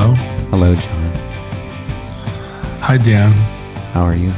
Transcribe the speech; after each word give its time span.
Hello. 0.00 0.14
Hello, 0.48 0.74
John. 0.76 1.12
Hi, 2.80 2.96
Dan. 2.96 3.32
How 3.92 4.02
are 4.06 4.14
you? 4.14 4.30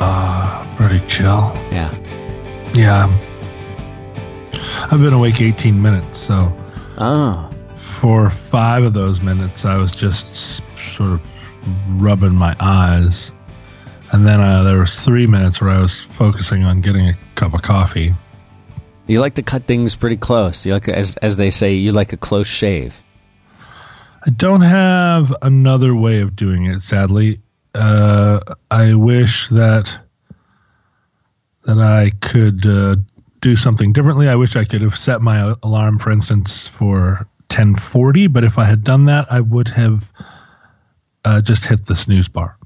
Uh, 0.00 0.64
pretty 0.76 1.06
chill. 1.06 1.52
Yeah. 1.70 1.94
Yeah. 2.72 3.14
I've 4.90 5.02
been 5.02 5.12
awake 5.12 5.42
18 5.42 5.82
minutes, 5.82 6.16
so 6.16 6.50
Oh, 6.96 7.50
for 7.76 8.30
five 8.30 8.82
of 8.84 8.94
those 8.94 9.20
minutes, 9.20 9.66
I 9.66 9.76
was 9.76 9.92
just 9.94 10.62
sort 10.94 11.10
of 11.10 11.20
rubbing 12.02 12.34
my 12.34 12.56
eyes. 12.60 13.30
And 14.12 14.26
then 14.26 14.40
uh, 14.40 14.62
there 14.62 14.78
was 14.78 15.04
three 15.04 15.26
minutes 15.26 15.60
where 15.60 15.68
I 15.68 15.80
was 15.80 16.00
focusing 16.00 16.64
on 16.64 16.80
getting 16.80 17.08
a 17.10 17.14
cup 17.34 17.52
of 17.52 17.60
coffee. 17.60 18.14
You 19.06 19.20
like 19.20 19.34
to 19.34 19.42
cut 19.42 19.64
things 19.64 19.96
pretty 19.96 20.16
close. 20.16 20.66
You 20.66 20.72
like, 20.72 20.88
as 20.88 21.16
as 21.18 21.36
they 21.36 21.50
say, 21.50 21.74
you 21.74 21.92
like 21.92 22.12
a 22.12 22.16
close 22.16 22.46
shave. 22.46 23.02
I 24.26 24.30
don't 24.30 24.62
have 24.62 25.34
another 25.42 25.94
way 25.94 26.20
of 26.20 26.34
doing 26.34 26.66
it, 26.66 26.82
sadly. 26.82 27.40
Uh, 27.74 28.40
I 28.70 28.94
wish 28.94 29.48
that 29.50 29.98
that 31.64 31.78
I 31.78 32.10
could 32.20 32.66
uh, 32.66 32.96
do 33.40 33.56
something 33.56 33.92
differently. 33.92 34.28
I 34.28 34.36
wish 34.36 34.56
I 34.56 34.64
could 34.64 34.80
have 34.80 34.96
set 34.96 35.20
my 35.20 35.54
alarm, 35.62 35.98
for 35.98 36.10
instance, 36.10 36.66
for 36.66 37.26
10:40. 37.48 38.32
But 38.32 38.44
if 38.44 38.58
I 38.58 38.64
had 38.64 38.82
done 38.82 39.04
that, 39.04 39.30
I 39.30 39.40
would 39.40 39.68
have 39.68 40.10
uh, 41.24 41.40
just 41.40 41.64
hit 41.64 41.84
the 41.84 41.94
snooze 41.94 42.28
bar. 42.28 42.56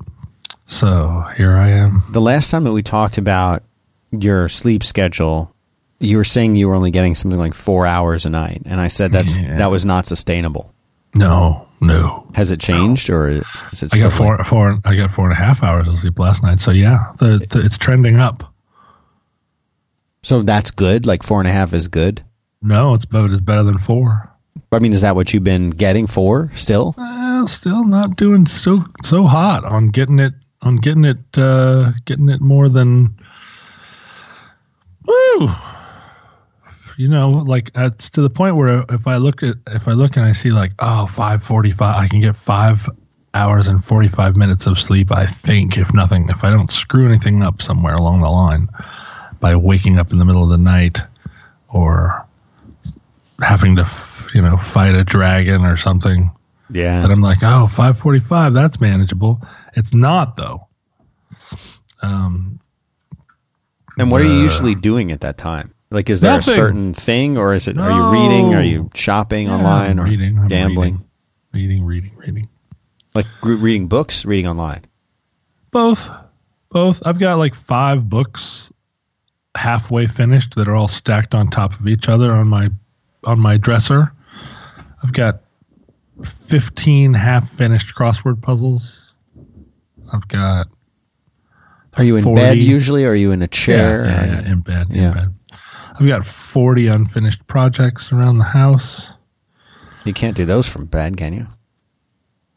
So 0.67 1.25
here 1.37 1.57
I 1.57 1.69
am. 1.69 2.03
The 2.11 2.21
last 2.21 2.51
time 2.51 2.65
that 2.65 2.73
we 2.73 2.83
talked 2.83 3.19
about 3.19 3.65
your 4.13 4.49
sleep 4.49 4.85
schedule, 4.85 5.53
you 6.01 6.17
were 6.17 6.25
saying 6.25 6.57
you 6.57 6.67
were 6.69 6.75
only 6.75 6.91
getting 6.91 7.15
something 7.15 7.39
like 7.39 7.55
four 7.55 7.87
hours 7.87 8.27
a 8.27 8.31
night, 8.31 8.63
and 8.65 8.81
I 8.81 8.89
said 8.89 9.13
that's 9.13 9.39
Yeah. 9.39 9.57
that 9.59 9.71
was 9.71 9.85
not 9.87 10.07
sustainable. 10.07 10.75
No, 11.15 11.67
no. 11.81 12.27
Has 12.35 12.51
it 12.51 12.61
changed, 12.61 13.11
or 13.11 13.29
is 13.29 13.83
it 13.83 13.95
I 13.95 13.99
got 13.99 14.13
four, 14.13 14.43
four. 14.45 14.79
I 14.85 14.95
got 14.97 15.11
four 15.11 15.25
and 15.25 15.33
a 15.33 15.37
half 15.37 15.63
hours 15.63 15.87
of 15.89 15.99
sleep 15.99 16.19
last 16.19 16.43
night. 16.43 16.61
So 16.61 16.71
yeah, 16.71 17.13
the, 17.19 17.45
the, 17.51 17.61
it's 17.65 17.77
trending 17.79 18.19
up. 18.19 18.53
so 20.23 20.43
that's 20.43 20.71
good. 20.71 21.07
Like 21.07 21.23
four 21.23 21.41
and 21.41 21.49
a 21.49 21.53
half 21.53 21.73
is 21.75 21.89
good. 21.89 22.23
No, 22.63 22.95
it's 22.95 23.05
better. 23.07 23.31
It's 23.33 23.41
better 23.41 23.63
than 23.63 23.79
four. 23.79 24.31
I 24.73 24.79
mean, 24.79 24.93
is 24.93 25.01
that 25.01 25.17
what 25.17 25.33
you've 25.35 25.45
been 25.45 25.71
getting 25.71 26.07
for 26.07 26.51
still? 26.55 26.95
Well, 26.97 27.49
still 27.49 27.85
not 27.85 28.17
doing 28.17 28.47
so 28.47 28.85
so 29.05 29.25
hot 29.27 29.65
on 29.65 29.89
getting 29.89 30.19
it 30.19 30.35
on 30.63 30.77
getting 30.77 31.05
it 31.05 31.19
uh 31.37 31.93
getting 32.05 32.29
it 32.29 32.41
more 32.41 32.69
than 32.69 33.17
woo. 35.07 35.49
You 37.01 37.09
know, 37.09 37.31
like 37.31 37.71
it's 37.75 38.11
to 38.11 38.21
the 38.21 38.29
point 38.29 38.57
where 38.57 38.85
if 38.91 39.07
I 39.07 39.17
look 39.17 39.43
at 39.43 39.55
if 39.69 39.89
I 39.89 39.93
look 39.93 40.19
and 40.19 40.27
I 40.27 40.33
see 40.33 40.51
like 40.51 40.73
oh 40.81 41.07
545 41.07 41.97
I 41.97 42.07
can 42.09 42.21
get 42.21 42.37
5 42.37 42.91
hours 43.33 43.69
and 43.69 43.83
45 43.83 44.37
minutes 44.37 44.67
of 44.67 44.79
sleep 44.79 45.11
I 45.11 45.25
think 45.25 45.79
if 45.79 45.95
nothing 45.95 46.29
if 46.29 46.45
I 46.45 46.51
don't 46.51 46.71
screw 46.71 47.07
anything 47.09 47.43
up 47.43 47.63
somewhere 47.63 47.95
along 47.95 48.21
the 48.21 48.29
line 48.29 48.69
by 49.41 49.57
waking 49.57 49.99
up 49.99 50.13
in 50.13 50.19
the 50.19 50.27
middle 50.27 50.43
of 50.45 50.51
the 50.51 50.59
night 50.59 51.01
or 51.71 52.27
having 53.41 53.77
to 53.77 53.89
you 54.35 54.43
know 54.43 54.59
fight 54.59 54.95
a 54.95 55.03
dragon 55.03 55.65
or 55.65 55.79
something 55.79 56.31
Yeah. 56.69 57.03
and 57.03 57.11
I'm 57.11 57.23
like, 57.23 57.39
oh, 57.43 57.67
545, 57.67 58.53
that's 58.53 58.79
manageable. 58.79 59.41
It's 59.75 59.95
not 59.95 60.37
though. 60.37 60.67
Um, 62.03 62.61
And 63.97 64.11
what 64.11 64.21
are 64.21 64.25
you 64.25 64.41
Uh, 64.41 64.45
usually 64.45 64.75
doing 64.75 65.13
at 65.13 65.23
that 65.23 65.39
time? 65.39 65.73
Like, 65.91 66.09
is 66.09 66.21
there 66.21 66.37
Nothing. 66.37 66.53
a 66.53 66.55
certain 66.55 66.95
thing, 66.95 67.37
or 67.37 67.53
is 67.53 67.67
it? 67.67 67.77
Are 67.77 67.91
you 67.91 68.11
reading? 68.23 68.55
Are 68.55 68.63
you 68.63 68.91
shopping 68.95 69.49
yeah, 69.49 69.55
online, 69.57 69.91
I'm 69.99 70.01
or 70.01 70.05
reading, 70.05 70.39
I'm 70.39 70.47
gambling? 70.47 71.05
reading, 71.53 71.85
reading, 71.85 71.85
reading, 71.85 72.13
reading. 72.17 72.49
Like 73.15 73.27
re- 73.43 73.57
reading 73.57 73.89
books, 73.89 74.25
reading 74.25 74.47
online. 74.47 74.85
Both, 75.73 76.09
both. 76.71 77.03
I've 77.05 77.19
got 77.19 77.39
like 77.39 77.57
five 77.57 78.09
books 78.09 78.71
halfway 79.57 80.07
finished 80.07 80.55
that 80.55 80.69
are 80.69 80.77
all 80.77 80.87
stacked 80.87 81.35
on 81.35 81.51
top 81.51 81.79
of 81.81 81.89
each 81.89 82.09
other 82.09 82.31
on 82.33 82.47
my 82.47 82.69
on 83.25 83.41
my 83.41 83.57
dresser. 83.57 84.13
I've 85.03 85.13
got 85.13 85.41
15 86.47 87.15
half 87.15 87.51
finished 87.51 87.95
crossword 87.97 88.41
puzzles. 88.43 89.15
I've 90.13 90.29
got 90.29 90.69
Are 91.97 92.05
you 92.05 92.15
in 92.17 92.23
40. 92.25 92.41
bed 92.41 92.59
usually? 92.59 93.05
Or 93.05 93.11
are 93.11 93.15
you 93.17 93.33
in 93.33 93.43
a 93.43 93.49
chair? 93.49 94.05
Yeah, 94.05 94.25
yeah, 94.25 94.33
yeah, 94.43 94.53
in 94.53 94.61
bed. 94.61 94.87
Yeah. 94.91 95.09
In 95.09 95.15
bed. 95.15 95.35
I've 96.01 96.07
got 96.07 96.27
40 96.27 96.87
unfinished 96.87 97.47
projects 97.47 98.11
around 98.11 98.39
the 98.39 98.45
house. 98.45 99.13
You 100.07 100.15
can't 100.15 100.35
do 100.35 100.47
those 100.47 100.67
from 100.67 100.87
bed, 100.87 101.19
can 101.19 101.35
you? 101.35 101.47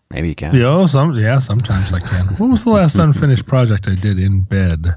Maybe 0.09 0.29
you 0.29 0.35
can. 0.35 0.55
Yeah, 0.55 0.67
oh, 0.67 0.87
some 0.87 1.13
yeah, 1.15 1.39
sometimes 1.39 1.91
I 1.91 1.99
can. 1.99 2.25
What 2.37 2.49
was 2.49 2.63
the 2.63 2.69
last 2.69 2.95
unfinished 2.95 3.45
project 3.45 3.85
I 3.87 3.95
did 3.95 4.17
in 4.17 4.41
bed? 4.41 4.95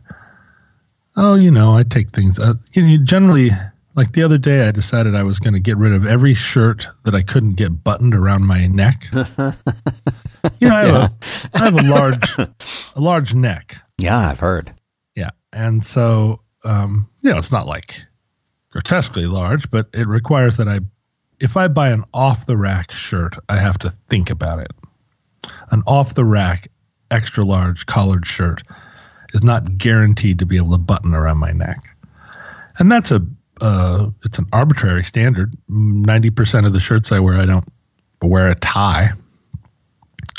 Oh, 1.16 1.34
you 1.34 1.50
know, 1.50 1.74
I 1.74 1.82
take 1.82 2.10
things. 2.10 2.38
Uh, 2.38 2.54
you 2.72 2.86
know, 2.86 3.04
generally, 3.04 3.50
like 3.96 4.12
the 4.12 4.22
other 4.22 4.38
day, 4.38 4.68
I 4.68 4.70
decided 4.70 5.16
I 5.16 5.24
was 5.24 5.40
going 5.40 5.54
to 5.54 5.60
get 5.60 5.76
rid 5.76 5.92
of 5.92 6.06
every 6.06 6.34
shirt 6.34 6.86
that 7.04 7.16
I 7.16 7.22
couldn't 7.22 7.54
get 7.54 7.82
buttoned 7.82 8.14
around 8.14 8.46
my 8.46 8.68
neck. 8.68 9.08
you 9.12 10.68
know, 10.68 10.76
I 10.76 10.84
have, 10.84 10.94
a, 10.94 11.14
I 11.54 11.58
have 11.64 11.74
a 11.74 11.90
large, 11.90 12.38
a 12.38 13.00
large 13.00 13.34
neck. 13.34 13.78
Yeah, 13.98 14.16
I've 14.16 14.40
heard. 14.40 14.72
Yeah, 15.16 15.30
and 15.52 15.84
so 15.84 16.42
um, 16.62 17.08
you 17.22 17.30
know, 17.30 17.38
it's 17.38 17.52
not 17.52 17.66
like 17.66 18.04
grotesquely 18.76 19.24
large, 19.24 19.70
but 19.70 19.88
it 19.94 20.06
requires 20.06 20.58
that 20.58 20.68
I, 20.68 20.80
if 21.40 21.56
I 21.56 21.66
buy 21.66 21.88
an 21.88 22.04
off 22.12 22.44
the 22.44 22.58
rack 22.58 22.92
shirt, 22.92 23.34
I 23.48 23.56
have 23.56 23.78
to 23.78 23.94
think 24.10 24.28
about 24.28 24.58
it. 24.58 24.70
An 25.70 25.82
off 25.86 26.14
the 26.14 26.26
rack, 26.26 26.70
extra 27.10 27.42
large 27.42 27.86
collared 27.86 28.26
shirt 28.26 28.62
is 29.32 29.42
not 29.42 29.78
guaranteed 29.78 30.40
to 30.40 30.46
be 30.46 30.58
able 30.58 30.72
to 30.72 30.78
button 30.78 31.14
around 31.14 31.38
my 31.38 31.52
neck, 31.52 31.78
and 32.78 32.92
that's 32.92 33.10
a 33.10 33.24
uh, 33.62 34.10
it's 34.24 34.38
an 34.38 34.46
arbitrary 34.52 35.04
standard. 35.04 35.56
Ninety 35.68 36.28
percent 36.28 36.66
of 36.66 36.74
the 36.74 36.80
shirts 36.80 37.12
I 37.12 37.20
wear, 37.20 37.40
I 37.40 37.46
don't 37.46 37.66
wear 38.20 38.48
a 38.48 38.54
tie, 38.56 39.12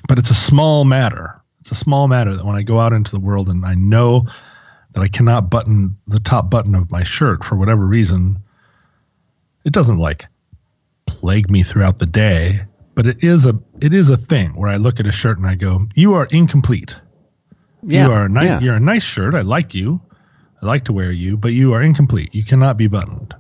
but 0.07 0.19
it's 0.19 0.29
a 0.29 0.35
small 0.35 0.83
matter. 0.83 1.41
It's 1.61 1.71
a 1.71 1.75
small 1.75 2.07
matter 2.07 2.35
that 2.35 2.45
when 2.45 2.55
I 2.55 2.61
go 2.61 2.79
out 2.79 2.93
into 2.93 3.11
the 3.11 3.19
world 3.19 3.49
and 3.49 3.65
I 3.65 3.73
know 3.73 4.27
that 4.97 5.03
I 5.03 5.07
cannot 5.09 5.51
button 5.51 5.95
the 6.07 6.19
top 6.19 6.49
button 6.49 6.73
of 6.73 6.89
my 6.89 7.03
shirt 7.03 7.43
for 7.43 7.55
whatever 7.55 7.85
reason, 7.85 8.41
it 9.63 9.71
doesn't 9.71 9.99
like 9.99 10.25
plague 11.05 11.51
me 11.51 11.61
throughout 11.61 11.99
the 11.99 12.07
day, 12.07 12.61
but 12.95 13.05
it 13.05 13.23
is 13.23 13.45
a 13.45 13.59
it 13.79 13.93
is 13.93 14.09
a 14.09 14.17
thing 14.17 14.55
where 14.55 14.71
I 14.71 14.77
look 14.77 14.99
at 14.99 15.05
a 15.05 15.11
shirt 15.11 15.37
and 15.37 15.45
I 15.45 15.53
go, 15.53 15.85
"You 15.93 16.15
are 16.15 16.25
incomplete. 16.31 16.95
Yeah, 17.83 18.07
you 18.07 18.11
are 18.11 18.25
a 18.25 18.29
nice 18.29 18.47
yeah. 18.47 18.59
you're 18.59 18.73
a 18.73 18.79
nice 18.79 19.03
shirt. 19.03 19.35
I 19.35 19.41
like 19.41 19.75
you. 19.75 20.01
I 20.63 20.65
like 20.65 20.85
to 20.85 20.93
wear 20.93 21.11
you, 21.11 21.37
but 21.37 21.53
you 21.53 21.75
are 21.75 21.81
incomplete. 21.83 22.33
You 22.33 22.43
cannot 22.43 22.75
be 22.75 22.87
buttoned." 22.87 23.35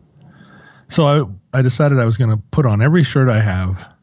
So 0.89 1.07
I 1.07 1.57
I 1.57 1.61
decided 1.63 1.97
I 1.97 2.05
was 2.05 2.17
going 2.17 2.29
to 2.29 2.37
put 2.51 2.67
on 2.67 2.83
every 2.83 3.01
shirt 3.01 3.29
I 3.29 3.41
have 3.41 3.95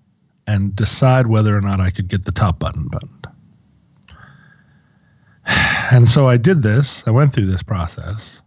and 0.48 0.74
decide 0.74 1.28
whether 1.28 1.56
or 1.56 1.60
not 1.60 1.80
I 1.80 1.92
could 1.92 2.08
get 2.08 2.24
the 2.24 2.32
top 2.32 2.58
button 2.58 2.88
buttoned. 2.88 3.28
And 5.46 6.08
so 6.08 6.28
I 6.28 6.38
did 6.38 6.62
this. 6.62 7.04
I 7.06 7.10
went 7.10 7.32
through 7.32 7.46
this 7.46 7.62
process. 7.62 8.42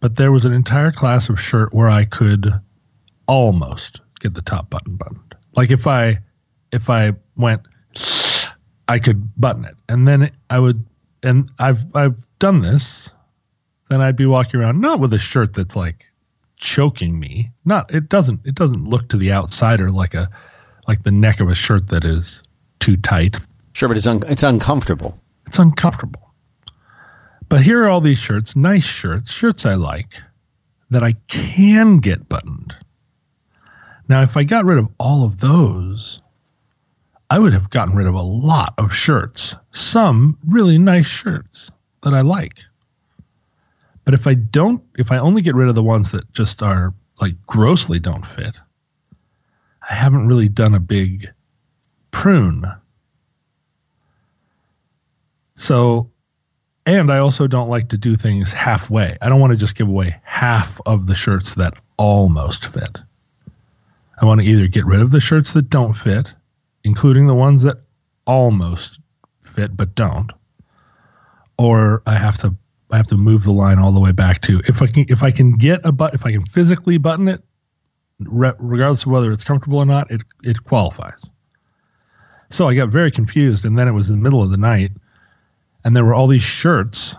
But 0.00 0.16
there 0.16 0.32
was 0.32 0.44
an 0.44 0.52
entire 0.52 0.92
class 0.92 1.28
of 1.28 1.40
shirt 1.40 1.74
where 1.74 1.88
I 1.88 2.04
could 2.04 2.52
almost 3.26 4.00
get 4.20 4.34
the 4.34 4.42
top 4.42 4.70
button 4.70 4.96
buttoned. 4.96 5.34
Like 5.56 5.70
if 5.70 5.86
I 5.86 6.18
if 6.72 6.90
I 6.90 7.12
went 7.36 7.62
I 8.88 8.98
could 8.98 9.40
button 9.40 9.64
it. 9.64 9.76
And 9.88 10.06
then 10.06 10.30
I 10.50 10.58
would 10.58 10.84
and 11.22 11.50
I've 11.58 11.84
I've 11.94 12.26
done 12.38 12.60
this. 12.60 13.10
Then 13.90 14.00
I'd 14.00 14.16
be 14.16 14.26
walking 14.26 14.60
around 14.60 14.80
not 14.80 15.00
with 15.00 15.12
a 15.14 15.18
shirt 15.18 15.54
that's 15.54 15.76
like 15.76 16.04
choking 16.56 17.18
me. 17.18 17.50
Not 17.64 17.94
it 17.94 18.08
doesn't 18.08 18.40
it 18.44 18.54
doesn't 18.54 18.88
look 18.88 19.08
to 19.08 19.16
the 19.16 19.32
outsider 19.32 19.90
like 19.90 20.14
a 20.14 20.30
like 20.86 21.02
the 21.02 21.12
neck 21.12 21.40
of 21.40 21.48
a 21.48 21.54
shirt 21.54 21.88
that 21.88 22.04
is 22.04 22.42
too 22.80 22.96
tight. 22.96 23.36
Sure, 23.74 23.88
but 23.88 23.96
it's 23.96 24.06
un- 24.06 24.22
it's 24.28 24.42
uncomfortable. 24.42 25.18
It's 25.46 25.58
uncomfortable. 25.58 26.32
But 27.48 27.62
here 27.62 27.84
are 27.84 27.88
all 27.88 28.00
these 28.00 28.18
shirts, 28.18 28.56
nice 28.56 28.84
shirts, 28.84 29.30
shirts 29.30 29.66
I 29.66 29.74
like, 29.74 30.20
that 30.90 31.02
I 31.02 31.12
can 31.28 31.98
get 31.98 32.28
buttoned. 32.28 32.74
Now, 34.08 34.22
if 34.22 34.36
I 34.36 34.44
got 34.44 34.64
rid 34.64 34.78
of 34.78 34.88
all 34.98 35.24
of 35.24 35.38
those, 35.38 36.20
I 37.30 37.38
would 37.38 37.52
have 37.52 37.70
gotten 37.70 37.94
rid 37.94 38.06
of 38.06 38.14
a 38.14 38.22
lot 38.22 38.74
of 38.78 38.94
shirts, 38.94 39.56
some 39.70 40.38
really 40.46 40.78
nice 40.78 41.06
shirts 41.06 41.70
that 42.02 42.14
I 42.14 42.20
like. 42.20 42.58
But 44.04 44.14
if 44.14 44.26
I 44.26 44.34
don't, 44.34 44.82
if 44.98 45.10
I 45.10 45.18
only 45.18 45.42
get 45.42 45.54
rid 45.54 45.68
of 45.68 45.74
the 45.74 45.82
ones 45.82 46.12
that 46.12 46.32
just 46.32 46.62
are 46.62 46.92
like 47.20 47.34
grossly 47.46 47.98
don't 47.98 48.26
fit, 48.26 48.56
I 49.88 49.94
haven't 49.94 50.28
really 50.28 50.48
done 50.48 50.74
a 50.74 50.80
big 50.80 51.32
prune. 52.10 52.64
So, 55.64 56.10
and 56.84 57.10
I 57.10 57.20
also 57.20 57.46
don't 57.46 57.70
like 57.70 57.88
to 57.88 57.96
do 57.96 58.16
things 58.16 58.52
halfway. 58.52 59.16
I 59.22 59.30
don't 59.30 59.40
want 59.40 59.52
to 59.52 59.56
just 59.56 59.76
give 59.76 59.88
away 59.88 60.20
half 60.22 60.78
of 60.84 61.06
the 61.06 61.14
shirts 61.14 61.54
that 61.54 61.72
almost 61.96 62.66
fit. 62.66 62.98
I 64.20 64.26
want 64.26 64.42
to 64.42 64.46
either 64.46 64.66
get 64.66 64.84
rid 64.84 65.00
of 65.00 65.10
the 65.10 65.20
shirts 65.20 65.54
that 65.54 65.70
don't 65.70 65.94
fit, 65.94 66.30
including 66.84 67.26
the 67.26 67.34
ones 67.34 67.62
that 67.62 67.78
almost 68.26 69.00
fit 69.42 69.74
but 69.74 69.94
don't, 69.94 70.30
or 71.56 72.02
I 72.06 72.16
have 72.16 72.36
to 72.38 72.54
I 72.90 72.98
have 72.98 73.06
to 73.06 73.16
move 73.16 73.44
the 73.44 73.52
line 73.52 73.78
all 73.78 73.90
the 73.90 74.00
way 74.00 74.12
back 74.12 74.42
to 74.42 74.60
if 74.66 74.82
I 74.82 74.86
can 74.86 75.06
if 75.08 75.22
I 75.22 75.30
can 75.30 75.52
get 75.52 75.80
a 75.86 75.92
but 75.92 76.12
if 76.12 76.26
I 76.26 76.32
can 76.32 76.44
physically 76.44 76.98
button 76.98 77.26
it, 77.26 77.42
re- 78.20 78.52
regardless 78.58 79.06
of 79.06 79.12
whether 79.12 79.32
it's 79.32 79.44
comfortable 79.44 79.78
or 79.78 79.86
not, 79.86 80.10
it 80.10 80.20
it 80.42 80.62
qualifies. 80.62 81.24
So 82.50 82.68
I 82.68 82.74
got 82.74 82.90
very 82.90 83.10
confused, 83.10 83.64
and 83.64 83.78
then 83.78 83.88
it 83.88 83.92
was 83.92 84.10
in 84.10 84.16
the 84.16 84.22
middle 84.22 84.42
of 84.42 84.50
the 84.50 84.58
night, 84.58 84.92
and 85.84 85.96
there 85.96 86.04
were 86.04 86.14
all 86.14 86.26
these 86.26 86.42
shirts 86.42 87.14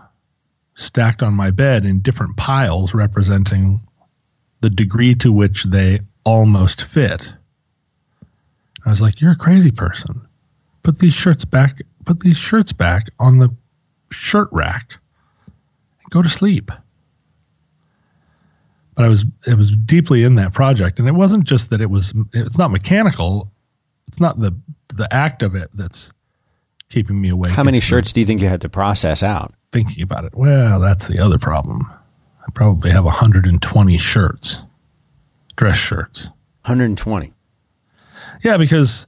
stacked 0.75 1.23
on 1.23 1.33
my 1.33 1.51
bed 1.51 1.85
in 1.85 2.01
different 2.01 2.35
piles 2.35 2.93
representing 2.93 3.79
the 4.61 4.69
degree 4.69 5.15
to 5.15 5.31
which 5.31 5.63
they 5.63 5.99
almost 6.23 6.81
fit. 6.81 7.31
I 8.85 8.89
was 8.89 9.01
like, 9.01 9.21
"You're 9.21 9.31
a 9.31 9.37
crazy 9.37 9.71
person. 9.71 10.21
Put 10.83 10.99
these 10.99 11.13
shirts 11.13 11.45
back. 11.45 11.81
Put 12.05 12.19
these 12.19 12.37
shirts 12.37 12.73
back 12.73 13.09
on 13.19 13.39
the 13.39 13.53
shirt 14.11 14.49
rack 14.51 14.97
and 15.45 16.09
go 16.09 16.21
to 16.21 16.29
sleep." 16.29 16.71
But 18.95 19.05
I 19.05 19.07
was 19.07 19.25
it 19.45 19.57
was 19.57 19.71
deeply 19.71 20.23
in 20.23 20.35
that 20.35 20.53
project, 20.53 20.99
and 20.99 21.07
it 21.07 21.15
wasn't 21.15 21.45
just 21.45 21.69
that 21.69 21.81
it 21.81 21.89
was. 21.89 22.13
It's 22.33 22.57
not 22.57 22.71
mechanical. 22.71 23.51
It's 24.07 24.19
not 24.19 24.39
the 24.39 24.55
the 24.93 25.11
act 25.13 25.43
of 25.43 25.55
it 25.55 25.69
that's 25.73 26.11
keeping 26.89 27.19
me 27.19 27.29
awake. 27.29 27.51
How 27.51 27.63
many 27.63 27.79
shirts 27.79 28.11
do 28.11 28.19
you 28.19 28.25
think 28.25 28.41
you 28.41 28.47
had 28.47 28.61
to 28.61 28.69
process 28.69 29.23
out? 29.23 29.53
Thinking 29.71 30.03
about 30.03 30.25
it. 30.25 30.33
Well, 30.35 30.79
that's 30.79 31.07
the 31.07 31.19
other 31.19 31.37
problem. 31.37 31.89
I 31.91 32.51
probably 32.53 32.91
have 32.91 33.05
120 33.05 33.97
shirts, 33.97 34.61
dress 35.55 35.77
shirts. 35.77 36.25
120. 36.65 37.33
Yeah, 38.43 38.57
because 38.57 39.07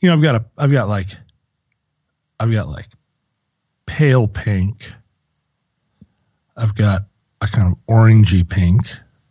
you 0.00 0.08
know 0.08 0.14
I've 0.14 0.22
got 0.22 0.34
a 0.36 0.44
I've 0.58 0.72
got 0.72 0.88
like 0.88 1.08
I've 2.40 2.52
got 2.52 2.68
like 2.68 2.88
pale 3.86 4.26
pink. 4.26 4.90
I've 6.56 6.74
got 6.74 7.02
a 7.40 7.46
kind 7.46 7.72
of 7.72 7.78
orangey 7.92 8.48
pink. 8.48 8.80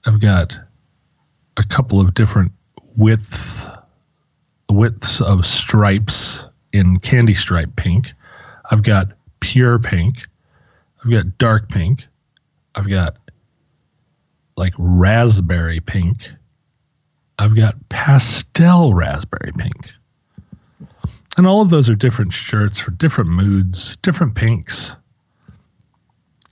I've 0.06 0.20
got 0.20 0.54
a 1.58 1.64
couple 1.64 2.00
of 2.02 2.14
different 2.14 2.54
width 2.96 3.70
widths 4.70 5.22
of 5.22 5.46
stripes 5.46 6.46
in 6.74 7.00
candy 7.00 7.34
stripe 7.34 7.76
pink. 7.76 8.14
I've 8.70 8.84
got 8.84 9.10
pure 9.40 9.80
pink. 9.80 10.28
I've 11.04 11.12
got 11.12 11.38
dark 11.38 11.70
pink. 11.70 12.06
I've 12.76 12.90
got 12.90 13.18
like 14.56 14.74
raspberry 14.78 15.80
pink. 15.80 16.30
I've 17.38 17.56
got 17.56 17.90
pastel 17.90 18.94
raspberry 18.94 19.52
pink. 19.58 19.90
And 21.38 21.48
all 21.48 21.62
of 21.62 21.70
those 21.70 21.90
are 21.90 21.96
different 21.96 22.34
shirts 22.34 22.80
for 22.80 22.92
different 22.92 23.32
moods, 23.32 23.96
different 24.02 24.36
pinks. 24.36 24.96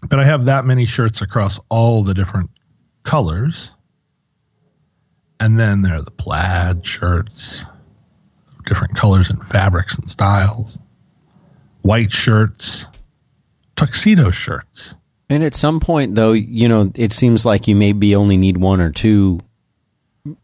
But 0.07 0.19
I 0.19 0.23
have 0.23 0.45
that 0.45 0.65
many 0.65 0.85
shirts 0.85 1.21
across 1.21 1.59
all 1.69 2.03
the 2.03 2.13
different 2.13 2.49
colors. 3.03 3.71
And 5.39 5.59
then 5.59 5.81
there 5.81 5.95
are 5.95 6.01
the 6.01 6.11
plaid 6.11 6.85
shirts, 6.85 7.65
different 8.69 8.95
colors 8.95 9.29
and 9.29 9.45
fabrics 9.47 9.95
and 9.97 10.09
styles, 10.09 10.79
white 11.81 12.13
shirts, 12.13 12.85
tuxedo 13.75 14.31
shirts. 14.31 14.95
And 15.29 15.43
at 15.43 15.53
some 15.53 15.79
point, 15.79 16.15
though, 16.15 16.31
you 16.31 16.69
know, 16.69 16.91
it 16.95 17.11
seems 17.11 17.45
like 17.45 17.67
you 17.67 17.75
maybe 17.75 18.15
only 18.15 18.37
need 18.37 18.57
one 18.57 18.79
or 18.79 18.91
two 18.91 19.41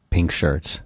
pink 0.10 0.31
shirts. 0.31 0.81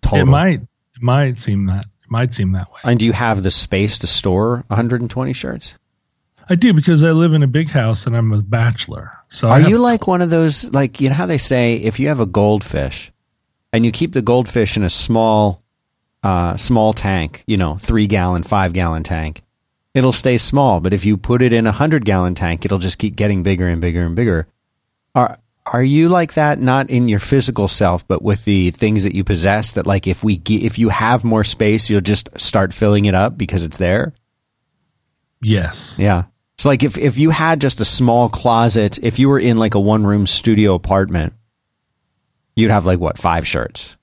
Total. 0.00 0.20
It 0.20 0.26
might 0.26 0.60
it 0.60 1.02
might 1.02 1.40
seem 1.40 1.66
that 1.66 1.86
it 1.86 2.10
might 2.10 2.32
seem 2.32 2.52
that 2.52 2.70
way. 2.70 2.80
and 2.84 3.00
do 3.00 3.06
you 3.06 3.12
have 3.12 3.42
the 3.42 3.50
space 3.50 3.98
to 3.98 4.06
store 4.06 4.64
120 4.68 5.32
shirts? 5.32 5.74
I 6.48 6.54
do 6.54 6.74
because 6.74 7.02
I 7.02 7.12
live 7.12 7.32
in 7.32 7.42
a 7.42 7.46
big 7.46 7.70
house 7.70 8.06
and 8.06 8.14
I'm 8.16 8.32
a 8.32 8.42
bachelor. 8.42 9.12
So 9.30 9.48
Are 9.48 9.60
you 9.60 9.78
like 9.78 10.06
one 10.06 10.20
of 10.20 10.28
those, 10.30 10.70
like, 10.72 11.00
you 11.00 11.08
know 11.08 11.14
how 11.14 11.26
they 11.26 11.38
say 11.38 11.76
if 11.76 11.98
you 11.98 12.08
have 12.08 12.20
a 12.20 12.26
goldfish 12.26 13.10
and 13.72 13.84
you 13.84 13.90
keep 13.90 14.12
the 14.12 14.22
goldfish 14.22 14.76
in 14.76 14.82
a 14.82 14.90
small, 14.90 15.63
uh, 16.24 16.56
small 16.56 16.94
tank, 16.94 17.44
you 17.46 17.58
know, 17.58 17.74
three 17.74 18.06
gallon, 18.06 18.42
five 18.42 18.72
gallon 18.72 19.02
tank, 19.02 19.42
it'll 19.92 20.10
stay 20.10 20.38
small. 20.38 20.80
But 20.80 20.94
if 20.94 21.04
you 21.04 21.18
put 21.18 21.42
it 21.42 21.52
in 21.52 21.66
a 21.66 21.72
hundred 21.72 22.06
gallon 22.06 22.34
tank, 22.34 22.64
it'll 22.64 22.78
just 22.78 22.98
keep 22.98 23.14
getting 23.14 23.42
bigger 23.42 23.68
and 23.68 23.80
bigger 23.80 24.00
and 24.00 24.16
bigger. 24.16 24.48
Are, 25.14 25.38
are 25.66 25.82
you 25.82 26.08
like 26.08 26.34
that? 26.34 26.58
Not 26.58 26.88
in 26.88 27.08
your 27.08 27.20
physical 27.20 27.68
self, 27.68 28.08
but 28.08 28.22
with 28.22 28.46
the 28.46 28.70
things 28.70 29.04
that 29.04 29.14
you 29.14 29.22
possess 29.22 29.74
that 29.74 29.86
like 29.86 30.06
if 30.06 30.24
we, 30.24 30.38
ge- 30.38 30.64
if 30.64 30.78
you 30.78 30.88
have 30.88 31.24
more 31.24 31.44
space, 31.44 31.90
you'll 31.90 32.00
just 32.00 32.40
start 32.40 32.72
filling 32.72 33.04
it 33.04 33.14
up 33.14 33.36
because 33.36 33.62
it's 33.62 33.78
there? 33.78 34.14
Yes. 35.42 35.94
Yeah. 35.98 36.24
It's 36.54 36.64
like 36.64 36.82
if, 36.82 36.96
if 36.96 37.18
you 37.18 37.28
had 37.28 37.60
just 37.60 37.80
a 37.80 37.84
small 37.84 38.30
closet, 38.30 38.98
if 39.02 39.18
you 39.18 39.28
were 39.28 39.38
in 39.38 39.58
like 39.58 39.74
a 39.74 39.80
one 39.80 40.06
room 40.06 40.26
studio 40.26 40.74
apartment, 40.74 41.34
you'd 42.56 42.70
have 42.70 42.86
like 42.86 42.98
what, 42.98 43.18
five 43.18 43.46
shirts. 43.46 43.94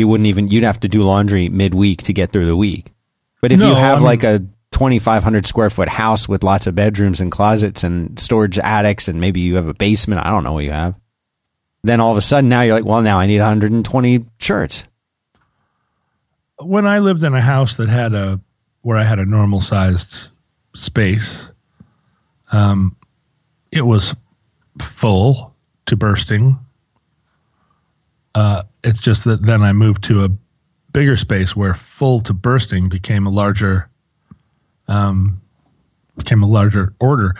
You 0.00 0.08
wouldn't 0.08 0.26
even, 0.28 0.48
you'd 0.48 0.64
have 0.64 0.80
to 0.80 0.88
do 0.88 1.02
laundry 1.02 1.50
midweek 1.50 2.02
to 2.04 2.14
get 2.14 2.30
through 2.32 2.46
the 2.46 2.56
week. 2.56 2.86
But 3.42 3.52
if 3.52 3.60
No, 3.60 3.68
you 3.68 3.74
have 3.74 3.96
I 3.96 3.96
mean- 3.98 4.04
like 4.06 4.22
a 4.24 4.38
2,500 4.72 5.44
square 5.46 5.68
foot 5.68 5.90
house 5.90 6.26
with 6.26 6.42
lots 6.42 6.66
of 6.66 6.74
bedrooms 6.74 7.20
and 7.20 7.30
closets 7.30 7.84
and 7.84 8.18
storage 8.18 8.58
attics, 8.58 9.08
and 9.08 9.20
maybe 9.20 9.40
you 9.40 9.56
have 9.56 9.66
a 9.68 9.74
basement, 9.74 10.24
I 10.24 10.30
don't 10.30 10.42
know 10.42 10.54
what 10.54 10.64
you 10.64 10.70
have. 10.70 10.94
Then 11.82 12.00
all 12.00 12.12
of 12.12 12.16
a 12.18 12.22
sudden 12.22 12.48
now 12.48 12.62
you're 12.62 12.74
like, 12.76 12.84
well, 12.86 13.02
now 13.02 13.18
I 13.18 13.26
need 13.26 13.40
120 13.40 14.24
shirts. 14.38 14.84
When 16.58 16.86
I 16.86 16.98
lived 17.00 17.24
in 17.24 17.34
a 17.34 17.40
house 17.40 17.76
that 17.76 17.88
had 17.88 18.14
a 18.14 18.40
where 18.82 18.96
I 18.96 19.04
had 19.04 19.18
a 19.18 19.26
normal 19.26 19.60
sized 19.60 20.28
space, 20.74 21.50
um, 22.52 22.96
it 23.72 23.82
was 23.82 24.14
full 24.80 25.54
to 25.86 25.96
bursting. 25.96 26.58
Uh, 28.34 28.62
it's 28.82 29.00
just 29.00 29.24
that 29.24 29.42
then 29.42 29.62
I 29.62 29.72
moved 29.72 30.04
to 30.04 30.24
a 30.24 30.30
bigger 30.92 31.16
space 31.16 31.54
where 31.54 31.74
full 31.74 32.20
to 32.22 32.34
bursting 32.34 32.88
became 32.88 33.26
a 33.26 33.30
larger 33.30 33.88
um, 34.88 35.40
became 36.16 36.42
a 36.42 36.48
larger 36.48 36.92
order. 37.00 37.34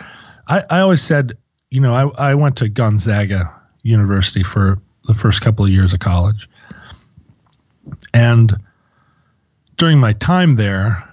I, 0.47 0.63
I 0.69 0.79
always 0.79 1.01
said, 1.01 1.37
you 1.69 1.81
know, 1.81 1.93
I, 1.93 2.31
I 2.31 2.35
went 2.35 2.57
to 2.57 2.69
Gonzaga 2.69 3.53
University 3.83 4.43
for 4.43 4.81
the 5.05 5.13
first 5.13 5.41
couple 5.41 5.65
of 5.65 5.71
years 5.71 5.93
of 5.93 5.99
college. 5.99 6.49
And 8.13 8.55
during 9.77 9.99
my 9.99 10.13
time 10.13 10.55
there, 10.55 11.07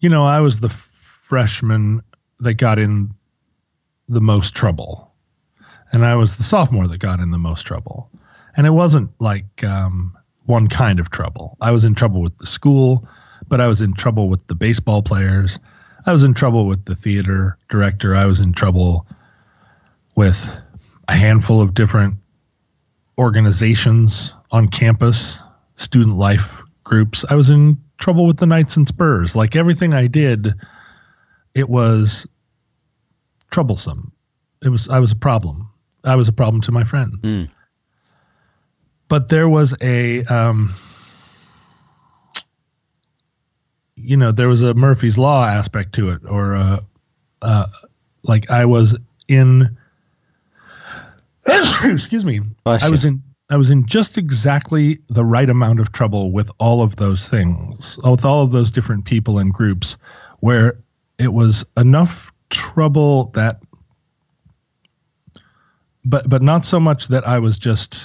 you 0.00 0.08
know, 0.08 0.24
I 0.24 0.40
was 0.40 0.60
the 0.60 0.68
freshman 0.68 2.02
that 2.40 2.54
got 2.54 2.78
in 2.78 3.14
the 4.08 4.20
most 4.20 4.54
trouble. 4.54 5.12
And 5.92 6.04
I 6.04 6.14
was 6.14 6.36
the 6.36 6.42
sophomore 6.42 6.88
that 6.88 6.98
got 6.98 7.20
in 7.20 7.30
the 7.30 7.38
most 7.38 7.62
trouble. 7.66 8.10
And 8.60 8.66
it 8.66 8.72
wasn't 8.72 9.10
like 9.18 9.64
um, 9.64 10.14
one 10.44 10.68
kind 10.68 11.00
of 11.00 11.08
trouble. 11.08 11.56
I 11.62 11.70
was 11.70 11.86
in 11.86 11.94
trouble 11.94 12.20
with 12.20 12.36
the 12.36 12.46
school, 12.46 13.08
but 13.48 13.58
I 13.58 13.66
was 13.66 13.80
in 13.80 13.94
trouble 13.94 14.28
with 14.28 14.46
the 14.48 14.54
baseball 14.54 15.02
players. 15.02 15.58
I 16.04 16.12
was 16.12 16.24
in 16.24 16.34
trouble 16.34 16.66
with 16.66 16.84
the 16.84 16.94
theater 16.94 17.56
director. 17.70 18.14
I 18.14 18.26
was 18.26 18.38
in 18.38 18.52
trouble 18.52 19.06
with 20.14 20.54
a 21.08 21.14
handful 21.14 21.62
of 21.62 21.72
different 21.72 22.16
organizations 23.16 24.34
on 24.50 24.68
campus, 24.68 25.42
student 25.76 26.18
life 26.18 26.60
groups. 26.84 27.24
I 27.30 27.36
was 27.36 27.48
in 27.48 27.78
trouble 27.96 28.26
with 28.26 28.36
the 28.36 28.46
Knights 28.46 28.76
and 28.76 28.86
Spurs. 28.86 29.34
Like 29.34 29.56
everything 29.56 29.94
I 29.94 30.06
did, 30.06 30.52
it 31.54 31.70
was 31.70 32.26
troublesome. 33.50 34.12
It 34.62 34.68
was 34.68 34.86
I 34.90 34.98
was 34.98 35.12
a 35.12 35.16
problem. 35.16 35.70
I 36.04 36.16
was 36.16 36.28
a 36.28 36.32
problem 36.32 36.60
to 36.60 36.72
my 36.72 36.84
friends. 36.84 37.16
Mm. 37.22 37.48
But 39.10 39.26
there 39.26 39.48
was 39.48 39.74
a 39.82 40.24
um, 40.26 40.72
you 43.96 44.16
know, 44.16 44.30
there 44.30 44.48
was 44.48 44.62
a 44.62 44.72
Murphy's 44.72 45.18
Law 45.18 45.44
aspect 45.44 45.94
to 45.94 46.10
it, 46.10 46.20
or 46.24 46.54
uh, 46.54 46.80
uh, 47.42 47.66
like 48.22 48.50
I 48.50 48.64
was 48.66 48.96
in. 49.26 49.76
excuse 51.46 52.24
me. 52.24 52.40
I 52.64 52.88
was 52.88 53.04
in. 53.04 53.20
I 53.50 53.56
was 53.56 53.68
in 53.68 53.84
just 53.86 54.16
exactly 54.16 55.00
the 55.08 55.24
right 55.24 55.50
amount 55.50 55.80
of 55.80 55.90
trouble 55.90 56.30
with 56.30 56.48
all 56.58 56.80
of 56.80 56.94
those 56.94 57.28
things, 57.28 57.98
with 58.04 58.24
all 58.24 58.44
of 58.44 58.52
those 58.52 58.70
different 58.70 59.06
people 59.06 59.40
and 59.40 59.52
groups, 59.52 59.96
where 60.38 60.78
it 61.18 61.32
was 61.32 61.64
enough 61.76 62.30
trouble 62.50 63.32
that, 63.34 63.60
but 66.04 66.28
but 66.28 66.42
not 66.42 66.64
so 66.64 66.78
much 66.78 67.08
that 67.08 67.26
I 67.26 67.40
was 67.40 67.58
just 67.58 68.04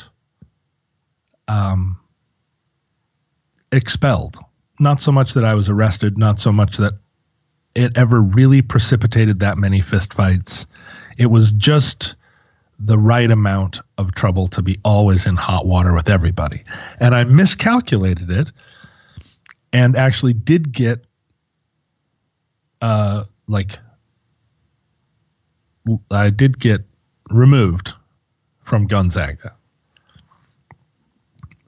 um, 1.47 1.99
expelled. 3.71 4.37
Not 4.79 5.01
so 5.01 5.11
much 5.11 5.33
that 5.33 5.45
I 5.45 5.53
was 5.55 5.69
arrested. 5.69 6.17
Not 6.17 6.39
so 6.39 6.51
much 6.51 6.77
that 6.77 6.93
it 7.73 7.97
ever 7.97 8.21
really 8.21 8.61
precipitated 8.61 9.39
that 9.39 9.57
many 9.57 9.81
fistfights. 9.81 10.65
It 11.17 11.27
was 11.27 11.51
just 11.51 12.15
the 12.79 12.97
right 12.97 13.29
amount 13.29 13.79
of 13.97 14.13
trouble 14.13 14.47
to 14.47 14.61
be 14.61 14.79
always 14.83 15.25
in 15.25 15.35
hot 15.35 15.65
water 15.65 15.93
with 15.93 16.09
everybody. 16.09 16.63
And 16.99 17.15
I 17.15 17.23
miscalculated 17.23 18.29
it 18.29 18.51
and 19.71 19.95
actually 19.95 20.33
did 20.33 20.71
get 20.71 21.05
uh 22.81 23.23
like 23.47 23.79
I 26.11 26.29
did 26.31 26.59
get 26.59 26.81
removed 27.29 27.93
from 28.61 28.87
Gonzaga. 28.87 29.53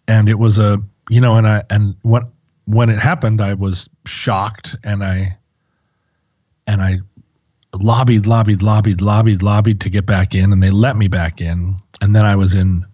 And 0.08 0.30
it 0.30 0.40
was 0.40 0.58
a 0.58 0.78
you 1.10 1.22
know 1.22 1.36
and 1.36 1.48
I 1.48 1.64
and 1.70 1.96
what 2.02 2.28
when 2.66 2.90
it 2.90 3.00
happened 3.00 3.42
I 3.42 3.54
was 3.54 3.90
shocked 4.06 4.76
and 4.84 5.04
I 5.04 5.38
and 6.66 6.82
I 6.82 7.00
lobbied, 7.74 8.26
lobbied, 8.26 8.62
lobbied, 8.62 9.02
lobbied, 9.02 9.42
lobbied 9.42 9.82
to 9.82 9.90
get 9.90 10.06
back 10.06 10.34
in, 10.36 10.52
and 10.52 10.62
they 10.64 10.72
let 10.72 10.98
me 10.98 11.08
back 11.08 11.40
in. 11.42 11.78
And 12.02 12.16
then 12.16 12.26
I 12.26 12.36
was 12.36 12.54
in 12.56 12.86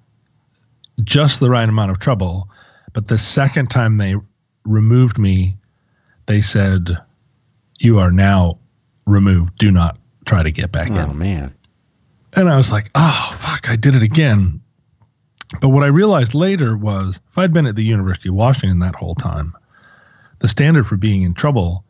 just 1.03 1.39
the 1.39 1.49
right 1.49 1.67
amount 1.67 1.91
of 1.91 1.99
trouble. 1.99 2.49
But 2.93 3.07
the 3.07 3.17
second 3.17 3.69
time 3.71 3.97
they 3.97 4.15
removed 4.65 5.17
me, 5.17 5.57
they 6.27 6.41
said, 6.41 6.97
You 7.79 7.99
are 7.99 8.11
now 8.11 8.59
removed. 9.07 9.57
Do 9.57 9.71
not 9.71 9.97
try 10.25 10.43
to 10.43 10.51
get 10.51 10.71
back 10.71 10.91
Oh 10.91 10.95
in. 11.11 11.17
man. 11.17 11.53
And 12.35 12.47
I 12.49 12.57
was 12.57 12.71
like, 12.71 12.91
Oh, 12.93 13.37
fuck, 13.39 13.69
I 13.69 13.75
did 13.75 13.95
it 13.95 14.03
again. 14.03 14.61
But 15.61 15.69
what 15.69 15.83
I 15.83 15.87
realized 15.87 16.33
later 16.33 16.75
was 16.75 17.19
if 17.31 17.37
I'd 17.37 17.53
been 17.53 17.67
at 17.67 17.75
the 17.75 17.83
University 17.83 18.29
of 18.29 18.35
Washington 18.35 18.79
that 18.79 18.95
whole 18.95 19.15
time, 19.15 19.53
the 20.39 20.47
standard 20.47 20.87
for 20.87 20.97
being 20.97 21.23
in 21.23 21.33
trouble 21.33 21.85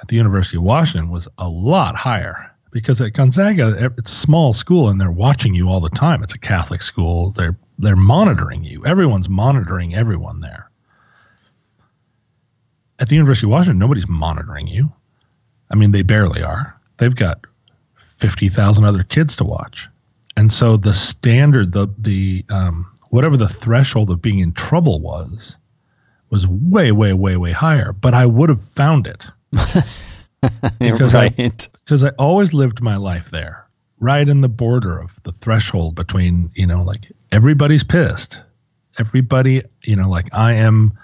at 0.00 0.08
the 0.08 0.16
University 0.16 0.56
of 0.56 0.62
Washington 0.62 1.10
was 1.10 1.28
a 1.38 1.48
lot 1.48 1.96
higher 1.96 2.50
because 2.70 3.00
at 3.00 3.12
Gonzaga 3.12 3.92
it's 3.96 4.12
a 4.12 4.14
small 4.14 4.52
school 4.52 4.88
and 4.88 5.00
they're 5.00 5.10
watching 5.10 5.54
you 5.54 5.68
all 5.68 5.80
the 5.80 5.90
time. 5.90 6.22
It's 6.22 6.34
a 6.34 6.38
Catholic 6.38 6.82
school. 6.82 7.30
They're 7.30 7.56
they're 7.78 7.96
monitoring 7.96 8.64
you. 8.64 8.84
Everyone's 8.86 9.28
monitoring 9.28 9.94
everyone 9.94 10.40
there. 10.40 10.70
At 12.98 13.08
the 13.08 13.16
University 13.16 13.46
of 13.46 13.50
Washington, 13.50 13.78
nobody's 13.78 14.08
monitoring 14.08 14.68
you. 14.68 14.92
I 15.70 15.74
mean, 15.74 15.90
they 15.90 16.02
barely 16.02 16.42
are. 16.42 16.76
They've 16.98 17.14
got 17.14 17.40
50,000 18.06 18.84
other 18.84 19.02
kids 19.02 19.34
to 19.36 19.44
watch. 19.44 19.88
And 20.36 20.52
so 20.52 20.76
the 20.76 20.94
standard 20.94 21.72
the 21.72 21.88
the 21.98 22.44
um, 22.48 22.90
whatever 23.10 23.36
the 23.36 23.48
threshold 23.48 24.10
of 24.10 24.22
being 24.22 24.38
in 24.40 24.52
trouble 24.52 25.00
was 25.00 25.58
was 26.30 26.46
way 26.46 26.92
way 26.92 27.12
way 27.12 27.36
way 27.36 27.52
higher, 27.52 27.92
but 27.92 28.14
I 28.14 28.26
would 28.26 28.48
have 28.48 28.64
found 28.64 29.06
it. 29.06 29.26
Because 30.80 31.14
I- 31.14 31.28
because 31.84 32.02
I 32.02 32.08
always 32.18 32.52
lived 32.52 32.80
my 32.82 32.96
life 32.96 33.30
there, 33.30 33.64
right 34.00 34.26
in 34.28 34.40
the 34.40 34.48
border 34.48 34.98
of 34.98 35.12
the 35.22 35.30
threshold 35.40 35.94
between, 35.94 36.50
you 36.54 36.66
know, 36.66 36.82
like 36.82 37.12
everybody's 37.30 37.84
pissed. 37.84 38.42
Everybody, 38.98 39.62
you 39.84 39.94
know, 39.94 40.08
like 40.08 40.34
I 40.34 40.54
am 40.54 40.98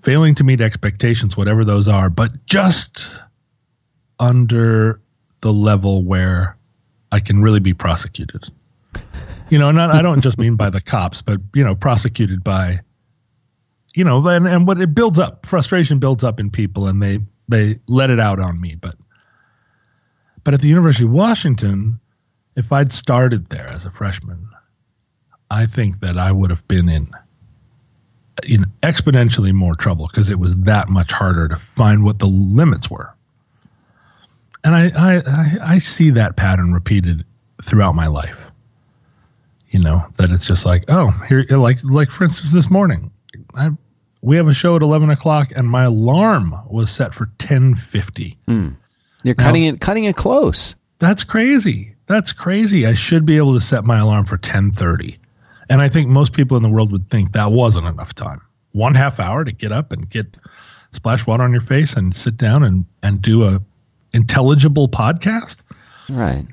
failing 0.00 0.34
to 0.34 0.44
meet 0.44 0.60
expectations, 0.60 1.36
whatever 1.36 1.64
those 1.64 1.86
are, 1.86 2.10
but 2.10 2.44
just 2.46 3.20
under 4.18 5.00
the 5.40 5.52
level 5.52 6.02
where 6.02 6.56
I 7.14 7.20
can 7.20 7.42
really 7.42 7.60
be 7.60 7.74
prosecuted. 7.74 8.50
You 9.48 9.58
know, 9.58 9.70
not 9.70 9.90
I 9.90 10.02
don't 10.02 10.20
just 10.20 10.36
mean 10.36 10.56
by 10.56 10.68
the 10.68 10.80
cops, 10.80 11.22
but 11.22 11.38
you 11.54 11.62
know, 11.62 11.76
prosecuted 11.76 12.42
by 12.42 12.80
you 13.94 14.02
know, 14.02 14.26
and, 14.26 14.48
and 14.48 14.66
what 14.66 14.80
it 14.80 14.96
builds 14.96 15.20
up, 15.20 15.46
frustration 15.46 16.00
builds 16.00 16.24
up 16.24 16.40
in 16.40 16.50
people 16.50 16.88
and 16.88 17.00
they 17.00 17.20
they 17.46 17.78
let 17.86 18.10
it 18.10 18.18
out 18.18 18.40
on 18.40 18.60
me. 18.60 18.74
But 18.74 18.96
but 20.42 20.54
at 20.54 20.60
the 20.60 20.68
University 20.68 21.04
of 21.04 21.12
Washington, 21.12 22.00
if 22.56 22.72
I'd 22.72 22.92
started 22.92 23.48
there 23.48 23.68
as 23.68 23.84
a 23.84 23.92
freshman, 23.92 24.48
I 25.52 25.66
think 25.66 26.00
that 26.00 26.18
I 26.18 26.32
would 26.32 26.50
have 26.50 26.66
been 26.66 26.88
in 26.88 27.06
in 28.42 28.64
exponentially 28.82 29.52
more 29.52 29.76
trouble 29.76 30.08
because 30.08 30.30
it 30.30 30.40
was 30.40 30.56
that 30.56 30.88
much 30.88 31.12
harder 31.12 31.46
to 31.46 31.56
find 31.56 32.02
what 32.02 32.18
the 32.18 32.26
limits 32.26 32.90
were. 32.90 33.13
And 34.64 34.74
I, 34.74 34.90
I, 34.96 35.16
I, 35.16 35.56
I 35.74 35.78
see 35.78 36.10
that 36.10 36.36
pattern 36.36 36.72
repeated 36.72 37.24
throughout 37.62 37.94
my 37.94 38.06
life. 38.06 38.38
You 39.70 39.80
know, 39.80 40.02
that 40.18 40.30
it's 40.30 40.46
just 40.46 40.64
like, 40.64 40.84
oh, 40.88 41.10
here, 41.28 41.44
like, 41.50 41.78
like 41.82 42.10
for 42.10 42.24
instance, 42.24 42.52
this 42.52 42.70
morning, 42.70 43.10
I, 43.54 43.70
we 44.22 44.36
have 44.36 44.48
a 44.48 44.54
show 44.54 44.76
at 44.76 44.82
11 44.82 45.10
o'clock 45.10 45.52
and 45.54 45.68
my 45.68 45.84
alarm 45.84 46.54
was 46.68 46.90
set 46.90 47.12
for 47.12 47.24
1050. 47.24 48.38
Hmm. 48.46 48.68
You're 49.22 49.34
cutting 49.34 49.64
it 49.64 49.80
cutting 49.80 50.04
it 50.04 50.16
close. 50.16 50.74
That's 50.98 51.24
crazy. 51.24 51.94
That's 52.06 52.32
crazy. 52.32 52.86
I 52.86 52.92
should 52.92 53.24
be 53.24 53.38
able 53.38 53.54
to 53.54 53.60
set 53.60 53.84
my 53.84 53.98
alarm 53.98 54.26
for 54.26 54.36
10:30. 54.36 55.16
And 55.70 55.80
I 55.80 55.88
think 55.88 56.08
most 56.08 56.34
people 56.34 56.58
in 56.58 56.62
the 56.62 56.68
world 56.68 56.92
would 56.92 57.08
think 57.08 57.32
that 57.32 57.50
wasn't 57.50 57.86
enough 57.86 58.14
time. 58.14 58.42
One 58.72 58.94
half 58.94 59.18
hour 59.18 59.44
to 59.44 59.50
get 59.52 59.72
up 59.72 59.92
and 59.92 60.08
get 60.08 60.36
splash 60.92 61.26
water 61.26 61.42
on 61.42 61.52
your 61.52 61.62
face 61.62 61.94
and 61.94 62.14
sit 62.14 62.36
down 62.36 62.62
and 62.62 62.84
and 63.02 63.22
do 63.22 63.44
a 63.44 63.62
intelligible 64.14 64.88
podcast, 64.88 65.56
Right. 66.08 66.46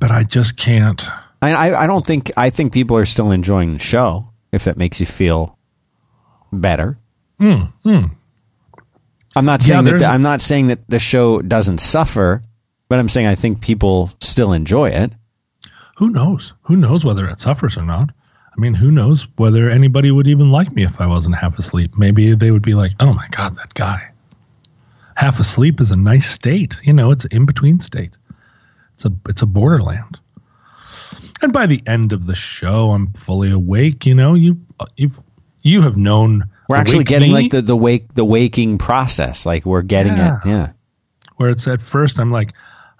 but 0.00 0.10
I 0.12 0.22
just 0.24 0.56
can't. 0.56 1.04
I, 1.42 1.74
I 1.74 1.86
don't 1.86 2.06
think 2.06 2.30
I 2.36 2.48
think 2.50 2.72
people 2.72 2.96
are 2.96 3.04
still 3.06 3.30
enjoying 3.30 3.74
the 3.74 3.80
show. 3.80 4.28
If 4.52 4.64
that 4.64 4.76
makes 4.76 5.00
you 5.00 5.06
feel 5.06 5.58
better. 6.52 6.96
Hmm, 7.38 7.62
hmm. 7.82 8.04
I'm 9.36 9.44
not 9.44 9.62
saying 9.62 9.84
that 9.86 9.98
the, 9.98 10.04
I'm 10.06 10.22
not 10.22 10.40
saying 10.40 10.68
that 10.68 10.88
the 10.88 11.00
show 11.00 11.40
doesn't 11.42 11.78
suffer, 11.78 12.40
but 12.88 12.98
I'm 13.00 13.08
saying 13.08 13.26
I 13.26 13.34
think 13.34 13.60
people 13.60 14.12
still 14.20 14.52
enjoy 14.52 14.90
it. 14.90 15.12
Who 15.96 16.10
knows? 16.10 16.54
Who 16.62 16.76
knows 16.76 17.04
whether 17.04 17.28
it 17.28 17.40
suffers 17.40 17.76
or 17.76 17.82
not? 17.82 18.10
I 18.56 18.60
mean, 18.60 18.74
who 18.74 18.92
knows 18.92 19.26
whether 19.36 19.68
anybody 19.68 20.12
would 20.12 20.28
even 20.28 20.52
like 20.52 20.70
me 20.72 20.84
if 20.84 21.00
I 21.00 21.06
wasn't 21.08 21.34
half 21.36 21.58
asleep? 21.58 21.92
Maybe 21.96 22.34
they 22.36 22.52
would 22.52 22.62
be 22.62 22.74
like, 22.74 22.92
"Oh 23.00 23.12
my 23.12 23.26
god, 23.32 23.56
that 23.56 23.74
guy." 23.74 24.00
Half 25.16 25.38
asleep 25.40 25.80
is 25.80 25.90
a 25.90 25.96
nice 25.96 26.28
state. 26.28 26.78
You 26.82 26.92
know, 26.92 27.10
it's 27.10 27.24
an 27.24 27.30
in-between 27.32 27.80
state. 27.80 28.10
It's 28.94 29.04
a 29.04 29.12
it's 29.28 29.42
a 29.42 29.46
borderland. 29.46 30.18
And 31.42 31.52
by 31.52 31.66
the 31.66 31.82
end 31.86 32.12
of 32.12 32.26
the 32.26 32.34
show, 32.34 32.92
I'm 32.92 33.12
fully 33.12 33.50
awake. 33.50 34.06
You 34.06 34.14
know, 34.14 34.34
you 34.34 34.56
uh, 34.80 34.86
you've 34.96 35.20
you 35.62 35.82
have 35.82 35.96
known. 35.96 36.44
We're 36.68 36.76
actually 36.76 37.04
getting 37.04 37.28
me, 37.28 37.34
like 37.42 37.50
the 37.50 37.60
the 37.62 37.76
wake 37.76 38.14
the 38.14 38.24
waking 38.24 38.78
process. 38.78 39.44
Like 39.44 39.64
we're 39.66 39.82
getting 39.82 40.14
Yeah. 40.16 40.36
it. 40.44 40.48
Yeah. 40.48 40.72
where 41.36 41.50
it's 41.50 41.66
at 41.68 41.82
first 41.82 42.18
I'm 42.18 42.30
like, 42.30 42.52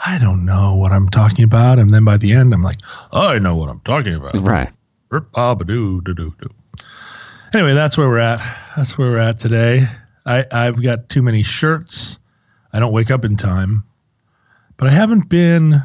I 0.04 0.18
don't 0.18 0.44
know 0.44 0.74
what 0.74 0.92
I'm 0.92 1.08
talking 1.08 1.44
about, 1.44 1.78
and 1.78 1.90
then 1.90 2.04
by 2.04 2.16
the 2.16 2.32
end 2.32 2.52
I'm 2.52 2.62
like, 2.62 2.78
I 3.12 3.38
know 3.38 3.56
what 3.56 3.70
I'm 3.70 3.80
talking 3.80 4.14
about. 4.14 4.34
Right. 4.36 4.70
Ah, 5.34 5.56
anyway, 7.54 7.74
that's 7.74 7.96
where 7.96 8.08
we're 8.08 8.18
at. 8.18 8.40
That's 8.76 8.98
where 8.98 9.10
we're 9.12 9.18
at 9.18 9.38
today. 9.38 9.88
I, 10.26 10.44
I've 10.50 10.82
got 10.82 11.08
too 11.08 11.22
many 11.22 11.42
shirts. 11.42 12.18
I 12.72 12.80
don't 12.80 12.92
wake 12.92 13.10
up 13.10 13.24
in 13.24 13.36
time. 13.36 13.84
But 14.76 14.88
I 14.88 14.92
haven't 14.92 15.28
been, 15.28 15.82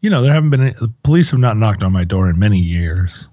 you 0.00 0.10
know, 0.10 0.22
there 0.22 0.32
haven't 0.32 0.50
been, 0.50 0.62
any, 0.62 0.72
the 0.72 0.92
police 1.02 1.30
have 1.30 1.40
not 1.40 1.56
knocked 1.56 1.82
on 1.82 1.92
my 1.92 2.04
door 2.04 2.28
in 2.30 2.38
many 2.38 2.58
years. 2.58 3.28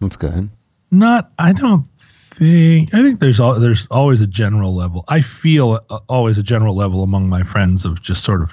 That's 0.00 0.16
good. 0.16 0.50
Not, 0.90 1.30
I 1.38 1.52
don't 1.52 1.86
think, 2.00 2.92
I 2.94 3.02
think 3.02 3.20
there's, 3.20 3.40
al- 3.40 3.60
there's 3.60 3.86
always 3.90 4.20
a 4.20 4.26
general 4.26 4.74
level. 4.74 5.04
I 5.08 5.20
feel 5.20 5.80
uh, 5.90 6.00
always 6.08 6.38
a 6.38 6.42
general 6.42 6.74
level 6.74 7.02
among 7.02 7.28
my 7.28 7.42
friends 7.42 7.84
of 7.84 8.02
just 8.02 8.24
sort 8.24 8.42
of 8.42 8.50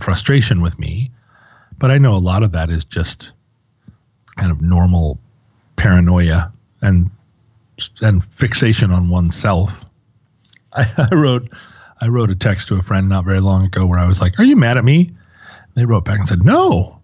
frustration 0.00 0.62
with 0.62 0.78
me. 0.78 1.10
But 1.78 1.90
I 1.90 1.98
know 1.98 2.16
a 2.16 2.18
lot 2.18 2.42
of 2.42 2.52
that 2.52 2.70
is 2.70 2.84
just 2.84 3.32
kind 4.36 4.50
of 4.50 4.60
normal 4.60 5.18
paranoia 5.76 6.52
and 6.80 7.10
and 8.00 8.24
fixation 8.32 8.90
on 8.90 9.10
oneself. 9.10 9.70
I, 10.76 11.08
I 11.10 11.14
wrote 11.14 11.48
I 12.00 12.08
wrote 12.08 12.30
a 12.30 12.34
text 12.36 12.68
to 12.68 12.76
a 12.76 12.82
friend 12.82 13.08
not 13.08 13.24
very 13.24 13.40
long 13.40 13.64
ago 13.64 13.86
where 13.86 13.98
I 13.98 14.06
was 14.06 14.20
like, 14.20 14.38
"Are 14.38 14.44
you 14.44 14.56
mad 14.56 14.76
at 14.76 14.84
me?" 14.84 15.12
They 15.74 15.84
wrote 15.84 16.04
back 16.04 16.18
and 16.18 16.28
said, 16.28 16.44
"No." 16.44 17.00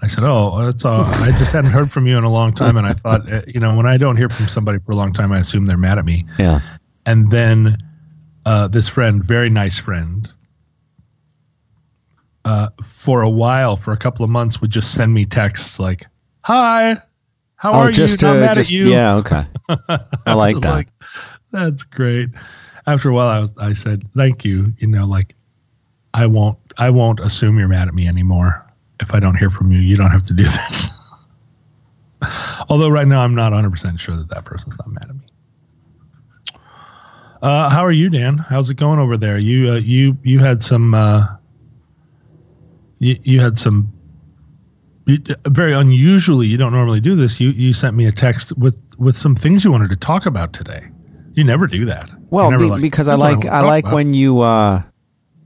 I 0.00 0.06
said, 0.06 0.22
"Oh, 0.22 0.64
that's 0.64 0.84
all. 0.84 1.04
I 1.06 1.26
just 1.32 1.52
hadn't 1.52 1.70
heard 1.72 1.90
from 1.90 2.06
you 2.06 2.16
in 2.18 2.24
a 2.24 2.30
long 2.30 2.52
time, 2.52 2.76
and 2.76 2.86
I 2.86 2.92
thought, 2.92 3.30
uh, 3.32 3.42
you 3.48 3.58
know, 3.58 3.74
when 3.74 3.86
I 3.86 3.96
don't 3.96 4.16
hear 4.16 4.28
from 4.28 4.46
somebody 4.48 4.78
for 4.78 4.92
a 4.92 4.94
long 4.96 5.12
time, 5.12 5.32
I 5.32 5.38
assume 5.38 5.66
they're 5.66 5.76
mad 5.76 5.98
at 5.98 6.04
me." 6.04 6.24
Yeah. 6.38 6.60
And 7.06 7.30
then 7.30 7.78
uh, 8.46 8.68
this 8.68 8.86
friend, 8.88 9.24
very 9.24 9.50
nice 9.50 9.78
friend, 9.78 10.28
uh, 12.44 12.68
for 12.84 13.22
a 13.22 13.30
while, 13.30 13.76
for 13.76 13.92
a 13.92 13.96
couple 13.96 14.24
of 14.24 14.30
months, 14.30 14.60
would 14.60 14.70
just 14.70 14.92
send 14.92 15.12
me 15.12 15.24
texts 15.24 15.78
like, 15.78 16.06
"Hi, 16.42 17.02
how 17.56 17.72
Oh, 17.72 17.78
are 17.80 17.92
just 17.92 18.22
you? 18.22 18.28
Not 18.28 18.34
to 18.34 18.40
mad 18.40 18.54
just 18.54 18.70
at 18.70 18.74
you." 18.74 18.84
yeah. 18.90 19.14
Okay. 19.16 19.42
I 20.26 20.34
like 20.34 20.60
that. 20.60 20.70
like, 20.70 20.88
That's 21.50 21.82
great. 21.82 22.28
After 22.88 23.10
a 23.10 23.12
while, 23.12 23.28
I 23.28 23.38
was, 23.40 23.52
I 23.58 23.72
said, 23.74 24.08
"Thank 24.16 24.46
you." 24.46 24.72
You 24.78 24.86
know, 24.86 25.04
like 25.04 25.34
I 26.14 26.26
won't, 26.26 26.58
I 26.78 26.88
won't 26.88 27.20
assume 27.20 27.58
you're 27.58 27.68
mad 27.68 27.86
at 27.86 27.94
me 27.94 28.08
anymore. 28.08 28.64
If 28.98 29.12
I 29.12 29.20
don't 29.20 29.36
hear 29.36 29.50
from 29.50 29.72
you, 29.72 29.78
you 29.78 29.96
don't 29.96 30.10
have 30.10 30.26
to 30.28 30.32
do 30.32 30.42
this. 30.44 30.88
Although 32.68 32.88
right 32.88 33.06
now, 33.06 33.22
I'm 33.22 33.34
not 33.34 33.52
100 33.52 33.70
percent 33.70 34.00
sure 34.00 34.16
that 34.16 34.30
that 34.30 34.46
person's 34.46 34.76
not 34.78 34.88
mad 34.88 35.10
at 35.10 35.16
me. 35.16 35.26
Uh, 37.42 37.68
how 37.68 37.84
are 37.84 37.92
you, 37.92 38.08
Dan? 38.08 38.38
How's 38.38 38.70
it 38.70 38.74
going 38.78 38.98
over 38.98 39.18
there? 39.18 39.38
You, 39.38 39.72
uh, 39.72 39.76
you, 39.76 40.16
you 40.24 40.38
had 40.40 40.64
some, 40.64 40.92
uh, 40.94 41.26
you, 42.98 43.16
you 43.22 43.40
had 43.40 43.58
some 43.60 43.92
very 45.46 45.72
unusually, 45.72 46.46
you 46.46 46.56
don't 46.56 46.72
normally 46.72 47.00
do 47.00 47.16
this. 47.16 47.38
You 47.38 47.50
you 47.50 47.72
sent 47.72 47.96
me 47.96 48.06
a 48.06 48.12
text 48.12 48.56
with 48.56 48.76
with 48.98 49.16
some 49.16 49.36
things 49.36 49.64
you 49.64 49.70
wanted 49.70 49.90
to 49.90 49.96
talk 49.96 50.26
about 50.26 50.52
today. 50.52 50.88
You 51.38 51.44
never 51.44 51.68
do 51.68 51.84
that. 51.84 52.10
Well, 52.30 52.50
be, 52.50 52.64
like, 52.64 52.82
because 52.82 53.06
I 53.06 53.14
like 53.14 53.46
I 53.46 53.60
like 53.60 53.84
about." 53.84 53.94
when 53.94 54.12
you 54.12 54.40
uh, 54.40 54.82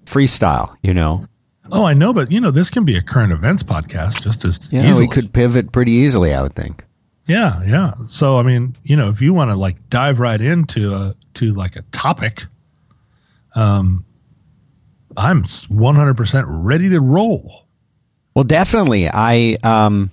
freestyle. 0.06 0.74
You 0.82 0.94
know, 0.94 1.26
Oh, 1.70 1.84
I 1.84 1.92
know, 1.92 2.14
but 2.14 2.32
you 2.32 2.40
know, 2.40 2.50
this 2.50 2.70
can 2.70 2.86
be 2.86 2.96
a 2.96 3.02
current 3.02 3.30
events 3.30 3.62
podcast 3.62 4.22
just 4.22 4.42
as 4.46 4.70
yeah, 4.72 4.88
easily. 4.88 5.06
we 5.06 5.08
could 5.08 5.34
pivot 5.34 5.70
pretty 5.70 5.92
easily. 5.92 6.32
I 6.32 6.40
would 6.40 6.54
think. 6.54 6.82
Yeah, 7.26 7.62
yeah. 7.64 7.92
So 8.06 8.38
I 8.38 8.42
mean, 8.42 8.74
you 8.84 8.96
know, 8.96 9.10
if 9.10 9.20
you 9.20 9.34
want 9.34 9.50
to 9.50 9.56
like 9.56 9.90
dive 9.90 10.18
right 10.18 10.40
into 10.40 10.94
a 10.94 11.14
to 11.34 11.52
like 11.52 11.76
a 11.76 11.82
topic, 11.92 12.46
um, 13.54 14.06
I'm 15.14 15.44
100% 15.44 16.44
ready 16.46 16.88
to 16.88 17.00
roll. 17.00 17.66
Well, 18.34 18.44
definitely. 18.44 19.10
I 19.12 19.58
um, 19.62 20.10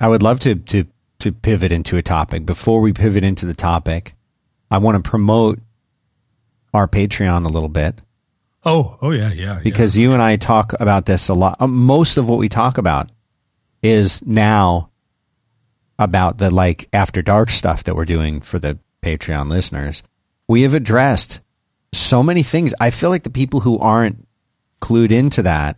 I 0.00 0.06
would 0.06 0.22
love 0.22 0.38
to 0.40 0.54
to 0.54 0.86
to 1.18 1.32
pivot 1.32 1.72
into 1.72 1.96
a 1.96 2.02
topic. 2.02 2.46
Before 2.46 2.80
we 2.80 2.92
pivot 2.92 3.24
into 3.24 3.46
the 3.46 3.54
topic, 3.54 4.14
I 4.72 4.78
want 4.78 5.02
to 5.02 5.08
promote 5.08 5.60
our 6.74 6.88
Patreon 6.88 7.44
a 7.44 7.48
little 7.48 7.68
bit 7.68 8.00
Oh, 8.64 8.96
oh 9.02 9.10
yeah, 9.10 9.32
yeah. 9.32 9.60
because 9.62 9.98
you 9.98 10.12
and 10.12 10.22
I 10.22 10.36
talk 10.36 10.72
about 10.78 11.06
this 11.06 11.28
a 11.28 11.34
lot. 11.34 11.56
Uh, 11.58 11.66
most 11.66 12.16
of 12.16 12.28
what 12.28 12.38
we 12.38 12.48
talk 12.48 12.78
about 12.78 13.10
is 13.82 14.24
now 14.24 14.90
about 15.98 16.38
the 16.38 16.50
like 16.50 16.88
after 16.92 17.22
dark 17.22 17.50
stuff 17.50 17.84
that 17.84 17.96
we're 17.96 18.04
doing 18.04 18.40
for 18.40 18.58
the 18.58 18.78
Patreon 19.02 19.48
listeners. 19.48 20.02
We 20.48 20.62
have 20.62 20.74
addressed 20.74 21.40
so 21.92 22.22
many 22.22 22.42
things. 22.42 22.72
I 22.80 22.90
feel 22.90 23.10
like 23.10 23.24
the 23.24 23.30
people 23.30 23.60
who 23.60 23.78
aren't 23.78 24.26
clued 24.80 25.10
into 25.10 25.42
that 25.42 25.76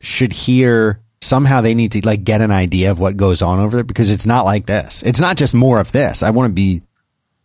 should 0.00 0.32
hear 0.32 1.00
somehow 1.20 1.60
they 1.60 1.74
need 1.74 1.92
to 1.92 2.06
like 2.06 2.24
get 2.24 2.40
an 2.40 2.50
idea 2.50 2.90
of 2.90 2.98
what 2.98 3.16
goes 3.16 3.42
on 3.42 3.58
over 3.58 3.76
there 3.76 3.84
because 3.84 4.10
it's 4.10 4.26
not 4.26 4.44
like 4.44 4.66
this. 4.66 5.02
It's 5.02 5.20
not 5.20 5.36
just 5.36 5.54
more 5.54 5.80
of 5.80 5.90
this. 5.90 6.22
I 6.22 6.30
want 6.30 6.50
to 6.50 6.54
be 6.54 6.82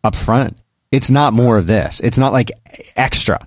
upfront. 0.04 0.56
It's 0.92 1.10
not 1.10 1.34
more 1.34 1.58
of 1.58 1.68
this. 1.68 2.00
It's 2.00 2.18
not 2.18 2.32
like 2.34 2.52
extra. 2.96 3.40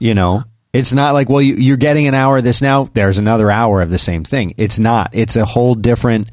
You 0.00 0.14
know, 0.14 0.44
it's 0.72 0.92
not 0.92 1.12
like, 1.14 1.28
well, 1.28 1.40
you, 1.42 1.54
you're 1.54 1.76
getting 1.76 2.08
an 2.08 2.14
hour 2.14 2.38
of 2.38 2.44
this 2.44 2.60
now. 2.62 2.88
There's 2.92 3.18
another 3.18 3.50
hour 3.50 3.80
of 3.80 3.90
the 3.90 3.98
same 3.98 4.24
thing. 4.24 4.54
It's 4.56 4.78
not. 4.78 5.10
It's 5.12 5.36
a 5.36 5.44
whole 5.44 5.74
different. 5.74 6.30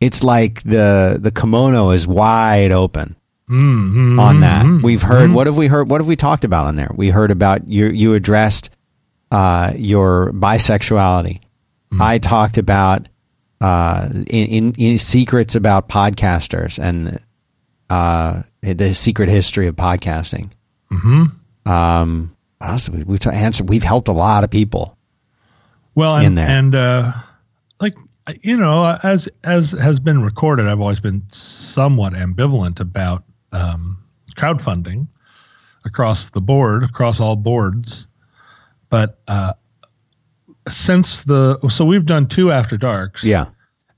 It's 0.00 0.22
like 0.22 0.62
the 0.62 1.18
the 1.20 1.30
kimono 1.30 1.90
is 1.90 2.06
wide 2.06 2.70
open 2.70 3.16
Mhm, 3.48 4.20
on 4.20 4.40
that. 4.40 4.64
mhm, 4.66 4.82
We've 4.82 5.02
heard. 5.02 5.30
mhm. 5.30 5.34
What 5.34 5.46
have 5.46 5.56
we 5.56 5.66
heard? 5.66 5.90
What 5.90 6.00
have 6.00 6.08
we 6.08 6.16
talked 6.16 6.44
about 6.44 6.66
on 6.66 6.76
there? 6.76 6.90
We 6.94 7.10
heard 7.10 7.30
about 7.30 7.68
you. 7.68 7.86
You 7.86 8.14
addressed 8.14 8.70
uh, 9.30 9.72
your 9.76 10.30
bisexuality. 10.32 11.40
Mm-hmm. 11.40 12.02
I 12.02 12.18
talked 12.18 12.56
about 12.58 13.08
uh, 13.60 14.08
in, 14.12 14.24
in, 14.26 14.72
in 14.78 14.98
secrets 14.98 15.54
about 15.54 15.88
podcasters 15.88 16.78
and 16.82 17.18
uh, 17.90 18.42
the 18.62 18.94
secret 18.94 19.28
history 19.28 19.66
of 19.66 19.76
podcasting. 19.76 20.50
Mhm. 20.90 21.32
Um, 21.66 22.36
we- 22.92 23.04
We've 23.04 23.26
answered. 23.26 23.68
We've 23.68 23.82
helped 23.84 24.08
a 24.08 24.12
lot 24.12 24.44
of 24.44 24.50
people. 24.50 24.96
Well, 25.94 26.16
and, 26.16 26.26
in 26.26 26.34
there. 26.34 26.48
and 26.48 26.74
uh, 26.74 27.12
like 27.80 27.94
you 28.42 28.56
know, 28.56 28.98
as 29.02 29.28
as 29.44 29.70
has 29.72 30.00
been 30.00 30.22
recorded, 30.22 30.66
I've 30.66 30.80
always 30.80 31.00
been 31.00 31.22
somewhat 31.30 32.14
ambivalent 32.14 32.80
about 32.80 33.22
um, 33.52 34.02
crowdfunding 34.36 35.06
across 35.84 36.30
the 36.30 36.40
board, 36.40 36.82
across 36.84 37.20
all 37.20 37.36
boards. 37.36 38.06
But 38.88 39.20
uh, 39.28 39.52
since 40.68 41.24
the 41.24 41.58
so 41.68 41.84
we've 41.84 42.06
done 42.06 42.26
two 42.28 42.50
after 42.52 42.76
darks, 42.76 43.22
Yeah, 43.24 43.46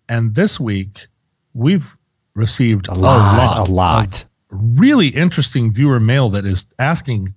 and 0.09 0.35
this 0.35 0.59
week 0.61 1.07
we've 1.55 1.87
received 2.35 2.89
a 2.89 2.95
lot, 2.95 3.69
a 3.69 3.73
lot. 3.73 4.23
of 4.23 4.29
really 4.51 5.09
interesting 5.09 5.73
viewer 5.73 6.01
mail 6.01 6.31
that 6.31 6.45
is 6.47 6.65
asking 6.79 7.35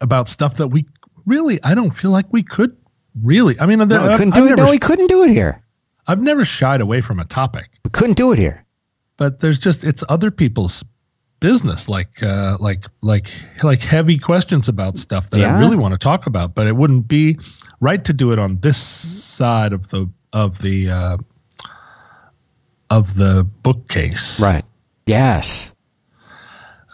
about 0.00 0.28
stuff 0.28 0.56
that 0.58 0.68
we 0.68 0.86
really 1.24 1.62
I 1.64 1.74
don't 1.74 1.90
feel 1.96 2.10
like 2.10 2.26
we 2.32 2.42
could 2.42 2.76
really. 3.22 3.58
I 3.58 3.66
mean, 3.66 3.78
No, 3.78 3.86
we 3.86 3.94
I've, 3.96 4.18
couldn't 4.18 4.34
I've 4.36 4.42
do 4.42 4.46
it. 4.46 4.50
never, 4.50 4.64
No, 4.64 4.70
we 4.70 4.78
couldn't 4.78 5.06
do 5.08 5.22
it 5.24 5.30
here. 5.30 5.62
I've 6.06 6.20
never 6.22 6.44
shied 6.44 6.80
away 6.80 7.00
from 7.00 7.18
a 7.18 7.24
topic, 7.24 7.68
We 7.84 7.90
couldn't 7.90 8.16
do 8.16 8.30
it 8.32 8.38
here. 8.38 8.64
but 9.16 9.40
there's 9.40 9.58
just 9.58 9.82
it's 9.84 10.04
other 10.08 10.30
people's 10.30 10.84
business, 11.46 11.88
like 11.88 12.20
uh, 12.24 12.56
like 12.58 12.86
like 13.02 13.30
like 13.62 13.80
heavy 13.80 14.18
questions 14.18 14.68
about 14.68 14.98
stuff 14.98 15.30
that 15.30 15.38
Yeah. 15.38 15.56
I 15.56 15.60
really 15.60 15.76
want 15.76 15.92
to 15.92 15.98
talk 15.98 16.26
about, 16.26 16.56
but 16.56 16.66
it 16.66 16.74
wouldn't 16.74 17.06
be 17.06 17.38
right 17.80 18.04
to 18.04 18.12
do 18.12 18.32
it 18.32 18.40
on 18.40 18.58
this 18.58 18.76
side 18.76 19.72
of 19.72 19.88
the 19.90 20.10
of 20.32 20.60
the 20.60 20.90
uh, 20.90 21.16
of 22.90 23.14
the 23.14 23.44
bookcase, 23.62 24.40
Right. 24.40 24.64
Yes. 25.06 25.72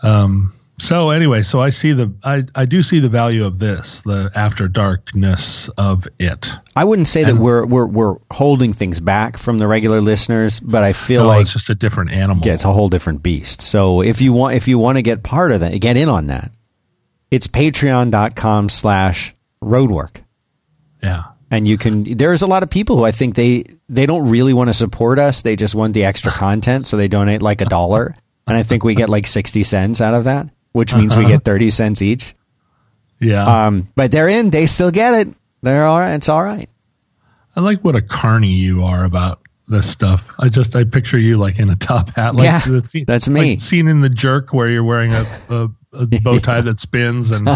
Um, 0.02 0.52
so 0.84 1.10
anyway, 1.10 1.42
so 1.42 1.60
I 1.60 1.70
see 1.70 1.92
the 1.92 2.12
I, 2.24 2.42
I 2.54 2.64
do 2.66 2.82
see 2.82 2.98
the 2.98 3.08
value 3.08 3.44
of 3.46 3.58
this, 3.58 4.00
the 4.02 4.30
after 4.34 4.66
darkness 4.68 5.68
of 5.78 6.08
it. 6.18 6.52
I 6.74 6.82
wouldn't 6.84 7.06
say 7.08 7.22
that 7.24 7.36
we're 7.36 7.64
we're 7.64 7.86
we're 7.86 8.16
holding 8.32 8.72
things 8.72 8.98
back 9.00 9.38
from 9.38 9.58
the 9.58 9.66
regular 9.68 10.00
listeners, 10.00 10.58
but 10.58 10.82
I 10.82 10.92
feel 10.92 11.22
No, 11.22 11.28
like 11.28 11.42
it's 11.42 11.52
just 11.52 11.70
a 11.70 11.74
different 11.74 12.10
animal. 12.10 12.44
yeah, 12.46 12.54
it's 12.54 12.64
a 12.64 12.72
whole 12.72 12.88
different 12.88 13.22
beast. 13.22 13.62
So 13.62 14.02
if 14.02 14.20
you 14.20 14.32
want 14.32 14.56
if 14.56 14.66
you 14.66 14.78
want 14.78 14.98
to 14.98 15.02
get 15.02 15.22
part 15.22 15.52
of 15.52 15.60
that, 15.60 15.78
get 15.80 15.96
in 15.96 16.08
on 16.08 16.26
that. 16.26 16.50
It's 17.30 17.46
patreon.com 17.46 18.68
slash 18.68 19.34
roadwork. 19.62 20.16
yeah. 21.02 21.24
And 21.50 21.68
you 21.68 21.76
can 21.78 22.04
there's 22.16 22.40
a 22.42 22.46
lot 22.46 22.62
of 22.62 22.70
people 22.70 22.96
who 22.96 23.04
I 23.04 23.12
think 23.12 23.34
they 23.36 23.64
they 23.88 24.06
don't 24.06 24.28
really 24.28 24.52
want 24.54 24.68
to 24.68 24.74
support 24.74 25.18
us. 25.18 25.42
They 25.42 25.54
just 25.54 25.74
want 25.74 25.92
the 25.94 26.04
extra 26.04 26.32
content, 26.46 26.86
so 26.86 26.96
they 26.96 27.08
donate 27.08 27.42
like 27.42 27.60
a 27.60 27.66
dollar. 27.66 28.16
And 28.46 28.56
I 28.56 28.62
think 28.64 28.82
we 28.84 28.94
get 28.94 29.08
like 29.08 29.26
sixty 29.26 29.62
cents 29.62 30.00
out 30.00 30.14
of 30.14 30.24
that, 30.24 30.48
which 30.72 30.94
means 30.94 31.16
we 31.16 31.26
get 31.28 31.44
thirty 31.44 31.70
cents 31.70 32.02
each. 32.02 32.34
Yeah. 33.20 33.66
Um, 33.66 33.88
but 33.94 34.10
they're 34.10 34.28
in, 34.28 34.50
they 34.50 34.66
still 34.66 34.90
get 34.90 35.14
it. 35.14 35.34
They're 35.62 35.84
all 35.86 36.00
right. 36.00 36.14
It's 36.14 36.28
all 36.28 36.42
right. 36.42 36.68
I 37.54 37.60
like 37.60 37.80
what 37.82 37.94
a 37.94 38.02
carny 38.02 38.52
you 38.52 38.82
are 38.84 39.04
about 39.04 39.40
this 39.68 39.90
stuff. 39.90 40.22
I 40.38 40.48
just 40.48 40.74
I 40.74 40.84
picture 40.84 41.18
you 41.18 41.36
like 41.36 41.58
in 41.58 41.70
a 41.70 41.76
top 41.76 42.10
hat, 42.10 42.34
like 42.34 42.44
Yeah, 42.44 42.60
the 42.60 42.84
scene, 42.84 43.04
that's 43.06 43.28
me. 43.28 43.50
like 43.52 43.60
scene 43.60 43.88
in 43.88 44.00
the 44.00 44.08
jerk 44.08 44.52
where 44.52 44.68
you're 44.68 44.84
wearing 44.84 45.12
a, 45.12 45.26
a, 45.48 45.68
a 45.92 46.06
bow 46.22 46.38
tie 46.38 46.60
that 46.62 46.80
spins 46.80 47.30
and 47.30 47.46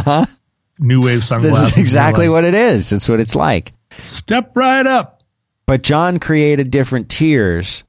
new 0.79 1.01
wave 1.03 1.25
sunglasses. 1.25 1.61
This 1.61 1.73
is 1.73 1.79
exactly 1.79 2.29
like, 2.29 2.35
what 2.35 2.45
it 2.45 2.55
is. 2.55 2.93
It's 2.93 3.09
what 3.09 3.21
it's 3.21 3.35
like. 3.35 3.73
Step 4.03 4.57
right 4.57 4.87
up. 4.87 5.23
But 5.67 5.83
John 5.83 6.21
created 6.21 6.71
different 6.71 7.09
tiers 7.09 7.83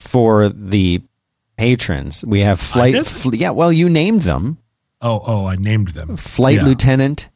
for 0.00 0.48
the 0.48 1.02
patrons. 1.60 2.24
We 2.26 2.40
have 2.40 2.58
flight, 2.58 3.04
fl- 3.06 3.34
yeah. 3.34 3.50
Well, 3.50 3.72
you 3.72 3.88
named 3.88 4.22
them: 4.22 4.58
Oh, 5.02 5.22
oh, 5.26 5.46
I 5.46 5.56
named 5.56 5.88
them. 5.88 6.16
flight 6.16 6.56
yeah. 6.56 6.64
lieutenant, 6.64 7.28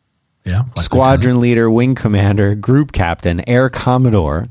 Yeah. 0.45 0.63
Flight 0.65 0.79
squadron 0.79 1.41
leader, 1.41 1.71
wing 1.71 1.95
commander, 1.95 2.55
group 2.55 2.93
captain, 2.93 3.47
air 3.49 3.69
commodore, 3.69 4.47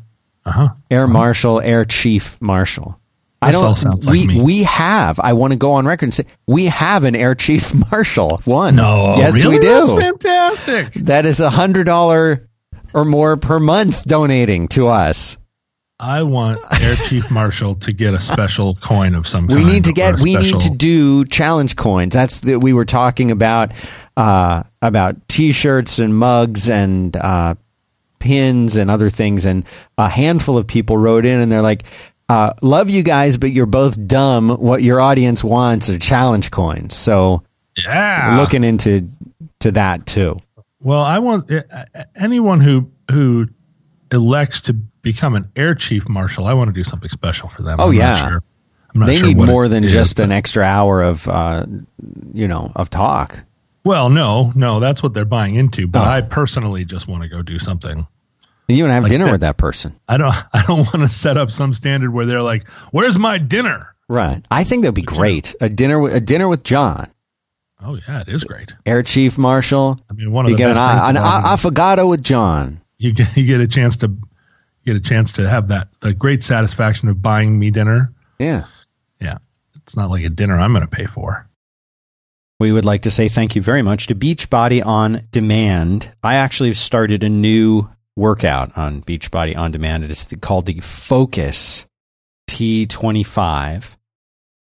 Uh 0.46 0.52
huh. 0.52 0.70
air 0.92 1.08
marshal, 1.08 1.60
air 1.62 1.86
chief 1.86 2.40
marshal. 2.42 3.00
I 3.42 3.52
don't. 3.52 3.66
all 3.66 3.76
sounds 3.76 4.06
like 4.06 4.14
we 4.14 4.28
me. 4.28 4.42
we 4.42 4.64
have. 4.64 5.20
I 5.20 5.34
want 5.34 5.52
to 5.52 5.60
go 5.60 5.74
on 5.74 5.86
record 5.86 6.06
and 6.06 6.14
say 6.14 6.26
we 6.48 6.68
have 6.68 7.04
an 7.04 7.14
air 7.16 7.36
chief 7.36 7.74
marshal. 7.92 8.38
One. 8.46 8.76
No. 8.76 9.16
Yes, 9.18 9.44
really? 9.44 9.56
we 9.58 9.62
do. 9.62 9.88
That's 10.00 10.02
fantastic. 10.24 10.94
That 11.06 11.26
is 11.26 11.40
a 11.42 11.50
hundred 11.50 11.84
dollar 11.86 12.48
or 12.94 13.04
more 13.04 13.36
per 13.38 13.60
month 13.60 14.06
donating 14.06 14.68
to 14.70 14.88
us. 14.88 15.36
I 16.04 16.22
want 16.24 16.60
Air 16.82 16.96
Chief 17.08 17.32
Marshal 17.32 17.76
to 17.76 17.94
get 17.94 18.14
a 18.14 18.20
special 18.20 18.76
coin 18.76 19.16
of 19.16 19.26
some 19.26 19.48
kind. 19.48 19.58
We 19.58 19.64
need 19.64 19.86
to 19.86 19.94
get. 19.94 20.20
We 20.20 20.36
need 20.36 20.60
to 20.60 20.70
do 20.70 21.24
challenge 21.26 21.78
coins. 21.78 22.14
That's 22.14 22.42
the, 22.42 22.58
we 22.60 22.74
were 22.74 22.84
talking 22.84 23.32
about 23.32 23.72
uh, 24.18 24.64
about 24.82 25.28
T-shirts 25.30 26.00
and 26.00 26.14
mugs 26.14 26.70
and 26.70 27.16
uh, 27.16 27.56
pins 28.20 28.76
and 28.76 28.92
other 28.92 29.10
things. 29.10 29.46
And 29.46 29.66
a 29.98 30.10
handful 30.10 30.58
of 30.58 30.68
people 30.68 30.98
wrote 30.98 31.26
in 31.26 31.40
and 31.40 31.50
they're 31.50 31.62
like, 31.62 31.84
uh, 32.28 32.52
"Love 32.62 32.90
you 32.90 33.02
guys, 33.02 33.38
but 33.38 33.52
you're 33.54 33.66
both 33.66 34.06
dumb. 34.06 34.50
What 34.50 34.84
your 34.84 35.00
audience 35.00 35.42
wants 35.42 35.90
are 35.90 35.98
challenge 36.00 36.52
coins." 36.52 36.96
So 36.98 37.44
Yeah. 37.82 38.38
looking 38.42 38.66
into 38.66 39.08
to 39.62 39.72
that 39.72 40.06
too. 40.06 40.38
Well, 40.82 41.02
I 41.02 41.20
want 41.20 41.50
anyone 42.14 42.60
who 42.60 42.92
who 43.10 43.48
elects 44.14 44.62
to 44.62 44.74
become 44.74 45.36
an 45.36 45.50
Air 45.56 45.76
Chief 45.76 46.08
Marshal. 46.08 46.46
I 46.48 46.54
want 46.54 46.70
to 46.70 46.74
do 46.74 46.84
something 46.84 47.10
special 47.10 47.50
for 47.50 47.62
them. 47.64 47.80
Oh, 47.80 47.90
I'm 47.90 47.96
not 47.96 47.98
yeah. 47.98 48.28
sure. 48.30 48.44
They 48.96 49.18
sure 49.18 49.28
need 49.28 49.38
more 49.38 49.68
than 49.68 49.84
is, 49.84 49.92
just 49.92 50.20
an 50.20 50.32
extra 50.32 50.64
hour 50.64 51.02
of 51.02 51.28
uh, 51.28 51.66
you 52.34 52.48
know 52.48 52.72
of 52.76 52.90
talk. 52.92 53.40
Well, 53.84 54.10
no, 54.10 54.52
no, 54.56 54.80
that's 54.80 55.02
what 55.04 55.14
they're 55.14 55.26
buying 55.26 55.56
into. 55.56 55.88
But 55.88 56.08
Oh. 56.08 56.12
I 56.12 56.22
personally 56.22 56.86
just 56.86 57.08
want 57.08 57.24
to 57.24 57.28
go 57.30 57.42
do 57.42 57.58
something. 57.60 58.08
You 58.70 58.84
want 58.84 58.92
to 58.92 58.94
have 58.94 59.04
Like 59.04 59.12
dinner 59.12 59.26
that- 59.26 59.32
with 59.32 59.42
that 59.42 59.58
person. 59.58 60.00
I 60.08 60.18
don't. 60.18 60.34
I 60.54 60.64
don't 60.68 60.80
want 60.94 61.02
to 61.02 61.10
set 61.10 61.38
up 61.38 61.52
some 61.52 61.74
standard 61.74 62.14
where 62.14 62.26
they're 62.26 62.42
like, 62.44 62.70
"Where's 62.92 63.18
my 63.18 63.40
dinner?" 63.40 63.88
Right. 64.08 64.46
I 64.52 64.64
think 64.64 64.84
that'd 64.84 64.94
be 64.96 65.02
great. 65.02 65.56
A 65.60 65.70
dinner 65.70 66.08
a 66.08 66.20
dinner 66.20 66.48
with 66.48 66.64
John, 66.64 67.10
Oh 67.84 67.98
yeah, 68.08 68.22
it 68.22 68.30
is 68.30 68.44
great. 68.44 68.74
Air 68.86 69.02
Chief 69.02 69.38
Marshal. 69.40 70.00
I 70.10 70.14
mean, 70.14 70.32
one 70.32 70.46
of 70.46 70.52
You 70.52 70.56
the 70.56 70.60
get 70.60 70.70
an, 70.72 70.78
an 70.78 71.18
about 71.18 71.44
affogato 71.46 72.08
with 72.08 72.22
John. 72.24 72.80
You 73.04 73.14
get 73.14 73.36
you 73.36 73.46
get 73.46 73.60
a 73.60 73.68
chance 73.68 73.98
to 73.98 74.16
get 74.86 74.96
a 74.96 75.00
chance 75.00 75.34
to 75.34 75.50
have 75.50 75.68
that 75.68 75.90
the 76.02 76.14
great 76.14 76.44
satisfaction 76.44 77.10
of 77.10 77.22
buying 77.22 77.60
me 77.60 77.70
dinner. 77.70 78.14
Yeah. 78.40 78.66
Yeah, 79.20 79.38
it's 79.76 79.96
not 79.96 80.10
like 80.10 80.24
a 80.24 80.30
dinner 80.30 80.58
I'm 80.58 80.74
going 80.74 80.88
to 80.88 80.88
pay 80.88 81.06
for. 81.06 81.48
We 82.60 82.72
would 82.72 82.86
like 82.86 83.02
to 83.02 83.12
say 83.12 83.30
thank 83.30 83.56
you 83.56 83.62
very 83.62 83.82
much 83.82 84.08
to 84.08 84.16
Beachbody 84.16 84.86
On 84.86 85.22
Demand. 85.32 86.12
I 86.24 86.36
actually 86.36 86.74
started 86.74 87.24
a 87.24 87.30
new 87.30 87.90
workout 88.16 88.78
on 88.78 89.02
Beachbody 89.02 89.56
On 89.58 89.72
Demand. 89.72 90.04
It 90.04 90.12
is 90.12 90.28
called 90.40 90.66
the 90.66 90.80
Focus 90.80 91.86
T25. 92.50 93.98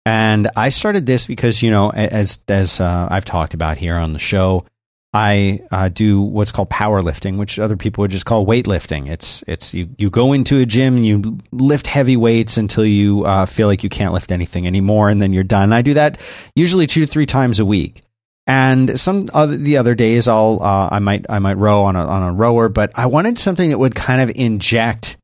And 0.04 0.50
I 0.56 0.68
started 0.68 1.06
this 1.06 1.26
because, 1.26 1.62
you 1.62 1.70
know, 1.70 1.90
as 1.90 2.38
as 2.48 2.80
uh, 2.80 3.08
I've 3.10 3.24
talked 3.24 3.54
about 3.54 3.78
here 3.78 3.94
on 3.94 4.12
the 4.12 4.18
show, 4.18 4.66
I 5.12 5.60
uh, 5.70 5.88
do 5.88 6.20
what's 6.20 6.52
called 6.52 6.68
powerlifting, 6.68 7.38
which 7.38 7.58
other 7.58 7.76
people 7.76 8.02
would 8.02 8.10
just 8.10 8.26
call 8.26 8.44
weightlifting. 8.44 9.08
It's 9.08 9.42
it's 9.46 9.72
you, 9.72 9.88
you 9.96 10.10
go 10.10 10.32
into 10.32 10.58
a 10.58 10.66
gym 10.66 10.96
and 10.96 11.06
you 11.06 11.38
lift 11.52 11.86
heavy 11.86 12.16
weights 12.16 12.58
until 12.58 12.84
you 12.84 13.24
uh, 13.24 13.46
feel 13.46 13.66
like 13.66 13.82
you 13.82 13.88
can't 13.88 14.12
lift 14.12 14.30
anything 14.30 14.66
anymore, 14.66 15.08
and 15.08 15.22
then 15.22 15.32
you're 15.32 15.44
done. 15.44 15.72
I 15.72 15.82
do 15.82 15.94
that 15.94 16.20
usually 16.54 16.86
two 16.86 17.00
to 17.00 17.06
three 17.06 17.26
times 17.26 17.58
a 17.58 17.64
week. 17.64 18.02
And 18.46 18.98
some 18.98 19.28
other 19.34 19.56
the 19.56 19.78
other 19.78 19.94
days, 19.94 20.28
I'll 20.28 20.58
uh, 20.62 20.88
I 20.92 20.98
might 21.00 21.26
I 21.28 21.38
might 21.38 21.56
row 21.56 21.84
on 21.84 21.96
a 21.96 22.04
on 22.04 22.22
a 22.22 22.32
rower, 22.32 22.68
but 22.68 22.92
I 22.94 23.06
wanted 23.06 23.38
something 23.38 23.70
that 23.70 23.78
would 23.78 23.94
kind 23.94 24.20
of 24.20 24.36
inject 24.36 25.16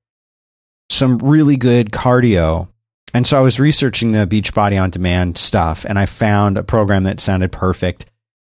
some 0.91 1.19
really 1.19 1.57
good 1.57 1.91
cardio. 1.91 2.69
And 3.15 3.27
so 3.27 3.39
I 3.39 3.43
was 3.43 3.61
researching 3.61 4.13
the 4.13 4.27
Beachbody 4.27 4.83
on 4.83 4.91
Demand 4.91 5.37
stuff, 5.37 5.85
and 5.85 5.99
I 5.99 6.07
found 6.07 6.57
a 6.57 6.63
program 6.63 7.05
that 7.05 7.21
sounded 7.21 7.53
perfect 7.53 8.07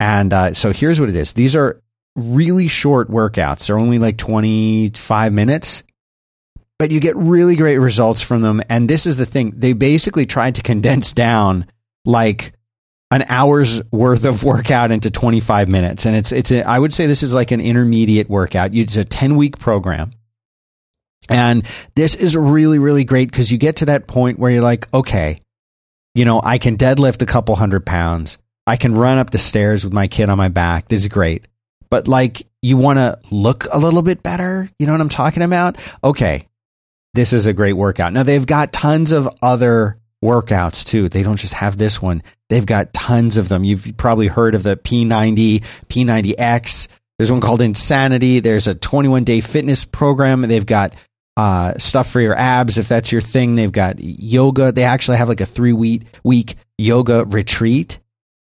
and 0.06 0.32
uh, 0.34 0.54
so 0.54 0.72
here's 0.72 1.00
what 1.00 1.10
it 1.10 1.16
is 1.16 1.34
these 1.34 1.56
are 1.56 1.82
really 2.16 2.68
short 2.68 3.10
workouts, 3.10 3.66
they're 3.66 3.80
only 3.80 3.98
like 3.98 4.18
25 4.18 5.34
minutes, 5.34 5.82
but 6.78 6.92
you 6.92 7.00
get 7.00 7.16
really 7.16 7.56
great 7.56 7.80
results 7.80 8.22
from 8.22 8.42
them. 8.42 8.62
And 8.70 8.88
this 8.88 9.08
is 9.08 9.18
the 9.18 9.26
thing 9.26 9.54
they 9.58 9.74
basically 9.74 10.28
tried 10.28 10.56
to 10.56 10.62
condense 10.62 11.12
down 11.12 11.66
like 12.06 12.54
an 13.10 13.26
hour's 13.30 13.82
worth 13.92 14.26
of 14.26 14.44
workout 14.44 14.92
into 14.92 15.10
25 15.10 15.70
minutes. 15.70 16.06
And 16.06 16.16
it's, 16.16 16.32
it's, 16.32 16.52
a, 16.52 16.62
I 16.62 16.78
would 16.78 16.94
say 16.94 17.08
this 17.08 17.24
is 17.24 17.34
like 17.34 17.50
an 17.50 17.60
intermediate 17.60 18.30
workout. 18.30 18.76
It's 18.76 18.98
a 18.98 19.06
10 19.06 19.38
week 19.38 19.58
program. 19.58 20.12
And 21.30 21.66
this 21.96 22.14
is 22.14 22.38
really, 22.38 22.78
really 22.78 23.06
great 23.06 23.32
because 23.32 23.52
you 23.52 23.58
get 23.58 23.78
to 23.78 23.86
that 23.88 24.06
point 24.06 24.38
where 24.38 24.52
you're 24.52 24.62
like, 24.62 24.94
okay, 24.94 25.42
you 26.14 26.26
know, 26.26 26.40
I 26.44 26.60
can 26.60 26.78
deadlift 26.78 27.24
a 27.24 27.26
couple 27.26 27.56
hundred 27.56 27.88
pounds. 27.88 28.38
I 28.68 28.78
can 28.78 28.96
run 28.96 29.18
up 29.18 29.30
the 29.30 29.38
stairs 29.38 29.84
with 29.84 29.94
my 29.94 30.08
kid 30.08 30.30
on 30.30 30.38
my 30.38 30.50
back. 30.50 30.88
This 30.88 31.04
is 31.04 31.10
great. 31.10 31.46
But 31.90 32.08
like 32.08 32.48
you 32.62 32.78
want 32.78 32.98
to 32.98 33.20
look 33.32 33.66
a 33.72 33.78
little 33.78 34.02
bit 34.02 34.24
better, 34.24 34.70
you 34.80 34.86
know 34.86 34.94
what 34.94 35.02
I'm 35.02 35.10
talking 35.10 35.44
about? 35.44 35.78
Okay. 36.04 36.48
This 37.14 37.32
is 37.32 37.46
a 37.46 37.54
great 37.54 37.74
workout. 37.74 38.12
Now 38.12 38.24
they've 38.24 38.46
got 38.46 38.74
tons 38.74 39.12
of 39.12 39.30
other 39.42 39.98
workouts 40.24 40.86
too. 40.86 41.08
They 41.08 41.24
don't 41.24 41.38
just 41.38 41.54
have 41.54 41.78
this 41.78 42.02
one. 42.02 42.24
They've 42.50 42.66
got 42.66 42.94
tons 42.94 43.38
of 43.38 43.48
them. 43.48 43.64
You've 43.64 43.96
probably 43.98 44.28
heard 44.28 44.56
of 44.56 44.64
the 44.64 44.76
P90, 44.76 45.64
P90X. 45.88 46.88
There's 47.18 47.32
one 47.32 47.42
called 47.42 47.62
Insanity. 47.62 48.42
There's 48.42 48.68
a 48.68 48.76
21 48.76 49.24
day 49.24 49.42
fitness 49.42 49.86
program. 49.86 50.42
They've 50.42 50.66
got 50.66 50.94
uh, 51.38 51.78
stuff 51.78 52.10
for 52.10 52.20
your 52.20 52.36
abs 52.36 52.78
if 52.78 52.88
that's 52.88 53.12
your 53.12 53.22
thing. 53.22 53.56
They've 53.56 53.72
got 53.72 54.00
yoga. 54.00 54.72
They 54.72 54.84
actually 54.84 55.18
have 55.18 55.30
like 55.30 55.42
a 55.42 55.46
three 55.46 55.74
week 55.74 56.04
week 56.24 56.56
yoga 56.78 57.24
retreat 57.26 58.00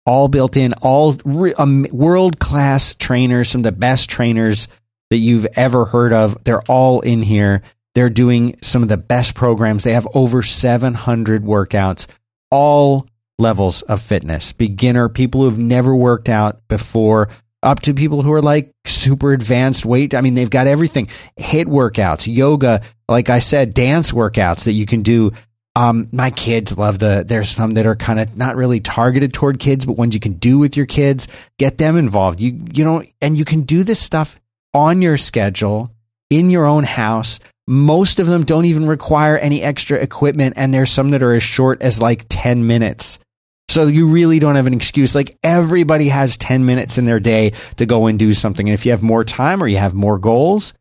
all 0.07 0.29
built 0.29 0.57
in, 0.57 0.75
all 0.83 1.17
re- 1.25 1.55
um, 1.55 1.87
world 1.93 2.39
class 2.39 2.95
trainers, 2.95 3.51
some 3.51 3.61
of 3.61 3.65
the 3.65 3.73
best 3.73 4.11
trainers 4.11 4.69
that 5.11 5.19
you've 5.19 5.47
ever 5.57 5.85
heard 5.85 6.13
of. 6.13 6.43
They're 6.45 6.63
all 6.69 7.01
in 7.01 7.23
here. 7.23 7.63
They're 7.95 8.11
doing 8.11 8.57
some 8.63 8.83
of 8.83 8.89
the 8.89 8.97
best 8.97 9.35
programs. 9.35 9.85
They 9.85 9.93
have 9.93 10.09
over 10.15 10.43
700 10.43 11.45
workouts, 11.45 12.07
all 12.51 13.07
levels 13.39 13.83
of 13.83 14.01
fitness 14.01 14.53
beginner, 14.53 15.09
people 15.09 15.43
who've 15.43 15.59
never 15.59 15.95
worked 15.95 16.29
out 16.29 16.67
before, 16.69 17.29
up 17.63 17.81
to 17.81 17.95
people 17.95 18.23
who 18.23 18.33
are 18.33 18.43
like 18.43 18.73
super 18.87 19.33
advanced 19.33 19.85
weight. 19.85 20.15
I 20.15 20.21
mean, 20.21 20.35
they've 20.35 20.49
got 20.51 20.67
everything 20.67 21.09
hit 21.37 21.69
workouts, 21.69 22.33
yoga, 22.33 22.83
like 23.09 23.31
I 23.31 23.41
said, 23.41 23.75
dance 23.75 24.13
workouts 24.13 24.65
that 24.65 24.73
you 24.73 24.87
can 24.87 25.03
do 25.03 25.33
um, 25.75 26.09
my 26.13 26.31
kids 26.31 26.77
love 26.77 26.99
the, 26.99 27.25
there's 27.27 27.49
some 27.49 27.75
that 27.75 27.87
are 27.87 27.97
kind 27.97 28.21
of 28.21 28.37
not 28.37 28.57
really 28.57 28.81
targeted 28.81 29.33
toward 29.33 29.59
kids, 29.59 29.87
but 29.87 29.95
ones 29.95 30.15
you 30.15 30.21
can 30.21 30.35
do 30.35 30.59
with 30.59 30.77
your 30.77 30.87
kids, 30.87 31.29
get 31.59 31.79
them 31.79 31.97
involved. 31.97 32.41
You, 32.41 32.65
you 32.73 32.85
know, 32.85 33.03
and 33.23 33.39
you 33.39 33.45
can 33.45 33.63
do 33.63 33.83
this 33.83 34.01
stuff 34.01 34.39
on 34.75 35.01
your 35.01 35.17
schedule 35.17 35.91
in 36.31 36.51
your 36.51 36.67
own 36.67 36.85
house. 36.85 37.41
Most 37.67 38.19
of 38.19 38.27
them 38.27 38.45
don't 38.45 38.67
even 38.67 38.87
require 38.87 39.39
any 39.39 39.63
extra 39.63 39.99
equipment. 39.99 40.55
And 40.57 40.75
there's 40.75 40.91
some 40.91 41.11
that 41.11 41.23
are 41.23 41.35
as 41.35 41.43
short 41.43 41.81
as 41.81 42.03
like 42.03 42.27
10 42.29 42.67
minutes. 42.67 43.19
So 43.69 43.87
you 43.87 44.09
really 44.09 44.39
don't 44.39 44.57
have 44.57 44.67
an 44.67 44.75
excuse. 44.75 45.15
Like 45.15 45.39
everybody 45.43 46.09
has 46.09 46.37
10 46.37 46.67
minutes 46.67 46.99
in 46.99 47.07
their 47.07 47.21
day 47.21 47.53
to 47.77 47.87
go 47.87 48.07
and 48.07 48.19
do 48.19 48.35
something. 48.35 48.69
And 48.69 48.75
if 48.75 48.85
you 48.85 48.93
have 48.93 49.03
more 49.03 49.25
time 49.25 49.63
or 49.63 49.69
you 49.69 49.79
have 49.79 49.95
more 49.95 50.19
goals, 50.19 50.75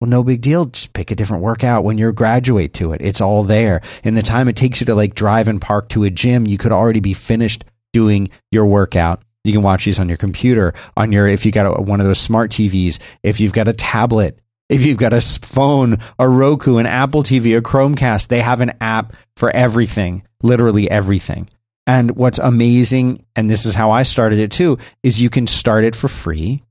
well, 0.00 0.08
no 0.08 0.22
big 0.22 0.40
deal. 0.40 0.66
Just 0.66 0.92
pick 0.92 1.10
a 1.10 1.14
different 1.14 1.42
workout 1.42 1.84
when 1.84 1.98
you 1.98 2.12
graduate 2.12 2.72
to 2.74 2.92
it. 2.92 3.00
It's 3.00 3.20
all 3.20 3.42
there. 3.42 3.80
In 4.04 4.14
the 4.14 4.22
time 4.22 4.48
it 4.48 4.56
takes 4.56 4.80
you 4.80 4.86
to 4.86 4.94
like 4.94 5.14
drive 5.14 5.48
and 5.48 5.60
park 5.60 5.88
to 5.90 6.04
a 6.04 6.10
gym, 6.10 6.46
you 6.46 6.58
could 6.58 6.72
already 6.72 7.00
be 7.00 7.14
finished 7.14 7.64
doing 7.92 8.28
your 8.50 8.66
workout. 8.66 9.22
You 9.44 9.52
can 9.52 9.62
watch 9.62 9.84
these 9.84 9.98
on 9.98 10.08
your 10.08 10.18
computer, 10.18 10.74
on 10.96 11.10
your, 11.10 11.26
if 11.26 11.46
you 11.46 11.52
got 11.52 11.66
a, 11.66 11.82
one 11.82 12.00
of 12.00 12.06
those 12.06 12.20
smart 12.20 12.50
TVs, 12.50 12.98
if 13.22 13.40
you've 13.40 13.52
got 13.52 13.66
a 13.66 13.72
tablet, 13.72 14.38
if 14.68 14.84
you've 14.84 14.98
got 14.98 15.12
a 15.12 15.20
phone, 15.20 15.98
a 16.18 16.28
Roku, 16.28 16.76
an 16.76 16.86
Apple 16.86 17.22
TV, 17.22 17.56
a 17.56 17.62
Chromecast, 17.62 18.28
they 18.28 18.40
have 18.40 18.60
an 18.60 18.72
app 18.80 19.16
for 19.36 19.50
everything, 19.50 20.22
literally 20.42 20.90
everything. 20.90 21.48
And 21.86 22.16
what's 22.16 22.38
amazing, 22.38 23.24
and 23.34 23.48
this 23.48 23.64
is 23.64 23.74
how 23.74 23.90
I 23.90 24.02
started 24.02 24.38
it 24.38 24.52
too, 24.52 24.78
is 25.02 25.20
you 25.20 25.30
can 25.30 25.46
start 25.46 25.84
it 25.84 25.96
for 25.96 26.08
free 26.08 26.62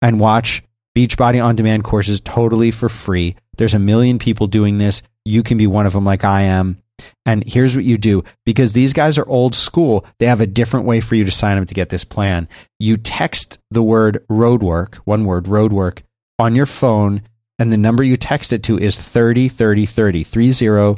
and 0.00 0.18
watch 0.18 0.62
Beachbody 0.98 1.40
on 1.42 1.54
demand 1.54 1.84
courses 1.84 2.20
totally 2.20 2.72
for 2.72 2.88
free. 2.88 3.36
There's 3.56 3.74
a 3.74 3.78
million 3.78 4.18
people 4.18 4.48
doing 4.48 4.78
this. 4.78 5.00
You 5.24 5.44
can 5.44 5.56
be 5.56 5.68
one 5.68 5.86
of 5.86 5.92
them 5.92 6.04
like 6.04 6.24
I 6.24 6.42
am. 6.42 6.82
And 7.24 7.44
here's 7.46 7.76
what 7.76 7.84
you 7.84 7.96
do 7.96 8.24
because 8.44 8.72
these 8.72 8.92
guys 8.92 9.16
are 9.16 9.28
old 9.28 9.54
school, 9.54 10.04
they 10.18 10.26
have 10.26 10.40
a 10.40 10.46
different 10.46 10.86
way 10.86 11.00
for 11.00 11.14
you 11.14 11.24
to 11.24 11.30
sign 11.30 11.56
up 11.56 11.68
to 11.68 11.74
get 11.74 11.90
this 11.90 12.02
plan. 12.02 12.48
You 12.80 12.96
text 12.96 13.60
the 13.70 13.80
word 13.80 14.26
roadwork, 14.28 14.96
one 15.04 15.24
word 15.24 15.44
roadwork, 15.44 16.02
on 16.36 16.56
your 16.56 16.66
phone, 16.66 17.22
and 17.60 17.72
the 17.72 17.76
number 17.76 18.02
you 18.02 18.16
text 18.16 18.52
it 18.52 18.64
to 18.64 18.76
is 18.76 18.96
30 18.96 19.48
30 19.48 19.86
30 19.86 20.24
30 20.24 20.52
30 20.62 20.96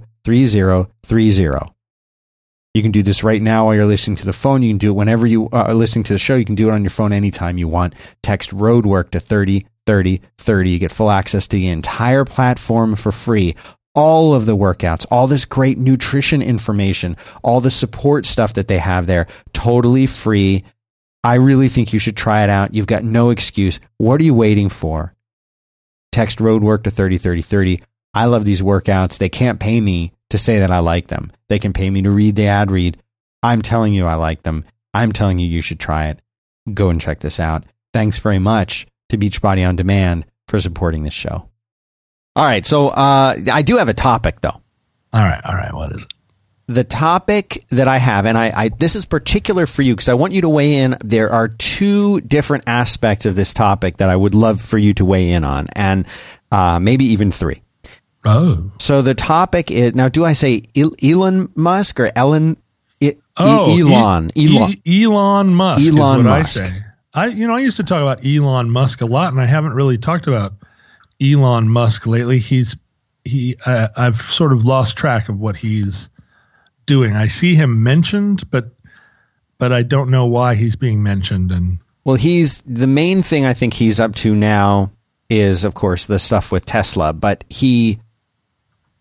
30. 1.02 1.72
You 2.72 2.82
can 2.82 2.92
do 2.92 3.02
this 3.02 3.22
right 3.22 3.42
now 3.42 3.66
while 3.66 3.74
you're 3.74 3.84
listening 3.84 4.16
to 4.16 4.24
the 4.24 4.32
phone. 4.32 4.62
You 4.62 4.70
can 4.70 4.78
do 4.78 4.92
it 4.92 4.96
whenever 4.96 5.26
you 5.26 5.46
uh, 5.46 5.64
are 5.64 5.74
listening 5.74 6.04
to 6.04 6.14
the 6.14 6.18
show. 6.18 6.36
You 6.36 6.46
can 6.46 6.54
do 6.54 6.70
it 6.70 6.72
on 6.72 6.84
your 6.84 6.90
phone 6.90 7.12
anytime 7.12 7.58
you 7.58 7.68
want. 7.68 7.94
Text 8.22 8.50
roadwork 8.50 9.10
to 9.10 9.20
30 9.20 9.66
30 9.90 10.22
30. 10.38 10.70
You 10.70 10.79
get 10.79 10.92
full 10.92 11.11
access 11.11 11.48
to 11.48 11.57
the 11.57 11.66
entire 11.66 12.24
platform 12.24 12.94
for 12.94 13.11
free. 13.11 13.57
All 13.92 14.35
of 14.35 14.46
the 14.46 14.57
workouts, 14.57 15.05
all 15.11 15.26
this 15.26 15.44
great 15.44 15.79
nutrition 15.79 16.42
information, 16.42 17.16
all 17.42 17.61
the 17.61 17.72
support 17.72 18.24
stuff 18.24 18.55
that 18.55 18.68
they 18.68 18.79
have 18.79 19.09
there, 19.09 19.26
totally 19.53 20.07
free. 20.07 20.62
I 21.24 21.35
really 21.35 21.66
think 21.66 21.92
you 21.92 21.98
should 21.98 22.16
try 22.16 22.44
it 22.44 22.50
out. 22.50 22.72
You've 22.72 22.87
got 22.87 23.03
no 23.03 23.31
excuse. 23.31 23.81
What 23.98 24.20
are 24.20 24.24
you 24.24 24.33
waiting 24.33 24.68
for? 24.68 25.12
Text 26.12 26.38
roadwork 26.38 26.85
to 26.85 26.92
30 26.92 27.18
30 27.18 27.42
30. 27.42 27.83
I 28.14 28.26
love 28.26 28.44
these 28.44 28.62
workouts. 28.62 29.18
They 29.18 29.29
can't 29.29 29.59
pay 29.59 29.81
me 29.81 30.12
to 30.29 30.38
say 30.38 30.61
that 30.61 30.70
I 30.70 30.79
like 30.79 31.09
them. 31.09 31.33
They 31.48 31.59
can 31.59 31.72
pay 31.72 31.90
me 31.90 32.03
to 32.03 32.12
read 32.12 32.37
the 32.37 32.46
ad 32.46 32.70
read. 32.70 32.96
I'm 33.42 33.61
telling 33.61 33.92
you 33.92 34.07
I 34.07 34.14
like 34.14 34.44
them. 34.44 34.64
I'm 34.94 35.11
telling 35.11 35.40
you 35.40 35.48
you 35.48 35.62
should 35.62 35.81
try 35.81 36.11
it. 36.11 36.20
Go 36.72 36.90
and 36.90 37.00
check 37.00 37.18
this 37.18 37.40
out. 37.40 37.64
Thanks 37.92 38.20
very 38.20 38.38
much 38.38 38.87
to 39.11 39.18
Beachbody 39.18 39.66
on 39.66 39.77
Demand 39.77 40.27
for 40.49 40.61
supporting 40.61 41.05
this 41.05 41.14
show. 41.14 41.49
All 42.37 42.44
right, 42.44 42.64
so 42.64 42.88
uh, 42.88 43.37
I 43.53 43.62
do 43.62 43.77
have 43.77 43.88
a 43.88 43.94
topic 43.94 44.40
though. 44.40 44.61
All 45.12 45.25
right, 45.25 45.40
all 45.44 45.55
right. 45.55 45.73
What 45.73 45.92
is 45.92 46.03
it? 46.03 46.14
The 46.68 46.85
topic 46.85 47.64
that 47.70 47.88
I 47.88 47.99
have, 47.99 48.27
and 48.27 48.38
I, 48.38 48.53
I 48.55 48.68
this 48.68 48.94
is 48.94 49.05
particular 49.05 49.66
for 49.66 49.83
you 49.83 49.94
because 49.94 50.09
I 50.09 50.14
want 50.14 50.33
you 50.33 50.42
to 50.42 50.49
weigh 50.49 50.77
in. 50.77 50.96
There 51.05 51.33
are 51.33 51.49
two 51.49 52.20
different 52.20 52.64
aspects 52.68 53.27
of 53.27 53.35
this 53.35 53.53
topic 53.53 53.96
that 53.96 54.09
I 54.09 54.14
would 54.14 54.35
love 54.35 54.61
for 54.61 54.79
you 54.79 54.94
to 54.94 55.05
weigh 55.05 55.31
in 55.31 55.42
on, 55.42 55.66
and 55.73 56.07
uh, 56.53 56.79
maybe 56.79 57.07
even 57.07 57.33
three. 57.33 57.62
Oh, 58.25 58.70
so 58.79 59.03
the 59.03 59.14
topic 59.14 59.73
is 59.73 59.96
now. 59.96 60.09
Do 60.09 60.25
I 60.25 60.33
say 60.33 60.62
Elon 60.77 61.51
Musk 61.57 61.99
or 61.99 62.12
Ellen? 62.14 62.57
oh, 63.37 63.79
Elon, 63.79 64.31
Elon, 64.37 64.75
Elon 64.87 65.55
Musk. 65.55 65.83
Elon 65.83 66.23
Musk. 66.25 66.64
I 67.14 67.27
you 67.27 67.46
know 67.46 67.57
I 67.57 67.61
used 67.61 67.77
to 67.79 67.85
talk 67.85 68.03
about 68.03 68.25
Elon 68.25 68.70
Musk 68.70 69.01
a 69.01 69.07
lot, 69.07 69.33
and 69.33 69.40
I 69.40 69.46
haven't 69.46 69.75
really 69.75 69.99
talked 69.99 70.27
about 70.27 70.55
Elon 71.20 71.68
Musk 71.68 72.07
lately. 72.07 72.38
He's 72.38 72.77
he 73.25 73.57
uh, 73.66 73.88
I've 73.96 74.20
sort 74.20 74.53
of 74.53 74.64
lost 74.64 74.96
track 74.96 75.29
of 75.29 75.38
what 75.38 75.57
he's 75.57 76.09
doing. 76.87 77.16
I 77.16 77.29
see 77.29 77.55
him 77.55 77.83
mentioned, 77.83 78.51
but 78.51 78.70
but 79.59 79.73
I 79.73 79.83
don't 79.83 80.11
know 80.11 80.27
why 80.27 80.55
he's 80.55 80.77
being 80.77 81.03
mentioned. 81.03 81.51
And 81.51 81.79
well, 82.05 82.16
he's 82.16 82.62
the 82.62 82.87
main 82.87 83.23
thing 83.23 83.44
I 83.44 83.55
think 83.55 83.75
he's 83.75 84.01
up 84.01 84.14
to 84.16 84.35
now 84.35 84.92
is, 85.29 85.64
of 85.64 85.75
course, 85.75 86.07
the 86.07 86.18
stuff 86.18 86.51
with 86.51 86.66
Tesla, 86.66 87.12
but 87.12 87.44
he 87.49 88.01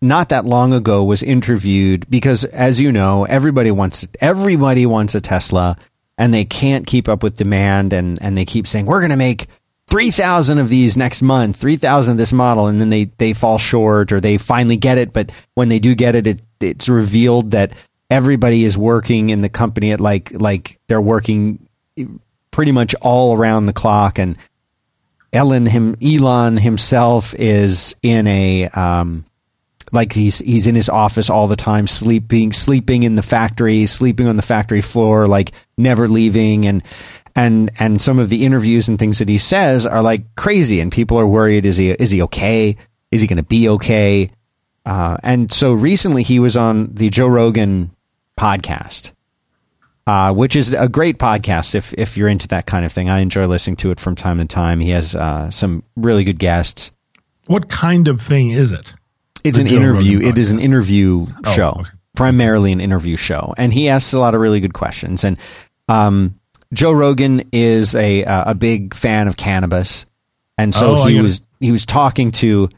not 0.02 0.30
that 0.30 0.44
long 0.44 0.72
ago 0.72 1.04
was 1.04 1.22
interviewed 1.22 2.08
because 2.08 2.44
as 2.46 2.80
you 2.80 2.90
know 2.90 3.24
everybody 3.24 3.70
wants 3.70 4.06
everybody 4.20 4.86
wants 4.86 5.14
a 5.14 5.20
Tesla 5.20 5.76
and 6.20 6.34
they 6.34 6.44
can't 6.44 6.86
keep 6.86 7.08
up 7.08 7.22
with 7.22 7.38
demand 7.38 7.94
and 7.94 8.18
and 8.20 8.36
they 8.36 8.44
keep 8.44 8.66
saying 8.66 8.84
we're 8.84 9.00
going 9.00 9.10
to 9.10 9.16
make 9.16 9.46
3000 9.86 10.58
of 10.58 10.68
these 10.68 10.96
next 10.96 11.22
month 11.22 11.56
3000 11.56 12.12
of 12.12 12.18
this 12.18 12.32
model 12.32 12.68
and 12.68 12.78
then 12.78 12.90
they 12.90 13.06
they 13.16 13.32
fall 13.32 13.58
short 13.58 14.12
or 14.12 14.20
they 14.20 14.36
finally 14.36 14.76
get 14.76 14.98
it. 14.98 15.12
But 15.12 15.32
when 15.54 15.70
they 15.70 15.78
do 15.80 15.94
get 15.94 16.14
it, 16.14 16.26
it 16.26 16.42
it's 16.60 16.88
revealed 16.90 17.52
that 17.52 17.72
everybody 18.10 18.64
is 18.64 18.76
working 18.76 19.30
in 19.30 19.40
the 19.40 19.48
company 19.48 19.92
at 19.92 20.00
like 20.00 20.30
like 20.32 20.78
they're 20.86 21.00
working 21.00 21.66
pretty 22.50 22.70
much 22.70 22.94
all 23.00 23.36
around 23.36 23.64
the 23.64 23.72
clock. 23.72 24.18
And 24.18 24.36
Ellen 25.32 25.64
him 25.64 25.96
Elon 26.02 26.58
himself 26.58 27.34
is 27.34 27.96
in 28.02 28.26
a 28.26 28.68
um, 28.68 29.24
like 29.92 30.12
he's 30.12 30.38
he's 30.40 30.66
in 30.66 30.74
his 30.74 30.88
office 30.88 31.30
all 31.30 31.46
the 31.46 31.56
time 31.56 31.86
sleeping 31.86 32.52
sleeping 32.52 33.02
in 33.02 33.16
the 33.16 33.22
factory 33.22 33.86
sleeping 33.86 34.26
on 34.26 34.36
the 34.36 34.42
factory 34.42 34.80
floor 34.80 35.26
like 35.26 35.52
never 35.76 36.08
leaving. 36.08 36.66
And 36.66 36.82
and 37.36 37.70
and 37.78 38.00
some 38.00 38.18
of 38.18 38.28
the 38.28 38.44
interviews 38.44 38.88
and 38.88 38.98
things 38.98 39.18
that 39.18 39.28
he 39.28 39.38
says 39.38 39.86
are 39.86 40.02
like 40.02 40.34
crazy. 40.36 40.80
And 40.80 40.90
people 40.90 41.18
are 41.18 41.26
worried 41.26 41.64
is 41.64 41.76
he 41.76 41.90
is 41.90 42.10
he 42.10 42.22
okay? 42.22 42.76
Is 43.10 43.20
he 43.20 43.26
going 43.26 43.36
to 43.38 43.42
be 43.42 43.68
okay? 43.68 44.30
Uh, 44.86 45.16
and 45.22 45.52
so 45.52 45.72
recently 45.72 46.22
he 46.22 46.38
was 46.38 46.56
on 46.56 46.94
the 46.94 47.10
Joe 47.10 47.26
Rogan 47.26 47.90
podcast 48.38 49.12
uh, 50.10 50.32
which 50.32 50.56
is 50.56 50.72
a 50.72 50.88
great 50.88 51.18
podcast 51.18 51.74
if 51.74 51.94
if 51.94 52.16
you're 52.16 52.28
into 52.28 52.48
that 52.48 52.66
kind 52.66 52.84
of 52.84 52.90
thing. 52.90 53.08
I 53.08 53.20
enjoy 53.20 53.46
listening 53.46 53.76
to 53.76 53.92
it 53.92 54.00
from 54.00 54.16
time 54.16 54.38
to 54.38 54.44
time. 54.44 54.80
He 54.80 54.90
has 54.90 55.14
uh, 55.14 55.50
some 55.50 55.84
really 55.96 56.24
good 56.24 56.38
guests. 56.38 56.90
What 57.46 57.68
kind 57.68 58.08
of 58.08 58.20
thing 58.20 58.50
is 58.50 58.72
it 58.72 58.92
it's 59.44 59.58
an 59.58 59.66
interview. 59.66 60.20
It 60.20 60.38
is 60.38 60.50
an 60.50 60.60
interview 60.60 61.26
oh, 61.44 61.52
show, 61.52 61.76
okay. 61.80 61.90
primarily 62.14 62.72
an 62.72 62.80
interview 62.80 63.16
show, 63.16 63.54
and 63.56 63.72
he 63.72 63.88
asks 63.88 64.12
a 64.12 64.18
lot 64.18 64.34
of 64.34 64.40
really 64.40 64.60
good 64.60 64.74
questions. 64.74 65.24
And 65.24 65.38
um, 65.88 66.38
Joe 66.72 66.92
Rogan 66.92 67.48
is 67.52 67.94
a 67.94 68.24
uh, 68.24 68.52
a 68.52 68.54
big 68.54 68.94
fan 68.94 69.28
of 69.28 69.36
cannabis, 69.36 70.06
and 70.56 70.74
so 70.74 70.96
oh, 70.96 71.06
he 71.06 71.20
was 71.20 71.42
he 71.58 71.72
was 71.72 71.84
talking 71.84 72.30
to 72.32 72.68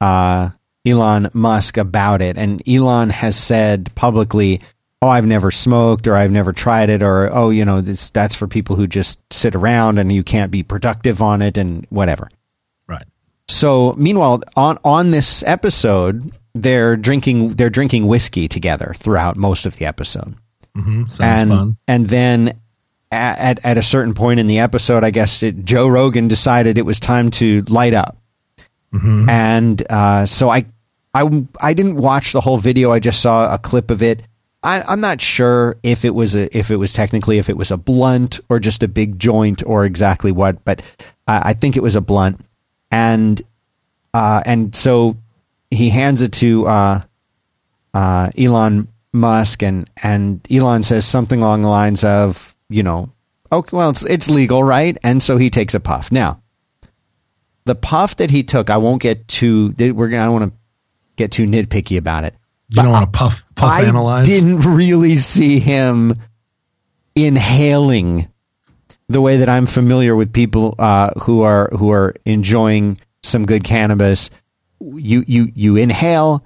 uh, 0.00 0.50
Elon 0.84 1.30
Musk 1.32 1.76
about 1.76 2.22
it, 2.22 2.36
and 2.36 2.66
Elon 2.68 3.10
has 3.10 3.36
said 3.36 3.94
publicly, 3.94 4.60
"Oh, 5.00 5.08
I've 5.08 5.26
never 5.26 5.50
smoked, 5.50 6.06
or 6.06 6.14
I've 6.14 6.32
never 6.32 6.52
tried 6.52 6.90
it, 6.90 7.02
or 7.02 7.34
oh, 7.34 7.50
you 7.50 7.64
know, 7.64 7.80
this 7.80 8.10
that's 8.10 8.34
for 8.34 8.46
people 8.46 8.76
who 8.76 8.86
just 8.86 9.20
sit 9.32 9.54
around 9.54 9.98
and 9.98 10.12
you 10.12 10.22
can't 10.22 10.50
be 10.50 10.62
productive 10.62 11.22
on 11.22 11.42
it, 11.42 11.56
and 11.56 11.86
whatever." 11.90 12.28
So 13.60 13.92
meanwhile, 13.98 14.40
on 14.56 14.78
on 14.84 15.10
this 15.10 15.42
episode, 15.42 16.32
they're 16.54 16.96
drinking 16.96 17.56
they're 17.56 17.68
drinking 17.68 18.06
whiskey 18.06 18.48
together 18.48 18.94
throughout 18.96 19.36
most 19.36 19.66
of 19.66 19.76
the 19.76 19.84
episode. 19.84 20.34
Mm-hmm. 20.74 21.22
and 21.22 21.50
fun. 21.50 21.76
and 21.86 22.08
then 22.08 22.58
at 23.10 23.62
at 23.62 23.76
a 23.76 23.82
certain 23.82 24.14
point 24.14 24.40
in 24.40 24.46
the 24.46 24.60
episode, 24.60 25.04
I 25.04 25.10
guess 25.10 25.42
it, 25.42 25.62
Joe 25.62 25.88
Rogan 25.88 26.26
decided 26.26 26.78
it 26.78 26.86
was 26.86 26.98
time 26.98 27.30
to 27.32 27.60
light 27.68 27.92
up, 27.92 28.16
mm-hmm. 28.94 29.28
and 29.28 29.82
uh, 29.90 30.24
so 30.24 30.48
I 30.48 30.64
I 31.12 31.44
I 31.60 31.74
didn't 31.74 31.96
watch 31.96 32.32
the 32.32 32.40
whole 32.40 32.56
video. 32.56 32.90
I 32.92 32.98
just 32.98 33.20
saw 33.20 33.52
a 33.52 33.58
clip 33.58 33.90
of 33.90 34.02
it. 34.02 34.22
I, 34.62 34.90
am 34.90 35.02
not 35.02 35.20
sure 35.20 35.76
if 35.82 36.06
it 36.06 36.14
was 36.14 36.34
a 36.34 36.56
if 36.56 36.70
it 36.70 36.76
was 36.76 36.94
technically 36.94 37.36
if 37.36 37.50
it 37.50 37.58
was 37.58 37.70
a 37.70 37.76
blunt 37.76 38.40
or 38.48 38.58
just 38.58 38.82
a 38.82 38.88
big 38.88 39.18
joint 39.18 39.62
or 39.66 39.84
exactly 39.84 40.32
what, 40.32 40.64
but 40.64 40.80
I, 41.26 41.50
I 41.50 41.52
think 41.52 41.76
it 41.76 41.82
was 41.82 41.94
a 41.94 42.00
blunt. 42.00 42.40
And 42.92 43.40
uh, 44.14 44.42
and 44.44 44.74
so 44.74 45.16
he 45.70 45.90
hands 45.90 46.22
it 46.22 46.32
to 46.34 46.66
uh, 46.66 47.02
uh, 47.94 48.30
Elon 48.36 48.88
Musk, 49.12 49.62
and 49.62 49.88
and 50.02 50.40
Elon 50.50 50.82
says 50.82 51.04
something 51.06 51.40
along 51.40 51.62
the 51.62 51.68
lines 51.68 52.04
of, 52.04 52.54
you 52.68 52.82
know, 52.82 53.10
okay, 53.52 53.76
well, 53.76 53.90
it's 53.90 54.04
it's 54.04 54.28
legal, 54.30 54.62
right? 54.64 54.96
And 55.02 55.22
so 55.22 55.36
he 55.36 55.50
takes 55.50 55.74
a 55.74 55.80
puff. 55.80 56.10
Now, 56.12 56.42
the 57.64 57.74
puff 57.74 58.16
that 58.16 58.30
he 58.30 58.42
took, 58.42 58.70
I 58.70 58.76
won't 58.78 59.02
get 59.02 59.28
too. 59.28 59.74
We're 59.78 60.08
gonna. 60.08 60.22
I 60.22 60.24
don't 60.26 60.40
want 60.40 60.52
to 60.52 60.58
get 61.16 61.32
too 61.32 61.46
nitpicky 61.46 61.98
about 61.98 62.24
it. 62.24 62.34
You 62.68 62.82
don't 62.82 62.92
want 62.92 63.12
to 63.12 63.18
puff 63.18 63.44
puff 63.56 63.68
I 63.68 63.82
analyze. 63.82 64.26
didn't 64.26 64.60
really 64.60 65.16
see 65.16 65.58
him 65.58 66.14
inhaling 67.16 68.28
the 69.08 69.20
way 69.20 69.38
that 69.38 69.48
I'm 69.48 69.66
familiar 69.66 70.14
with 70.14 70.32
people 70.32 70.76
uh, 70.78 71.10
who 71.22 71.42
are 71.42 71.68
who 71.76 71.90
are 71.90 72.14
enjoying 72.24 72.98
some 73.22 73.46
good 73.46 73.64
cannabis. 73.64 74.30
You 74.80 75.24
you 75.26 75.52
you 75.54 75.76
inhale. 75.76 76.44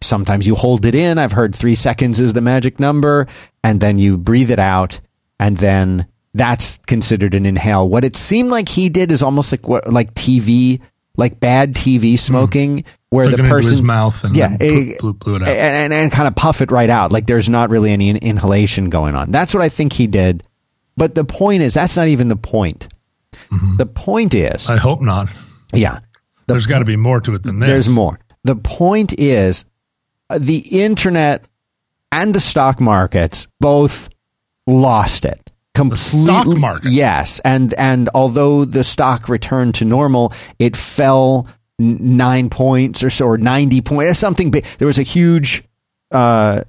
Sometimes 0.00 0.46
you 0.46 0.54
hold 0.54 0.86
it 0.86 0.94
in. 0.94 1.18
I've 1.18 1.32
heard 1.32 1.54
three 1.54 1.74
seconds 1.74 2.20
is 2.20 2.32
the 2.32 2.40
magic 2.40 2.80
number, 2.80 3.26
and 3.62 3.80
then 3.80 3.98
you 3.98 4.16
breathe 4.16 4.50
it 4.50 4.58
out, 4.58 5.00
and 5.38 5.58
then 5.58 6.06
that's 6.34 6.78
considered 6.78 7.34
an 7.34 7.44
inhale. 7.44 7.88
What 7.88 8.04
it 8.04 8.16
seemed 8.16 8.50
like 8.50 8.68
he 8.68 8.88
did 8.88 9.12
is 9.12 9.22
almost 9.22 9.52
like 9.52 9.68
what 9.68 9.92
like 9.92 10.14
TV, 10.14 10.80
like 11.16 11.40
bad 11.40 11.74
TV 11.74 12.18
smoking, 12.18 12.78
mm. 12.78 12.84
where 13.10 13.28
Took 13.28 13.38
the 13.38 13.44
person 13.44 13.84
mouth 13.84 14.22
and 14.24 14.34
yeah, 14.34 14.56
it, 14.58 15.00
blew, 15.00 15.12
blew, 15.14 15.36
it 15.36 15.42
out 15.42 15.48
and, 15.48 15.92
and, 15.92 15.92
and, 15.92 16.12
kind 16.12 16.28
of 16.28 16.34
puff 16.34 16.62
it 16.62 16.70
right 16.70 16.90
out. 16.90 17.12
Like 17.12 17.26
there's 17.26 17.48
not 17.48 17.70
really 17.70 17.92
any 17.92 18.10
inhalation 18.10 18.88
going 18.88 19.14
on. 19.14 19.30
That's 19.30 19.52
what 19.52 19.62
I 19.62 19.68
think 19.68 19.92
he 19.92 20.06
did. 20.06 20.42
But 20.96 21.14
the 21.14 21.24
point 21.24 21.62
is, 21.62 21.74
that's 21.74 21.96
not 21.96 22.08
even 22.08 22.28
the 22.28 22.36
point. 22.36 22.88
Mm-hmm. 23.50 23.76
The 23.76 23.86
point 23.86 24.34
is, 24.34 24.68
I 24.68 24.76
hope 24.76 25.00
not. 25.00 25.28
Yeah, 25.72 26.00
the 26.46 26.54
there's 26.54 26.66
got 26.66 26.80
to 26.80 26.84
be 26.84 26.96
more 26.96 27.20
to 27.20 27.34
it 27.34 27.42
than 27.42 27.58
this. 27.60 27.68
There's 27.68 27.88
more. 27.88 28.18
The 28.44 28.56
point 28.56 29.12
is, 29.18 29.64
uh, 30.30 30.38
the 30.40 30.58
internet 30.58 31.48
and 32.12 32.34
the 32.34 32.40
stock 32.40 32.80
markets 32.80 33.46
both 33.60 34.08
lost 34.66 35.24
it 35.24 35.52
completely. 35.74 36.26
The 36.26 36.42
stock 36.42 36.58
market, 36.58 36.90
yes, 36.90 37.40
and 37.40 37.74
and 37.74 38.08
although 38.14 38.64
the 38.64 38.84
stock 38.84 39.28
returned 39.28 39.74
to 39.76 39.84
normal, 39.84 40.32
it 40.58 40.76
fell 40.76 41.48
nine 41.78 42.50
points 42.50 43.02
or 43.02 43.10
so, 43.10 43.26
or 43.26 43.38
ninety 43.38 43.80
points, 43.80 44.18
something 44.18 44.50
big. 44.50 44.64
There 44.78 44.86
was 44.86 44.98
a 44.98 45.02
huge 45.04 45.64
uh, 46.10 46.64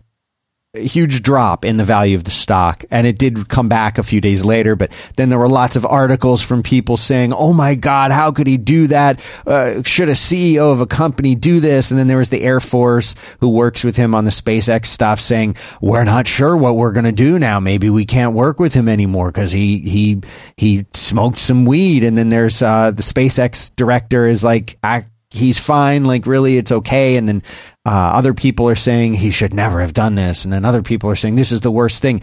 huge 0.80 1.22
drop 1.22 1.66
in 1.66 1.78
the 1.78 1.86
value 1.86 2.16
of 2.16 2.24
the 2.24 2.32
stock 2.32 2.84
and 2.92 3.06
it 3.06 3.18
did 3.18 3.50
come 3.50 3.70
back 3.70 3.98
a 3.98 4.04
few 4.04 4.22
days 4.22 4.44
later 4.44 4.76
but 4.76 4.92
then 5.16 5.30
there 5.30 5.40
were 5.40 5.50
lots 5.50 5.76
of 5.76 5.86
articles 5.86 6.42
from 6.42 6.64
people 6.64 6.98
saying 6.98 7.34
oh 7.34 7.54
my 7.54 7.76
god 7.76 8.12
how 8.12 8.32
could 8.32 8.48
he 8.48 8.58
do 8.58 8.88
that? 8.88 9.20
Uh, 9.46 9.82
should 9.84 10.10
a 10.10 10.14
ceo 10.14 10.72
of 10.72 10.82
a 10.82 10.86
company 10.86 11.36
do 11.36 11.60
this? 11.60 11.92
And 11.92 12.00
then 12.00 12.08
there 12.08 12.18
was 12.18 12.30
the 12.30 12.42
air 12.42 12.60
force 12.60 13.16
who 13.40 13.50
works 13.50 13.84
with 13.84 13.96
him 13.96 14.14
on 14.14 14.26
the 14.26 14.32
spacex 14.32 14.88
stuff 14.88 15.20
saying 15.20 15.56
we're 15.82 16.04
not 16.04 16.28
sure 16.28 16.56
what 16.56 16.76
we're 16.76 16.92
going 16.92 17.06
to 17.06 17.12
do 17.12 17.40
now. 17.40 17.60
Maybe 17.60 17.90
we 17.90 18.06
can't 18.06 18.36
work 18.36 18.60
with 18.60 18.74
him 18.74 18.88
anymore 18.88 19.32
because 19.32 19.52
he 19.52 19.80
he 19.80 20.22
he 20.58 20.86
smoked 20.94 21.40
some 21.40 21.66
weed. 21.66 22.04
And 22.04 22.18
then 22.18 22.30
there's 22.30 22.62
uh, 22.62 22.92
the 22.92 23.04
spacex 23.04 23.76
director 23.76 24.28
is 24.28 24.44
like 24.44 24.78
I, 24.84 25.06
he's 25.30 25.60
fine. 25.60 26.06
Like 26.06 26.26
really 26.26 26.58
it's 26.58 26.72
okay. 26.72 27.16
And 27.18 27.28
then 27.28 27.44
uh, 27.90 28.12
other 28.14 28.36
people 28.36 28.70
are 28.70 28.76
saying 28.76 29.16
he 29.16 29.32
should 29.32 29.52
never 29.52 29.82
have 29.82 29.94
done 29.94 30.14
this, 30.14 30.46
and 30.46 30.54
then 30.54 30.64
other 30.64 30.84
people 30.84 31.10
are 31.10 31.16
saying 31.16 31.34
this 31.34 31.52
is 31.52 31.62
the 31.62 31.72
worst 31.72 32.04
thing. 32.04 32.22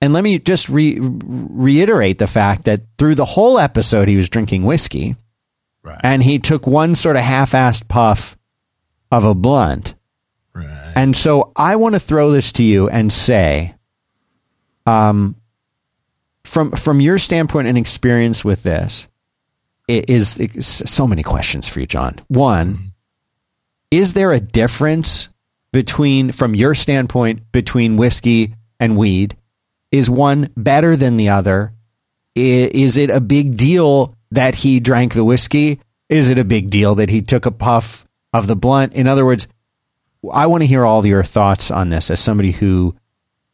And 0.00 0.12
let 0.12 0.22
me 0.22 0.38
just 0.38 0.68
re- 0.68 1.00
reiterate 1.00 2.18
the 2.18 2.28
fact 2.28 2.66
that 2.66 2.82
through 2.98 3.16
the 3.16 3.24
whole 3.24 3.58
episode, 3.58 4.06
he 4.06 4.16
was 4.16 4.28
drinking 4.28 4.62
whiskey, 4.62 5.16
right. 5.82 6.00
and 6.04 6.22
he 6.22 6.38
took 6.38 6.68
one 6.68 6.94
sort 6.94 7.16
of 7.16 7.22
half-assed 7.22 7.88
puff 7.88 8.36
of 9.10 9.24
a 9.24 9.34
blunt. 9.34 9.96
Right. 10.54 10.92
And 10.94 11.16
so 11.16 11.50
I 11.56 11.74
want 11.74 11.96
to 11.96 12.00
throw 12.00 12.30
this 12.30 12.52
to 12.52 12.62
you 12.62 12.88
and 12.88 13.12
say, 13.12 13.74
um, 14.86 15.34
from 16.44 16.70
from 16.72 17.00
your 17.00 17.18
standpoint 17.18 17.66
and 17.66 17.76
experience 17.76 18.44
with 18.44 18.62
this, 18.62 19.08
it 19.88 20.08
is, 20.08 20.40
so 20.60 21.08
many 21.08 21.24
questions 21.24 21.68
for 21.68 21.80
you, 21.80 21.86
John. 21.86 22.20
One. 22.28 22.91
Is 23.92 24.14
there 24.14 24.32
a 24.32 24.40
difference 24.40 25.28
between, 25.70 26.32
from 26.32 26.54
your 26.54 26.74
standpoint, 26.74 27.52
between 27.52 27.98
whiskey 27.98 28.54
and 28.80 28.96
weed? 28.96 29.36
Is 29.90 30.08
one 30.08 30.48
better 30.56 30.96
than 30.96 31.18
the 31.18 31.28
other? 31.28 31.74
Is 32.34 32.96
it 32.96 33.10
a 33.10 33.20
big 33.20 33.58
deal 33.58 34.14
that 34.30 34.54
he 34.54 34.80
drank 34.80 35.12
the 35.12 35.24
whiskey? 35.24 35.78
Is 36.08 36.30
it 36.30 36.38
a 36.38 36.44
big 36.44 36.70
deal 36.70 36.94
that 36.94 37.10
he 37.10 37.20
took 37.20 37.44
a 37.44 37.50
puff 37.50 38.06
of 38.32 38.46
the 38.46 38.56
blunt? 38.56 38.94
In 38.94 39.06
other 39.06 39.26
words, 39.26 39.46
I 40.32 40.46
want 40.46 40.62
to 40.62 40.66
hear 40.66 40.86
all 40.86 41.04
your 41.04 41.22
thoughts 41.22 41.70
on 41.70 41.90
this 41.90 42.10
as 42.10 42.18
somebody 42.18 42.52
who 42.52 42.96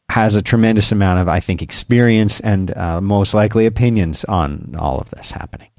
has 0.09 0.37
a 0.37 0.43
tremendous 0.43 0.93
amount 0.93 1.19
of, 1.19 1.27
I 1.27 1.41
think, 1.41 1.63
experience 1.63 2.39
and 2.39 2.77
uh, 2.77 3.01
most 3.01 3.35
likely 3.35 3.67
opinions 3.67 4.25
on 4.25 4.77
all 4.79 5.01
of 5.01 5.11
this 5.11 5.33
happening. 5.33 5.71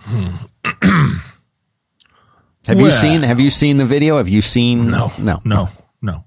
Hmm. 0.00 1.18
Have 2.66 2.78
well, 2.78 2.86
you 2.86 2.92
seen 2.92 3.22
Have 3.22 3.40
you 3.40 3.50
seen 3.50 3.76
the 3.76 3.84
video? 3.86 4.16
Have 4.16 4.28
you 4.28 4.42
seen? 4.42 4.90
No, 4.90 5.12
no, 5.18 5.40
no, 5.44 5.68
no, 6.02 6.24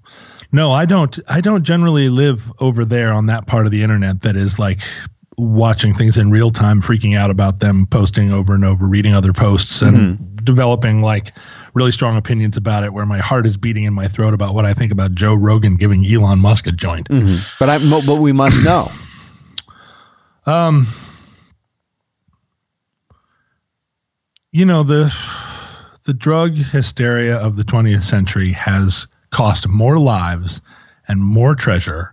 no. 0.52 0.72
I 0.72 0.86
don't. 0.86 1.18
I 1.28 1.40
don't 1.40 1.64
generally 1.64 2.08
live 2.08 2.50
over 2.60 2.84
there 2.84 3.12
on 3.12 3.26
that 3.26 3.46
part 3.46 3.66
of 3.66 3.72
the 3.72 3.82
internet 3.82 4.22
that 4.22 4.36
is 4.36 4.58
like 4.58 4.80
watching 5.36 5.94
things 5.94 6.16
in 6.16 6.30
real 6.30 6.50
time, 6.50 6.80
freaking 6.80 7.16
out 7.16 7.30
about 7.30 7.60
them, 7.60 7.86
posting 7.86 8.32
over 8.32 8.54
and 8.54 8.64
over, 8.64 8.86
reading 8.86 9.14
other 9.14 9.32
posts, 9.32 9.82
and 9.82 9.96
Mm-hmm. 9.96 10.44
developing 10.44 11.02
like 11.02 11.34
really 11.74 11.92
strong 11.92 12.16
opinions 12.16 12.56
about 12.56 12.84
it. 12.84 12.92
Where 12.94 13.04
my 13.06 13.18
heart 13.18 13.44
is 13.44 13.58
beating 13.58 13.84
in 13.84 13.92
my 13.92 14.08
throat 14.08 14.32
about 14.32 14.54
what 14.54 14.64
I 14.64 14.72
think 14.72 14.92
about 14.92 15.12
Joe 15.12 15.34
Rogan 15.34 15.76
giving 15.76 16.04
Elon 16.06 16.38
Musk 16.38 16.66
a 16.66 16.72
joint. 16.72 17.06
But 17.58 17.68
I, 17.68 17.78
but 17.78 18.16
we 18.16 18.32
must 18.32 18.62
know. 18.62 18.90
Um, 20.46 20.86
you 24.52 24.64
know 24.64 24.82
the 24.82 25.14
the 26.04 26.14
drug 26.14 26.54
hysteria 26.56 27.36
of 27.36 27.56
the 27.56 27.64
20th 27.64 28.02
century 28.02 28.52
has 28.52 29.06
cost 29.30 29.68
more 29.68 29.98
lives 29.98 30.60
and 31.08 31.20
more 31.22 31.54
treasure 31.54 32.12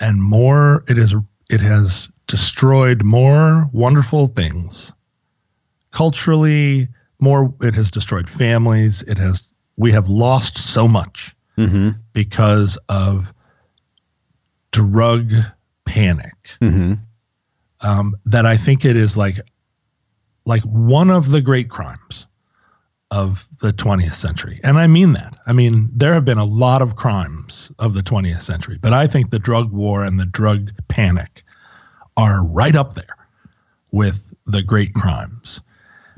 and 0.00 0.22
more 0.22 0.84
it 0.88 0.98
is 0.98 1.14
it 1.50 1.60
has 1.60 2.08
destroyed 2.28 3.02
more 3.04 3.68
wonderful 3.72 4.26
things 4.28 4.92
culturally 5.90 6.88
more 7.18 7.52
it 7.60 7.74
has 7.74 7.90
destroyed 7.90 8.28
families 8.28 9.02
it 9.02 9.18
has 9.18 9.48
we 9.76 9.92
have 9.92 10.08
lost 10.08 10.58
so 10.58 10.86
much 10.88 11.34
Mm-hmm. 11.58 11.90
because 12.14 12.78
of 12.88 13.30
drug 14.70 15.32
panic 15.84 16.32
Mm-hmm. 16.62 16.94
um, 17.86 18.14
that 18.24 18.46
I 18.46 18.56
think 18.56 18.84
it 18.86 18.96
is 18.96 19.16
like 19.18 19.40
like 20.46 20.62
one 20.62 21.10
of 21.10 21.28
the 21.30 21.40
great 21.42 21.68
crimes 21.68 22.26
of 23.12 23.46
the 23.60 23.74
20th 23.74 24.14
century. 24.14 24.58
And 24.64 24.78
I 24.78 24.86
mean 24.86 25.12
that. 25.12 25.38
I 25.46 25.52
mean, 25.52 25.90
there 25.94 26.14
have 26.14 26.24
been 26.24 26.38
a 26.38 26.46
lot 26.46 26.80
of 26.80 26.96
crimes 26.96 27.70
of 27.78 27.92
the 27.92 28.00
20th 28.00 28.40
century, 28.40 28.78
but 28.80 28.94
I 28.94 29.06
think 29.06 29.30
the 29.30 29.38
drug 29.38 29.70
war 29.70 30.02
and 30.02 30.18
the 30.18 30.24
drug 30.24 30.70
panic 30.88 31.44
are 32.16 32.42
right 32.42 32.74
up 32.74 32.94
there 32.94 33.16
with 33.92 34.18
the 34.46 34.62
great 34.62 34.94
crimes 34.94 35.60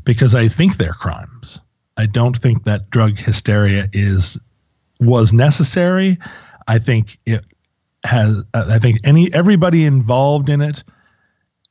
because 0.04 0.36
I 0.36 0.46
think 0.46 0.76
they're 0.76 0.94
crimes. 0.94 1.58
I 1.96 2.06
don't 2.06 2.38
think 2.38 2.62
that 2.64 2.90
drug 2.90 3.18
hysteria 3.18 3.88
is 3.92 4.38
was 5.00 5.32
necessary. 5.32 6.18
I 6.68 6.78
think 6.78 7.18
it 7.26 7.44
has 8.04 8.44
I 8.54 8.78
think 8.78 9.00
any 9.04 9.34
everybody 9.34 9.84
involved 9.84 10.48
in 10.48 10.60
it 10.60 10.84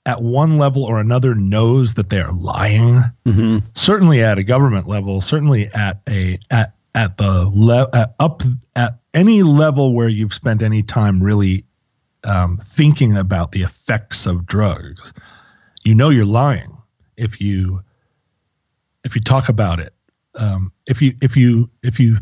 at 0.06 0.22
one 0.22 0.58
level 0.58 0.84
or 0.84 1.00
another 1.00 1.34
knows 1.34 1.94
that 1.94 2.10
they 2.10 2.20
are 2.20 2.34
lying 2.34 3.04
Mm-hmm. 3.26 3.60
certainly 3.74 4.22
at 4.22 4.38
a 4.38 4.44
government 4.44 4.88
level, 4.88 5.22
certainly 5.22 5.68
at 5.74 6.02
a 6.08 6.38
at 6.52 6.74
at 6.96 7.18
the 7.18 7.50
le- 7.54 7.90
at 7.94 8.14
up 8.20 8.44
at 8.76 9.00
any 9.14 9.44
level 9.44 9.94
where 9.94 10.10
you've 10.10 10.34
spent 10.34 10.62
any 10.62 10.84
time 10.84 11.24
really 11.24 11.64
um, 12.26 12.62
thinking 12.70 13.18
about 13.18 13.52
the 13.52 13.62
effects 13.64 14.26
of 14.26 14.46
drugs, 14.46 15.14
you 15.84 15.96
know 15.96 16.10
you're 16.10 16.26
lying 16.26 16.78
if 17.18 17.40
you 17.42 17.82
if 19.06 19.16
you 19.16 19.22
talk 19.22 19.50
about 19.50 19.80
it. 19.80 19.94
Um, 20.36 20.72
if 20.86 21.02
you 21.02 21.14
if 21.22 21.38
you 21.38 21.70
if 21.82 22.00
you 22.00 22.18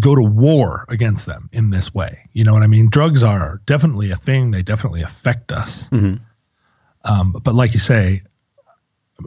go 0.00 0.14
to 0.14 0.22
war 0.22 0.84
against 0.88 1.26
them 1.26 1.48
in 1.52 1.70
this 1.70 1.92
way, 1.94 2.28
you 2.32 2.44
know 2.44 2.52
what 2.52 2.62
I 2.62 2.66
mean. 2.66 2.88
Drugs 2.90 3.22
are 3.22 3.60
definitely 3.66 4.10
a 4.10 4.16
thing; 4.16 4.50
they 4.52 4.62
definitely 4.62 5.02
affect 5.02 5.50
us. 5.52 5.88
Mhm. 5.90 6.20
Um, 7.04 7.32
but 7.32 7.54
like 7.54 7.74
you 7.74 7.80
say, 7.80 8.22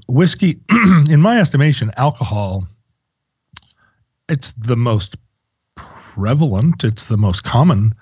whiskey, 0.08 0.60
in 0.70 1.22
my 1.22 1.40
estimation, 1.40 1.92
alcohol, 1.96 2.68
it's 4.28 4.52
the 4.52 4.76
most 4.76 5.16
prevalent, 5.76 6.84
it's 6.84 7.06
the 7.06 7.18
most 7.18 7.44
common 7.44 7.94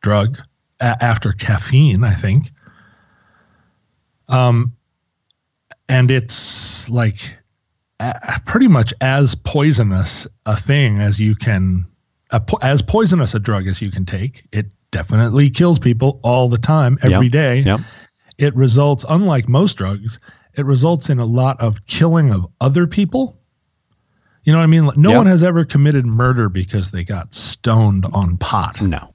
drug 0.00 0.38
a- 0.80 1.04
after 1.04 1.32
caffeine, 1.32 2.04
I 2.04 2.14
think. 2.14 2.50
Um, 4.28 4.74
and 5.88 6.10
it's 6.10 6.88
like 6.88 7.36
a- 8.00 8.40
pretty 8.44 8.68
much 8.68 8.92
as 9.00 9.34
poisonous 9.34 10.26
a 10.46 10.58
thing 10.58 10.98
as 10.98 11.18
you 11.18 11.34
can, 11.34 11.86
a 12.30 12.40
po- 12.40 12.58
as 12.62 12.82
poisonous 12.82 13.34
a 13.34 13.38
drug 13.38 13.66
as 13.68 13.80
you 13.80 13.90
can 13.90 14.04
take. 14.06 14.46
It 14.52 14.66
definitely 14.90 15.50
kills 15.50 15.78
people 15.78 16.20
all 16.22 16.48
the 16.48 16.58
time, 16.58 16.98
every 17.02 17.26
Yep. 17.26 17.32
day 17.32 17.60
Yep. 17.60 17.80
It 18.38 18.54
results 18.56 19.04
unlike 19.08 19.48
most 19.48 19.74
drugs 19.74 20.18
it 20.54 20.64
results 20.64 21.10
in 21.10 21.18
a 21.18 21.24
lot 21.24 21.60
of 21.60 21.86
killing 21.86 22.32
of 22.32 22.46
other 22.60 22.86
people. 22.88 23.38
You 24.42 24.52
know 24.52 24.58
what 24.58 24.64
i 24.64 24.68
mean? 24.68 24.90
No 24.96 25.10
Yep. 25.10 25.16
one 25.18 25.26
has 25.26 25.42
ever 25.44 25.64
committed 25.64 26.04
murder 26.06 26.48
because 26.48 26.90
they 26.90 27.04
got 27.04 27.34
stoned 27.34 28.06
on 28.12 28.38
pot. 28.38 28.80
No. 28.80 29.14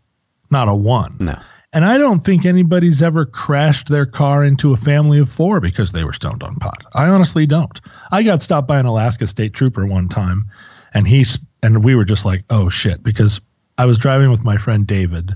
not 0.52 0.68
a 0.70 0.76
one. 0.76 1.18
No. 1.20 1.38
and 1.74 1.84
i 1.84 1.98
don't 1.98 2.24
think 2.24 2.46
anybody's 2.46 3.02
ever 3.02 3.26
crashed 3.26 3.90
their 3.90 4.06
car 4.06 4.44
into 4.44 4.72
a 4.74 4.78
family 4.78 5.20
of 5.20 5.30
four 5.30 5.60
because 5.60 5.92
they 5.92 6.04
were 6.04 6.14
stoned 6.14 6.44
on 6.44 6.56
pot. 6.58 6.84
I 6.94 7.08
honestly 7.08 7.46
don't. 7.48 7.82
I 8.12 8.24
got 8.24 8.44
stopped 8.44 8.68
by 8.68 8.80
an 8.80 8.86
alaska 8.86 9.28
state 9.28 9.54
trooper 9.54 9.86
one 9.86 10.08
time 10.10 10.50
and 10.94 11.08
he's 11.08 11.40
and 11.64 11.84
we 11.84 11.96
were 11.96 12.06
just 12.06 12.24
like 12.26 12.44
oh 12.52 12.70
shit 12.70 13.02
because 13.04 13.42
i 13.78 13.86
was 13.86 13.98
driving 13.98 14.30
with 14.30 14.44
my 14.46 14.58
friend 14.58 14.86
david. 14.88 15.32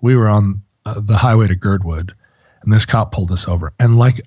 We 0.00 0.16
were 0.16 0.28
on 0.28 0.62
uh, 0.86 1.00
the 1.00 1.16
highway 1.18 1.48
to 1.48 1.54
girdwood 1.54 2.14
and 2.66 2.74
this 2.74 2.84
cop 2.84 3.12
pulled 3.12 3.32
us 3.32 3.48
over 3.48 3.72
and 3.80 3.98
like 3.98 4.20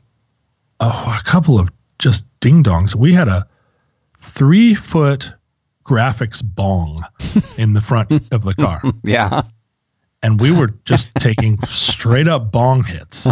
oh, 0.80 1.18
a 1.20 1.24
couple 1.24 1.60
of 1.60 1.70
just 2.00 2.26
ding 2.40 2.64
dongs 2.64 2.96
we 2.96 3.14
had 3.14 3.28
a 3.28 3.46
three 4.20 4.74
foot 4.74 5.32
Graffix 5.86 6.42
bong 6.44 7.04
in 7.58 7.74
the 7.74 7.82
front 7.82 8.12
of 8.32 8.44
the 8.44 8.54
car 8.56 8.82
Yeah. 9.04 9.44
and 10.24 10.40
we 10.40 10.52
were 10.52 10.70
just 10.86 11.10
taking 11.20 11.60
straight 11.64 12.28
up 12.28 12.52
bong 12.52 12.84
hits 12.84 13.26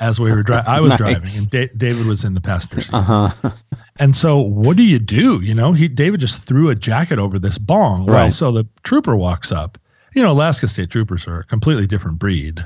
as 0.00 0.18
we 0.20 0.30
were 0.30 0.42
driving. 0.42 0.68
I 0.68 0.80
was 0.80 0.90
Nice. 0.90 0.98
driving, 0.98 1.22
and 1.24 1.50
da- 1.50 1.76
David 1.76 2.06
was 2.06 2.24
in 2.24 2.34
the 2.34 2.40
passenger 2.40 2.82
seat. 2.82 2.94
Uh 2.94 3.30
huh. 3.30 3.50
And 3.98 4.14
so, 4.14 4.38
what 4.38 4.76
do 4.76 4.82
you 4.82 4.98
do? 4.98 5.40
You 5.40 5.54
know, 5.54 5.72
he 5.72 5.88
David 5.88 6.20
just 6.20 6.42
threw 6.42 6.68
a 6.68 6.74
jacket 6.74 7.18
over 7.18 7.38
this 7.38 7.56
bong. 7.56 8.04
Well, 8.06 8.24
Right. 8.24 8.32
so 8.32 8.52
the 8.52 8.66
trooper 8.82 9.16
walks 9.16 9.50
up. 9.50 9.78
You 10.14 10.22
know, 10.22 10.32
Alaska 10.32 10.68
State 10.68 10.90
Troopers 10.90 11.26
are 11.26 11.40
a 11.40 11.44
completely 11.44 11.86
different 11.86 12.18
breed 12.18 12.64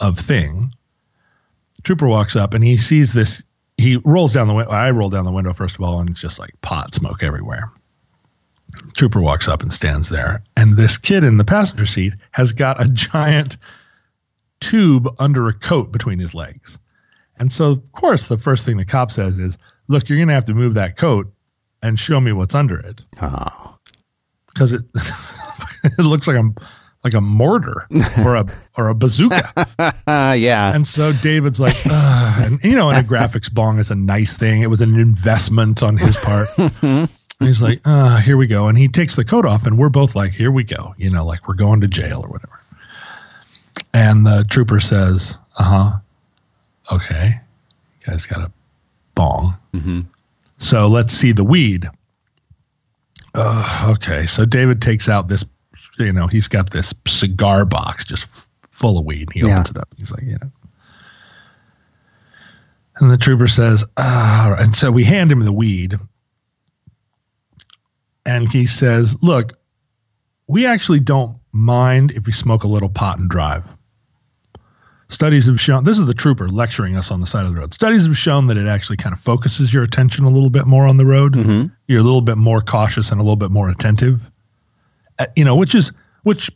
of 0.00 0.18
thing. 0.18 0.72
Trooper 1.84 2.06
walks 2.06 2.36
up 2.36 2.54
and 2.54 2.62
he 2.64 2.76
sees 2.76 3.12
this. 3.12 3.42
He 3.76 3.96
rolls 3.96 4.32
down 4.32 4.48
the 4.48 4.54
window. 4.54 4.70
I 4.70 4.90
roll 4.90 5.10
down 5.10 5.24
the 5.24 5.32
window 5.32 5.52
first 5.52 5.74
of 5.74 5.80
all, 5.82 6.00
and 6.00 6.10
it's 6.10 6.20
just 6.20 6.38
like 6.38 6.60
pot 6.60 6.94
smoke 6.94 7.22
everywhere. 7.22 7.70
Trooper 8.96 9.20
walks 9.20 9.48
up 9.48 9.62
and 9.62 9.72
stands 9.72 10.08
there, 10.08 10.42
and 10.56 10.76
this 10.76 10.96
kid 10.96 11.24
in 11.24 11.36
the 11.36 11.44
passenger 11.44 11.84
seat 11.86 12.14
has 12.30 12.52
got 12.52 12.82
a 12.82 12.88
giant 12.88 13.56
tube 14.60 15.08
under 15.18 15.48
a 15.48 15.52
coat 15.52 15.92
between 15.92 16.18
his 16.18 16.34
legs. 16.34 16.78
And 17.38 17.52
so, 17.52 17.66
of 17.72 17.92
course, 17.92 18.28
the 18.28 18.38
first 18.38 18.64
thing 18.64 18.76
the 18.76 18.84
cop 18.84 19.10
says 19.10 19.38
is, 19.38 19.58
"Look, 19.88 20.08
you're 20.08 20.18
going 20.18 20.28
to 20.28 20.34
have 20.34 20.44
to 20.46 20.54
move 20.54 20.74
that 20.74 20.96
coat 20.96 21.32
and 21.82 21.98
show 21.98 22.20
me 22.20 22.32
what's 22.32 22.54
under 22.54 22.78
it 22.78 23.00
Oh. 23.20 23.76
because 24.46 24.72
it 24.72 24.82
it 25.84 25.98
looks 25.98 26.26
like 26.26 26.36
a 26.36 26.50
like 27.04 27.14
a 27.14 27.20
mortar 27.20 27.86
or 28.24 28.36
a 28.36 28.46
or 28.76 28.88
a 28.88 28.94
bazooka." 28.94 29.94
Yeah. 30.36 30.74
And 30.74 30.86
so 30.86 31.12
David's 31.12 31.60
like, 31.60 31.86
and 31.86 32.62
you 32.64 32.72
know, 32.72 32.90
and 32.90 32.98
a 32.98 33.08
Graffix 33.08 33.52
bong 33.52 33.78
is 33.78 33.90
a 33.90 33.94
nice 33.94 34.32
thing. 34.32 34.62
It 34.62 34.68
was 34.70 34.80
an 34.80 34.98
investment 34.98 35.82
on 35.82 35.96
his 35.96 36.16
part. 36.16 36.48
and 36.82 37.08
he's 37.40 37.62
like, 37.62 37.80
uh, 37.84 38.16
here 38.18 38.36
we 38.36 38.46
go. 38.46 38.68
And 38.68 38.76
he 38.76 38.88
takes 38.88 39.16
the 39.16 39.24
coat 39.24 39.46
off, 39.46 39.66
and 39.66 39.78
we're 39.78 39.88
both 39.88 40.14
like, 40.16 40.32
here 40.32 40.50
we 40.50 40.64
go. 40.64 40.94
You 40.98 41.10
know, 41.10 41.24
like 41.24 41.46
we're 41.48 41.54
going 41.54 41.80
to 41.82 41.88
jail 41.88 42.20
or 42.24 42.28
whatever. 42.28 42.60
And 43.94 44.26
the 44.26 44.44
trooper 44.48 44.80
says, 44.80 45.36
uh 45.56 45.64
huh. 45.64 45.92
Okay. 46.90 47.40
You 48.00 48.06
guys 48.12 48.26
got 48.26 48.40
a 48.40 48.52
bong. 49.14 49.56
Mhm. 49.74 50.06
So 50.58 50.88
let's 50.88 51.14
see 51.14 51.32
the 51.32 51.44
weed. 51.44 51.88
Uh, 53.34 53.94
okay. 53.96 54.26
So 54.26 54.44
David 54.44 54.82
takes 54.82 55.08
out 55.08 55.28
this, 55.28 55.44
you 55.98 56.12
know, 56.12 56.26
he's 56.26 56.48
got 56.48 56.70
this 56.70 56.92
cigar 57.06 57.64
box 57.64 58.04
just 58.04 58.26
full 58.70 58.98
of 58.98 59.04
weed. 59.04 59.28
And 59.28 59.32
He 59.32 59.40
Yeah. 59.40 59.54
opens 59.54 59.70
it 59.70 59.76
up. 59.76 59.88
He's 59.96 60.10
like, 60.10 60.22
you 60.22 60.38
know. 60.40 60.50
And 62.96 63.10
the 63.10 63.18
trooper 63.18 63.48
says, 63.48 63.84
ah, 63.96 64.54
and 64.58 64.74
so 64.76 64.90
we 64.90 65.04
hand 65.04 65.32
him 65.32 65.40
the 65.40 65.52
weed. 65.52 65.98
And 68.24 68.50
he 68.50 68.66
says, 68.66 69.16
look, 69.22 69.54
we 70.46 70.66
actually 70.66 71.00
don't 71.00 71.38
mind 71.52 72.12
if 72.12 72.26
we 72.26 72.32
smoke 72.32 72.64
a 72.64 72.68
little 72.68 72.88
pot 72.88 73.18
and 73.18 73.28
drive. 73.28 73.64
Studies 75.08 75.46
have 75.46 75.60
shown 75.60 75.84
this 75.84 75.98
is 75.98 76.06
the 76.06 76.14
trooper 76.14 76.48
lecturing 76.48 76.96
us 76.96 77.10
on 77.10 77.20
the 77.20 77.26
side 77.26 77.44
of 77.44 77.52
the 77.52 77.58
road. 77.60 77.74
Studies 77.74 78.06
have 78.06 78.16
shown 78.16 78.46
that 78.46 78.56
it 78.56 78.66
actually 78.66 78.96
kind 78.96 79.12
of 79.12 79.20
focuses 79.20 79.72
your 79.72 79.82
attention 79.82 80.24
a 80.24 80.30
little 80.30 80.48
bit 80.48 80.66
more 80.66 80.86
on 80.86 80.96
the 80.96 81.04
road. 81.04 81.34
Mhm. 81.34 81.72
You're 81.86 82.00
a 82.00 82.04
little 82.04 82.22
bit 82.22 82.38
more 82.38 82.62
cautious 82.62 83.10
and 83.10 83.20
a 83.20 83.22
little 83.22 83.36
bit 83.36 83.50
more 83.50 83.68
attentive. 83.68 84.30
Uh, 85.18 85.26
you 85.36 85.44
know, 85.44 85.54
which 85.56 85.74
is 85.74 85.92
which 86.22 86.50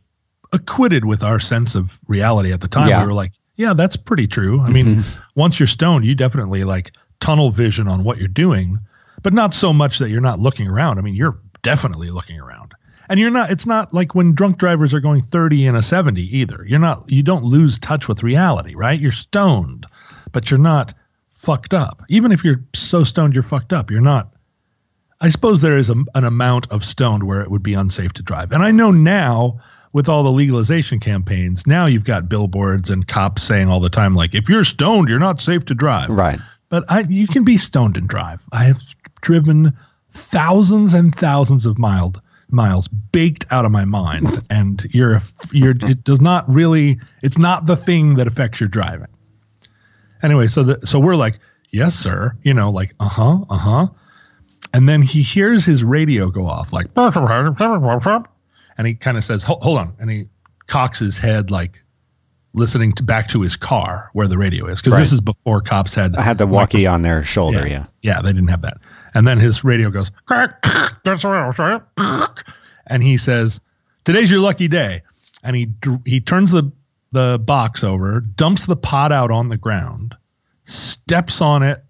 acquitted 0.53 1.05
with 1.05 1.23
our 1.23 1.41
sense 1.41 1.75
of 1.75 1.99
reality 2.07 2.53
at 2.53 2.61
the 2.61 2.69
time. 2.69 2.89
Yeah. 2.89 3.01
We 3.03 3.07
were 3.09 3.15
like, 3.15 3.33
yeah, 3.57 3.75
that's 3.75 3.97
pretty 3.97 4.27
true. 4.27 4.61
I 4.61 4.71
mean, 4.71 5.03
once 5.35 5.59
you're 5.59 5.67
stoned, 5.67 6.05
you 6.05 6.15
definitely 6.15 6.65
like 6.65 6.93
tunnel 7.21 7.51
vision 7.51 7.89
on 7.89 8.05
what 8.05 8.19
you're 8.19 8.29
doing, 8.29 8.79
but 9.23 9.33
not 9.33 9.55
so 9.55 9.73
much 9.73 9.99
that 9.99 10.11
you're 10.11 10.21
not 10.21 10.39
looking 10.39 10.69
around. 10.69 10.99
I 10.99 11.03
mean, 11.03 11.15
you're 11.15 11.39
definitely 11.63 12.11
looking 12.11 12.39
around. 12.39 12.73
And 13.09 13.21
you're 13.21 13.31
not 13.31 13.51
it's 13.51 13.67
not 13.67 13.95
like 13.95 14.15
when 14.15 14.35
drunk 14.35 14.59
drivers 14.59 14.93
are 14.93 15.01
going 15.01 15.23
30 15.27 15.67
and 15.69 15.77
a 15.77 15.83
70 15.83 16.21
either. 16.39 16.65
You're 16.67 16.79
not 16.81 17.11
you 17.11 17.23
don't 17.23 17.45
lose 17.45 17.79
touch 17.79 18.09
with 18.09 18.23
reality, 18.23 18.75
right? 18.75 18.99
You're 19.01 19.13
stoned. 19.13 19.87
but 20.33 20.51
you're 20.51 20.59
not 20.59 20.93
fucked 21.35 21.73
up. 21.73 22.03
Even 22.09 22.33
if 22.33 22.45
you're 22.45 22.63
so 22.75 23.05
stoned 23.05 23.33
you're 23.35 23.43
fucked 23.43 23.73
up, 23.73 23.91
you're 23.91 24.01
not. 24.01 24.33
I 25.21 25.31
suppose 25.31 25.61
there 25.61 25.79
is 25.79 25.91
a, 25.91 25.95
an 26.15 26.25
amount 26.25 26.71
of 26.71 26.85
stoned 26.85 27.23
where 27.23 27.41
it 27.41 27.51
would 27.51 27.63
be 27.63 27.75
unsafe 27.75 28.13
to 28.15 28.23
drive. 28.23 28.53
And 28.53 28.63
I 28.63 28.71
know 28.71 28.91
now 28.91 29.61
with 29.93 30.09
all 30.09 30.23
the 30.23 30.33
legalization 30.33 31.01
campaigns, 31.01 31.67
now 31.67 31.87
you've 31.87 32.05
got 32.05 32.29
billboards 32.29 32.91
and 32.91 33.07
cops 33.07 33.43
saying 33.43 33.71
all 33.71 33.81
the 33.81 33.89
time, 33.89 34.15
like, 34.15 34.35
if 34.35 34.49
you're 34.49 34.65
stoned, 34.65 35.09
you're 35.09 35.19
not 35.19 35.41
safe 35.41 35.65
to 35.67 35.75
drive. 35.75 36.11
Right. 36.11 36.39
But 36.69 36.85
I, 36.89 37.01
you 37.01 37.27
can 37.27 37.45
be 37.45 37.57
stoned 37.57 37.97
and 37.97 38.09
drive. 38.09 38.41
I 38.53 38.65
have 38.65 38.83
driven 39.23 39.77
thousands 40.13 40.95
and 40.95 41.15
thousands 41.15 41.67
of 41.67 41.79
miles 41.79 42.17
miles 42.49 42.87
baked 42.89 43.45
out 43.51 43.65
of 43.65 43.73
my 43.73 43.85
mind 43.85 44.43
and 44.51 44.89
you're 44.93 45.21
you're 45.53 45.75
it 45.81 46.05
does 46.05 46.21
not 46.21 46.49
really 46.49 46.99
it's 47.23 47.39
not 47.39 47.67
the 47.67 47.77
thing 47.77 48.15
that 48.15 48.27
affects 48.27 48.61
your 48.61 48.69
driving 48.69 49.09
anyway 50.23 50.47
so 50.47 50.63
the, 50.63 50.87
so 50.87 50.99
we're 50.99 51.17
like 51.17 51.41
yes 51.71 51.97
sir 51.97 52.37
you 52.43 52.55
know 52.55 52.71
like 52.71 52.95
uh-huh 53.01 53.39
uh-huh 53.51 53.89
and 54.73 54.89
then 54.89 55.03
he 55.03 55.23
hears 55.23 55.65
his 55.65 55.85
radio 55.85 56.29
go 56.31 56.47
off 56.47 56.73
like 56.73 56.93
and 58.79 58.87
he 58.87 58.95
kind 58.95 59.17
of 59.17 59.25
says 59.25 59.43
hold, 59.43 59.63
hold 59.63 59.79
on 59.79 59.97
and 60.01 60.11
he 60.11 60.29
cocks 60.67 60.99
his 60.99 61.17
head 61.19 61.51
like 61.51 61.83
listening 62.53 62.93
to 62.93 63.03
back 63.03 63.29
to 63.29 63.41
his 63.43 63.55
car 63.57 64.11
where 64.13 64.27
the 64.29 64.39
radio 64.39 64.67
is 64.67 64.81
because 64.81 64.95
Right. 64.95 65.01
this 65.01 65.13
is 65.13 65.21
before 65.21 65.61
cops 65.61 65.95
had 65.95 66.17
I 66.17 66.23
had 66.23 66.39
the 66.39 66.47
walkie 66.47 66.87
on 66.87 67.03
their 67.03 67.23
shoulder. 67.23 67.67
Yeah. 67.67 67.87
yeah, 68.03 68.23
they 68.23 68.33
didn't 68.33 68.49
have 68.49 68.63
that. 68.63 68.79
And 69.15 69.27
then 69.27 69.39
his 69.39 69.63
radio 69.65 69.89
goes, 69.91 70.11
and 72.87 73.03
he 73.03 73.17
says, 73.17 73.61
"Today's 74.05 74.31
your 74.31 74.41
lucky 74.41 74.69
day." 74.69 75.03
And 75.43 75.57
he 75.57 75.69
he 76.05 76.21
turns 76.21 76.51
the 76.51 76.71
the 77.13 77.39
box 77.43 77.83
over, 77.85 78.21
dumps 78.21 78.67
the 78.67 78.77
pot 78.77 79.13
out 79.13 79.31
on 79.31 79.49
the 79.49 79.57
ground, 79.57 80.15
steps 80.65 81.41
on 81.41 81.63
it 81.63 81.83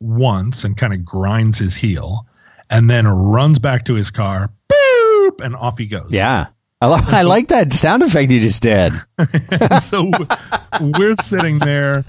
once, 0.00 0.64
and 0.64 0.76
kind 0.76 0.92
of 0.92 1.04
grinds 1.04 1.58
his 1.58 1.74
heel, 1.74 2.26
and 2.70 2.88
then 2.88 3.06
runs 3.06 3.58
back 3.58 3.84
to 3.86 3.94
his 3.94 4.10
car. 4.10 4.50
Boop, 4.68 5.40
and 5.40 5.56
off 5.56 5.78
he 5.78 5.86
goes. 5.86 6.10
Yeah. 6.10 6.46
I, 6.80 6.86
lo- 6.86 6.98
I 7.00 7.22
like 7.22 7.48
that 7.48 7.72
sound 7.72 8.04
effect 8.04 8.30
you 8.30 8.40
just 8.40 8.62
did. 8.62 8.92
so 9.82 10.10
we're 10.80 11.16
sitting 11.22 11.58
there. 11.58 12.04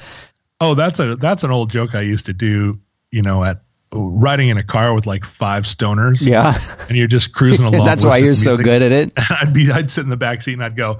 Oh, 0.62 0.76
that's 0.76 1.00
a 1.00 1.16
that's 1.16 1.44
an 1.44 1.50
old 1.50 1.72
joke 1.72 1.96
I 1.96 2.02
used 2.02 2.28
to 2.28 2.34
do. 2.34 2.80
You 3.10 3.24
know, 3.24 3.44
at 3.44 3.64
riding 3.92 4.50
in 4.50 4.58
a 4.58 4.64
car 4.64 4.94
with 4.94 5.08
like 5.08 5.26
five 5.26 5.64
stoners. 5.64 6.22
Yeah. 6.22 6.58
and 6.88 6.98
you're 6.98 7.08
just 7.08 7.34
cruising 7.34 7.66
along. 7.74 7.86
That's 7.86 8.06
why 8.06 8.18
you're 8.18 8.34
to 8.34 8.40
so 8.40 8.58
good 8.58 8.82
at 8.82 8.92
it. 8.92 9.12
I'd 9.30 9.54
be, 9.54 9.72
I'd 9.72 9.90
sit 9.90 10.04
in 10.04 10.10
the 10.10 10.18
back 10.18 10.42
seat 10.42 10.54
and 10.54 10.64
I'd 10.64 10.76
go, 10.76 11.00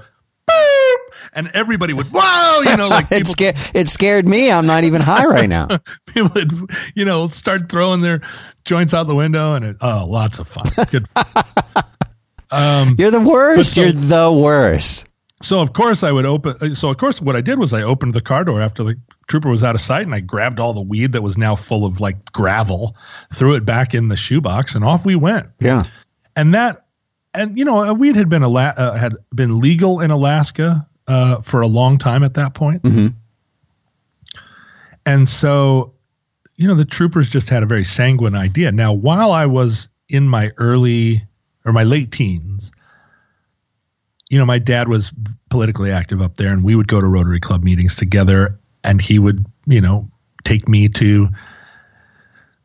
and 1.32 1.50
everybody 1.54 1.92
would, 1.92 2.06
whoa, 2.12 2.60
you 2.62 2.76
know, 2.76 2.88
like 2.88 3.06
It, 3.12 3.18
people, 3.18 3.32
scared, 3.32 3.56
it 3.74 3.88
scared 3.88 4.26
me. 4.26 4.50
I'm 4.50 4.66
not 4.66 4.84
even 4.84 5.00
high 5.00 5.26
right 5.26 5.48
now. 5.48 5.68
people 6.06 6.30
would, 6.34 6.70
you 6.94 7.04
know, 7.04 7.28
start 7.28 7.68
throwing 7.70 8.00
their 8.00 8.20
joints 8.64 8.94
out 8.94 9.06
the 9.06 9.14
window, 9.14 9.54
and 9.54 9.64
it, 9.64 9.76
oh, 9.80 10.04
lots 10.06 10.38
of 10.38 10.48
fun. 10.48 10.66
Good. 10.90 11.06
um, 12.50 12.96
You're 12.98 13.10
the 13.10 13.20
worst. 13.20 13.74
so- 13.74 13.82
You're 13.82 13.92
the 13.92 14.32
worst. 14.32 15.06
so 15.42 15.60
of 15.60 15.72
course 15.72 16.02
I 16.02 16.12
would 16.12 16.26
open. 16.26 16.74
So 16.74 16.90
of 16.90 16.98
course, 16.98 17.20
what 17.20 17.36
I 17.36 17.40
did 17.40 17.58
was 17.58 17.72
I 17.72 17.82
opened 17.82 18.14
the 18.14 18.20
car 18.20 18.44
door 18.44 18.60
after 18.60 18.82
the 18.82 18.96
trooper 19.28 19.48
was 19.48 19.62
out 19.64 19.74
of 19.74 19.80
sight, 19.80 20.02
and 20.02 20.14
I 20.14 20.20
grabbed 20.20 20.58
all 20.60 20.72
the 20.72 20.80
weed 20.82 21.12
that 21.12 21.22
was 21.22 21.38
now 21.38 21.56
full 21.56 21.84
of 21.84 22.00
like 22.00 22.32
gravel, 22.32 22.96
threw 23.34 23.54
it 23.54 23.64
back 23.64 23.94
in 23.94 24.08
the 24.08 24.16
shoebox, 24.16 24.74
and 24.74 24.84
off 24.84 25.04
we 25.04 25.14
went. 25.16 25.46
Yeah. 25.60 25.84
and 26.36 26.54
that 26.54 26.86
and 27.32 27.56
you 27.56 27.64
know 27.64 27.92
weed 27.94 28.16
had 28.16 28.28
been 28.28 28.42
Ala- 28.42 28.74
uh, 28.76 28.96
had 28.98 29.14
been 29.34 29.60
legal 29.60 30.00
in 30.00 30.10
Alaska 30.10 30.86
uh, 31.10 31.42
for 31.42 31.60
a 31.60 31.66
long 31.66 31.98
time 31.98 32.22
at 32.22 32.34
that 32.34 32.54
point. 32.54 32.82
Mhm. 32.82 33.14
and 35.06 35.28
so 35.28 35.94
you 36.56 36.68
know 36.68 36.74
the 36.74 36.84
troopers 36.84 37.28
just 37.28 37.48
had 37.48 37.62
a 37.62 37.66
very 37.66 37.84
sanguine 37.84 38.36
idea. 38.36 38.70
Now, 38.70 38.92
while 38.92 39.32
I 39.32 39.46
was 39.46 39.88
in 40.08 40.28
my 40.28 40.52
early 40.58 41.26
or 41.64 41.72
my 41.72 41.84
late 41.84 42.12
teens, 42.12 42.70
you 44.28 44.38
know, 44.38 44.44
my 44.44 44.58
dad 44.58 44.86
was 44.88 45.10
politically 45.48 45.90
active 45.90 46.20
up 46.20 46.36
there, 46.36 46.52
and 46.52 46.62
we 46.62 46.74
would 46.74 46.86
go 46.86 47.00
to 47.00 47.06
Rotary 47.06 47.40
Club 47.40 47.64
meetings 47.64 47.96
together, 47.96 48.60
and 48.84 49.00
he 49.00 49.18
would 49.18 49.46
you 49.66 49.80
know 49.80 50.08
take 50.44 50.68
me 50.68 50.88
to 50.88 51.28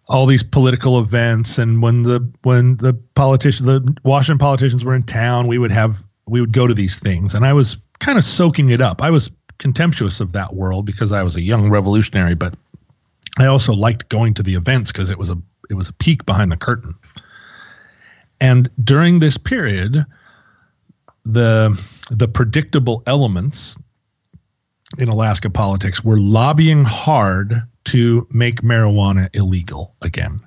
all 0.08 0.28
these 0.28 0.44
political 0.44 1.00
events 1.00 1.58
and 1.58 1.82
when 1.82 2.04
the 2.04 2.32
when 2.44 2.78
the 2.78 2.94
politician 3.16 3.66
the 3.66 3.98
Washington 4.04 4.38
politicians 4.38 4.86
were 4.86 4.94
in 4.94 5.04
town 5.04 5.48
we 5.48 5.58
would 5.58 5.72
have 5.72 6.04
we 6.28 6.40
would 6.42 6.54
go 6.54 6.68
to 6.68 6.74
these 6.76 7.00
things 7.00 7.34
and 7.34 7.44
I 7.46 7.54
was 7.54 7.78
kind 8.00 8.18
of 8.18 8.26
soaking 8.26 8.70
it 8.70 8.82
up 8.82 9.02
I 9.02 9.10
was 9.10 9.32
contemptuous 9.58 10.20
of 10.20 10.34
that 10.34 10.54
world 10.54 10.86
because 10.86 11.12
I 11.12 11.24
was 11.24 11.36
a 11.36 11.42
young 11.42 11.70
revolutionary 11.70 12.36
but 12.36 12.56
I 13.40 13.46
also 13.46 13.74
liked 13.74 14.10
going 14.10 14.34
to 14.36 14.44
the 14.44 14.56
events 14.56 14.92
because 14.92 15.10
it 15.10 15.18
was 15.18 15.30
a 15.30 15.38
it 15.70 15.76
was 15.76 15.90
a 15.90 15.94
peek 15.94 16.26
behind 16.26 16.52
the 16.52 16.58
curtain 16.58 16.96
and 18.42 18.70
during 18.84 19.20
this 19.20 19.38
period 19.38 20.06
the 21.26 21.82
the 22.12 22.28
predictable 22.28 23.02
elements 23.08 23.78
in 24.98 25.08
Alaska 25.10 25.50
politics 25.50 26.04
were 26.04 26.18
lobbying 26.18 26.84
hard 26.84 27.64
to 27.86 28.28
make 28.32 28.62
marijuana 28.62 29.30
illegal 29.34 29.96
again. 30.02 30.46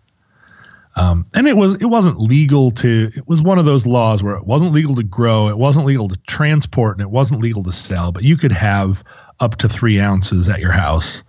Um, 0.98 1.26
and 1.32 1.46
it 1.46 1.56
was 1.56 1.80
it 1.80 1.86
wasn't 1.86 2.20
legal 2.20 2.72
to 2.72 3.12
it 3.14 3.28
was 3.28 3.40
one 3.40 3.58
of 3.58 3.64
those 3.64 3.86
laws 3.86 4.20
where 4.20 4.34
it 4.34 4.44
wasn't 4.44 4.72
legal 4.72 4.96
to 4.96 5.04
grow, 5.04 5.48
it 5.48 5.56
wasn't 5.56 5.86
legal 5.86 6.08
to 6.08 6.16
transport, 6.26 6.96
and 6.96 7.02
it 7.02 7.10
wasn't 7.10 7.40
legal 7.40 7.62
to 7.62 7.72
sell, 7.72 8.10
but 8.10 8.24
you 8.24 8.36
could 8.36 8.50
have 8.50 9.04
up 9.38 9.56
to 9.58 9.68
three 9.68 10.00
ounces 10.00 10.48
at 10.48 10.58
your 10.58 10.72
house, 10.72 11.22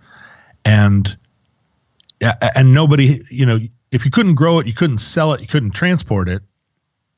and 0.64 1.16
and 2.20 2.74
nobody, 2.74 3.24
you 3.30 3.46
know, 3.46 3.60
if 3.92 4.04
you 4.04 4.10
couldn't 4.10 4.34
grow 4.34 4.58
it, 4.58 4.66
you 4.66 4.74
couldn't 4.74 4.98
sell 4.98 5.32
it, 5.34 5.40
you 5.40 5.46
couldn't 5.46 5.70
transport 5.70 6.28
it. 6.28 6.42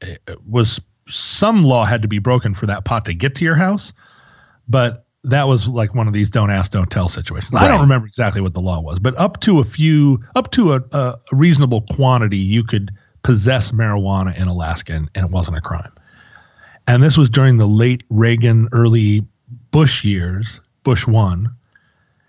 It 0.02 0.20
was 0.46 0.78
some 1.08 1.62
law 1.62 1.86
had 1.86 2.02
to 2.02 2.08
be 2.08 2.18
broken 2.18 2.54
for 2.54 2.66
that 2.66 2.84
pot 2.84 3.06
to 3.06 3.14
get 3.14 3.36
to 3.36 3.44
your 3.46 3.56
house, 3.56 3.94
but 4.68 5.01
that 5.24 5.46
was 5.46 5.68
like 5.68 5.94
one 5.94 6.08
of 6.08 6.12
these 6.12 6.30
don't 6.30 6.50
ask, 6.50 6.72
don't 6.72 6.90
tell 6.90 7.08
situations. 7.08 7.54
I 7.54 7.68
don't 7.68 7.80
remember 7.80 8.06
exactly 8.06 8.40
what 8.40 8.54
the 8.54 8.60
law 8.60 8.80
was, 8.80 8.98
but 8.98 9.16
up 9.18 9.40
to 9.42 9.60
a 9.60 9.64
few, 9.64 10.22
up 10.34 10.50
to 10.52 10.74
a, 10.74 10.82
a 10.92 11.18
reasonable 11.30 11.82
quantity, 11.82 12.38
you 12.38 12.64
could 12.64 12.90
possess 13.22 13.70
marijuana 13.70 14.36
in 14.36 14.48
Alaska, 14.48 14.92
and, 14.92 15.08
and 15.14 15.26
it 15.26 15.30
wasn't 15.30 15.56
a 15.56 15.60
crime. 15.60 15.92
And 16.88 17.02
this 17.02 17.16
was 17.16 17.30
during 17.30 17.58
the 17.58 17.66
late 17.66 18.02
Reagan, 18.10 18.68
early 18.72 19.24
Bush 19.70 20.02
years, 20.04 20.60
Bush 20.82 21.06
one. 21.06 21.54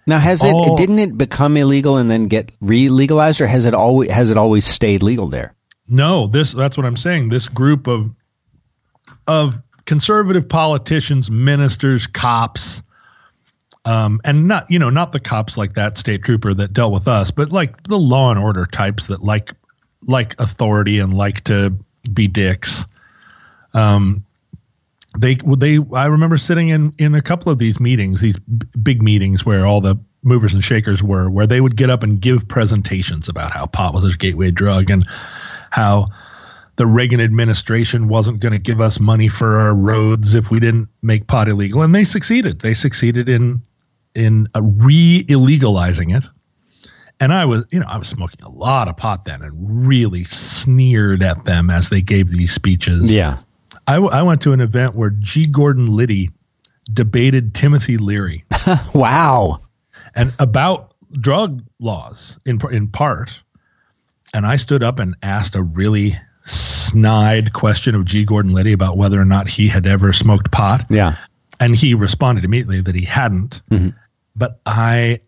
Now, 0.06 0.20
has 0.20 0.44
it 0.44 0.54
didn't 0.76 1.00
it 1.00 1.18
become 1.18 1.58
illegal 1.58 1.98
and 1.98 2.12
then 2.12 2.28
get 2.28 2.52
re-legalized, 2.62 3.42
or 3.42 3.48
has 3.48 3.66
it 3.66 3.74
always 3.74 4.12
has 4.12 4.32
it 4.32 4.38
always 4.38 4.66
stayed 4.66 5.02
legal 5.02 5.28
there? 5.28 5.56
No, 5.88 6.28
this 6.28 6.52
that's 6.52 6.78
what 6.78 6.86
I'm 6.86 6.98
saying. 6.98 7.30
This 7.30 7.48
group 7.48 7.88
of 7.88 8.12
of 9.28 9.62
conservative 9.86 10.48
politicians, 10.48 11.30
ministers, 11.30 12.08
cops, 12.08 12.82
um, 13.86 14.22
and 14.24 14.48
not 14.48 14.72
you 14.72 14.80
know 14.80 14.90
not 14.90 15.12
the 15.12 15.20
cops 15.20 15.58
like 15.58 15.76
that 15.76 15.98
state 15.98 16.24
trooper 16.24 16.54
that 16.54 16.74
dealt 16.74 16.94
with 16.94 17.08
us, 17.08 17.32
but 17.32 17.52
like 17.52 17.84
the 17.84 18.00
law 18.00 18.32
and 18.32 18.40
order 18.40 18.66
types 18.66 19.08
that 19.08 19.22
like 19.22 19.52
like 20.06 20.36
authority 20.40 21.00
and 21.00 21.14
like 21.14 21.44
to 21.46 21.78
be 22.12 22.28
dicks. 22.28 22.86
Um, 23.74 24.26
they 25.18 25.36
they 25.36 25.80
I 25.94 26.06
remember 26.06 26.38
sitting 26.38 26.70
in 26.70 26.94
in 26.98 27.16
a 27.16 27.22
couple 27.22 27.52
of 27.52 27.60
these 27.60 27.80
meetings, 27.80 28.22
these 28.22 28.38
b- 28.40 28.68
big 28.82 29.02
meetings 29.02 29.46
where 29.46 29.66
all 29.66 29.82
the 29.82 29.98
movers 30.24 30.54
and 30.54 30.64
shakers 30.64 31.04
were, 31.04 31.30
where 31.30 31.48
they 31.48 31.60
would 31.60 31.76
get 31.76 31.90
up 31.90 32.04
and 32.04 32.22
give 32.22 32.48
presentations 32.48 33.28
about 33.28 33.52
how 33.52 33.66
pot 33.66 33.94
was 33.94 34.06
a 34.06 34.18
gateway 34.18 34.52
drug 34.52 34.90
and 34.90 35.06
how 35.70 36.06
the 36.76 36.86
Reagan 36.88 37.22
administration 37.22 38.08
wasn't 38.08 38.40
going 38.40 38.54
to 38.54 38.60
give 38.60 38.82
us 38.82 39.00
money 39.00 39.28
for 39.28 39.60
our 39.60 39.74
roads 39.74 40.34
if 40.34 40.50
we 40.50 40.60
didn't 40.60 40.90
make 41.02 41.28
pot 41.28 41.48
illegal, 41.48 41.82
and 41.84 41.94
they 41.94 42.04
succeeded. 42.04 42.60
They 42.60 42.74
succeeded 42.74 43.30
in 43.30 43.62
in 44.16 44.48
uh, 44.56 44.62
re-illegalizing 44.62 46.16
it. 46.18 46.24
And 47.20 47.32
I 47.34 47.46
was, 47.46 47.66
you 47.72 47.80
know, 47.80 47.86
I 47.88 47.98
was 47.98 48.08
smoking 48.08 48.44
a 48.44 48.50
lot 48.50 48.88
of 48.88 48.98
pot 48.98 49.24
then, 49.26 49.42
and 49.42 49.88
really 49.88 50.24
sneered 50.26 51.24
at 51.24 51.46
them 51.46 51.70
as 51.70 51.90
they 51.90 52.02
gave 52.02 52.30
these 52.30 52.52
speeches. 52.52 53.12
Yeah. 53.12 53.40
I, 53.88 53.94
w- 53.96 54.12
I 54.12 54.24
went 54.24 54.42
to 54.44 54.54
an 54.54 54.62
event 54.62 54.96
where 54.96 55.10
G. 55.10 55.46
Gordon 55.46 55.96
Liddy 55.96 56.32
debated 56.92 57.54
Timothy 57.56 57.98
Leary 57.98 58.44
Wow. 58.94 59.62
and 60.16 60.34
about 60.40 60.94
drug 61.12 61.64
laws 61.80 62.38
in 62.46 62.60
in 62.72 62.88
part. 62.88 63.40
And 64.34 64.46
I 64.46 64.56
stood 64.58 64.84
up 64.84 65.00
and 65.00 65.16
asked 65.22 65.56
a 65.56 65.62
really 65.62 66.18
snide 66.46 67.54
question 67.54 67.96
of 67.96 68.06
G. 68.06 68.26
Gordon 68.26 68.52
Liddy 68.54 68.74
about 68.74 68.98
whether 68.98 69.20
or 69.20 69.26
not 69.26 69.48
he 69.50 69.68
had 69.68 69.88
ever 69.88 70.14
smoked 70.14 70.52
pot, 70.52 70.86
Yeah. 70.90 71.18
and 71.60 71.76
he 71.76 71.94
responded 71.94 72.44
immediately 72.44 72.82
that 72.82 72.96
he 72.96 73.06
hadn't. 73.06 73.62
But 74.36 74.60
I 74.66 75.22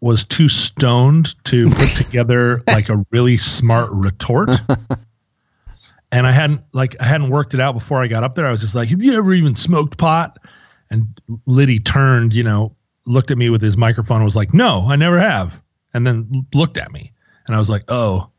was 0.00 0.24
too 0.24 0.48
stoned 0.48 1.34
to 1.44 1.70
put 1.70 1.88
together 1.96 2.62
like 2.66 2.88
a 2.88 3.04
really 3.10 3.36
smart 3.36 3.90
retort. 3.92 4.50
and 6.12 6.26
I 6.26 6.30
hadn't 6.32 6.62
like 6.72 6.96
I 7.00 7.04
hadn't 7.04 7.30
worked 7.30 7.54
it 7.54 7.60
out 7.60 7.72
before 7.74 8.02
I 8.02 8.06
got 8.06 8.24
up 8.24 8.34
there. 8.34 8.46
I 8.46 8.50
was 8.50 8.60
just 8.60 8.74
like, 8.74 8.88
"Have 8.90 9.02
you 9.02 9.16
ever 9.18 9.32
even 9.32 9.54
smoked 9.54 9.98
pot?" 9.98 10.38
And 10.90 11.18
Liddy 11.46 11.80
turned, 11.80 12.34
you 12.34 12.44
know, 12.44 12.76
looked 13.06 13.30
at 13.30 13.38
me 13.38 13.50
with 13.50 13.60
his 13.62 13.76
microphone 13.76 14.18
and 14.18 14.24
was 14.24 14.36
like, 14.36 14.54
"No, 14.54 14.86
I 14.88 14.96
never 14.96 15.18
have," 15.18 15.60
and 15.92 16.06
then 16.06 16.46
looked 16.54 16.78
at 16.78 16.92
me, 16.92 17.12
and 17.46 17.56
I 17.56 17.58
was 17.58 17.68
like, 17.70 17.84
"Oh, 17.88 18.30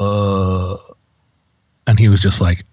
uh," 0.00 0.76
and 1.86 1.98
he 1.98 2.08
was 2.08 2.20
just 2.20 2.40
like 2.40 2.64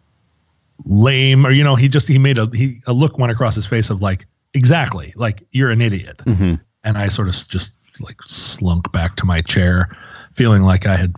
lame, 0.86 1.46
or 1.46 1.52
you 1.52 1.64
know, 1.64 1.76
he 1.76 1.88
just 1.88 2.08
he 2.08 2.18
made 2.18 2.38
a 2.38 2.48
he 2.54 2.82
a 2.88 2.94
look 2.94 3.18
went 3.18 3.32
across 3.32 3.56
his 3.56 3.66
face 3.66 3.90
of 3.90 4.02
like, 4.02 4.26
exactly, 4.54 5.14
like 5.16 5.44
you're 5.52 5.72
an 5.72 5.82
idiot, 5.82 6.22
hmm 6.26 6.56
and 6.84 6.98
I 6.98 7.10
sort 7.10 7.28
of 7.28 7.36
just 7.48 7.74
like 8.00 8.18
slunk 8.26 8.92
back 8.92 9.18
to 9.18 9.26
my 9.26 9.42
chair, 9.42 9.96
feeling 10.34 10.64
like 10.64 10.86
I 10.86 10.96
had 10.96 11.16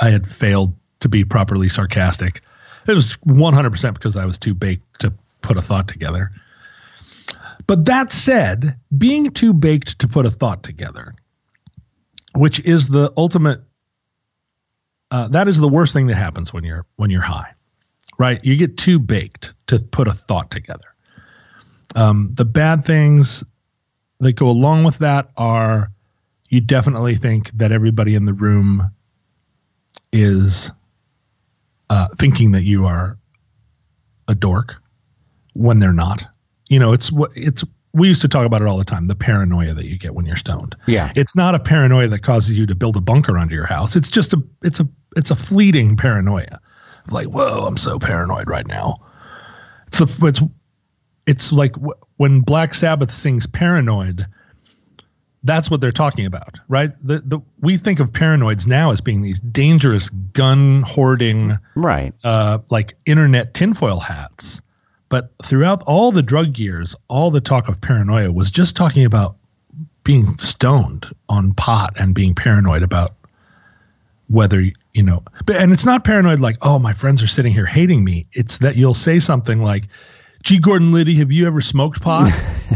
I 0.00 0.10
had 0.10 0.28
failed 0.28 0.74
to 1.00 1.08
be 1.08 1.24
properly 1.24 1.68
sarcastic. 1.68 2.42
It 2.86 2.94
was 2.94 3.16
100% 3.26 3.94
because 3.94 4.16
I 4.16 4.24
was 4.24 4.38
too 4.38 4.54
baked 4.54 5.00
to 5.00 5.12
put 5.42 5.56
a 5.56 5.62
thought 5.62 5.88
together. 5.88 6.30
But 7.66 7.84
that 7.86 8.12
said, 8.12 8.76
being 8.96 9.30
too 9.30 9.52
baked 9.52 9.98
to 10.00 10.08
put 10.08 10.26
a 10.26 10.30
thought 10.30 10.62
together, 10.62 11.14
which 12.34 12.60
is 12.60 12.88
the 12.88 13.12
ultimate, 13.16 13.60
uh, 15.10 15.28
that 15.28 15.48
is 15.48 15.58
the 15.58 15.68
worst 15.68 15.92
thing 15.92 16.06
that 16.06 16.16
happens 16.16 16.52
when 16.52 16.64
you're 16.64 16.86
when 16.96 17.10
you're 17.10 17.20
high, 17.20 17.52
right? 18.18 18.42
You 18.44 18.56
get 18.56 18.76
too 18.76 18.98
baked 18.98 19.54
to 19.68 19.78
put 19.78 20.08
a 20.08 20.12
thought 20.12 20.50
together. 20.50 20.94
Um, 21.94 22.30
the 22.34 22.44
bad 22.44 22.84
things 22.84 23.42
that 24.20 24.32
go 24.34 24.48
along 24.48 24.84
with 24.84 24.98
that 24.98 25.30
are 25.36 25.90
you 26.48 26.60
definitely 26.60 27.16
think 27.16 27.50
that 27.52 27.72
everybody 27.72 28.14
in 28.14 28.26
the 28.26 28.32
room 28.32 28.90
is 30.12 30.70
uh, 31.88 32.08
thinking 32.18 32.52
that 32.52 32.62
you 32.62 32.86
are 32.86 33.18
a 34.28 34.34
dork 34.34 34.80
when 35.54 35.78
they're 35.78 35.92
not. 35.92 36.24
You 36.68 36.78
know, 36.78 36.92
it's 36.92 37.10
what 37.10 37.32
it's. 37.34 37.64
We 37.92 38.06
used 38.08 38.22
to 38.22 38.28
talk 38.28 38.46
about 38.46 38.62
it 38.62 38.68
all 38.68 38.78
the 38.78 38.84
time. 38.84 39.06
The 39.08 39.16
paranoia 39.16 39.74
that 39.74 39.86
you 39.86 39.98
get 39.98 40.14
when 40.14 40.24
you're 40.24 40.36
stoned. 40.36 40.76
Yeah. 40.86 41.12
It's 41.16 41.34
not 41.34 41.54
a 41.54 41.58
paranoia 41.58 42.06
that 42.08 42.20
causes 42.22 42.56
you 42.56 42.66
to 42.66 42.74
build 42.74 42.96
a 42.96 43.00
bunker 43.00 43.36
under 43.36 43.54
your 43.54 43.66
house. 43.66 43.96
It's 43.96 44.10
just 44.10 44.32
a. 44.32 44.42
It's 44.62 44.78
a. 44.80 44.88
It's 45.16 45.30
a 45.32 45.36
fleeting 45.36 45.96
paranoia. 45.96 46.60
Like, 47.10 47.26
whoa, 47.26 47.66
I'm 47.66 47.76
so 47.76 47.98
paranoid 47.98 48.48
right 48.48 48.66
now. 48.66 48.98
It's 49.88 49.98
the. 49.98 50.26
It's. 50.26 50.40
It's 51.26 51.52
like 51.52 51.72
w- 51.72 51.94
when 52.16 52.40
Black 52.40 52.74
Sabbath 52.74 53.10
sings 53.12 53.46
"Paranoid." 53.46 54.26
That's 55.42 55.70
what 55.70 55.80
they're 55.80 55.90
talking 55.90 56.26
about, 56.26 56.58
right? 56.68 56.92
The, 57.02 57.20
the 57.20 57.40
we 57.60 57.78
think 57.78 57.98
of 57.98 58.12
paranoids 58.12 58.66
now 58.66 58.90
as 58.90 59.00
being 59.00 59.22
these 59.22 59.40
dangerous 59.40 60.10
gun 60.10 60.82
hoarding 60.82 61.58
Right. 61.74 62.12
uh, 62.22 62.58
like 62.68 62.98
internet 63.06 63.54
tinfoil 63.54 64.00
hats. 64.00 64.60
But 65.10 65.32
throughout 65.44 65.82
all 65.82 66.12
the 66.12 66.22
drug 66.22 66.58
years, 66.58 66.96
all 67.08 67.30
the 67.30 67.40
talk 67.42 67.68
of 67.68 67.80
paranoia 67.82 68.32
was 68.32 68.50
just 68.50 68.76
talking 68.76 69.04
about 69.04 69.36
being 70.04 70.38
stoned 70.38 71.06
on 71.28 71.52
pot 71.52 71.92
and 71.96 72.14
being 72.14 72.34
paranoid 72.34 72.82
about 72.82 73.14
whether 74.28 74.64
you 74.94 75.02
know. 75.02 75.22
But 75.44 75.56
and 75.56 75.72
it's 75.72 75.84
not 75.84 76.04
paranoid 76.04 76.40
like, 76.40 76.56
oh, 76.62 76.78
my 76.78 76.94
friends 76.94 77.22
are 77.22 77.26
sitting 77.26 77.52
here 77.52 77.66
hating 77.66 78.02
me. 78.02 78.26
It's 78.32 78.58
that 78.58 78.76
you'll 78.76 78.94
say 78.94 79.18
something 79.18 79.62
like, 79.62 79.88
"Gee, 80.42 80.58
Gordon 80.58 80.92
Liddy, 80.92 81.16
have 81.16 81.30
you 81.32 81.46
ever 81.46 81.60
smoked 81.60 82.00
pot?" 82.00 82.30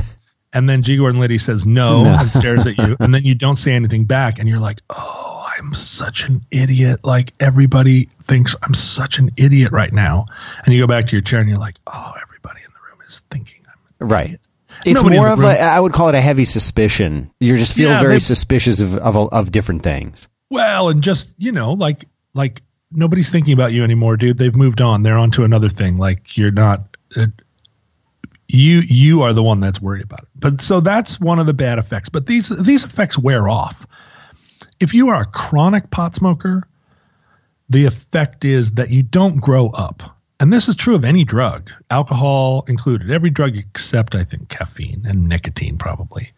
and 0.52 0.68
then 0.68 0.82
G. 0.82 0.96
Gordon 0.96 1.20
Liddy 1.20 1.38
says 1.38 1.64
no, 1.66 2.04
No. 2.04 2.10
and 2.18 2.28
stares 2.28 2.66
at 2.66 2.76
you, 2.78 2.96
and 3.00 3.14
then 3.14 3.24
you 3.24 3.34
don't 3.34 3.56
say 3.58 3.72
anything 3.72 4.04
back, 4.04 4.38
and 4.38 4.48
you're 4.48 4.58
like, 4.60 4.80
oh, 4.90 5.46
I'm 5.58 5.74
such 5.74 6.24
an 6.24 6.44
idiot. 6.50 7.04
Like 7.04 7.32
everybody 7.40 8.08
thinks 8.24 8.56
I'm 8.62 8.74
such 8.74 9.18
an 9.18 9.30
idiot 9.36 9.70
right 9.72 9.92
now, 9.92 10.26
and 10.64 10.74
you 10.74 10.80
go 10.80 10.86
back 10.88 11.06
to 11.06 11.12
your 11.12 11.22
chair 11.22 11.40
and 11.40 11.48
you're 11.48 11.58
like, 11.58 11.76
oh, 11.86 12.12
everybody 12.22 12.60
in 12.64 12.70
the 12.72 12.80
room 12.90 12.93
is 13.08 13.20
thinking 13.30 13.60
I'm 14.00 14.08
Right. 14.08 14.38
It's 14.84 15.00
Nobody 15.02 15.16
more 15.18 15.28
of 15.28 15.42
a, 15.42 15.60
I 15.60 15.78
would 15.78 15.92
call 15.92 16.08
it 16.08 16.14
a 16.16 16.20
heavy 16.20 16.44
suspicion. 16.44 17.30
You 17.40 17.56
just 17.56 17.76
feel 17.76 17.90
Yeah, 17.90 18.00
very 18.00 18.14
they- 18.14 18.18
suspicious 18.18 18.80
of, 18.80 18.96
of, 18.98 19.16
of 19.16 19.52
different 19.52 19.82
things. 19.82 20.26
well, 20.50 20.88
and 20.88 21.02
just 21.02 21.28
you 21.38 21.52
know, 21.52 21.72
like 21.74 22.06
like 22.34 22.62
nobody's 22.90 23.30
thinking 23.30 23.52
about 23.52 23.72
you 23.72 23.84
anymore, 23.84 24.16
dude. 24.16 24.36
They've 24.36 24.54
moved 24.54 24.80
on. 24.80 25.02
They're 25.04 25.16
on 25.16 25.30
to 25.32 25.44
another 25.44 25.68
thing. 25.68 25.96
Like 25.96 26.36
you're 26.36 26.50
not. 26.50 26.96
Uh, 27.16 27.26
you 28.48 28.80
you 28.86 29.22
are 29.22 29.32
the 29.32 29.42
one 29.42 29.60
that's 29.60 29.80
worried 29.80 30.02
about 30.02 30.20
it. 30.24 30.28
But 30.36 30.60
so 30.60 30.80
that's 30.80 31.18
one 31.18 31.38
of 31.38 31.46
the 31.46 31.54
bad 31.54 31.78
effects. 31.78 32.08
But 32.08 32.26
these 32.26 32.48
these 32.48 32.84
effects 32.84 33.16
wear 33.18 33.48
off. 33.48 33.86
If 34.80 34.92
you 34.92 35.08
are 35.10 35.22
a 35.22 35.26
chronic 35.26 35.90
pot 35.90 36.14
smoker, 36.16 36.64
the 37.70 37.86
effect 37.86 38.44
is 38.44 38.72
that 38.72 38.90
you 38.90 39.02
don't 39.02 39.40
grow 39.40 39.68
up. 39.70 40.13
And 40.40 40.52
this 40.52 40.68
is 40.68 40.76
true 40.76 40.94
of 40.94 41.04
any 41.04 41.24
drug, 41.24 41.70
alcohol 41.90 42.64
included, 42.66 43.10
every 43.10 43.30
drug 43.30 43.56
except 43.56 44.14
I 44.14 44.24
think 44.24 44.48
caffeine 44.48 45.04
and 45.06 45.28
nicotine 45.28 45.78
probably. 45.78 46.32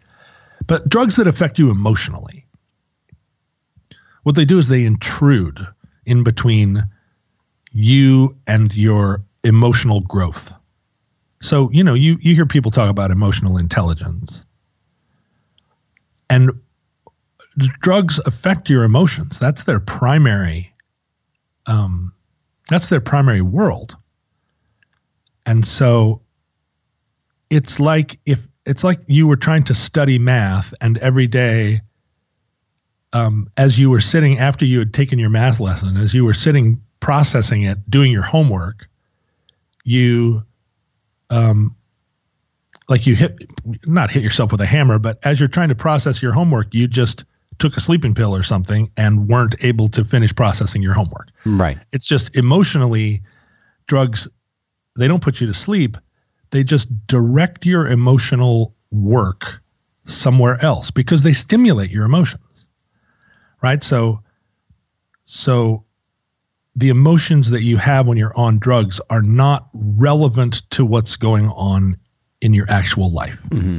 But 0.66 0.88
drugs 0.88 1.16
that 1.16 1.26
affect 1.26 1.58
you 1.58 1.70
emotionally. 1.70 2.46
What 4.22 4.34
they 4.34 4.44
do 4.44 4.58
is 4.58 4.68
they 4.68 4.84
intrude 4.84 5.66
in 6.04 6.24
between 6.24 6.88
you 7.72 8.36
and 8.46 8.72
your 8.74 9.22
emotional 9.44 10.00
growth. 10.00 10.52
So, 11.40 11.70
you 11.70 11.84
know, 11.84 11.94
you, 11.94 12.18
you 12.20 12.34
hear 12.34 12.46
people 12.46 12.70
talk 12.70 12.90
about 12.90 13.10
emotional 13.10 13.56
intelligence. 13.56 14.44
And 16.28 16.60
drugs 17.80 18.18
affect 18.26 18.68
your 18.68 18.84
emotions. 18.84 19.38
That's 19.38 19.64
their 19.64 19.80
primary 19.80 20.72
um 21.66 22.12
that's 22.68 22.88
their 22.88 23.00
primary 23.00 23.42
world. 23.42 23.96
And 25.44 25.66
so 25.66 26.22
it's 27.48 27.78
like 27.78 28.18
if 28.26 28.40
it's 28.64 28.82
like 28.82 29.00
you 29.06 29.26
were 29.26 29.36
trying 29.36 29.64
to 29.64 29.74
study 29.74 30.18
math 30.18 30.74
and 30.80 30.98
every 30.98 31.28
day 31.28 31.82
um, 33.12 33.48
as 33.56 33.78
you 33.78 33.88
were 33.88 34.00
sitting 34.00 34.38
after 34.38 34.64
you 34.64 34.80
had 34.80 34.92
taken 34.92 35.18
your 35.18 35.30
math 35.30 35.60
lesson, 35.60 35.96
as 35.96 36.12
you 36.12 36.24
were 36.24 36.34
sitting 36.34 36.82
processing 36.98 37.62
it, 37.62 37.88
doing 37.88 38.10
your 38.10 38.22
homework, 38.22 38.88
you 39.84 40.42
um 41.30 41.76
like 42.88 43.06
you 43.06 43.14
hit 43.16 43.36
not 43.86 44.10
hit 44.10 44.22
yourself 44.22 44.52
with 44.52 44.60
a 44.60 44.66
hammer, 44.66 44.98
but 44.98 45.18
as 45.22 45.38
you're 45.40 45.48
trying 45.48 45.68
to 45.68 45.74
process 45.74 46.20
your 46.20 46.32
homework, 46.32 46.74
you 46.74 46.88
just 46.88 47.24
took 47.58 47.76
a 47.76 47.80
sleeping 47.80 48.14
pill 48.14 48.34
or 48.34 48.42
something 48.42 48.90
and 48.96 49.28
weren't 49.28 49.54
able 49.60 49.88
to 49.88 50.04
finish 50.04 50.34
processing 50.34 50.82
your 50.82 50.94
homework. 50.94 51.28
Right. 51.44 51.78
It's 51.92 52.06
just 52.06 52.36
emotionally 52.36 53.22
drugs 53.86 54.28
they 54.98 55.08
don't 55.08 55.22
put 55.22 55.40
you 55.40 55.46
to 55.46 55.54
sleep. 55.54 55.98
They 56.50 56.64
just 56.64 57.06
direct 57.06 57.66
your 57.66 57.86
emotional 57.86 58.74
work 58.90 59.60
somewhere 60.06 60.62
else 60.64 60.90
because 60.90 61.22
they 61.22 61.32
stimulate 61.32 61.90
your 61.90 62.04
emotions. 62.04 62.42
Right? 63.62 63.82
So 63.82 64.22
so 65.26 65.84
the 66.76 66.88
emotions 66.90 67.50
that 67.50 67.62
you 67.62 67.78
have 67.78 68.06
when 68.06 68.18
you're 68.18 68.36
on 68.38 68.58
drugs 68.58 69.00
are 69.10 69.22
not 69.22 69.68
relevant 69.72 70.62
to 70.70 70.84
what's 70.84 71.16
going 71.16 71.48
on 71.48 71.96
in 72.40 72.54
your 72.54 72.70
actual 72.70 73.10
life. 73.10 73.38
Mm-hmm. 73.48 73.78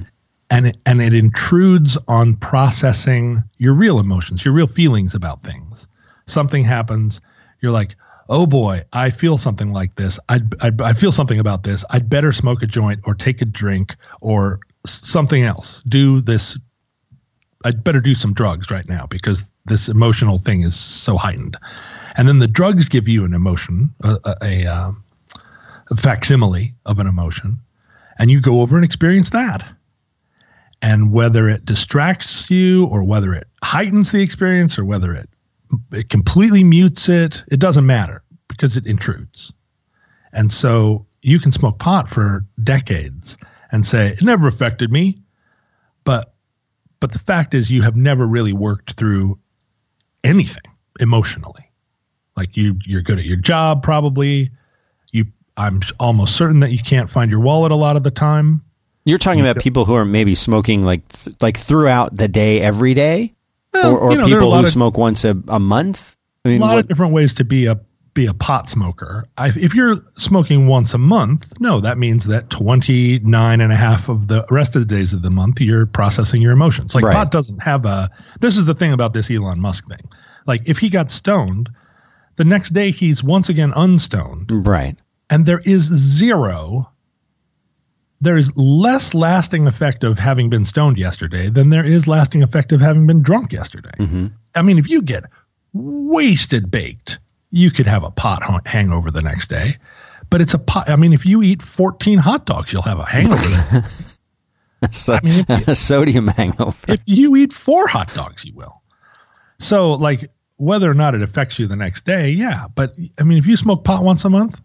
And 0.50 0.68
it, 0.68 0.78
and 0.86 1.02
it 1.02 1.14
intrudes 1.14 1.98
on 2.08 2.36
processing 2.36 3.44
your 3.58 3.74
real 3.74 4.00
emotions, 4.00 4.46
your 4.46 4.54
real 4.54 4.68
feelings 4.68 5.14
about 5.14 5.44
things. 5.44 5.88
Something 6.26 6.64
happens, 6.64 7.20
you're 7.62 7.74
like, 7.74 7.96
"Oh 8.30 8.46
boy, 8.46 8.86
I 8.94 9.10
feel 9.10 9.38
something 9.38 9.74
like 9.74 9.96
this. 9.96 10.20
I 10.30 10.40
I 10.62 10.72
I 10.82 10.94
feel 10.94 11.12
something 11.12 11.40
about 11.40 11.64
this. 11.64 11.84
I'd 11.90 12.10
better 12.10 12.32
smoke 12.32 12.64
a 12.64 12.68
joint 12.68 13.02
or 13.04 13.14
take 13.14 13.42
a 13.42 13.46
drink 13.46 13.96
or 14.22 14.60
something 14.86 15.44
else. 15.44 15.82
Do 15.84 16.22
this 16.22 16.58
I'd 17.66 17.84
better 17.84 18.00
do 18.00 18.16
some 18.16 18.34
drugs 18.34 18.72
right 18.72 18.88
now 18.88 19.08
because 19.08 19.46
this 19.66 19.90
emotional 19.90 20.40
thing 20.40 20.62
is 20.62 20.76
so 20.76 21.18
heightened. 21.18 21.58
And 22.16 22.28
then 22.28 22.40
the 22.40 22.48
drugs 22.48 22.90
give 22.90 23.08
you 23.08 23.26
an 23.26 23.34
emotion, 23.34 23.94
a, 24.02 24.18
a, 24.24 24.36
a, 24.42 24.66
um, 24.68 25.04
a 25.92 25.96
facsimile 25.96 26.76
of 26.86 27.00
an 27.00 27.08
emotion, 27.08 27.60
and 28.18 28.32
you 28.32 28.42
go 28.42 28.62
over 28.62 28.76
and 28.76 28.86
experience 28.86 29.32
that. 29.32 29.76
And 30.82 31.12
whether 31.12 31.50
it 31.50 31.66
distracts 31.66 32.50
you 32.52 32.86
or 32.86 33.04
whether 33.04 33.34
it 33.34 33.48
heightens 33.64 34.12
the 34.12 34.22
experience 34.22 34.78
or 34.78 34.86
whether 34.86 35.14
it, 35.14 35.30
it 35.92 36.10
completely 36.10 36.64
mutes 36.64 37.10
it, 37.10 37.44
it 37.48 37.60
doesn't 37.60 37.86
matter 37.86 38.24
because 38.48 38.78
it 38.78 38.86
intrudes. 38.86 39.52
And 40.34 40.52
so 40.52 41.06
you 41.22 41.40
can 41.40 41.52
smoke 41.52 41.80
pot 41.80 42.10
for 42.10 42.46
decades 42.64 43.38
and 43.72 43.86
say, 43.86 44.10
it 44.10 44.22
never 44.22 44.48
affected 44.48 44.92
me. 44.92 45.18
But 46.04 46.34
but 47.00 47.12
the 47.12 47.20
fact 47.20 47.54
is 47.54 47.70
you 47.70 47.84
have 47.84 47.96
never 47.96 48.26
really 48.26 48.54
worked 48.54 48.94
through 48.94 49.38
anything 50.24 50.64
emotionally 51.00 51.70
like 52.36 52.58
you 52.58 52.78
you're 52.86 53.02
good 53.02 53.20
at 53.20 53.26
your 53.26 53.38
job 53.38 53.84
probably 53.84 54.50
you 55.12 55.26
i'm 55.58 55.80
almost 56.00 56.36
certain 56.36 56.60
that 56.60 56.72
you 56.72 56.80
can't 56.80 57.10
find 57.10 57.30
your 57.30 57.40
wallet 57.40 57.72
a 57.72 57.76
lot 57.76 57.96
of 57.96 58.04
the 58.04 58.12
time 58.12 58.64
You're 59.08 59.18
talking 59.18 59.42
about 59.42 59.60
people 59.60 59.86
who 59.86 59.94
are 59.96 60.06
maybe 60.06 60.36
smoking 60.36 60.84
like 60.84 61.08
th- 61.08 61.36
like 61.42 61.58
throughout 61.58 62.16
the 62.16 62.28
day 62.28 62.60
every 62.62 62.94
day, 62.94 63.34
Well, 63.74 63.94
or, 63.94 64.00
or 64.00 64.12
you 64.12 64.18
know, 64.18 64.24
a 64.26 64.28
people 64.28 64.54
who 64.54 64.60
of- 64.64 64.70
smoke 64.70 64.98
once 64.98 65.24
a, 65.26 65.36
a 65.48 65.60
month. 65.60 66.16
I 66.46 66.50
a 66.50 66.52
mean, 66.52 66.62
lot 66.62 66.70
what- 66.76 66.80
of 66.80 66.88
different 66.88 67.14
ways 67.14 67.34
to 67.36 67.44
be 67.46 67.66
a 67.68 67.80
be 68.14 68.26
a 68.26 68.34
pot 68.34 68.68
smoker. 68.68 69.26
I, 69.38 69.50
if 69.50 69.76
you're 69.76 69.98
smoking 70.18 70.66
once 70.68 70.96
a 70.96 70.98
month, 70.98 71.54
no, 71.60 71.80
that 71.82 72.00
means 72.00 72.26
that 72.26 72.50
29 72.50 73.62
and 73.62 73.72
a 73.72 73.76
half 73.76 74.10
of 74.10 74.28
the 74.28 74.44
rest 74.50 74.76
of 74.76 74.82
the 74.88 74.88
days 74.96 75.14
of 75.14 75.22
the 75.22 75.30
month, 75.30 75.62
you're 75.62 75.86
processing 75.86 76.42
your 76.42 76.52
emotions. 76.52 76.96
Like 76.96 77.04
Right. 77.06 77.14
pot 77.14 77.30
doesn't 77.30 77.60
have 77.62 77.86
a, 77.86 78.10
this 78.40 78.58
is 78.58 78.66
the 78.66 78.74
thing 78.74 78.92
about 78.92 79.14
this 79.14 79.30
Elon 79.30 79.60
Musk 79.60 79.88
thing. 79.88 80.10
Like 80.48 80.64
if 80.66 80.80
he 80.80 80.90
got 80.90 81.12
stoned, 81.12 81.70
the 82.38 82.44
next 82.44 82.72
day 82.74 82.90
he's 82.90 83.24
once 83.24 83.50
again 83.50 83.72
unstoned 83.76 84.50
Right. 84.52 84.98
and 85.30 85.46
there 85.46 85.60
is 85.64 85.84
zero 85.84 86.90
there 88.22 88.38
is 88.38 88.56
less 88.58 89.14
lasting 89.14 89.68
effect 89.68 90.04
of 90.04 90.18
having 90.18 90.50
been 90.50 90.66
stoned 90.66 90.98
yesterday 90.98 91.50
than 91.50 91.70
there 91.70 91.86
is 91.86 92.08
lasting 92.08 92.42
effect 92.44 92.72
of 92.72 92.82
having 92.82 93.06
been 93.08 93.22
drunk 93.22 93.54
yesterday. 93.54 93.92
Mhm. 94.00 94.32
I 94.56 94.62
mean, 94.64 94.78
if 94.78 94.90
you 94.90 95.02
get 95.02 95.24
wasted 95.74 96.72
baked, 96.72 97.20
you 97.52 97.72
could 97.72 97.88
have 97.88 98.04
a 98.04 98.12
pot 98.12 98.42
hangover 98.68 99.12
the 99.12 99.22
next 99.22 99.50
day. 99.50 99.78
But 100.30 100.42
it's 100.42 100.54
a 100.54 100.60
pot. 100.60 100.90
I 100.90 100.96
mean, 100.96 101.14
if 101.14 101.26
you 101.26 101.42
eat 101.42 101.62
14 101.62 102.18
hot 102.20 102.46
dogs, 102.46 102.74
you'll 102.74 102.82
have 102.82 103.00
a 103.00 103.06
hangover. 103.10 103.86
So, 104.92 105.18
mean, 105.24 105.44
a 105.50 105.74
sodium 105.74 106.28
hangover. 106.28 106.76
if 106.94 107.02
you 107.06 107.36
eat 107.36 107.52
four 107.52 107.88
hot 107.88 108.14
dogs, 108.14 108.46
you 108.46 108.54
will. 108.54 108.82
So, 109.60 109.94
like, 109.94 110.30
whether 110.58 110.88
or 110.90 110.94
not 110.94 111.16
it 111.16 111.24
affects 111.24 111.58
you 111.58 111.66
the 111.66 111.76
next 111.76 112.06
day, 112.06 112.30
yeah. 112.30 112.66
But 112.76 112.96
I 113.20 113.24
mean, 113.24 113.40
if 113.40 113.48
you 113.48 113.58
smoke 113.58 113.84
pot 113.84 114.04
once 114.04 114.24
a 114.24 114.30
month, 114.30 114.62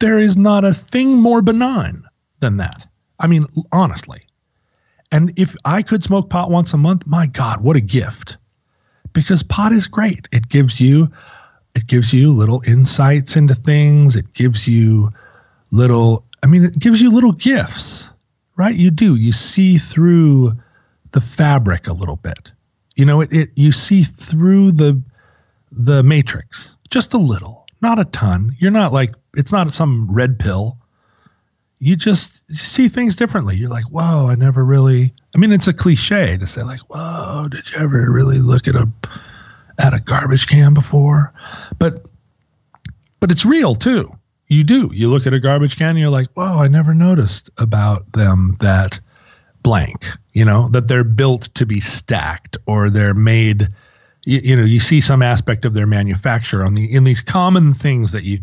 there 0.00 0.18
is 0.18 0.36
not 0.36 0.64
a 0.64 0.74
thing 0.74 1.16
more 1.16 1.42
benign 1.42 2.02
than 2.40 2.56
that. 2.56 2.88
I 3.22 3.28
mean, 3.28 3.46
honestly. 3.70 4.26
And 5.10 5.34
if 5.36 5.54
I 5.64 5.82
could 5.82 6.02
smoke 6.02 6.28
pot 6.28 6.50
once 6.50 6.72
a 6.72 6.76
month, 6.76 7.06
my 7.06 7.26
God, 7.26 7.62
what 7.62 7.76
a 7.76 7.80
gift. 7.80 8.36
Because 9.12 9.42
pot 9.42 9.72
is 9.72 9.86
great. 9.86 10.28
It 10.32 10.48
gives 10.48 10.80
you 10.80 11.12
it 11.74 11.86
gives 11.86 12.12
you 12.12 12.32
little 12.32 12.62
insights 12.66 13.36
into 13.36 13.54
things. 13.54 14.16
It 14.16 14.34
gives 14.34 14.66
you 14.66 15.12
little 15.70 16.26
I 16.42 16.48
mean, 16.48 16.64
it 16.64 16.78
gives 16.78 17.00
you 17.00 17.10
little 17.10 17.32
gifts. 17.32 18.10
Right? 18.56 18.74
You 18.74 18.90
do. 18.90 19.14
You 19.14 19.32
see 19.32 19.78
through 19.78 20.54
the 21.12 21.20
fabric 21.20 21.86
a 21.86 21.92
little 21.92 22.16
bit. 22.16 22.50
You 22.96 23.04
know, 23.04 23.20
it, 23.20 23.32
it 23.32 23.50
you 23.54 23.72
see 23.72 24.04
through 24.04 24.72
the 24.72 25.02
the 25.70 26.02
matrix 26.02 26.76
just 26.90 27.14
a 27.14 27.18
little, 27.18 27.66
not 27.80 27.98
a 27.98 28.04
ton. 28.04 28.56
You're 28.58 28.70
not 28.70 28.92
like 28.92 29.14
it's 29.34 29.52
not 29.52 29.72
some 29.72 30.10
red 30.10 30.38
pill. 30.38 30.78
You 31.82 31.96
just 31.96 32.42
see 32.56 32.88
things 32.88 33.16
differently. 33.16 33.56
You're 33.56 33.68
like, 33.68 33.86
whoa, 33.86 34.28
I 34.28 34.36
never 34.36 34.64
really. 34.64 35.12
I 35.34 35.38
mean, 35.38 35.50
it's 35.50 35.66
a 35.66 35.72
cliche 35.72 36.36
to 36.36 36.46
say 36.46 36.62
like, 36.62 36.78
whoa, 36.82 37.48
did 37.50 37.68
you 37.70 37.78
ever 37.78 38.08
really 38.08 38.38
look 38.38 38.68
at 38.68 38.76
a 38.76 38.88
at 39.78 39.92
a 39.92 39.98
garbage 39.98 40.46
can 40.46 40.74
before? 40.74 41.32
But 41.80 42.06
but 43.18 43.32
it's 43.32 43.44
real 43.44 43.74
too. 43.74 44.16
You 44.46 44.62
do. 44.62 44.92
You 44.94 45.08
look 45.08 45.26
at 45.26 45.34
a 45.34 45.40
garbage 45.40 45.76
can 45.76 45.90
and 45.90 45.98
you're 45.98 46.08
like, 46.08 46.28
whoa, 46.34 46.60
I 46.60 46.68
never 46.68 46.94
noticed 46.94 47.50
about 47.58 48.12
them 48.12 48.58
that 48.60 49.00
blank, 49.64 50.06
you 50.34 50.44
know, 50.44 50.68
that 50.68 50.86
they're 50.86 51.02
built 51.02 51.48
to 51.54 51.66
be 51.66 51.80
stacked 51.80 52.58
or 52.66 52.90
they're 52.90 53.12
made 53.12 53.72
you, 54.24 54.38
you 54.38 54.56
know, 54.56 54.64
you 54.64 54.78
see 54.78 55.00
some 55.00 55.20
aspect 55.20 55.64
of 55.64 55.74
their 55.74 55.88
manufacture 55.88 56.64
on 56.64 56.74
the 56.74 56.94
in 56.94 57.02
these 57.02 57.22
common 57.22 57.74
things 57.74 58.12
that 58.12 58.22
you 58.22 58.38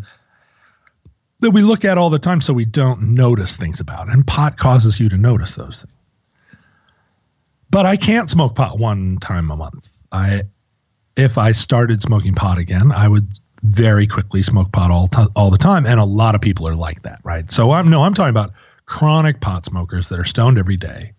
that 1.40 1.50
we 1.50 1.62
look 1.62 1.84
at 1.84 1.98
all 1.98 2.10
the 2.10 2.18
time 2.18 2.40
so 2.40 2.52
we 2.52 2.64
don't 2.64 3.14
notice 3.14 3.56
things 3.56 3.80
about. 3.80 4.08
It. 4.08 4.14
And 4.14 4.26
pot 4.26 4.58
causes 4.58 5.00
you 5.00 5.08
to 5.08 5.16
notice 5.16 5.54
those 5.54 5.82
things. 5.82 5.94
But 7.70 7.86
I 7.86 7.96
can't 7.96 8.28
smoke 8.28 8.54
pot 8.54 8.78
one 8.78 9.18
time 9.20 9.50
a 9.50 9.56
month. 9.56 9.88
I 10.10 10.42
if 11.16 11.38
I 11.38 11.52
started 11.52 12.02
smoking 12.02 12.34
pot 12.34 12.58
again, 12.58 12.92
I 12.92 13.06
would 13.08 13.28
very 13.62 14.06
quickly 14.06 14.42
smoke 14.42 14.72
pot 14.72 14.90
all 14.90 15.08
t- 15.08 15.26
all 15.36 15.50
the 15.50 15.58
time, 15.58 15.86
and 15.86 16.00
a 16.00 16.04
lot 16.04 16.34
of 16.34 16.40
people 16.40 16.66
are 16.66 16.74
like 16.74 17.02
that, 17.02 17.20
right? 17.24 17.50
So 17.50 17.72
I'm 17.72 17.90
no, 17.90 18.02
I'm 18.02 18.14
talking 18.14 18.30
about 18.30 18.52
chronic 18.86 19.40
pot 19.40 19.66
smokers 19.66 20.08
that 20.08 20.18
are 20.18 20.24
stoned 20.24 20.58
every 20.58 20.76
day, 20.76 21.12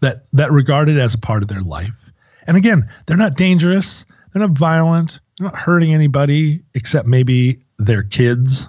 that 0.00 0.24
that 0.34 0.52
regard 0.52 0.88
it 0.88 0.98
as 0.98 1.14
a 1.14 1.18
part 1.18 1.42
of 1.42 1.48
their 1.48 1.62
life. 1.62 1.94
And 2.46 2.56
again, 2.56 2.88
they're 3.06 3.16
not 3.16 3.36
dangerous, 3.36 4.04
they're 4.32 4.46
not 4.46 4.56
violent, 4.56 5.18
they're 5.38 5.48
not 5.48 5.56
hurting 5.56 5.94
anybody 5.94 6.62
except 6.74 7.08
maybe 7.08 7.62
their 7.78 8.02
kids, 8.02 8.68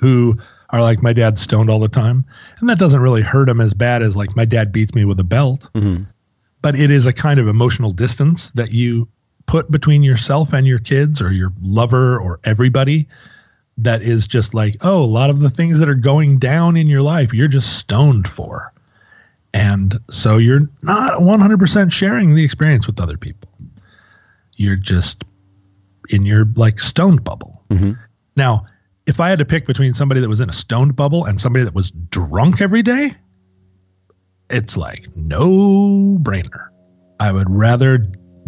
who 0.00 0.38
are 0.70 0.80
like 0.80 1.02
my 1.02 1.12
dad's 1.12 1.40
stoned 1.40 1.68
all 1.70 1.80
the 1.80 1.88
time, 1.88 2.24
and 2.60 2.68
that 2.68 2.78
doesn't 2.78 3.00
really 3.00 3.22
hurt 3.22 3.48
him 3.48 3.60
as 3.60 3.74
bad 3.74 4.02
as 4.02 4.16
like 4.16 4.34
my 4.36 4.44
dad 4.44 4.72
beats 4.72 4.94
me 4.94 5.04
with 5.04 5.20
a 5.20 5.24
belt. 5.24 5.68
Mhm. 5.74 6.06
but 6.62 6.78
it 6.78 6.90
is 6.90 7.06
a 7.06 7.12
kind 7.12 7.40
of 7.40 7.48
emotional 7.48 7.90
distance 7.92 8.50
that 8.50 8.70
you 8.70 9.08
put 9.46 9.70
between 9.70 10.02
yourself 10.02 10.52
and 10.52 10.66
your 10.66 10.78
kids 10.78 11.22
or 11.22 11.32
your 11.32 11.50
lover 11.62 12.18
or 12.18 12.38
everybody 12.44 13.08
that 13.78 14.02
is 14.02 14.28
just 14.28 14.52
like 14.52 14.76
oh 14.82 15.02
a 15.02 15.06
lot 15.06 15.30
of 15.30 15.40
the 15.40 15.48
things 15.48 15.78
that 15.78 15.88
are 15.88 15.94
going 15.94 16.38
down 16.38 16.76
in 16.76 16.86
your 16.86 17.00
life 17.00 17.32
you're 17.32 17.48
just 17.48 17.78
stoned 17.78 18.28
for. 18.28 18.72
And 19.54 19.98
so 20.10 20.36
you're 20.36 20.68
not 20.82 21.14
100% 21.20 21.90
sharing 21.92 22.34
the 22.34 22.44
experience 22.44 22.86
with 22.86 23.00
other 23.00 23.16
people. 23.16 23.50
You're 24.56 24.76
just 24.76 25.24
in 26.10 26.26
your 26.26 26.44
like 26.56 26.78
stoned 26.78 27.24
bubble. 27.24 27.64
Mhm. 27.70 27.96
now 28.36 28.66
if 29.06 29.20
i 29.20 29.28
had 29.28 29.38
to 29.38 29.44
pick 29.44 29.66
between 29.66 29.94
somebody 29.94 30.20
that 30.20 30.28
was 30.28 30.40
in 30.40 30.48
a 30.48 30.52
stoned 30.52 30.96
bubble 30.96 31.24
and 31.24 31.40
somebody 31.40 31.64
that 31.64 31.74
was 31.74 31.90
drunk 31.90 32.60
every 32.60 32.82
day 32.82 33.14
it's 34.50 34.76
like 34.76 35.06
no 35.16 36.18
brainer. 36.20 36.68
I 37.20 37.30
would 37.32 37.48
rather 37.48 37.98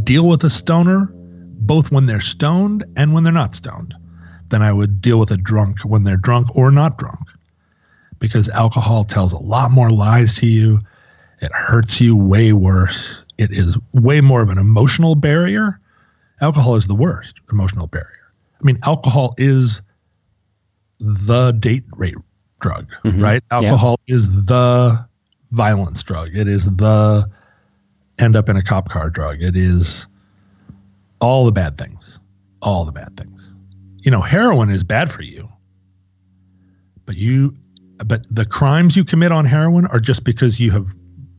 deal 0.02 0.26
with 0.26 0.42
a 0.44 0.50
stoner 0.50 1.08
both 1.14 1.92
when 1.92 2.06
they're 2.06 2.20
stoned 2.20 2.84
and 2.96 3.14
when 3.14 3.22
they're 3.22 3.32
not 3.32 3.54
stoned 3.54 3.94
than 4.48 4.62
I 4.62 4.72
would 4.72 5.00
deal 5.00 5.18
with 5.18 5.30
a 5.30 5.36
drunk 5.36 5.82
when 5.84 6.02
they're 6.04 6.16
drunk 6.16 6.56
or 6.56 6.70
not 6.70 6.98
drunk. 6.98 7.20
Because 8.18 8.48
alcohol 8.48 9.04
tells 9.04 9.32
a 9.32 9.38
lot 9.38 9.70
more 9.70 9.90
lies 9.90 10.36
to 10.38 10.46
you. 10.46 10.80
It 11.40 11.52
hurts 11.52 12.00
you 12.00 12.16
way 12.16 12.52
worse. 12.52 13.24
It 13.38 13.52
is 13.52 13.76
way 13.92 14.20
more 14.20 14.42
of 14.42 14.50
an 14.50 14.58
emotional 14.58 15.14
barrier. 15.14 15.80
Alcohol 16.40 16.74
is 16.74 16.88
the 16.88 16.94
worst 16.94 17.36
emotional 17.52 17.86
barrier. 17.86 18.32
I 18.60 18.64
mean, 18.64 18.78
alcohol 18.82 19.34
is 19.38 19.82
the 21.02 21.52
date 21.52 21.84
rape 21.96 22.16
drug, 22.60 22.86
Mhm. 23.04 23.20
right? 23.22 23.42
Yeah. 23.50 23.56
Alcohol 23.58 24.00
is 24.06 24.28
the 24.28 25.04
violence 25.50 26.02
drug. 26.02 26.30
It 26.34 26.48
is 26.48 26.64
the 26.64 27.28
end 28.18 28.36
up 28.36 28.48
in 28.48 28.56
a 28.56 28.62
cop 28.62 28.88
car 28.88 29.10
drug. 29.10 29.42
It 29.42 29.56
is 29.56 30.06
all 31.20 31.44
the 31.44 31.52
bad 31.52 31.76
things. 31.78 32.18
All 32.60 32.84
the 32.84 32.92
bad 32.92 33.16
things. 33.16 33.52
You 33.98 34.10
know, 34.10 34.20
heroin 34.22 34.70
is 34.70 34.84
bad 34.84 35.12
for 35.12 35.22
you. 35.22 35.48
But 37.04 37.16
you 37.16 37.56
but 38.04 38.24
the 38.30 38.44
crimes 38.44 38.96
you 38.96 39.04
commit 39.04 39.30
on 39.32 39.44
heroin 39.44 39.86
are 39.86 40.00
just 40.00 40.24
because 40.24 40.58
you 40.58 40.70
have 40.72 40.88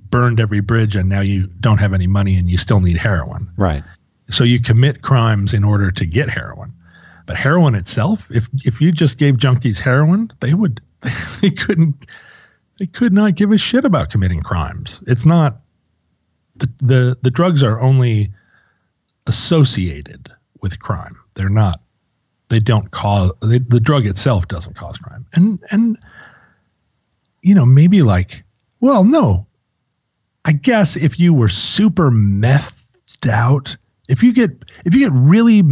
burned 0.09 0.39
every 0.39 0.61
bridge 0.61 0.95
and 0.95 1.09
now 1.09 1.19
you 1.19 1.47
don't 1.59 1.79
have 1.79 1.93
any 1.93 2.07
money 2.07 2.37
and 2.37 2.49
you 2.49 2.57
still 2.57 2.79
need 2.79 2.97
heroin. 2.97 3.49
Right. 3.57 3.83
So 4.29 4.43
you 4.43 4.61
commit 4.61 5.01
crimes 5.01 5.53
in 5.53 5.63
order 5.63 5.91
to 5.91 6.05
get 6.05 6.29
heroin. 6.29 6.73
But 7.25 7.37
heroin 7.37 7.75
itself, 7.75 8.27
if 8.29 8.49
if 8.65 8.81
you 8.81 8.91
just 8.91 9.17
gave 9.17 9.37
junkies 9.37 9.79
heroin, 9.79 10.31
they 10.39 10.53
would 10.53 10.81
they 11.41 11.51
couldn't 11.51 11.95
they 12.79 12.85
could 12.85 13.13
not 13.13 13.35
give 13.35 13.51
a 13.51 13.57
shit 13.57 13.85
about 13.85 14.09
committing 14.09 14.41
crimes. 14.41 15.03
It's 15.07 15.25
not 15.25 15.61
the 16.55 16.69
the, 16.81 17.17
the 17.21 17.31
drugs 17.31 17.63
are 17.63 17.81
only 17.81 18.33
associated 19.27 20.31
with 20.61 20.79
crime. 20.79 21.17
They're 21.35 21.49
not 21.49 21.81
they 22.49 22.59
don't 22.59 22.91
cause 22.91 23.31
they, 23.41 23.59
the 23.59 23.79
drug 23.79 24.05
itself 24.05 24.47
doesn't 24.47 24.75
cause 24.75 24.97
crime. 24.97 25.25
And 25.33 25.63
and 25.71 25.97
you 27.41 27.55
know, 27.55 27.65
maybe 27.65 28.01
like 28.01 28.43
well, 28.79 29.03
no. 29.03 29.47
I 30.45 30.51
guess 30.51 30.97
if 30.97 31.21
you 31.21 31.33
were 31.33 31.47
super 31.47 32.11
methed 32.11 33.29
out, 33.29 33.77
if 34.09 34.23
you 34.23 34.33
get 34.33 34.51
if 34.83 34.93
you 34.93 34.99
get 34.99 35.13
really 35.13 35.63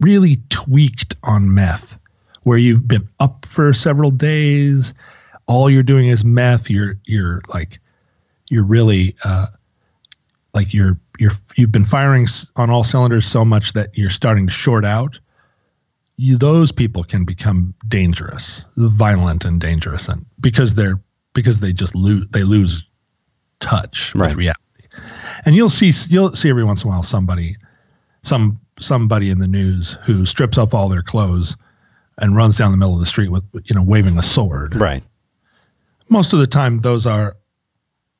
really 0.00 0.40
tweaked 0.50 1.14
on 1.22 1.54
meth 1.54 1.98
where 2.42 2.58
you've 2.58 2.88
been 2.88 3.08
up 3.20 3.46
for 3.48 3.72
several 3.72 4.10
days. 4.10 4.94
All 5.46 5.68
you're 5.70 5.82
doing 5.82 6.08
is 6.08 6.24
meth. 6.24 6.70
You're 6.70 6.96
you're 7.04 7.42
like 7.52 7.78
you're 8.48 8.64
really 8.64 9.14
uh 9.24 9.46
like 10.54 10.72
you're 10.74 10.98
you're 11.18 11.32
you've 11.56 11.72
been 11.72 11.84
firing 11.84 12.26
on 12.56 12.70
all 12.70 12.82
cylinders 12.84 13.26
so 13.26 13.44
much 13.44 13.72
that 13.74 13.90
you're 13.96 14.10
starting 14.10 14.46
to 14.46 14.52
short 14.52 14.84
out. 14.84 15.18
You, 16.16 16.36
those 16.36 16.70
people 16.70 17.02
can 17.04 17.24
become 17.24 17.72
dangerous 17.88 18.64
violent 18.76 19.44
and 19.44 19.60
dangerous 19.60 20.08
and 20.08 20.26
because 20.40 20.74
they're 20.74 21.00
because 21.34 21.60
they 21.60 21.72
just 21.72 21.94
lose 21.94 22.26
they 22.30 22.42
lose 22.42 22.84
touch 23.60 24.14
Right. 24.14 24.28
with 24.30 24.36
reality. 24.36 24.58
And 25.44 25.54
you'll 25.56 25.68
see 25.70 25.92
you'll 26.08 26.34
see 26.36 26.50
every 26.50 26.64
once 26.64 26.82
in 26.82 26.88
a 26.88 26.90
while 26.92 27.02
somebody 27.02 27.56
some 28.22 28.60
somebody 28.80 29.30
in 29.30 29.38
the 29.38 29.46
news 29.46 29.92
who 30.04 30.26
strips 30.26 30.58
off 30.58 30.74
all 30.74 30.88
their 30.88 31.02
clothes 31.02 31.56
and 32.18 32.36
runs 32.36 32.56
down 32.58 32.70
the 32.70 32.76
middle 32.76 32.94
of 32.94 33.00
the 33.00 33.06
street 33.06 33.28
with 33.30 33.44
you 33.64 33.74
know 33.74 33.82
waving 33.82 34.18
a 34.18 34.22
sword 34.22 34.74
Right. 34.74 35.02
most 36.08 36.32
of 36.32 36.38
the 36.40 36.46
time 36.46 36.78
those 36.80 37.06
are 37.06 37.36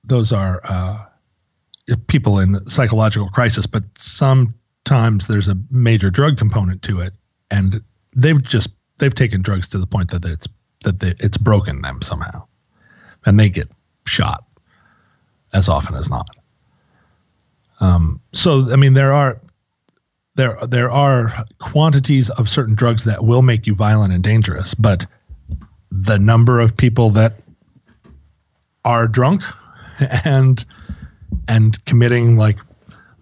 those 0.05 0.33
are 0.33 0.61
uh, 0.65 1.05
people 2.07 2.39
in 2.39 2.69
psychological 2.69 3.29
crisis 3.29 3.67
but 3.67 3.83
sometimes 3.99 5.27
there's 5.27 5.49
a 5.49 5.57
major 5.71 6.11
drug 6.11 6.39
component 6.39 6.83
to 6.83 7.01
it 7.01 7.13
and 7.51 7.83
they've 8.15 8.43
just 8.43 8.71
they've 8.99 9.15
taken 9.15 9.43
drugs 9.43 9.69
to 9.69 9.79
the 9.79 9.87
point 9.87 10.11
that 10.11 10.25
it's 10.25 10.47
that 10.83 11.01
they, 11.01 11.15
it's 11.19 11.37
broken 11.37 11.83
them 11.83 12.01
somehow, 12.01 12.43
and 13.27 13.39
they 13.39 13.51
get 13.51 13.69
shot 14.07 14.45
as 15.53 15.69
often 15.69 15.95
as 15.95 16.09
not. 16.09 16.29
Um, 17.81 18.21
so 18.33 18.73
I 18.73 18.77
mean, 18.77 18.95
there 18.95 19.13
are 19.13 19.41
there 20.41 20.59
there 20.67 20.91
are 20.91 21.45
quantities 21.59 22.31
of 22.31 22.49
certain 22.49 22.75
drugs 22.75 23.05
that 23.05 23.23
will 23.23 23.43
make 23.43 23.67
you 23.67 23.75
violent 23.75 24.15
and 24.15 24.25
dangerous, 24.25 24.73
but 24.73 25.07
the 25.91 26.19
number 26.19 26.61
of 26.61 26.79
people 26.79 27.11
that 27.11 27.43
are 28.83 29.07
drunk 29.07 29.43
and 30.25 30.65
and 31.47 31.85
committing 31.85 32.37
like 32.37 32.57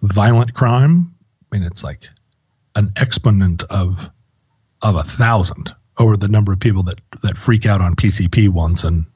violent 0.01 0.53
crime, 0.53 1.13
I 1.51 1.57
mean, 1.57 1.65
it's 1.65 1.83
like 1.83 2.07
an 2.75 2.93
exponent 2.95 3.63
of 3.63 4.09
of 4.81 4.95
a 4.95 5.03
thousand 5.03 5.75
over 5.97 6.15
the 6.15 6.29
number 6.29 6.53
of 6.53 6.61
people 6.61 6.83
that 6.83 6.99
that 7.21 7.37
freak 7.37 7.65
out 7.65 7.81
on 7.81 7.97
PCP 7.97 8.47
once 8.47 8.85
and 8.85 9.07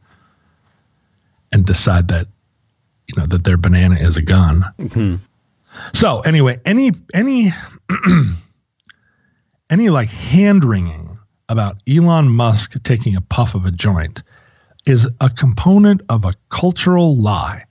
and 1.53 1.65
decide 1.65 2.09
that 2.09 2.27
you 3.07 3.15
know 3.15 3.27
that 3.27 3.45
their 3.45 3.55
banana 3.55 3.95
is 3.95 4.17
a 4.17 4.21
gun. 4.21 4.65
Mm-hmm. 4.77 5.15
So 5.93 6.21
anyway, 6.21 6.59
any 6.65 6.91
any 7.13 7.51
any 9.69 9.89
like 9.89 10.09
hand 10.09 10.63
wringing 10.63 11.17
about 11.49 11.77
Elon 11.87 12.29
Musk 12.29 12.81
taking 12.83 13.15
a 13.15 13.21
puff 13.21 13.55
of 13.55 13.65
a 13.65 13.71
joint 13.71 14.23
is 14.85 15.07
a 15.21 15.29
component 15.29 16.01
of 16.09 16.25
a 16.25 16.33
cultural 16.49 17.17
lie 17.17 17.65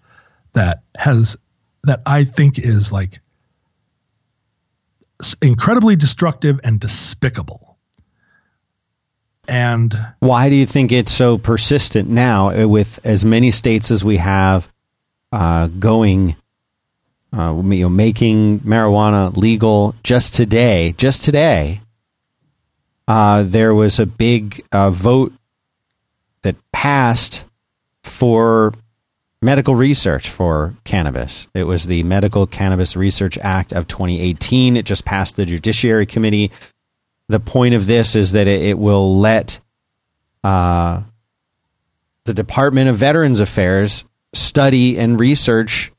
that 0.53 0.83
has 0.97 1.37
that 1.85 2.03
I 2.07 2.25
think 2.25 2.59
is 2.59 2.93
like 2.93 3.21
incredibly 5.41 5.97
destructive 5.97 6.61
and 6.65 6.81
despicable. 6.81 7.77
And 9.49 9.99
why 10.21 10.49
do 10.49 10.55
you 10.55 10.67
think 10.67 10.93
it's 10.93 11.13
so 11.13 11.37
persistent 11.37 12.09
now 12.09 12.51
uh, 12.51 12.69
with 12.69 13.01
as 13.05 13.25
many 13.25 13.51
states 13.51 13.91
as 13.91 14.05
we 14.05 14.19
have 14.19 14.69
uh, 15.33 15.67
going, 15.67 16.37
uh, 17.33 17.55
you 17.65 17.83
know, 17.83 17.89
making 17.89 18.61
marijuana 18.61 19.37
legal 19.37 19.95
just 20.03 20.35
today? 20.35 20.95
Just 20.97 21.23
today, 21.23 21.81
uh, 23.09 23.43
there 23.43 23.75
was 23.75 23.99
a 23.99 24.07
big 24.07 24.65
uh, 24.73 24.91
vote 24.91 25.33
that 26.43 26.57
passed 26.73 27.45
for 28.03 28.75
medical 29.43 29.75
research 29.75 30.31
for 30.31 30.75
cannabis. 30.85 31.49
It 31.55 31.65
was 31.65 31.87
the 31.87 32.05
Medical 32.05 32.47
Cannabis 32.47 32.97
Research 32.97 33.37
Act 33.39 33.73
of 33.73 33.89
2018. 33.89 34.77
It 34.77 34.85
just 34.85 35.05
passed 35.05 35.37
the 35.37 35.45
Judiciary 35.45 36.07
Committee. 36.07 36.53
The 37.29 37.41
point 37.41 37.75
of 37.75 37.87
this 37.87 38.15
is 38.15 38.33
that 38.33 38.47
it, 38.47 38.63
it 38.63 38.79
will 38.79 39.19
let 39.19 39.61
uh, 40.45 41.03
the 42.25 42.35
Department 42.35 42.89
of 42.89 42.97
Veterans 42.97 43.41
Affairs 43.41 44.05
study 44.33 44.99
and 44.99 45.19
research 45.19 45.93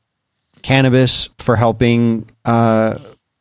cannabis 0.64 1.28
for 1.38 1.54
helping 1.54 2.28
uh, 2.44 2.98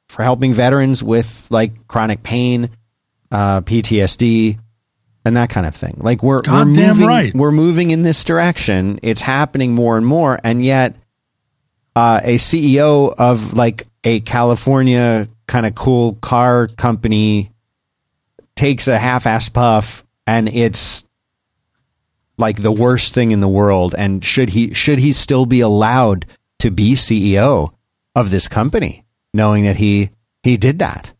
for 0.10 0.22
helping 0.22 0.54
veterans 0.54 1.02
with 1.02 1.48
like 1.50 1.88
chronic 1.88 2.22
pain, 2.22 2.70
uh, 3.32 3.62
PTSD, 3.62 4.60
and 5.26 5.38
that 5.38 5.50
kind 5.50 5.66
of 5.66 5.74
thing. 5.74 5.96
Like 5.98 6.22
we're 6.22 6.42
we're 6.46 6.66
moving 6.66 7.08
right. 7.08 7.34
we're 7.34 7.52
moving 7.52 7.90
in 7.90 8.04
this 8.04 8.24
direction. 8.24 9.00
It's 9.02 9.22
happening 9.22 9.74
more 9.74 9.98
and 9.98 10.06
more, 10.06 10.40
and 10.44 10.64
yet 10.64 10.98
uh, 11.96 12.20
a 12.24 12.36
CEO 12.36 13.16
of 13.18 13.54
like 13.54 13.88
a 14.04 14.20
California 14.20 15.28
kind 15.48 15.66
of 15.66 15.74
cool 15.74 16.16
car 16.16 16.68
company 16.68 17.52
takes 18.56 18.88
a 18.88 19.00
half-ass 19.00 19.50
puff, 19.50 20.04
and 20.28 20.50
it's 20.50 21.06
like 22.38 22.62
the 22.62 22.72
worst 22.72 23.14
thing 23.14 23.32
in 23.32 23.40
the 23.40 23.48
world. 23.48 23.96
And 23.98 24.24
should 24.24 24.50
he 24.50 24.74
should 24.74 25.00
he 25.00 25.14
still 25.14 25.46
be 25.46 25.62
allowed 25.62 26.26
to 26.64 26.72
be 26.72 26.94
CEO 26.94 27.74
of 28.16 28.30
this 28.30 28.48
company, 28.48 29.04
knowing 29.34 29.66
that 29.66 29.76
he 29.76 30.10
he 30.44 30.56
did 30.56 30.80
that? 30.80 31.12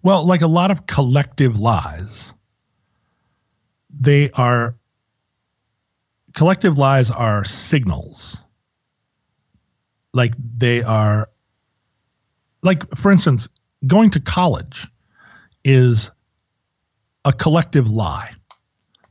Well, 0.00 0.24
like 0.24 0.42
a 0.42 0.46
lot 0.46 0.70
of 0.70 0.86
collective 0.86 1.58
lies, 1.58 2.32
they 3.90 4.30
are 4.30 4.76
collective 6.34 6.78
lies 6.78 7.10
are 7.10 7.44
signals. 7.44 8.40
Like 10.14 10.34
they 10.38 10.84
are 10.84 11.28
like 12.62 12.96
for 12.96 13.10
instance, 13.10 13.48
going 13.84 14.10
to 14.10 14.20
college 14.20 14.86
is 15.64 16.12
a 17.24 17.32
collective 17.32 17.90
lie 17.90 18.34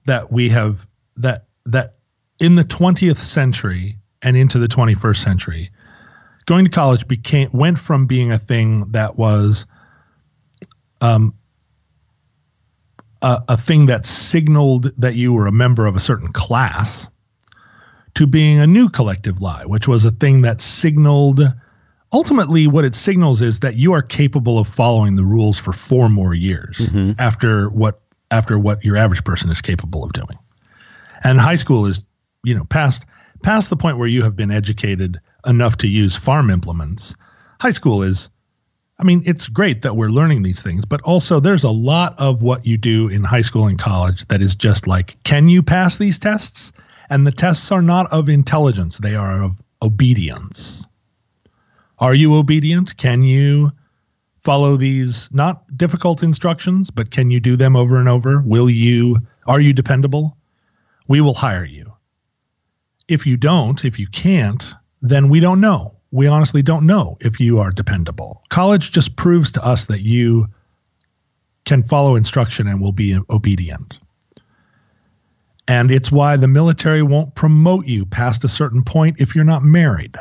that 0.06 0.32
we 0.32 0.48
have 0.48 0.88
that 1.18 1.48
that 1.66 1.96
in 2.40 2.56
the 2.56 2.64
20th 2.64 3.18
century 3.18 3.98
and 4.22 4.36
into 4.36 4.60
the 4.60 4.68
21st 4.68 5.18
century 5.18 5.72
going 6.48 6.66
to 6.66 6.72
college 6.72 7.08
became 7.08 7.50
went 7.52 7.78
from 7.78 8.08
being 8.08 8.32
a 8.32 8.40
thing 8.40 8.92
that 8.92 9.18
was 9.18 9.68
um, 11.02 11.36
a, 13.22 13.44
a 13.50 13.58
thing 13.58 13.88
that 13.88 14.06
signaled 14.06 14.92
that 14.98 15.16
you 15.16 15.34
were 15.34 15.46
a 15.46 15.52
member 15.52 15.86
of 15.86 15.96
a 15.96 16.00
certain 16.00 16.32
class 16.32 17.08
to 18.16 18.26
being 18.26 18.60
a 18.60 18.66
new 18.66 18.90
collective 18.90 19.42
lie, 19.42 19.66
which 19.66 19.88
was 19.88 20.06
a 20.06 20.12
thing 20.12 20.42
that 20.42 20.60
signaled 20.60 21.42
ultimately 22.12 22.66
what 22.66 22.86
it 22.86 22.96
signals 22.96 23.42
is 23.42 23.60
that 23.60 23.76
you 23.76 23.94
are 23.94 24.02
capable 24.02 24.58
of 24.58 24.68
following 24.68 25.18
the 25.18 25.26
rules 25.26 25.58
for 25.58 25.74
four 25.74 26.10
more 26.10 26.34
years 26.34 26.78
mm-hmm. 26.78 27.12
after 27.20 27.70
what 27.70 28.00
after 28.32 28.58
what 28.58 28.84
your 28.84 28.98
average 28.98 29.24
person 29.24 29.50
is 29.50 29.62
capable 29.62 30.04
of 30.04 30.14
doing. 30.14 30.38
And 31.24 31.40
high 31.40 31.56
school 31.56 31.86
is, 31.86 32.02
you 32.44 32.56
know, 32.56 32.64
past 32.64 33.06
past 33.42 33.70
the 33.70 33.78
point 33.78 33.98
where 33.98 34.08
you 34.08 34.24
have 34.24 34.36
been 34.36 34.52
educated 34.52 35.20
enough 35.46 35.78
to 35.78 35.88
use 35.88 36.16
farm 36.16 36.50
implements. 36.50 37.16
High 37.60 37.72
school 37.72 38.04
is 38.04 38.30
I 39.00 39.04
mean, 39.04 39.22
it's 39.26 39.48
great 39.48 39.84
that 39.84 39.96
we're 39.96 40.10
learning 40.10 40.42
these 40.42 40.62
things, 40.62 40.84
but 40.84 41.02
also 41.02 41.40
there's 41.40 41.64
a 41.64 41.70
lot 41.70 42.20
of 42.20 42.42
what 42.42 42.66
you 42.66 42.78
do 42.78 43.10
in 43.10 43.24
high 43.24 43.42
school 43.42 43.68
and 43.68 43.78
college 43.78 44.28
that 44.30 44.42
is 44.42 44.56
just 44.56 44.88
like, 44.88 45.22
can 45.24 45.50
you 45.50 45.62
pass 45.62 45.98
these 45.98 46.18
tests? 46.18 46.74
And 47.10 47.26
the 47.26 47.32
tests 47.32 47.72
are 47.72 47.84
not 47.84 48.12
of 48.12 48.28
intelligence, 48.28 48.98
they 48.98 49.16
are 49.16 49.44
of 49.44 49.52
obedience. 49.84 50.84
Are 52.00 52.16
you 52.16 52.36
obedient? 52.36 52.98
Can 52.98 53.22
you 53.22 53.72
follow 54.42 54.78
these 54.78 55.30
not 55.32 55.78
difficult 55.78 56.24
instructions, 56.24 56.90
but 56.90 57.12
can 57.12 57.30
you 57.30 57.40
do 57.40 57.56
them 57.56 57.76
over 57.76 57.98
and 57.98 58.10
over? 58.10 58.42
Will 58.42 58.70
you 58.70 59.20
are 59.46 59.62
you 59.62 59.74
dependable? 59.74 60.36
We 61.08 61.22
will 61.22 61.34
hire 61.34 61.66
you. 61.66 61.94
If 63.08 63.26
you 63.26 63.38
don't, 63.38 63.84
if 63.86 64.00
you 64.00 64.08
can't, 64.08 64.74
then 65.02 65.30
we 65.30 65.40
don't 65.40 65.62
know 65.62 65.98
we 66.12 66.28
honestly 66.28 66.62
don't 66.62 66.86
know 66.86 67.18
if 67.20 67.40
you 67.40 67.60
are 67.60 67.72
dependable. 67.72 68.44
College 68.50 68.92
just 68.92 69.16
proves 69.16 69.52
to 69.54 69.66
us 69.66 69.86
that 69.86 70.02
you 70.02 70.48
can 71.66 71.84
follow 71.84 72.16
instruction 72.16 72.68
and 72.68 72.82
will 72.82 72.94
be 72.94 73.20
obedient. 73.30 74.00
And 75.68 75.92
it's 75.92 76.12
why 76.12 76.38
the 76.38 76.48
military 76.48 77.04
won't 77.04 77.36
promote 77.36 77.88
you 77.88 78.06
past 78.06 78.46
a 78.46 78.50
certain 78.50 78.84
point 78.84 79.18
if 79.20 79.36
you're 79.36 79.44
not 79.44 79.64
married. 79.64 80.16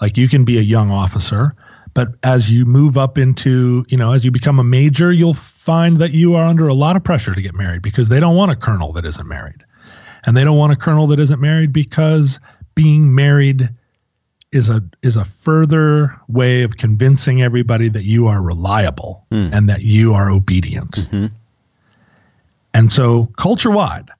Like 0.00 0.16
you 0.16 0.28
can 0.28 0.44
be 0.44 0.58
a 0.58 0.62
young 0.62 0.92
officer, 0.92 1.52
but 1.92 2.14
as 2.22 2.48
you 2.48 2.64
move 2.64 2.96
up 2.96 3.18
into, 3.18 3.84
you 3.88 3.96
know, 3.96 4.12
as 4.12 4.24
you 4.24 4.30
become 4.30 4.60
a 4.60 4.64
major, 4.64 5.12
you'll 5.12 5.34
find 5.34 5.98
that 5.98 6.12
you 6.12 6.36
are 6.36 6.46
under 6.46 6.68
a 6.68 6.74
lot 6.74 6.94
of 6.94 7.02
pressure 7.02 7.34
to 7.34 7.42
get 7.42 7.54
married 7.54 7.82
because 7.82 8.08
they 8.08 8.20
don't 8.20 8.36
want 8.36 8.52
a 8.52 8.56
colonel 8.56 8.92
that 8.92 9.04
isn't 9.04 9.26
married. 9.26 9.64
And 10.24 10.36
they 10.36 10.44
don't 10.44 10.58
want 10.58 10.72
a 10.72 10.76
colonel 10.76 11.06
that 11.08 11.18
isn't 11.18 11.40
married 11.40 11.72
because 11.72 12.40
being 12.74 13.14
married 13.14 13.70
is 14.52 14.68
a 14.68 14.82
is 15.02 15.16
a 15.16 15.24
further 15.24 16.18
way 16.28 16.62
of 16.62 16.76
convincing 16.76 17.42
everybody 17.42 17.88
that 17.88 18.04
you 18.04 18.26
are 18.26 18.42
reliable 18.42 19.24
mm. 19.30 19.54
and 19.54 19.68
that 19.68 19.82
you 19.82 20.14
are 20.14 20.30
obedient. 20.30 20.92
Mm-hmm. 20.92 21.26
And 22.74 22.92
so 22.92 23.26
culture 23.36 23.70
wide, 23.70 24.10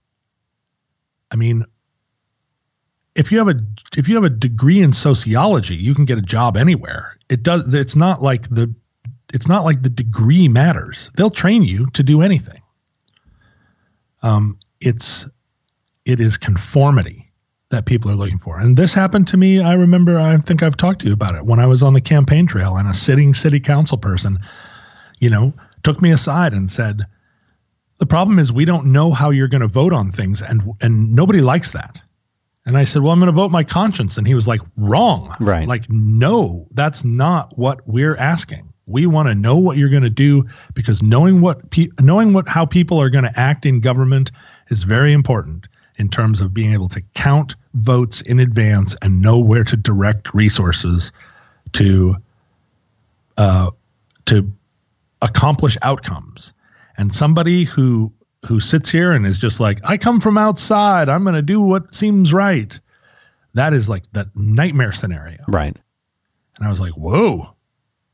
I 1.31 1.37
mean, 1.37 1.65
if 3.15 3.33
you 3.33 3.39
have 3.39 3.49
a 3.49 3.61
if 3.97 4.09
you 4.09 4.15
have 4.17 4.25
a 4.25 4.31
degree 4.31 4.81
in 4.81 4.93
sociology, 4.93 5.77
you 5.77 5.95
can 5.95 6.05
get 6.05 6.19
a 6.19 6.23
job 6.23 6.57
anywhere. 6.57 7.17
It 7.29 7.43
does 7.43 7.73
it's 7.75 7.97
not 7.97 8.23
like 8.23 8.49
the 8.49 8.73
it's 9.33 9.49
not 9.49 9.65
like 9.65 9.83
the 9.83 9.91
degree 9.91 10.49
matters. 10.49 11.11
They'll 11.17 11.31
train 11.31 11.63
you 11.63 11.87
to 11.91 12.03
do 12.03 12.23
anything. 12.23 12.63
Um, 14.23 14.59
it's 14.81 15.27
it 16.05 16.21
is 16.21 16.37
conformity 16.37 17.33
that 17.71 17.87
people 17.87 18.11
are 18.11 18.17
looking 18.17 18.39
for. 18.39 18.59
And 18.59 18.77
this 18.77 18.93
happened 18.93 19.29
to 19.29 19.37
me. 19.37 19.61
I 19.61 19.75
remember, 19.75 20.19
I 20.19 20.37
think 20.39 20.63
I've 20.63 20.77
talked 20.77 21.01
to 21.03 21.07
you 21.07 21.13
about 21.13 21.37
it 21.37 21.45
when 21.45 21.61
I 21.61 21.67
was 21.67 21.83
on 21.83 21.95
the 21.95 22.01
campaign 22.01 22.47
trail 22.47 22.77
and 22.77 22.89
a 22.89 22.95
sitting 22.95 23.33
city 23.33 23.61
council 23.61 23.97
person, 23.97 24.39
you 25.21 25.31
know, 25.31 25.55
took 25.85 26.03
me 26.03 26.11
aside 26.11 26.53
and 26.53 26.71
said, 26.71 27.07
the 27.99 28.07
problem 28.07 28.39
is 28.39 28.53
we 28.53 28.65
don't 28.65 28.87
know 28.87 29.13
how 29.13 29.31
you're 29.31 29.49
going 29.49 29.61
to 29.61 29.69
vote 29.69 29.93
on 29.93 30.11
things 30.11 30.43
and 30.43 30.63
and 30.81 31.15
nobody 31.15 31.41
likes 31.41 31.73
that. 31.73 32.01
And 32.67 32.77
I 32.77 32.85
said, 32.85 33.03
"Well, 33.03 33.13
I'm 33.13 33.21
going 33.21 33.33
to 33.33 33.33
vote 33.33 33.51
my 33.51 33.65
conscience." 33.65 34.17
And 34.17 34.27
he 34.27 34.35
was 34.35 34.49
like, 34.49 34.61
"Wrong." 34.77 35.35
Right. 35.41 35.69
Like, 35.69 35.89
"No, 35.89 36.67
that's 36.73 37.05
not 37.05 37.57
what 37.59 37.81
we're 37.87 38.17
asking. 38.17 38.73
We 38.87 39.07
want 39.07 39.29
to 39.29 39.35
know 39.35 39.57
what 39.57 39.77
you're 39.77 39.89
going 39.89 40.03
to 40.03 40.11
do 40.11 40.47
because 40.75 41.03
knowing 41.03 41.41
what 41.41 41.71
pe- 41.71 41.89
knowing 42.01 42.33
what 42.33 42.49
how 42.49 42.67
people 42.67 43.01
are 43.01 43.11
going 43.11 43.25
to 43.25 43.39
act 43.39 43.67
in 43.67 43.81
government 43.81 44.33
is 44.69 44.83
very 44.83 45.13
important 45.13 45.67
in 46.01 46.09
terms 46.09 46.41
of 46.41 46.55
being 46.55 46.73
able 46.73 46.89
to 46.89 47.03
count 47.15 47.57
votes 47.75 48.23
in 48.23 48.41
advance 48.41 48.97
and 49.03 49.21
know 49.21 49.39
where 49.39 49.63
to 49.63 49.77
direct 49.77 50.33
resources 50.33 51.13
to 51.75 52.17
uh, 53.37 53.71
to 54.25 54.51
accomplish 55.21 55.77
outcomes. 55.83 56.55
And 56.97 57.15
somebody 57.15 57.65
who 57.65 58.13
who 58.47 58.61
sits 58.61 58.91
here 58.91 59.13
and 59.13 59.27
is 59.27 59.39
just 59.39 59.61
like, 59.61 59.81
I 59.85 59.99
come 59.99 60.21
from 60.21 60.39
outside, 60.39 61.11
I'm 61.11 61.23
going 61.23 61.35
to 61.35 61.43
do 61.43 61.61
what 61.61 61.95
seems 61.95 62.33
right. 62.33 62.81
That 63.53 63.75
is 63.75 63.87
like 63.87 64.05
that 64.13 64.29
nightmare 64.35 64.93
scenario. 64.93 65.45
Right. 65.49 65.77
And 66.57 66.67
I 66.67 66.71
was 66.71 66.81
like, 66.81 66.93
whoa, 66.93 67.55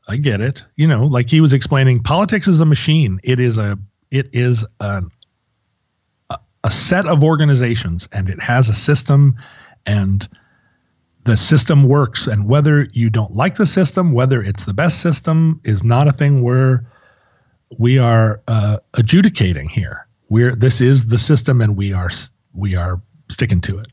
I 0.08 0.16
get 0.16 0.40
it. 0.40 0.64
You 0.74 0.88
know, 0.88 1.06
like 1.06 1.30
he 1.30 1.40
was 1.40 1.52
explaining, 1.52 2.02
politics 2.02 2.48
is 2.48 2.58
a 2.58 2.64
machine. 2.66 3.20
It 3.22 3.38
is 3.38 3.58
a 3.58 3.78
it 4.10 4.30
is 4.32 4.64
an, 4.80 5.10
a, 6.66 6.70
set 6.70 7.06
of 7.06 7.22
organizations, 7.22 8.08
and 8.12 8.28
it 8.28 8.40
has 8.42 8.68
a 8.68 8.74
system, 8.74 9.36
and 9.84 10.28
the 11.24 11.36
system 11.36 11.84
works. 11.84 12.26
And 12.26 12.48
whether 12.48 12.88
you 12.92 13.10
don't 13.10 13.34
like 13.34 13.56
the 13.56 13.66
system, 13.66 14.12
whether 14.12 14.42
it's 14.42 14.64
the 14.64 14.74
best 14.74 15.00
system, 15.00 15.60
is 15.64 15.84
not 15.84 16.08
a 16.08 16.12
thing 16.12 16.42
where 16.42 16.86
we 17.78 17.98
are 17.98 18.42
uh, 18.48 18.78
adjudicating 18.94 19.68
here. 19.68 20.06
We're 20.28 20.54
this 20.54 20.80
is 20.80 21.06
the 21.06 21.18
system, 21.18 21.60
and 21.60 21.76
we 21.76 21.92
are 21.92 22.10
we 22.52 22.76
are 22.76 23.00
sticking 23.28 23.60
to 23.62 23.78
it. 23.78 23.88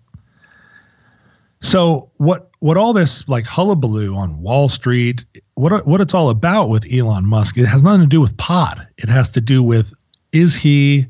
So 1.62 2.12
what 2.18 2.50
what 2.60 2.78
all 2.78 2.94
this 2.94 3.28
like 3.30 3.46
hullabaloo 3.46 4.16
on 4.16 4.42
Wall 4.42 4.68
Street, 4.68 5.26
what 5.54 5.86
what 5.88 6.02
it's 6.02 6.14
all 6.14 6.30
about 6.30 6.70
with 6.70 6.86
Elon 6.92 7.26
Musk, 7.26 7.58
it 7.58 7.66
has 7.66 7.84
nothing 7.84 8.02
to 8.02 8.08
do 8.08 8.20
with 8.20 8.36
pot. 8.36 8.80
It 8.98 9.10
has 9.10 9.30
to 9.32 9.42
do 9.42 9.64
with 9.64 9.94
is 10.32 10.56
he 10.56 11.08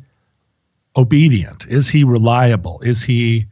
obedient? 0.95 1.65
Is 1.67 1.89
he 1.89 2.03
reliable? 2.03 2.79
Is 2.81 3.03
he 3.03 3.47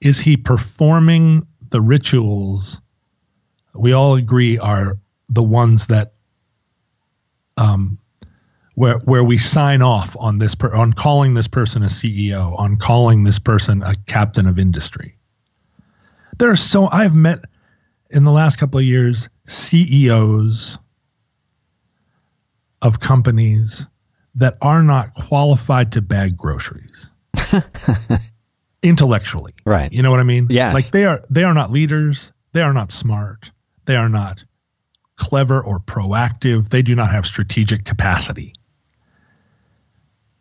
is 0.00 0.18
he 0.18 0.36
performing 0.36 1.46
the 1.70 1.80
rituals 1.80 2.80
we 3.74 3.92
all 3.92 4.14
agree 4.14 4.58
are 4.58 4.98
the 5.28 5.42
ones 5.42 5.86
that 5.86 6.12
um 7.56 7.98
where 8.74 8.98
where 9.00 9.22
we 9.22 9.38
sign 9.38 9.82
off 9.82 10.16
on 10.18 10.38
this 10.38 10.54
per, 10.54 10.72
on 10.74 10.92
calling 10.92 11.34
this 11.34 11.48
person 11.48 11.82
a 11.82 11.86
CEO, 11.86 12.58
on 12.58 12.76
calling 12.76 13.24
this 13.24 13.38
person 13.38 13.82
a 13.82 13.94
captain 14.06 14.46
of 14.46 14.58
industry 14.58 15.16
there 16.38 16.50
are 16.50 16.56
so 16.56 16.88
I've 16.90 17.14
met 17.14 17.44
in 18.10 18.24
the 18.24 18.32
last 18.32 18.56
couple 18.56 18.78
of 18.78 18.84
years 18.84 19.28
CEOs 19.46 20.78
of 22.82 22.98
companies 22.98 23.86
that 24.36 24.56
are 24.62 24.82
not 24.82 25.14
qualified 25.14 25.92
to 25.92 26.02
bag 26.02 26.36
groceries 26.36 27.10
intellectually. 28.82 29.54
Right. 29.64 29.92
You 29.92 30.02
know 30.02 30.10
what 30.10 30.20
I 30.20 30.24
mean? 30.24 30.46
Yeah. 30.50 30.72
Like 30.72 30.86
they 30.86 31.04
are 31.04 31.22
they 31.30 31.44
are 31.44 31.54
not 31.54 31.72
leaders, 31.72 32.32
they 32.52 32.62
are 32.62 32.72
not 32.72 32.92
smart, 32.92 33.50
they 33.86 33.96
are 33.96 34.08
not 34.08 34.44
clever 35.16 35.60
or 35.60 35.78
proactive, 35.80 36.70
they 36.70 36.82
do 36.82 36.94
not 36.94 37.10
have 37.10 37.26
strategic 37.26 37.84
capacity. 37.84 38.54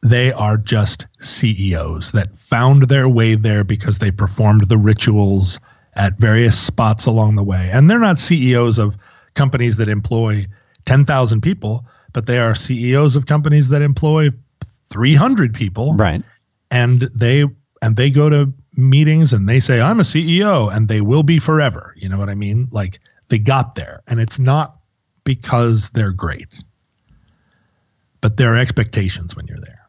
They 0.01 0.31
are 0.31 0.55
just 0.55 1.07
CEOs 1.19 2.13
that 2.13 2.37
found 2.37 2.83
their 2.83 3.09
way 3.09 3.35
there 3.35 3.65
because 3.65 3.99
they 3.99 4.11
performed 4.11 4.69
the 4.69 4.77
rituals 4.77 5.59
at 5.93 6.17
various 6.17 6.57
spots 6.57 7.05
along 7.05 7.35
the 7.35 7.43
way. 7.43 7.69
And 7.69 7.89
they're 7.89 7.99
not 7.99 8.17
CEOs 8.17 8.79
of 8.79 8.95
companies 9.33 9.75
that 9.75 9.89
employ 9.89 10.47
10,000 10.85 11.41
people, 11.41 11.85
but 12.13 12.25
they 12.25 12.39
are 12.39 12.55
CEOs 12.55 13.15
of 13.15 13.25
companies 13.25 13.69
that 13.69 13.81
employ 13.81 14.29
300 14.89 15.53
people. 15.53 15.93
Right. 15.93 16.23
And 16.71 17.09
they 17.13 17.45
and 17.81 17.95
they 17.95 18.09
go 18.09 18.29
to 18.29 18.53
meetings 18.75 19.33
and 19.33 19.47
they 19.47 19.59
say 19.59 19.81
I'm 19.81 19.99
a 19.99 20.03
CEO 20.03 20.73
and 20.73 20.87
they 20.87 21.01
will 21.01 21.23
be 21.23 21.39
forever. 21.39 21.93
You 21.97 22.09
know 22.09 22.17
what 22.17 22.29
I 22.29 22.35
mean? 22.35 22.67
Like 22.71 22.99
they 23.29 23.39
got 23.39 23.75
there 23.75 24.01
and 24.07 24.19
it's 24.19 24.39
not 24.39 24.77
because 25.23 25.89
they're 25.91 26.11
great. 26.11 26.47
But 28.21 28.37
there 28.37 28.53
are 28.53 28.57
expectations 28.57 29.35
when 29.35 29.47
you're 29.47 29.61
there. 29.61 29.87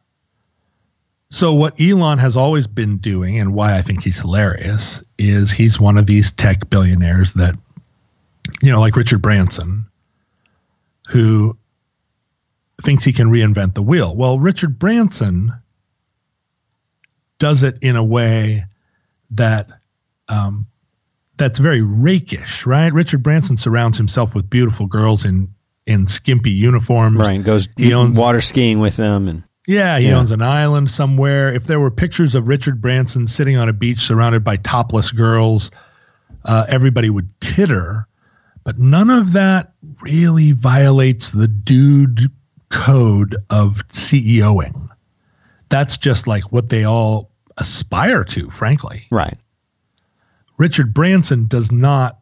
So 1.31 1.53
what 1.53 1.81
Elon 1.81 2.19
has 2.19 2.37
always 2.37 2.67
been 2.67 2.99
doing 2.99 3.39
and 3.39 3.55
why 3.55 3.77
I 3.77 3.83
think 3.83 4.03
he's 4.03 4.19
hilarious 4.19 5.03
is 5.17 5.53
he's 5.53 5.79
one 5.79 5.97
of 5.97 6.07
these 6.07 6.33
tech 6.33 6.69
billionaires 6.69 7.35
that 7.35 7.55
you 8.63 8.71
know 8.71 8.81
like 8.81 8.97
Richard 8.97 9.23
Branson 9.23 9.87
who 11.09 11.57
thinks 12.83 13.05
he 13.05 13.13
can 13.13 13.29
reinvent 13.31 13.75
the 13.75 13.83
wheel. 13.83 14.15
Well, 14.15 14.39
Richard 14.39 14.79
Branson 14.79 15.53
does 17.39 17.63
it 17.63 17.79
in 17.83 17.97
a 17.97 18.05
way 18.05 18.65
that 19.31 19.71
um, 20.29 20.67
that's 21.37 21.59
very 21.59 21.83
rakish, 21.83 22.67
right? 22.67 22.93
Richard 22.93 23.23
Branson 23.23 23.57
surrounds 23.57 23.97
himself 23.97 24.35
with 24.35 24.49
beautiful 24.49 24.87
girls 24.87 25.25
in 25.25 25.55
in 25.87 26.07
skimpy 26.07 26.51
uniforms. 26.51 27.17
Right. 27.17 27.43
Goes 27.43 27.69
he 27.77 27.95
owns, 27.95 28.17
water 28.17 28.41
skiing 28.41 28.79
with 28.79 28.97
them 28.97 29.27
and 29.27 29.43
yeah, 29.67 29.99
he 29.99 30.09
yeah. 30.09 30.19
owns 30.19 30.31
an 30.31 30.43
island 30.43 30.91
somewhere. 30.91 31.53
If 31.53 31.67
there 31.67 31.81
were 31.81 31.91
pictures 31.91 32.35
of 32.35 32.49
Richard 32.49 32.81
Branson 32.81 33.27
sitting 33.27 33.57
on 33.57 33.69
a 33.69 33.73
beach 33.73 34.01
surrounded 34.01 34.43
by 34.43 34.57
topless 34.57 35.11
girls, 35.11 35.71
uh, 36.45 36.67
everybody 36.69 37.11
would 37.11 37.29
titter. 37.41 38.07
But 38.65 38.79
none 38.79 39.11
of 39.11 39.33
that 39.33 39.73
really 40.01 40.53
violates 40.53 41.31
the 41.31 41.49
dude 41.49 42.31
code 42.71 43.37
of 43.51 43.87
CEOing. 43.89 44.89
That's 45.69 45.99
just 45.99 46.27
like 46.27 46.51
what 46.53 46.69
they 46.69 46.85
all 46.85 47.31
aspire 47.59 48.25
to, 48.25 48.51
frankly. 48.51 49.07
Right. 49.11 49.37
Richard 50.57 50.93
Branson 50.93 51.47
does 51.47 51.71
not 51.71 52.19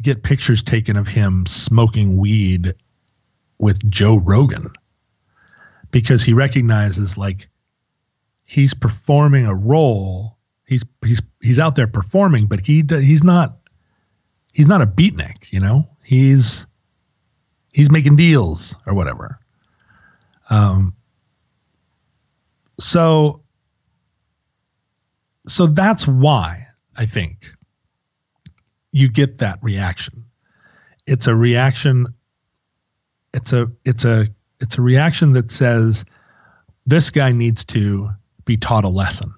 get 0.00 0.22
pictures 0.22 0.62
taken 0.62 0.96
of 0.96 1.08
him 1.08 1.46
smoking 1.46 2.16
weed 2.16 2.74
with 3.58 3.88
Joe 3.90 4.16
Rogan 4.16 4.72
because 5.90 6.22
he 6.22 6.32
recognizes 6.32 7.18
like 7.18 7.48
he's 8.46 8.74
performing 8.74 9.46
a 9.46 9.54
role. 9.54 10.36
He's 10.66 10.84
he's 11.04 11.20
he's 11.42 11.58
out 11.58 11.74
there 11.74 11.86
performing, 11.86 12.46
but 12.46 12.64
he 12.64 12.84
he's 12.88 13.24
not 13.24 13.58
he's 14.52 14.68
not 14.68 14.82
a 14.82 14.86
beatnik, 14.86 15.50
you 15.50 15.60
know. 15.60 15.84
He's 16.02 16.66
he's 17.72 17.90
making 17.90 18.16
deals 18.16 18.74
or 18.86 18.94
whatever. 18.94 19.38
Um. 20.50 20.94
So 22.78 23.42
so 25.46 25.66
that's 25.66 26.06
why 26.06 26.68
I 26.96 27.06
think 27.06 27.52
you 28.92 29.08
get 29.08 29.38
that 29.38 29.58
reaction. 29.62 30.26
It's 31.06 31.26
a 31.26 31.34
reaction. 31.34 32.14
It's 33.32 33.52
a 33.52 33.70
it's 33.84 34.04
a 34.04 34.28
it's 34.60 34.78
a 34.78 34.82
reaction 34.82 35.32
that 35.32 35.50
says 35.50 36.04
this 36.86 37.10
guy 37.10 37.32
needs 37.32 37.64
to 37.66 38.10
be 38.44 38.56
taught 38.56 38.84
a 38.84 38.88
lesson 38.88 39.34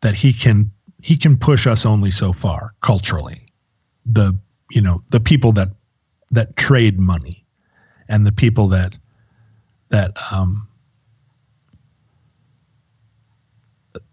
that 0.00 0.14
he 0.14 0.32
can 0.32 0.72
he 1.00 1.16
can 1.16 1.36
push 1.38 1.66
us 1.66 1.86
only 1.86 2.10
so 2.10 2.32
far 2.32 2.74
culturally 2.82 3.46
the 4.06 4.38
you 4.70 4.80
know 4.80 5.02
the 5.10 5.20
people 5.20 5.52
that 5.52 5.68
that 6.30 6.56
trade 6.56 6.98
money 6.98 7.44
and 8.08 8.26
the 8.26 8.32
people 8.32 8.68
that 8.68 8.94
that 9.90 10.12
um 10.30 10.68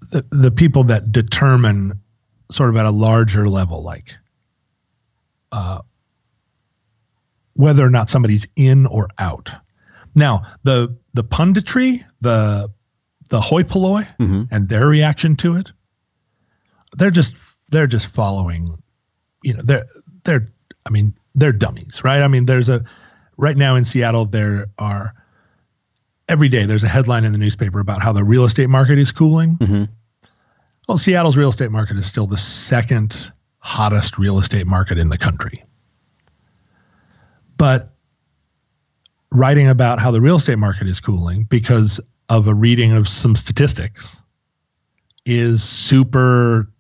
the, 0.09 0.25
the 0.31 0.51
people 0.51 0.85
that 0.85 1.11
determine 1.11 1.99
sort 2.51 2.69
of 2.69 2.77
at 2.77 2.85
a 2.85 2.91
larger 2.91 3.49
level 3.49 3.83
like 3.83 4.15
uh 5.51 5.79
whether 7.53 7.85
or 7.85 7.89
not 7.89 8.09
somebody's 8.09 8.45
in 8.55 8.85
or 8.85 9.09
out 9.17 9.51
now, 10.15 10.43
the 10.63 10.97
the 11.13 11.25
punditry, 11.25 12.03
the 12.21 12.71
the 13.29 13.41
hoi 13.41 13.63
polloi, 13.63 14.07
mm-hmm. 14.17 14.43
and 14.49 14.69
their 14.69 14.87
reaction 14.87 15.35
to 15.37 15.57
it, 15.57 15.71
they're 16.95 17.11
just 17.11 17.35
they're 17.69 17.87
just 17.87 18.07
following. 18.07 18.77
You 19.43 19.55
know, 19.55 19.61
they're 19.63 19.85
they're 20.23 20.47
I 20.85 20.89
mean 20.89 21.15
they're 21.35 21.51
dummies, 21.51 22.01
right? 22.03 22.21
I 22.21 22.29
mean, 22.29 22.45
there's 22.45 22.69
a 22.69 22.85
right 23.37 23.57
now 23.57 23.75
in 23.75 23.83
Seattle 23.83 24.25
there 24.25 24.67
are 24.79 25.13
every 26.27 26.49
day 26.49 26.65
there's 26.65 26.83
a 26.83 26.87
headline 26.87 27.25
in 27.25 27.31
the 27.31 27.37
newspaper 27.37 27.79
about 27.79 28.01
how 28.01 28.13
the 28.13 28.23
real 28.23 28.43
estate 28.43 28.69
market 28.69 28.97
is 28.97 29.11
cooling. 29.11 29.57
Mm-hmm. 29.57 29.83
Well, 30.87 30.97
Seattle's 30.97 31.37
real 31.37 31.49
estate 31.49 31.71
market 31.71 31.97
is 31.97 32.05
still 32.05 32.27
the 32.27 32.37
second 32.37 33.31
hottest 33.59 34.17
real 34.17 34.37
estate 34.37 34.67
market 34.67 34.97
in 34.97 35.09
the 35.09 35.17
country. 35.17 35.63
But 37.57 37.93
writing 39.31 39.67
about 39.67 39.99
how 39.99 40.11
the 40.11 40.21
real 40.21 40.35
estate 40.35 40.57
market 40.57 40.87
is 40.87 40.99
cooling 40.99 41.43
because 41.43 41.99
of 42.29 42.47
a 42.47 42.53
reading 42.53 42.95
of 42.95 43.07
some 43.07 43.35
statistics 43.35 44.21
is 45.25 45.63
super 45.63 46.71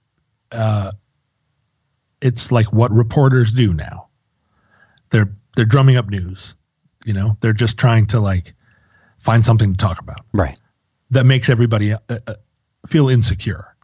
uh, 0.51 0.91
it's 2.21 2.51
like 2.51 2.71
what 2.71 2.91
reporters 2.91 3.51
do 3.51 3.73
now 3.73 4.07
they're 5.09 5.35
they're 5.55 5.65
drumming 5.65 5.97
up 5.97 6.07
news 6.07 6.55
You 7.05 7.13
know, 7.13 7.37
they're 7.39 7.53
just 7.53 7.77
trying 7.77 8.07
to 8.07 8.19
like 8.19 8.54
find 9.25 9.45
something 9.45 9.73
to 9.73 9.77
talk 9.77 9.99
about 9.99 10.21
Right. 10.33 10.57
that 11.11 11.25
makes 11.25 11.49
everybody 11.49 11.93
uh, 11.93 11.99
uh, 12.09 12.35
feel 12.87 13.09
insecure. 13.09 13.75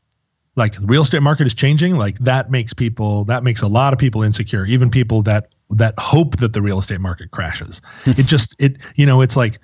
Like 0.56 0.74
the 0.80 0.86
real 0.86 1.02
estate 1.02 1.22
market 1.22 1.48
is 1.48 1.54
changing, 1.54 1.98
like 1.98 2.20
that 2.20 2.52
makes 2.52 2.74
people 2.74 3.26
that 3.26 3.44
makes 3.44 3.62
a 3.62 3.68
lot 3.68 3.94
of 3.94 4.00
people 4.00 4.22
insecure, 4.24 4.66
even 4.66 4.89
people 4.92 5.24
that 5.24 5.50
that 5.72 5.94
hope 5.98 6.38
that 6.42 6.52
the 6.54 6.62
real 6.62 6.78
estate 6.78 7.00
market 7.02 7.32
crashes. 7.32 7.82
it 8.06 8.26
just 8.28 8.56
it 8.60 8.78
you 8.96 9.06
know, 9.06 9.22
it's 9.22 9.36
like 9.36 9.60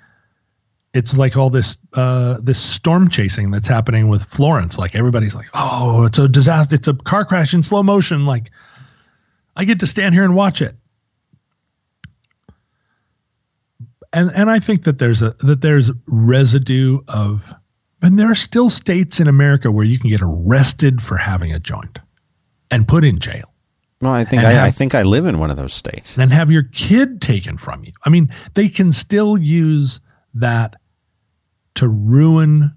it's 0.94 1.14
like 1.14 1.36
all 1.36 1.50
this 1.50 1.76
uh 1.92 2.38
this 2.42 2.58
storm 2.58 3.08
chasing 3.10 3.50
that's 3.50 3.68
happening 3.68 4.08
with 4.08 4.24
Florence. 4.24 4.78
Like 4.78 4.94
everybody's 4.94 5.34
like, 5.34 5.48
"Oh, 5.54 6.06
it's 6.06 6.18
a 6.18 6.26
disaster. 6.26 6.74
It's 6.74 6.88
a 6.88 6.94
car 6.94 7.24
crash 7.26 7.52
in 7.54 7.62
slow 7.62 7.82
motion." 7.82 8.24
Like 8.24 8.50
I 9.54 9.64
get 9.64 9.80
to 9.80 9.86
stand 9.86 10.14
here 10.14 10.24
and 10.24 10.34
watch 10.34 10.62
it. 10.62 10.74
And 14.12 14.30
and 14.34 14.50
I 14.50 14.58
think 14.58 14.84
that 14.84 14.98
there's 14.98 15.22
a 15.22 15.30
that 15.40 15.60
there's 15.60 15.90
residue 16.06 17.00
of 17.08 17.42
and 18.02 18.18
there 18.18 18.30
are 18.30 18.34
still 18.36 18.70
states 18.70 19.20
in 19.20 19.28
America 19.28 19.70
where 19.72 19.84
you 19.84 19.98
can 19.98 20.10
get 20.10 20.20
arrested 20.22 21.02
for 21.02 21.16
having 21.16 21.52
a 21.52 21.58
joint 21.58 21.98
and 22.70 22.86
put 22.86 23.04
in 23.04 23.18
jail 23.18 23.52
Well, 24.00 24.12
I 24.12 24.24
think 24.24 24.44
I, 24.44 24.66
I 24.66 24.70
think 24.70 24.94
I 24.94 25.02
live 25.02 25.26
in 25.26 25.38
one 25.38 25.50
of 25.50 25.56
those 25.56 25.74
states. 25.74 26.16
and 26.16 26.32
have 26.32 26.50
your 26.50 26.62
kid 26.62 27.20
taken 27.20 27.58
from 27.58 27.84
you. 27.84 27.92
I 28.04 28.10
mean, 28.10 28.32
they 28.54 28.68
can 28.68 28.92
still 28.92 29.36
use 29.36 30.00
that 30.34 30.76
to 31.74 31.88
ruin 31.88 32.72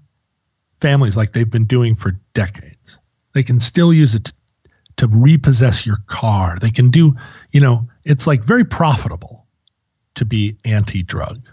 families 0.80 1.16
like 1.16 1.32
they've 1.32 1.48
been 1.50 1.66
doing 1.66 1.94
for 1.94 2.18
decades. 2.34 2.98
They 3.34 3.42
can 3.44 3.60
still 3.60 3.92
use 3.92 4.14
it 4.16 4.24
to, 4.26 4.32
to 4.96 5.06
repossess 5.08 5.86
your 5.86 5.98
car. 6.06 6.58
They 6.60 6.70
can 6.70 6.90
do, 6.90 7.14
you 7.52 7.60
know, 7.60 7.86
it's 8.04 8.26
like 8.26 8.42
very 8.42 8.64
profitable 8.64 9.31
to 10.14 10.24
be 10.24 10.56
anti 10.64 11.02
drug 11.02 11.48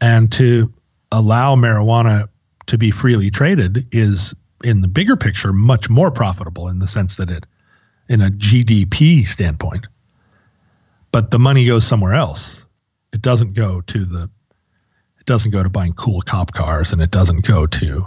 and 0.00 0.30
to 0.32 0.72
allow 1.10 1.56
marijuana 1.56 2.28
to 2.66 2.78
be 2.78 2.90
freely 2.90 3.30
traded 3.30 3.86
is 3.92 4.34
in 4.62 4.80
the 4.80 4.88
bigger 4.88 5.16
picture 5.16 5.52
much 5.52 5.88
more 5.88 6.10
profitable 6.10 6.68
in 6.68 6.78
the 6.78 6.86
sense 6.86 7.16
that 7.16 7.30
it 7.30 7.46
in 8.08 8.22
a 8.22 8.30
GDP 8.30 9.26
standpoint. 9.26 9.86
But 11.12 11.30
the 11.30 11.38
money 11.38 11.66
goes 11.66 11.86
somewhere 11.86 12.14
else. 12.14 12.66
It 13.12 13.22
doesn't 13.22 13.54
go 13.54 13.80
to 13.82 14.04
the 14.04 14.30
it 15.18 15.26
doesn't 15.26 15.50
go 15.50 15.62
to 15.62 15.68
buying 15.68 15.94
cool 15.94 16.20
cop 16.20 16.52
cars 16.52 16.92
and 16.92 17.00
it 17.02 17.10
doesn't 17.10 17.46
go 17.46 17.66
to 17.66 18.06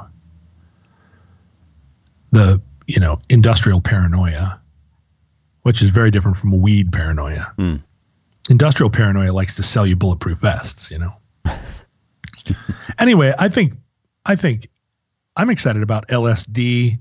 the 2.32 2.62
you 2.88 3.00
know 3.00 3.20
industrial 3.30 3.82
paranoia 3.82 4.60
which 5.64 5.82
is 5.82 5.90
very 5.90 6.10
different 6.10 6.38
from 6.38 6.60
weed 6.60 6.92
paranoia. 6.92 7.54
Hmm. 7.56 7.76
Industrial 8.50 8.90
paranoia 8.90 9.32
likes 9.32 9.56
to 9.56 9.64
sell 9.64 9.86
you 9.86 9.96
bulletproof 9.96 10.40
vests 10.40 10.92
you 10.92 10.98
know 10.98 11.12
anyway 13.00 13.34
i 13.38 13.48
think 13.48 13.74
i 14.26 14.36
think 14.36 14.70
i'm 15.38 15.50
excited 15.50 15.84
about 15.84 16.08
lsd 16.08 17.00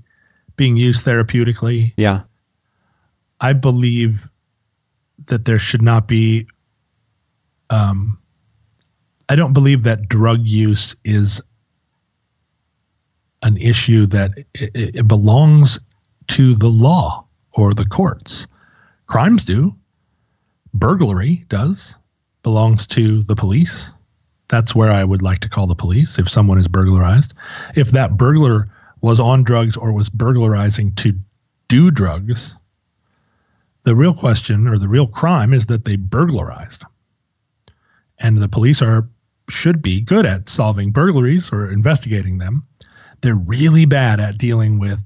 being 0.55 0.77
used 0.77 1.05
therapeutically 1.05 1.93
Yeah. 1.97 2.21
I 3.39 3.53
believe 3.53 4.27
that 5.25 5.45
there 5.45 5.57
should 5.57 5.81
not 5.81 6.07
be. 6.07 6.45
Um, 7.71 8.19
I 9.27 9.35
don't 9.35 9.53
believe 9.53 9.83
that 9.83 10.07
drug 10.07 10.41
use 10.43 10.95
is 11.03 11.41
an 13.41 13.57
issue 13.57 14.05
that 14.07 14.31
it, 14.53 14.71
it 14.75 15.07
belongs 15.07 15.79
to 16.27 16.53
the 16.53 16.67
law 16.67 17.25
or 17.53 17.73
the 17.73 17.85
courts. 17.85 18.45
Crimes 19.07 19.43
do. 19.43 19.75
Burglary 20.73 21.45
does. 21.49 21.95
Belongs 22.43 22.87
to 22.87 23.23
the 23.23 23.35
police. 23.35 23.93
That's 24.47 24.73
where 24.73 24.91
I 24.91 25.03
would 25.03 25.21
like 25.21 25.39
to 25.39 25.49
call 25.49 25.67
the 25.67 25.75
police 25.75 26.19
if 26.19 26.29
someone 26.29 26.59
is 26.59 26.67
burglarized. 26.67 27.33
If 27.75 27.91
that 27.91 28.17
burglar 28.17 28.69
was 29.01 29.19
on 29.19 29.43
drugs 29.43 29.77
or 29.77 29.91
was 29.91 30.09
burglarizing 30.09 30.95
to 30.95 31.13
do 31.67 31.91
drugs, 31.91 32.55
the 33.83 33.95
real 33.95 34.13
question 34.13 34.67
or 34.67 34.77
the 34.77 34.89
real 34.89 35.07
crime 35.07 35.53
is 35.53 35.67
that 35.67 35.85
they 35.85 35.95
burglarized. 35.95 36.83
And 38.19 38.37
the 38.37 38.49
police 38.49 38.81
are 38.81 39.07
should 39.49 39.81
be 39.81 40.01
good 40.01 40.25
at 40.25 40.49
solving 40.49 40.91
burglaries 40.91 41.51
or 41.51 41.71
investigating 41.71 42.37
them. 42.37 42.65
They're 43.21 43.35
really 43.35 43.85
bad 43.85 44.19
at 44.19 44.37
dealing 44.37 44.79
with 44.79 44.99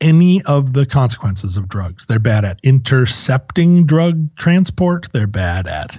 any 0.00 0.42
of 0.42 0.72
the 0.72 0.86
consequences 0.86 1.56
of 1.56 1.68
drugs. 1.68 2.06
They're 2.06 2.18
bad 2.18 2.44
at 2.44 2.60
intercepting 2.62 3.86
drug 3.86 4.34
transport. 4.36 5.08
They're 5.12 5.26
bad 5.26 5.66
at 5.66 5.98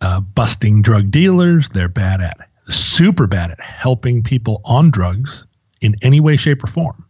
uh, 0.00 0.20
busting 0.20 0.82
drug 0.82 1.10
dealers. 1.10 1.68
They're 1.70 1.88
bad 1.88 2.20
at 2.20 2.48
super 2.68 3.26
bad 3.26 3.50
at 3.50 3.60
helping 3.60 4.22
people 4.22 4.60
on 4.64 4.90
drugs 4.90 5.46
in 5.80 5.96
any 6.02 6.20
way, 6.20 6.36
shape, 6.36 6.62
or 6.62 6.66
form. 6.66 7.04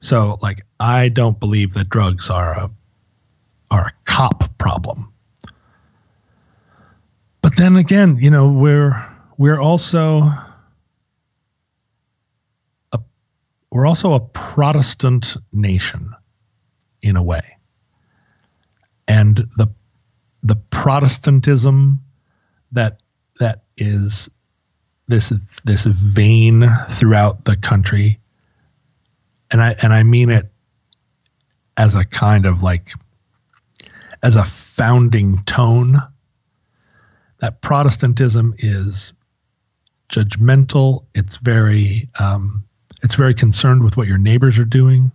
So, 0.00 0.38
like, 0.42 0.64
I 0.80 1.08
don't 1.08 1.38
believe 1.38 1.74
that 1.74 1.88
drugs 1.88 2.28
are 2.28 2.52
a 2.52 2.70
are 3.70 3.86
a 3.86 3.92
cop 4.04 4.58
problem. 4.58 5.12
But 7.40 7.56
then 7.56 7.76
again, 7.76 8.18
you 8.18 8.30
know, 8.30 8.48
we're 8.48 9.00
we're 9.38 9.60
also 9.60 10.30
a 12.92 12.98
we're 13.72 13.86
also 13.86 14.12
a 14.12 14.20
Protestant 14.20 15.38
nation 15.50 16.14
in 17.00 17.16
a 17.16 17.22
way. 17.22 17.56
And 19.08 19.48
the 19.56 19.68
the 20.42 20.56
Protestantism 20.56 22.00
that 22.72 22.98
that 23.40 23.62
is 23.76 24.30
this 25.08 25.32
this 25.64 25.84
vein 25.84 26.68
throughout 26.90 27.44
the 27.44 27.56
country 27.56 28.20
and 29.50 29.62
I 29.62 29.74
and 29.80 29.94
I 29.94 30.02
mean 30.02 30.30
it 30.30 30.52
as 31.76 31.94
a 31.94 32.04
kind 32.04 32.44
of 32.44 32.62
like 32.62 32.92
as 34.22 34.36
a 34.36 34.44
founding 34.44 35.44
tone 35.44 35.96
that 37.40 37.62
Protestantism 37.62 38.54
is 38.58 39.14
judgmental. 40.10 41.06
It's 41.14 41.38
very 41.38 42.10
um, 42.18 42.64
it's 43.02 43.14
very 43.14 43.34
concerned 43.34 43.82
with 43.82 43.96
what 43.96 44.06
your 44.06 44.18
neighbors 44.18 44.58
are 44.58 44.64
doing. 44.64 45.12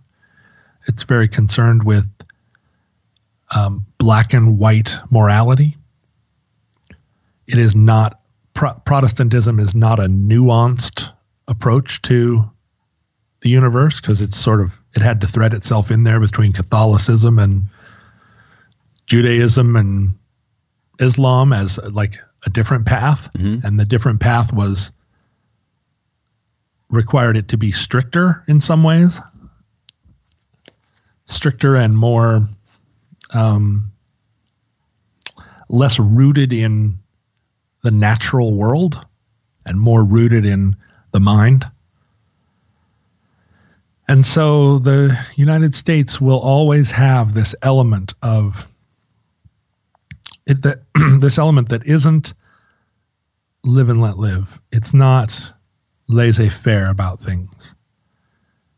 It's 0.86 1.02
very 1.04 1.28
concerned 1.28 1.84
with 1.84 2.06
um, 3.50 3.86
black 3.98 4.34
and 4.34 4.58
white 4.58 4.96
morality. 5.10 5.76
It 7.46 7.58
is 7.58 7.74
not 7.74 8.20
Pro- 8.54 8.74
Protestantism 8.74 9.60
is 9.60 9.74
not 9.74 10.00
a 10.00 10.08
nuanced 10.08 11.10
approach 11.46 12.02
to 12.02 12.50
the 13.40 13.48
universe 13.48 14.00
because 14.00 14.20
it's 14.20 14.36
sort 14.36 14.60
of 14.60 14.76
it 14.94 15.00
had 15.02 15.20
to 15.20 15.26
thread 15.28 15.54
itself 15.54 15.90
in 15.90 16.02
there 16.02 16.18
between 16.20 16.52
Catholicism 16.52 17.38
and 17.38 17.66
Judaism 19.06 19.76
and 19.76 20.18
Islam 20.98 21.52
as 21.52 21.78
like 21.78 22.18
a 22.44 22.50
different 22.50 22.84
path, 22.86 23.30
Mhm. 23.36 23.64
and 23.64 23.78
the 23.78 23.84
different 23.84 24.20
path 24.20 24.52
was 24.52 24.90
required 26.90 27.36
it 27.36 27.48
to 27.48 27.56
be 27.56 27.72
stricter 27.72 28.42
in 28.48 28.60
some 28.60 28.82
ways, 28.82 29.20
stricter 31.26 31.76
and 31.76 31.96
more 31.96 32.48
um, 33.30 33.92
less 35.68 35.98
rooted 35.98 36.52
in 36.52 36.98
the 37.82 37.90
natural 37.90 38.52
world 38.52 39.04
and 39.66 39.78
more 39.78 40.02
rooted 40.02 40.46
in 40.46 40.76
the 41.12 41.20
mind. 41.20 41.66
And 44.08 44.24
so 44.24 44.78
the 44.78 45.18
United 45.36 45.74
States 45.74 46.18
will 46.18 46.40
always 46.40 46.90
have 46.90 47.34
this 47.34 47.54
element 47.60 48.14
of 48.22 48.66
it 50.46 50.62
that 50.62 50.82
this 51.20 51.38
element 51.38 51.68
that 51.68 51.86
isn't 51.86 52.32
live 53.64 53.90
and 53.90 54.00
let 54.00 54.16
live. 54.16 54.58
It's 54.72 54.94
not 54.94 55.52
laissez-faire 56.08 56.88
about 56.88 57.22
things. 57.22 57.74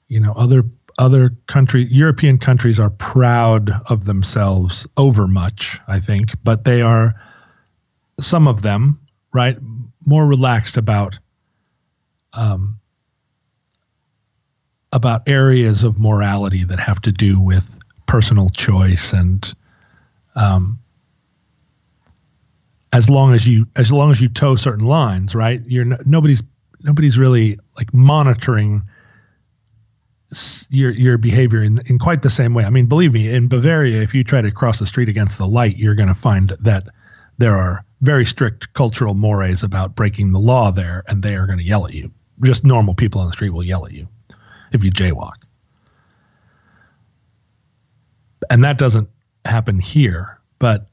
You 0.09 0.20
know, 0.20 0.33
other 0.33 0.64
other 0.99 1.31
country 1.47 1.87
European 1.91 2.39
countries 2.39 2.78
are 2.78 2.91
proud 2.91 3.70
of 3.87 4.05
themselves 4.05 4.87
over 4.97 5.26
much, 5.26 5.81
I 5.89 6.01
think, 6.01 6.33
but 6.45 6.64
they 6.64 6.83
are 6.83 7.14
some 8.20 8.47
of 8.47 8.62
them, 8.62 9.01
right, 9.33 9.57
more 10.05 10.26
relaxed 10.26 10.76
about 10.76 11.18
um, 12.33 12.81
about 14.93 15.28
areas 15.28 15.85
of 15.85 15.99
morality 15.99 16.64
that 16.64 16.81
have 16.81 17.01
to 17.03 17.12
do 17.12 17.41
with 17.41 17.64
personal 18.07 18.51
choice 18.51 19.12
and 19.12 19.55
um, 20.35 20.81
as 22.93 23.09
long 23.09 23.33
as 23.33 23.47
you 23.47 23.66
as 23.76 23.93
long 23.93 24.11
as 24.11 24.20
you 24.20 24.28
toe 24.28 24.57
certain 24.57 24.85
lines 24.85 25.35
right 25.35 25.62
you're 25.66 25.85
no, 25.85 25.97
nobody's 26.05 26.43
nobody's 26.83 27.18
really 27.18 27.59
like 27.76 27.93
monitoring 27.93 28.83
your 30.70 30.93
your 30.93 31.18
behavior 31.18 31.62
in 31.62 31.81
in 31.87 31.99
quite 31.99 32.22
the 32.22 32.31
same 32.31 32.55
way. 32.55 32.64
I 32.64 32.70
mean, 32.70 32.87
believe 32.87 33.12
me, 33.12 33.28
in 33.28 33.49
Bavaria, 33.49 34.01
if 34.01 34.14
you 34.14 34.22
try 34.22 34.41
to 34.41 34.51
cross 34.51 34.78
the 34.78 34.87
street 34.87 35.09
against 35.09 35.39
the 35.39 35.47
light, 35.47 35.76
you're 35.76 35.95
going 35.95 36.09
to 36.09 36.14
find 36.14 36.53
that 36.61 36.85
there 37.39 37.57
are 37.57 37.85
very 38.01 38.24
strict 38.24 38.72
cultural 38.74 39.14
mores 39.14 39.62
about 39.62 39.95
breaking 39.95 40.33
the 40.33 40.39
law 40.39 40.70
there, 40.70 41.03
and 41.09 41.22
they 41.22 41.35
are 41.35 41.47
going 41.47 41.59
to 41.59 41.64
yell 41.64 41.87
at 41.87 41.95
you. 41.95 42.11
Just 42.43 42.64
normal 42.64 42.95
people 42.95 43.20
on 43.20 43.26
the 43.26 43.33
street 43.33 43.51
will 43.51 43.64
yell 43.64 43.85
at 43.87 43.93
you 43.93 44.09
if 44.72 44.85
you 44.85 44.91
jaywalk. 44.91 45.35
And 48.49 48.64
that 48.64 48.78
doesn't 48.78 49.09
happen 49.45 49.78
here, 49.78 50.39
but 50.59 50.89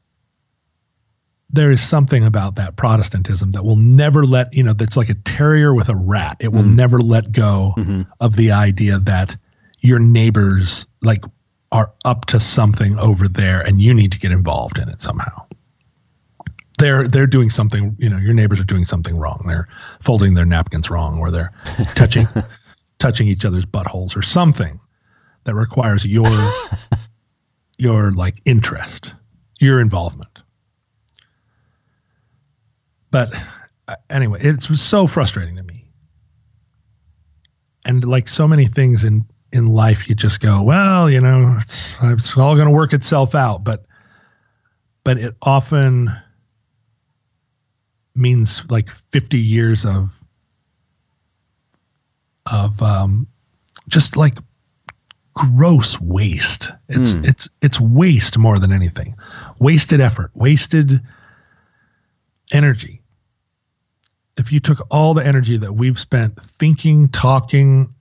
there 1.50 1.72
is 1.72 1.82
something 1.82 2.26
about 2.26 2.56
that 2.56 2.76
Protestantism 2.76 3.52
that 3.52 3.64
will 3.64 3.78
never 3.78 4.26
let, 4.26 4.54
you 4.54 4.64
know, 4.64 4.74
that's 4.74 4.98
like 4.98 5.10
a 5.10 5.14
terrier 5.14 5.74
with 5.74 5.90
a 5.90 5.96
rat. 5.96 6.38
It 6.40 6.50
will 6.50 6.62
mm-hmm. 6.62 6.76
never 6.76 7.00
let 7.00 7.32
go 7.32 7.74
mm-hmm. 7.78 8.02
of 8.20 8.36
the 8.36 8.52
idea 8.52 9.00
that 9.00 9.38
your 9.80 10.00
neighbors 10.00 10.86
like 11.02 11.24
are 11.72 11.92
up 12.06 12.26
to 12.26 12.40
something 12.40 12.98
over 13.00 13.28
there 13.28 13.62
and 13.62 13.82
you 13.82 13.94
need 13.94 14.12
to 14.12 14.20
get 14.20 14.32
involved 14.32 14.78
in 14.78 14.90
it 14.90 15.00
somehow. 15.00 15.46
They're 16.80 17.08
they're 17.08 17.28
doing 17.28 17.50
something, 17.50 17.96
you 17.98 18.10
know, 18.10 18.18
your 18.18 18.34
neighbors 18.34 18.60
are 18.60 18.66
doing 18.66 18.86
something 18.86 19.18
wrong. 19.18 19.46
They're 19.48 19.68
folding 20.02 20.36
their 20.36 20.46
napkins 20.46 20.90
wrong 20.90 21.20
or 21.20 21.32
they're 21.32 21.52
touching 21.96 22.28
touching 23.00 23.28
each 23.28 23.46
other's 23.46 23.66
buttholes 23.66 24.16
or 24.16 24.22
something 24.22 24.80
that 25.46 25.56
requires 25.56 26.06
your 26.06 26.30
your 27.78 28.12
like 28.12 28.42
interest, 28.46 29.16
your 29.60 29.80
involvement. 29.80 30.40
But 33.12 33.34
uh, 33.88 33.96
anyway, 34.10 34.40
it 34.42 34.70
was 34.70 34.82
so 34.82 35.08
frustrating 35.08 35.56
to 35.58 35.64
me. 35.64 35.86
And 37.86 38.04
like 38.04 38.28
so 38.28 38.48
many 38.48 38.68
things 38.68 39.04
in 39.04 39.26
in 39.54 39.68
life, 39.68 40.10
you 40.10 40.16
just 40.16 40.42
go, 40.42 40.62
well, 40.62 41.10
you 41.10 41.22
know, 41.22 41.58
it's, 41.62 41.98
it's 42.04 42.38
all 42.38 42.56
going 42.56 42.68
to 42.68 42.74
work 42.74 42.92
itself 42.94 43.34
out. 43.34 43.64
But 43.64 43.86
but 45.06 45.18
it 45.18 45.36
often 45.42 46.12
means 48.14 48.64
like 48.70 48.90
50 49.12 49.40
years 49.40 49.86
of 49.86 50.10
of 52.46 52.82
um, 52.82 53.28
just 53.88 54.18
like 54.18 54.36
gross 55.34 56.00
waste. 56.02 56.72
It's 56.90 57.14
Hmm. 57.14 57.26
it's 57.26 57.50
it's 57.62 57.80
waste 57.80 58.38
more 58.38 58.60
than 58.60 58.72
anything. 58.74 59.16
Wasted 59.60 60.02
effort, 60.02 60.32
wasted 60.34 61.02
energy. 62.52 63.02
If 64.38 64.52
you 64.52 64.60
took 64.60 64.86
all 64.92 65.14
the 65.14 65.26
energy 65.26 65.58
that 65.58 65.74
we've 65.74 66.00
spent 66.00 66.42
thinking, 66.44 67.10
talking, 67.10 67.94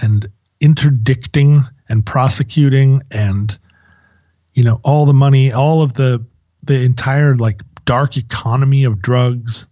and 0.00 0.28
interdicting 0.60 1.64
and 1.88 2.06
prosecuting 2.06 3.02
and 3.10 3.58
you 4.54 4.64
know 4.64 4.80
all 4.82 5.06
the 5.06 5.12
money, 5.12 5.52
all 5.52 5.82
of 5.82 5.94
the 5.94 6.24
the 6.62 6.80
entire 6.80 7.34
like 7.34 7.60
dark 7.84 8.16
economy 8.16 8.84
of 8.84 9.02
drugs, 9.02 9.66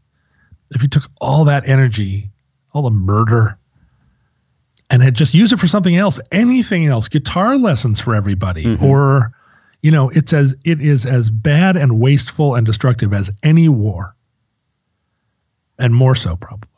if 0.72 0.82
you 0.82 0.88
took 0.88 1.04
all 1.20 1.44
that 1.46 1.68
energy, 1.68 2.30
all 2.72 2.82
the 2.82 2.90
murder, 2.90 3.58
and 4.90 5.02
had 5.02 5.14
just 5.14 5.32
used 5.32 5.52
it 5.52 5.58
for 5.58 5.68
something 5.68 5.96
else, 5.96 6.20
anything 6.32 6.86
else, 6.86 7.08
guitar 7.08 7.56
lessons 7.56 8.00
for 8.00 8.14
everybody, 8.14 8.64
mm-hmm. 8.64 8.84
or 8.84 9.32
you 9.82 9.90
know, 9.90 10.10
it's 10.10 10.32
as 10.32 10.54
it 10.64 10.80
is 10.80 11.06
as 11.06 11.30
bad 11.30 11.76
and 11.76 11.98
wasteful 12.00 12.54
and 12.54 12.66
destructive 12.66 13.12
as 13.14 13.30
any 13.42 13.68
war, 13.68 14.14
and 15.78 15.94
more 15.94 16.14
so 16.14 16.36
probably. 16.36 16.68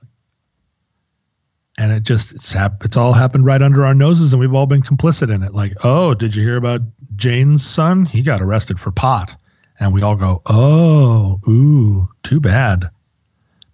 And 1.79 1.91
it 1.91 2.03
just 2.05 2.33
it's 2.33 2.53
hap- 2.53 2.85
it's 2.85 2.97
all 2.97 3.13
happened 3.13 3.45
right 3.45 3.61
under 3.61 3.85
our 3.85 3.95
noses, 3.95 4.33
and 4.33 4.41
we've 4.41 4.55
all 4.55 4.67
been 4.67 4.83
complicit 4.83 5.35
in 5.35 5.43
it. 5.43 5.55
Like, 5.55 5.73
oh, 5.85 6.15
did 6.15 6.37
you 6.37 6.43
hear 6.43 6.57
about 6.57 6.83
Jane's 7.17 7.67
son? 7.67 8.05
He 8.05 8.23
got 8.23 8.43
arrested 8.43 8.79
for 8.79 8.91
pot, 8.91 9.35
and 9.81 9.93
we 9.93 10.03
all 10.03 10.17
go, 10.17 10.43
oh, 10.47 11.41
ooh, 11.49 12.09
too 12.23 12.41
bad. 12.41 12.91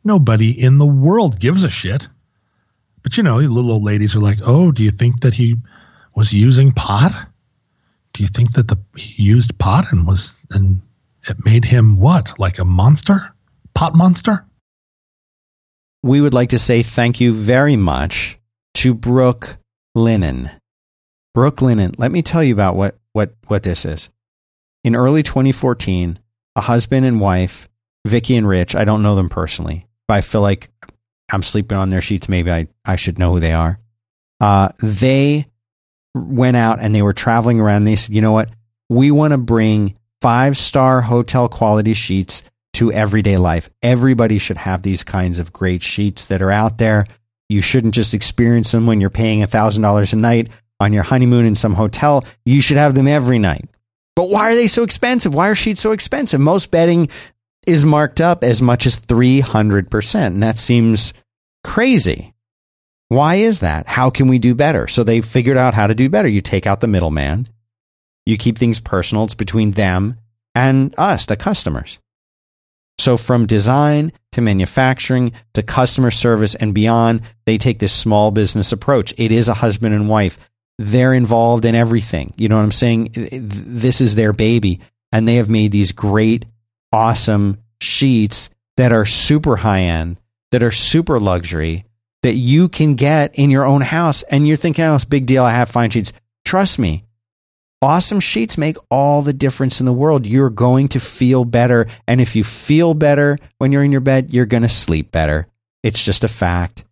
Nobody 0.04 0.50
in 0.58 0.78
the 0.78 0.86
world 0.86 1.38
gives 1.38 1.64
a 1.64 1.70
shit. 1.70 2.08
But 3.02 3.16
you 3.16 3.22
know, 3.22 3.36
little 3.36 3.72
old 3.72 3.84
ladies 3.84 4.16
are 4.16 4.20
like, 4.20 4.38
"Oh, 4.42 4.70
do 4.70 4.82
you 4.82 4.90
think 4.90 5.20
that 5.20 5.34
he 5.34 5.56
was 6.14 6.32
using 6.32 6.72
pot? 6.72 7.12
Do 8.18 8.24
you 8.24 8.28
think 8.28 8.54
that 8.54 8.66
the 8.66 8.76
he 8.96 9.22
used 9.22 9.56
pot 9.58 9.86
and 9.92 10.04
was 10.04 10.42
and 10.50 10.82
it 11.28 11.36
made 11.44 11.64
him 11.64 12.00
what? 12.00 12.36
Like 12.36 12.58
a 12.58 12.64
monster? 12.64 13.32
Pot 13.74 13.94
monster?" 13.94 14.44
we 16.02 16.20
would 16.20 16.34
like 16.34 16.48
to 16.48 16.58
say 16.58 16.82
thank 16.82 17.20
you 17.20 17.32
very 17.32 17.76
much 17.76 18.38
to 18.74 18.94
Brooke 18.94 19.58
Linen. 19.94 20.50
Brooklinen, 21.36 21.94
let 21.98 22.10
me 22.10 22.22
tell 22.22 22.42
you 22.42 22.52
about 22.52 22.76
what, 22.76 22.98
what, 23.12 23.34
what 23.46 23.62
this 23.62 23.84
is. 23.84 24.08
In 24.84 24.96
early 24.96 25.22
2014, 25.22 26.18
a 26.56 26.60
husband 26.60 27.04
and 27.04 27.20
wife, 27.20 27.68
Vicki 28.06 28.36
and 28.36 28.48
Rich, 28.48 28.74
I 28.74 28.84
don't 28.84 29.02
know 29.02 29.14
them 29.14 29.28
personally, 29.28 29.86
but 30.06 30.14
I 30.14 30.20
feel 30.22 30.40
like 30.40 30.70
I'm 31.32 31.42
sleeping 31.42 31.78
on 31.78 31.90
their 31.90 32.00
sheets. 32.00 32.28
Maybe 32.28 32.50
I, 32.50 32.68
I 32.84 32.96
should 32.96 33.18
know 33.18 33.32
who 33.32 33.40
they 33.40 33.52
are. 33.52 33.78
Uh, 34.40 34.70
they 34.80 35.46
went 36.18 36.56
out 36.56 36.78
and 36.80 36.94
they 36.94 37.02
were 37.02 37.12
traveling 37.12 37.60
around. 37.60 37.84
They 37.84 37.96
said, 37.96 38.14
you 38.14 38.20
know 38.20 38.32
what? 38.32 38.50
We 38.88 39.10
want 39.10 39.32
to 39.32 39.38
bring 39.38 39.96
five 40.20 40.56
star 40.56 41.00
hotel 41.00 41.48
quality 41.48 41.94
sheets 41.94 42.42
to 42.74 42.92
everyday 42.92 43.36
life. 43.36 43.68
Everybody 43.82 44.38
should 44.38 44.56
have 44.56 44.82
these 44.82 45.02
kinds 45.02 45.38
of 45.38 45.52
great 45.52 45.82
sheets 45.82 46.26
that 46.26 46.42
are 46.42 46.50
out 46.50 46.78
there. 46.78 47.04
You 47.48 47.62
shouldn't 47.62 47.94
just 47.94 48.14
experience 48.14 48.72
them 48.72 48.86
when 48.86 49.00
you're 49.00 49.10
paying 49.10 49.40
$1,000 49.40 50.12
a 50.12 50.16
night 50.16 50.48
on 50.80 50.92
your 50.92 51.02
honeymoon 51.02 51.46
in 51.46 51.54
some 51.54 51.74
hotel. 51.74 52.24
You 52.44 52.60
should 52.60 52.76
have 52.76 52.94
them 52.94 53.08
every 53.08 53.38
night. 53.38 53.68
But 54.14 54.30
why 54.30 54.50
are 54.50 54.54
they 54.54 54.68
so 54.68 54.82
expensive? 54.82 55.34
Why 55.34 55.48
are 55.48 55.54
sheets 55.54 55.80
so 55.80 55.92
expensive? 55.92 56.40
Most 56.40 56.70
bedding 56.70 57.08
is 57.66 57.84
marked 57.84 58.20
up 58.20 58.42
as 58.42 58.60
much 58.60 58.86
as 58.86 58.98
300%. 58.98 60.26
And 60.26 60.42
that 60.42 60.58
seems 60.58 61.12
crazy. 61.64 62.34
Why 63.09 63.36
is 63.36 63.61
that? 63.61 63.86
How 63.86 64.11
can 64.11 64.28
we 64.28 64.38
do 64.38 64.54
better? 64.54 64.86
So 64.86 65.02
they 65.02 65.20
figured 65.20 65.56
out 65.56 65.74
how 65.74 65.86
to 65.86 65.94
do 65.94 66.09
better. 66.09 66.28
You 66.28 66.40
take 66.40 66.66
out 66.66 66.80
the 66.80 66.86
middleman. 66.86 67.48
You 68.26 68.36
keep 68.36 68.59
things 68.59 68.80
personal. 68.80 69.24
It's 69.24 69.34
between 69.34 69.70
them 69.72 70.18
and 70.54 70.94
us, 70.98 71.24
the 71.24 71.36
customers. 71.36 71.98
So 72.98 73.16
from 73.16 73.46
design 73.46 74.12
to 74.32 74.40
manufacturing 74.40 75.32
to 75.54 75.62
customer 75.62 76.11
service 76.11 76.54
and 76.54 76.74
beyond, 76.74 77.22
they 77.46 77.56
take 77.56 77.78
this 77.78 77.92
small 77.92 78.30
business 78.30 78.72
approach. 78.72 79.14
It 79.16 79.32
is 79.32 79.48
a 79.48 79.54
husband 79.54 79.94
and 79.94 80.09
wife. 80.09 80.36
They're 80.78 81.14
involved 81.14 81.64
in 81.64 81.74
everything. 81.74 82.34
You 82.36 82.48
know 82.48 82.56
what 82.56 82.64
I'm 82.64 82.72
saying? 82.72 83.11
This 83.12 84.00
is 84.00 84.16
their 84.16 84.32
baby. 84.32 84.80
And 85.12 85.26
they 85.26 85.36
have 85.36 85.48
made 85.48 85.72
these 85.72 85.92
great, 85.92 86.44
awesome 86.92 87.59
sheets 87.80 88.50
that 88.76 88.92
are 88.92 89.06
super 89.06 89.56
high 89.56 89.82
end, 89.82 90.20
that 90.50 90.62
are 90.62 90.72
super 90.72 91.18
luxury, 91.18 91.84
that 92.23 92.35
you 92.35 92.69
can 92.69 92.95
get 92.95 93.39
in 93.39 93.51
your 93.51 93.65
own 93.65 93.81
house. 93.81 94.23
And 94.24 94.47
you're 94.47 94.57
thinking, 94.57 94.85
oh, 94.85 94.95
it's 94.95 95.05
a 95.05 95.09
big 95.09 95.27
deal. 95.27 95.45
I 95.45 95.53
have 95.53 95.69
fine 95.69 95.90
sheets. 95.90 96.12
Trust 96.45 96.78
me, 96.78 97.05
awesome 97.81 98.20
sheets 98.20 98.59
make 98.59 98.77
all 98.90 99.23
the 99.23 99.32
difference 99.32 99.81
in 99.81 99.86
the 99.86 99.93
world. 99.93 100.27
You're 100.27 100.51
going 100.51 100.89
to 100.89 101.01
feel 101.01 101.45
better. 101.45 101.86
And 102.07 102.20
if 102.20 102.35
you 102.35 102.45
feel 102.45 102.95
better 102.95 103.39
when 103.59 103.73
you're 103.73 103.85
in 103.85 103.93
your 103.93 104.01
bed, 104.01 104.32
you're 104.32 104.47
going 104.47 104.62
to 104.62 104.69
sleep 104.69 105.12
better. 105.12 105.47
It's 105.82 106.05
just 106.05 106.24
a 106.24 106.28
fact. 106.28 106.85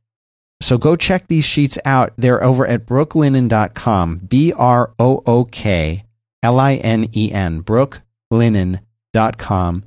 So 0.62 0.78
go 0.78 0.96
check 0.96 1.26
these 1.26 1.44
sheets 1.44 1.78
out. 1.84 2.14
They're 2.16 2.42
over 2.42 2.66
at 2.66 2.86
brooklinen.com. 2.86 4.18
B 4.18 4.54
R 4.54 4.94
O 4.98 5.22
O 5.26 5.44
K 5.44 6.04
L 6.42 6.58
I 6.58 6.76
N 6.76 7.10
E 7.14 7.30
N. 7.32 7.62
Brooklinen.com. 7.62 9.84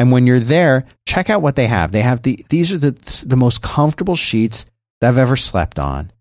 And 0.00 0.12
when 0.12 0.26
you're 0.26 0.40
there, 0.40 0.84
check 1.06 1.30
out 1.30 1.42
what 1.42 1.56
they 1.56 1.66
have. 1.66 1.92
They 1.92 2.02
have 2.02 2.22
the 2.22 2.44
these 2.48 2.72
are 2.72 2.78
the 2.78 3.24
the 3.26 3.36
most 3.36 3.62
comfortable 3.62 4.16
sheets 4.16 4.66
that 5.00 5.08
I've 5.08 5.18
ever 5.18 5.36
slept 5.36 5.78
on. 5.78 6.12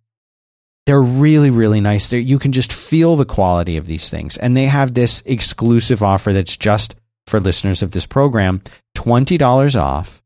They're 0.86 1.02
really, 1.02 1.50
really 1.50 1.82
nice. 1.82 2.10
They're, 2.10 2.20
you 2.20 2.40
can 2.40 2.52
just 2.52 2.72
feel 2.72 3.16
the 3.16 3.26
quality 3.26 3.78
of 3.78 3.88
these 3.88 4.10
things. 4.10 4.38
And 4.38 4.56
they 4.56 4.66
have 4.66 4.94
this 4.94 5.22
exclusive 5.26 6.02
offer 6.02 6.32
that's 6.32 6.56
just 6.56 6.96
for 7.28 7.40
listeners 7.40 7.82
of 7.82 7.92
this 7.92 8.06
program 8.06 8.62
$20 8.96 9.80
off 9.80 10.22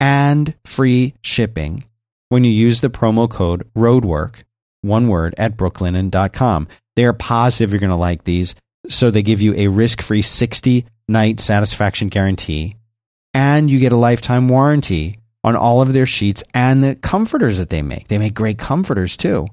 and 0.00 0.54
free 0.64 1.14
shipping 1.22 1.84
when 2.28 2.44
you 2.44 2.50
use 2.50 2.80
the 2.80 2.90
promo 2.90 3.30
code 3.30 3.66
ROADWORK, 3.74 4.44
one 4.82 5.08
word, 5.08 5.34
at 5.38 5.56
brooklinen.com. 5.56 6.68
They 6.96 7.04
are 7.06 7.12
positive 7.14 7.72
you're 7.72 7.80
going 7.80 7.90
to 7.90 7.96
like 7.96 8.24
these. 8.24 8.54
So 8.88 9.10
they 9.10 9.22
give 9.22 9.40
you 9.40 9.54
a 9.54 9.68
risk 9.68 10.02
free 10.02 10.20
60 10.22 10.84
night 11.08 11.40
satisfaction 11.40 12.08
guarantee 12.08 12.76
and 13.34 13.68
you 13.68 13.80
get 13.80 13.92
a 13.92 13.96
lifetime 13.96 14.48
warranty 14.48 15.18
on 15.44 15.54
all 15.54 15.80
of 15.80 15.92
their 15.92 16.06
sheets 16.06 16.42
and 16.52 16.82
the 16.82 16.96
comforters 16.96 17.58
that 17.58 17.70
they 17.70 17.82
make. 17.82 18.08
They 18.08 18.18
make 18.18 18.34
great 18.34 18.58
comforters 18.58 19.16
too. 19.16 19.46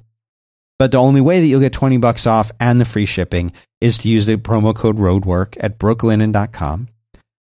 But 0.79 0.91
the 0.91 0.97
only 0.97 1.21
way 1.21 1.39
that 1.39 1.45
you'll 1.45 1.59
get 1.59 1.73
20 1.73 1.97
bucks 1.97 2.25
off 2.25 2.51
and 2.59 2.81
the 2.81 2.85
free 2.85 3.05
shipping 3.05 3.51
is 3.81 3.99
to 3.99 4.09
use 4.09 4.25
the 4.25 4.37
promo 4.37 4.75
code 4.75 4.97
ROADWORK 4.97 5.57
at 5.59 5.77
brooklinen.com. 5.77 6.87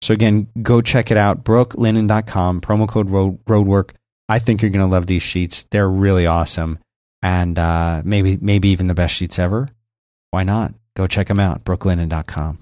So 0.04 0.14
again, 0.14 0.48
go 0.62 0.82
check 0.82 1.10
it 1.10 1.18
out, 1.18 1.44
brooklinen.com, 1.44 2.62
promo 2.62 2.88
code 2.88 3.10
road, 3.10 3.44
ROADWORK. 3.46 3.92
I 4.30 4.38
think 4.40 4.62
you're 4.62 4.70
going 4.70 4.88
to 4.88 4.92
love 4.92 5.08
these 5.08 5.24
sheets. 5.24 5.66
They're 5.72 5.90
really 5.90 6.28
awesome. 6.28 6.78
and 7.24 7.58
uh, 7.58 8.04
maybe 8.06 8.38
maybe 8.40 8.70
even 8.70 8.86
the 8.88 8.94
best 8.94 9.16
sheets 9.16 9.40
ever. 9.40 9.68
Why 10.30 10.44
not? 10.44 10.74
Go 10.96 11.08
check 11.08 11.28
them 11.28 11.40
out, 11.40 11.64
brooklinen.com. 11.64 12.60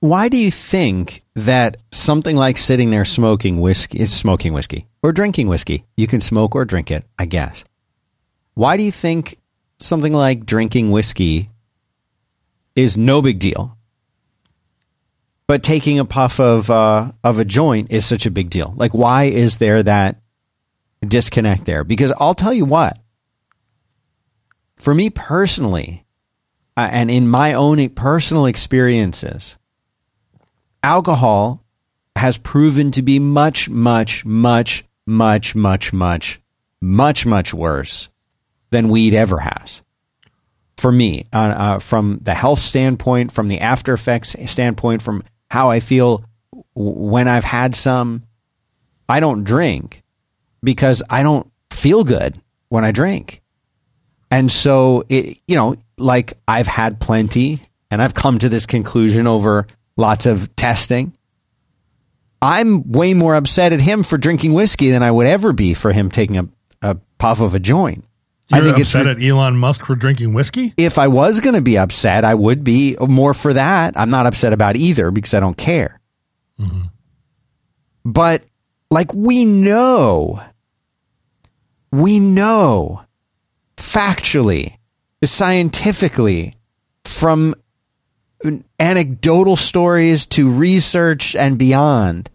Why 0.00 0.30
do 0.30 0.38
you 0.38 0.50
think 0.50 1.22
that 1.34 1.76
something 1.90 2.34
like 2.34 2.56
sitting 2.56 2.88
there 2.88 3.04
smoking 3.04 3.60
whiskey 3.60 4.00
is 4.00 4.16
smoking 4.16 4.54
whiskey 4.54 4.86
or 5.02 5.12
drinking 5.12 5.46
whiskey? 5.46 5.84
You 5.94 6.06
can 6.06 6.20
smoke 6.20 6.54
or 6.54 6.64
drink 6.64 6.90
it, 6.90 7.04
I 7.18 7.26
guess. 7.26 7.64
Why 8.54 8.78
do 8.78 8.82
you 8.82 8.92
think 8.92 9.38
something 9.78 10.14
like 10.14 10.46
drinking 10.46 10.90
whiskey 10.90 11.48
is 12.74 12.96
no 12.96 13.20
big 13.20 13.38
deal? 13.38 13.76
But 15.46 15.62
taking 15.62 15.98
a 15.98 16.06
puff 16.06 16.40
of 16.40 16.70
uh, 16.70 17.12
of 17.22 17.38
a 17.38 17.44
joint 17.44 17.92
is 17.92 18.06
such 18.06 18.24
a 18.24 18.30
big 18.30 18.48
deal. 18.48 18.72
Like, 18.76 18.94
why 18.94 19.24
is 19.24 19.58
there 19.58 19.82
that 19.82 20.16
disconnect 21.06 21.66
there? 21.66 21.84
Because 21.84 22.12
I'll 22.18 22.34
tell 22.34 22.54
you 22.54 22.64
what, 22.64 22.98
for 24.76 24.94
me 24.94 25.10
personally, 25.10 26.06
uh, 26.74 26.88
and 26.90 27.10
in 27.10 27.28
my 27.28 27.52
own 27.52 27.86
personal 27.90 28.46
experiences, 28.46 29.56
alcohol 30.82 31.64
has 32.16 32.38
proven 32.38 32.90
to 32.92 33.02
be 33.02 33.18
much, 33.18 33.68
much, 33.68 34.24
much, 34.24 34.84
much, 35.06 35.54
much, 35.54 35.92
much, 35.92 36.40
much, 36.80 37.26
much 37.26 37.54
worse 37.54 38.08
than 38.70 38.88
weed 38.88 39.14
ever 39.14 39.38
has. 39.38 39.82
For 40.76 40.90
me, 40.90 41.26
uh, 41.32 41.54
uh, 41.56 41.78
from 41.78 42.18
the 42.22 42.34
health 42.34 42.60
standpoint, 42.60 43.32
from 43.32 43.48
the 43.48 43.60
after 43.60 43.92
effects 43.92 44.34
standpoint, 44.50 45.02
from 45.02 45.22
how 45.50 45.70
I 45.70 45.80
feel 45.80 46.24
when 46.74 47.28
I've 47.28 47.44
had 47.44 47.74
some, 47.74 48.24
I 49.08 49.20
don't 49.20 49.44
drink 49.44 50.02
because 50.62 51.02
I 51.10 51.22
don't 51.22 51.50
feel 51.70 52.04
good 52.04 52.40
when 52.68 52.84
I 52.84 52.92
drink. 52.92 53.42
And 54.30 54.50
so 54.50 55.04
it, 55.08 55.38
you 55.46 55.56
know, 55.56 55.76
like 55.98 56.34
I've 56.46 56.68
had 56.68 57.00
plenty 57.00 57.60
and 57.90 58.00
I've 58.00 58.14
come 58.14 58.38
to 58.38 58.48
this 58.48 58.66
conclusion 58.66 59.26
over 59.26 59.66
lots 59.96 60.26
of 60.26 60.54
testing. 60.56 61.16
I'm 62.42 62.90
way 62.90 63.14
more 63.14 63.34
upset 63.34 63.72
at 63.72 63.80
him 63.80 64.02
for 64.02 64.16
drinking 64.16 64.54
whiskey 64.54 64.90
than 64.90 65.02
I 65.02 65.10
would 65.10 65.26
ever 65.26 65.52
be 65.52 65.74
for 65.74 65.92
him 65.92 66.10
taking 66.10 66.38
a, 66.38 66.48
a 66.80 66.96
puff 67.18 67.40
of 67.40 67.54
a 67.54 67.58
joint. 67.58 68.04
You're 68.48 68.60
I 68.60 68.64
think 68.64 68.78
upset 68.80 69.06
it's, 69.06 69.20
at 69.20 69.24
Elon 69.24 69.56
Musk 69.56 69.84
for 69.84 69.94
drinking 69.94 70.32
whiskey? 70.32 70.74
If 70.76 70.98
I 70.98 71.06
was 71.06 71.38
going 71.38 71.54
to 71.54 71.60
be 71.60 71.78
upset, 71.78 72.24
I 72.24 72.34
would 72.34 72.64
be 72.64 72.96
more 73.00 73.32
for 73.34 73.52
that. 73.52 73.94
I'm 73.96 74.10
not 74.10 74.26
upset 74.26 74.52
about 74.52 74.74
either 74.76 75.10
because 75.10 75.34
I 75.34 75.40
don't 75.40 75.56
care. 75.56 76.00
Mm-hmm. 76.58 76.82
But 78.04 78.44
like 78.90 79.12
we 79.14 79.44
know, 79.44 80.42
we 81.92 82.18
know 82.18 83.02
factually, 83.76 84.78
scientifically, 85.24 86.54
from 87.04 87.54
anecdotal 88.78 89.56
stories 89.56 90.26
to 90.26 90.50
research 90.50 91.36
and 91.36 91.58
beyond 91.58 92.30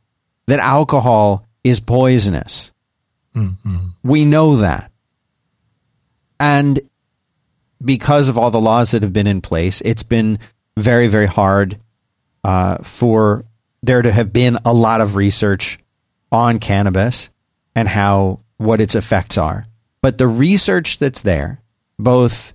that 0.48 0.60
alcohol 0.60 1.48
is 1.64 1.80
poisonous. 1.80 2.72
Mm-hmm. 3.36 3.88
We 4.04 4.26
know 4.26 4.58
that. 4.58 4.92
And 6.40 6.80
because 7.84 8.30
of 8.30 8.38
all 8.38 8.52
the 8.52 8.62
laws 8.62 8.92
that 8.92 9.04
have 9.04 9.14
been 9.14 9.28
in 9.28 9.42
place, 9.42 9.82
it's 9.82 10.04
been 10.04 10.40
very, 10.78 11.08
very 11.08 11.28
hard 11.28 11.78
uh, 12.44 12.78
for 12.80 13.46
there 13.82 14.02
to 14.02 14.12
have 14.12 14.34
been 14.34 14.58
a 14.66 14.74
lot 14.74 15.02
of 15.02 15.16
research 15.16 15.78
on 16.32 16.60
cannabis 16.60 17.30
and 17.76 17.88
how 17.88 18.42
what 18.58 18.82
its 18.82 18.96
effects 18.96 19.38
are. 19.38 19.66
But 20.02 20.18
the 20.18 20.28
research 20.28 21.00
that's 21.00 21.22
there, 21.22 21.62
both 21.98 22.54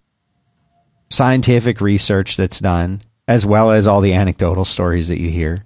scientific 1.11 1.81
research 1.81 2.37
that's 2.37 2.61
done, 2.61 3.01
as 3.31 3.47
well 3.47 3.71
as 3.71 3.87
all 3.87 4.01
the 4.01 4.13
anecdotal 4.13 4.65
stories 4.65 5.07
that 5.07 5.21
you 5.21 5.31
hear, 5.31 5.65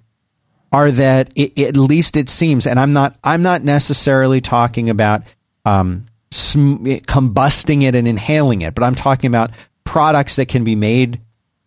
are 0.71 0.91
that 0.91 1.31
it, 1.35 1.57
at 1.57 1.75
least 1.75 2.15
it 2.15 2.29
seems, 2.29 2.67
and 2.67 2.79
I'm 2.79 2.93
not, 2.93 3.17
I'm 3.23 3.41
not 3.41 3.63
necessarily 3.63 4.39
talking 4.39 4.87
about 4.91 5.23
um, 5.65 6.05
sm- 6.29 6.85
combusting 6.85 7.81
it 7.81 7.95
and 7.95 8.07
inhaling 8.07 8.61
it, 8.61 8.75
but 8.75 8.83
I'm 8.83 8.93
talking 8.93 9.29
about 9.29 9.49
products 9.83 10.35
that 10.35 10.47
can 10.47 10.63
be 10.63 10.75
made 10.75 11.21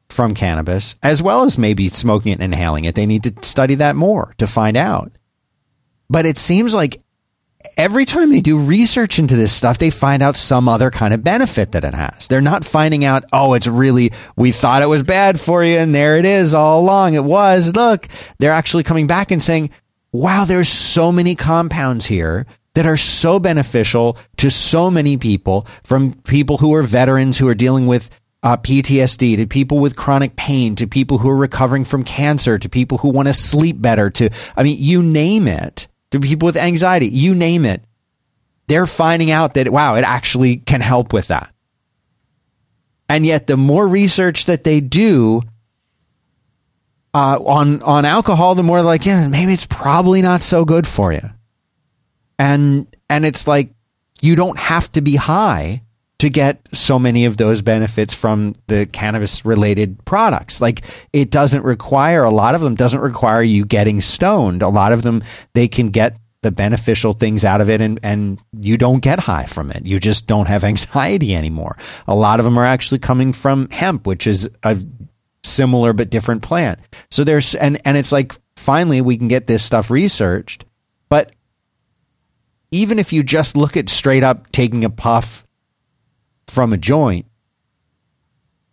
from 0.09 0.35
cannabis, 0.35 0.95
as 1.03 1.21
well 1.21 1.43
as 1.43 1.59
maybe 1.59 1.89
smoking 1.89 2.31
it 2.31 2.41
and 2.41 2.55
inhaling 2.55 2.85
it. 2.85 2.95
They 2.95 3.05
need 3.05 3.25
to 3.25 3.35
study 3.43 3.75
that 3.75 3.97
more 3.97 4.35
to 4.39 4.47
find 4.47 4.77
out. 4.77 5.11
But 6.09 6.27
it 6.27 6.39
seems 6.39 6.75
like 6.75 7.03
every 7.77 8.05
time 8.05 8.31
they 8.31 8.41
do 8.41 8.59
research 8.59 9.19
into 9.19 9.37
this 9.37 9.53
stuff, 9.53 9.79
they 9.79 9.91
find 9.91 10.23
out 10.23 10.37
some 10.37 10.69
other 10.69 10.91
kind 10.91 11.13
of 11.13 11.25
benefit 11.25 11.73
that 11.73 11.85
it 11.85 11.95
has. 11.95 12.29
They're 12.29 12.41
not 12.41 12.65
finding 12.65 13.05
out, 13.05 13.25
oh, 13.33 13.55
it's 13.55 13.67
really, 13.67 14.13
we 14.37 14.53
thought 14.53 14.83
it 14.83 14.89
was 14.89 15.03
bad 15.03 15.41
for 15.41 15.65
you, 15.65 15.77
and 15.77 15.95
there 15.95 16.17
it 16.17 16.25
is 16.25 16.55
all 16.55 16.81
along. 16.81 17.15
It 17.15 17.25
was. 17.25 17.75
Look, 17.75 18.07
they're 18.39 18.53
actually 18.53 18.83
coming 18.83 19.07
back 19.07 19.31
and 19.31 19.43
saying, 19.43 19.71
wow, 20.13 20.45
there's 20.45 20.69
so 20.69 21.13
many 21.13 21.35
compounds 21.35 22.07
here 22.07 22.47
that 22.75 22.87
are 22.87 22.97
so 22.97 23.39
beneficial 23.39 24.17
to 24.37 24.51
so 24.51 24.91
many 24.91 25.17
people 25.17 25.67
from 25.83 26.13
people 26.13 26.59
who 26.59 26.75
are 26.75 26.83
veterans 26.83 27.39
who 27.39 27.49
are 27.49 27.55
dealing 27.55 27.87
with 27.87 28.09
uh, 28.43 28.57
PTSD 28.57 29.37
to 29.37 29.47
people 29.47 29.79
with 29.79 29.97
chronic 29.97 30.37
pain 30.37 30.75
to 30.77 30.87
people 30.87 31.19
who 31.19 31.29
are 31.29 31.37
recovering 31.37 31.85
from 31.85 32.05
cancer 32.05 32.59
to 32.59 32.69
people 32.69 32.99
who 32.99 33.09
want 33.09 33.27
to 33.27 33.35
sleep 33.35 33.81
better 33.81 34.11
to, 34.11 34.31
I 34.57 34.63
mean, 34.63 34.77
you 34.79 35.03
name 35.03 35.49
it 35.49 35.89
to 36.11 36.21
people 36.21 36.47
with 36.47 36.57
anxiety, 36.57 37.07
you 37.07 37.35
name 37.35 37.65
it. 37.65 37.83
They're 38.67 38.87
finding 38.87 39.31
out 39.31 39.55
that, 39.55 39.71
wow, 39.71 39.95
it 39.97 40.05
actually 40.05 40.57
can 40.57 40.81
help 40.81 41.13
with 41.13 41.29
that. 41.29 41.53
And 43.09 43.25
yet, 43.25 43.47
the 43.47 43.57
more 43.57 43.87
research 43.87 44.47
that 44.47 44.65
they 44.65 44.81
do 44.81 45.41
uh, 47.15 47.39
on 47.43 47.83
on 47.83 48.05
alcohol, 48.05 48.55
the 48.55 48.63
more 48.63 48.83
like, 48.83 49.07
yeah, 49.07 49.27
maybe 49.29 49.55
it's 49.55 49.65
probably 49.65 50.21
not 50.21 50.43
so 50.43 50.67
good 50.67 50.87
for 50.87 51.13
you. 51.13 51.31
And 52.39 52.87
and 53.09 53.25
it's 53.25 53.49
like 53.49 53.71
you 54.21 54.37
don't 54.37 54.59
have 54.59 54.93
to 54.93 55.01
be 55.01 55.17
high 55.17 55.83
to 56.19 56.29
get 56.29 56.61
so 56.73 56.99
many 56.99 57.25
of 57.27 57.37
those 57.37 57.63
benefits 57.63 58.13
from 58.13 58.55
the 58.67 58.87
cannabis 58.87 59.45
related 59.45 60.05
products. 60.05 60.61
Like 60.61 60.83
it 61.13 61.31
doesn't 61.31 61.63
require 61.63 62.25
a 62.25 62.31
lot 62.31 62.55
of 62.55 62.61
them 62.61 62.75
doesn't 62.75 63.01
require 63.01 63.43
you 63.43 63.65
getting 63.65 64.01
stoned. 64.01 64.63
A 64.63 64.69
lot 64.69 64.93
of 64.93 65.03
them 65.03 65.23
they 65.55 65.69
can 65.69 65.91
get 65.91 66.17
the 66.43 66.51
beneficial 66.51 67.13
things 67.13 67.45
out 67.45 67.61
of 67.61 67.69
it 67.69 67.81
and, 67.81 67.99
and 68.03 68.41
you 68.53 68.77
don't 68.77 69.01
get 69.01 69.21
high 69.21 69.45
from 69.45 69.71
it. 69.71 69.85
You 69.85 69.99
just 69.99 70.27
don't 70.27 70.47
have 70.47 70.65
anxiety 70.65 71.35
anymore. 71.35 71.77
A 72.07 72.15
lot 72.15 72.41
of 72.41 72.45
them 72.45 72.59
are 72.59 72.65
actually 72.65 72.99
coming 72.99 73.33
from 73.33 73.69
hemp, 73.71 74.07
which 74.07 74.27
is 74.27 74.51
a 74.63 74.79
similar 75.45 75.93
but 75.93 76.11
different 76.11 76.43
plant. 76.43 76.81
So 77.11 77.25
there's 77.25 77.55
and 77.55 77.81
and 77.85 77.97
it's 77.97 78.13
like 78.13 78.35
finally 78.57 79.01
we 79.01 79.17
can 79.17 79.29
get 79.29 79.47
this 79.47 79.65
stuff 79.65 79.91
researched. 79.91 80.65
But 81.09 81.35
even 82.71 82.99
if 82.99 83.13
you 83.13 83.23
just 83.23 83.57
look 83.57 83.77
at 83.77 83.89
straight 83.89 84.25
up 84.25 84.51
taking 84.53 84.85
a 84.85 84.91
puff 84.91 85.45
from 86.51 86.73
a 86.73 86.77
joint, 86.77 87.27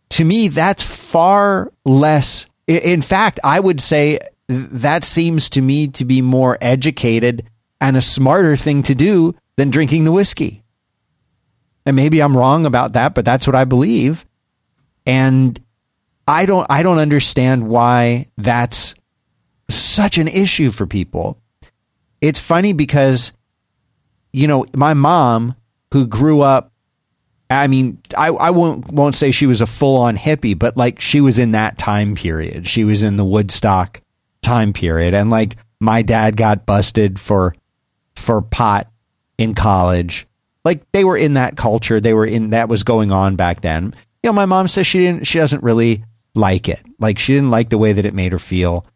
to 0.09 0.25
me, 0.25 0.47
that's 0.47 0.83
far 0.83 1.71
less. 1.83 2.45
In 2.67 3.01
fact, 3.01 3.39
I 3.43 3.59
would 3.59 3.81
say 3.81 4.19
that 4.47 5.03
seems 5.03 5.49
to 5.49 5.61
me 5.61 5.87
to 5.89 6.05
be 6.05 6.21
more 6.21 6.57
educated 6.61 7.49
and 7.81 7.97
a 7.97 8.01
smarter 8.01 8.55
thing 8.55 8.83
to 8.83 8.95
do 8.95 9.35
than 9.57 9.69
drinking 9.69 10.05
the 10.05 10.11
whiskey. 10.11 10.63
And 11.85 11.95
maybe 11.95 12.21
I'm 12.21 12.35
wrong 12.35 12.65
about 12.65 12.93
that, 12.93 13.13
but 13.13 13.25
that's 13.25 13.45
what 13.45 13.55
I 13.55 13.65
believe. 13.65 14.25
And 15.05 15.59
I 16.27 16.45
don't 16.45 16.65
I 16.69 16.81
don't 16.81 16.97
understand 16.97 17.67
why 17.67 18.27
that's 18.37 18.95
such 19.69 20.17
an 20.17 20.27
issue 20.27 20.71
for 20.71 20.87
people. 20.87 21.39
It's 22.21 22.39
funny 22.39 22.73
because 22.73 23.31
you 24.31 24.47
know, 24.47 24.65
my 24.75 24.93
mom 24.93 25.55
who 25.93 26.07
grew 26.07 26.41
up 26.41 26.71
I 27.49 27.67
mean, 27.67 27.99
I, 28.17 28.29
I 28.29 28.49
won't 28.49 28.91
won't 28.91 29.15
say 29.15 29.31
she 29.31 29.45
was 29.45 29.61
a 29.61 29.67
full 29.67 29.97
on 29.97 30.17
hippie, 30.17 30.57
but 30.57 30.77
like 30.77 30.99
she 30.99 31.21
was 31.21 31.37
in 31.37 31.51
that 31.51 31.77
time 31.77 32.15
period. 32.15 32.67
She 32.67 32.83
was 32.83 33.03
in 33.03 33.17
the 33.17 33.25
Woodstock 33.25 34.01
time 34.41 34.73
period, 34.73 35.13
and 35.13 35.29
like 35.29 35.55
my 35.79 36.01
dad 36.01 36.37
got 36.37 36.65
busted 36.65 37.19
for 37.19 37.55
for 38.15 38.41
pot 38.41 38.89
in 39.37 39.53
college. 39.53 40.27
Like 40.63 40.91
they 40.91 41.03
were 41.03 41.17
in 41.17 41.35
that 41.35 41.55
culture. 41.55 41.99
They 41.99 42.13
were 42.13 42.25
in 42.25 42.49
that 42.49 42.69
was 42.69 42.83
going 42.83 43.11
on 43.11 43.35
back 43.35 43.61
then. 43.61 43.93
You 44.23 44.29
know, 44.29 44.33
my 44.33 44.45
mom 44.45 44.67
says 44.67 44.87
she 44.87 44.99
didn't. 44.99 45.27
She 45.27 45.37
doesn't 45.37 45.63
really 45.63 46.03
like 46.33 46.67
it. 46.67 46.81
Like 46.99 47.19
she 47.19 47.33
didn't 47.33 47.51
like 47.51 47.69
the 47.69 47.77
way 47.77 47.93
that 47.93 48.05
it 48.05 48.15
made 48.15 48.31
her 48.31 48.39
feel, 48.39 48.87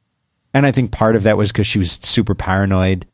and 0.55 0.65
I 0.65 0.71
think 0.71 0.91
part 0.91 1.15
of 1.15 1.23
that 1.23 1.37
was 1.37 1.51
because 1.51 1.67
she 1.67 1.77
was 1.77 1.91
super 1.91 2.33
paranoid 2.33 3.05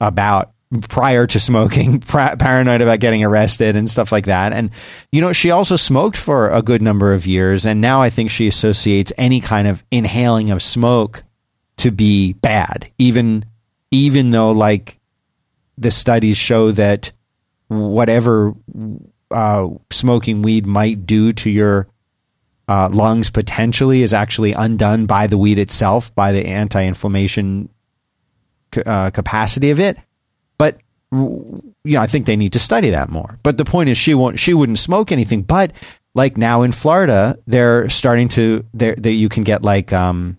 about 0.00 0.52
prior 0.88 1.26
to 1.26 1.40
smoking, 1.40 2.00
paranoid 2.00 2.80
about 2.80 3.00
getting 3.00 3.24
arrested 3.24 3.76
and 3.76 3.88
stuff 3.88 4.12
like 4.12 4.26
that. 4.26 4.52
And, 4.52 4.70
you 5.12 5.20
know, 5.20 5.32
she 5.32 5.50
also 5.50 5.76
smoked 5.76 6.16
for 6.16 6.50
a 6.50 6.62
good 6.62 6.82
number 6.82 7.12
of 7.12 7.26
years. 7.26 7.66
And 7.66 7.80
now 7.80 8.02
I 8.02 8.10
think 8.10 8.30
she 8.30 8.48
associates 8.48 9.12
any 9.16 9.40
kind 9.40 9.66
of 9.66 9.82
inhaling 9.90 10.50
of 10.50 10.62
smoke 10.62 11.22
to 11.78 11.90
be 11.90 12.34
bad, 12.34 12.90
even, 12.98 13.44
even 13.90 14.30
though 14.30 14.52
like 14.52 14.98
the 15.78 15.90
studies 15.90 16.36
show 16.36 16.72
that 16.72 17.12
whatever 17.68 18.54
uh, 19.30 19.68
smoking 19.90 20.42
weed 20.42 20.66
might 20.66 21.06
do 21.06 21.32
to 21.32 21.50
your 21.50 21.86
uh, 22.66 22.90
lungs 22.92 23.30
potentially 23.30 24.02
is 24.02 24.12
actually 24.12 24.52
undone 24.52 25.06
by 25.06 25.26
the 25.26 25.38
weed 25.38 25.58
itself, 25.58 26.14
by 26.14 26.32
the 26.32 26.46
anti-inflammation 26.46 27.68
uh, 28.84 29.10
capacity 29.10 29.70
of 29.70 29.80
it. 29.80 29.98
But 30.58 30.78
yeah, 31.84 32.02
I 32.02 32.06
think 32.06 32.26
they 32.26 32.36
need 32.36 32.52
to 32.52 32.58
study 32.58 32.90
that 32.90 33.08
more. 33.08 33.38
But 33.42 33.56
the 33.56 33.64
point 33.64 33.88
is, 33.88 33.96
she 33.96 34.14
won't. 34.14 34.38
She 34.38 34.54
wouldn't 34.54 34.78
smoke 34.78 35.10
anything. 35.10 35.42
But 35.42 35.72
like 36.14 36.36
now 36.36 36.62
in 36.62 36.72
Florida, 36.72 37.38
they're 37.46 37.88
starting 37.88 38.28
to 38.30 38.64
there 38.74 38.94
that 38.96 39.12
you 39.12 39.28
can 39.28 39.44
get 39.44 39.62
like 39.62 39.92
um 39.92 40.36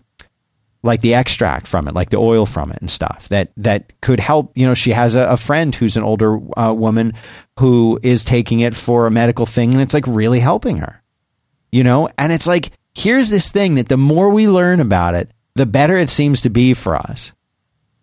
like 0.82 1.00
the 1.02 1.14
extract 1.14 1.66
from 1.66 1.88
it, 1.88 1.94
like 1.94 2.10
the 2.10 2.16
oil 2.16 2.46
from 2.46 2.70
it 2.70 2.78
and 2.80 2.90
stuff 2.90 3.28
that 3.28 3.50
that 3.56 4.00
could 4.00 4.20
help. 4.20 4.56
You 4.56 4.66
know, 4.66 4.74
she 4.74 4.92
has 4.92 5.14
a, 5.14 5.22
a 5.22 5.36
friend 5.36 5.74
who's 5.74 5.96
an 5.96 6.02
older 6.02 6.38
uh, 6.58 6.72
woman 6.72 7.14
who 7.58 7.98
is 8.02 8.24
taking 8.24 8.60
it 8.60 8.74
for 8.76 9.06
a 9.06 9.10
medical 9.10 9.46
thing, 9.46 9.72
and 9.72 9.80
it's 9.80 9.94
like 9.94 10.06
really 10.06 10.40
helping 10.40 10.78
her. 10.78 11.02
You 11.72 11.84
know, 11.84 12.08
and 12.18 12.32
it's 12.32 12.46
like 12.46 12.70
here's 12.94 13.30
this 13.30 13.52
thing 13.52 13.74
that 13.76 13.88
the 13.88 13.96
more 13.96 14.30
we 14.30 14.48
learn 14.48 14.80
about 14.80 15.14
it, 15.14 15.30
the 15.54 15.66
better 15.66 15.96
it 15.96 16.10
seems 16.10 16.42
to 16.42 16.50
be 16.50 16.74
for 16.74 16.96
us. 16.96 17.32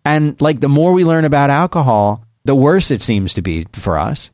And 0.08 0.40
like 0.40 0.60
the 0.60 0.70
more 0.70 0.94
we 0.94 1.04
learn 1.04 1.26
about 1.26 1.50
alcohol, 1.50 2.24
the 2.46 2.54
worse 2.54 2.90
it 2.90 3.02
seems 3.02 3.34
to 3.34 3.42
be 3.42 3.66
for 3.74 3.98
us. 3.98 4.30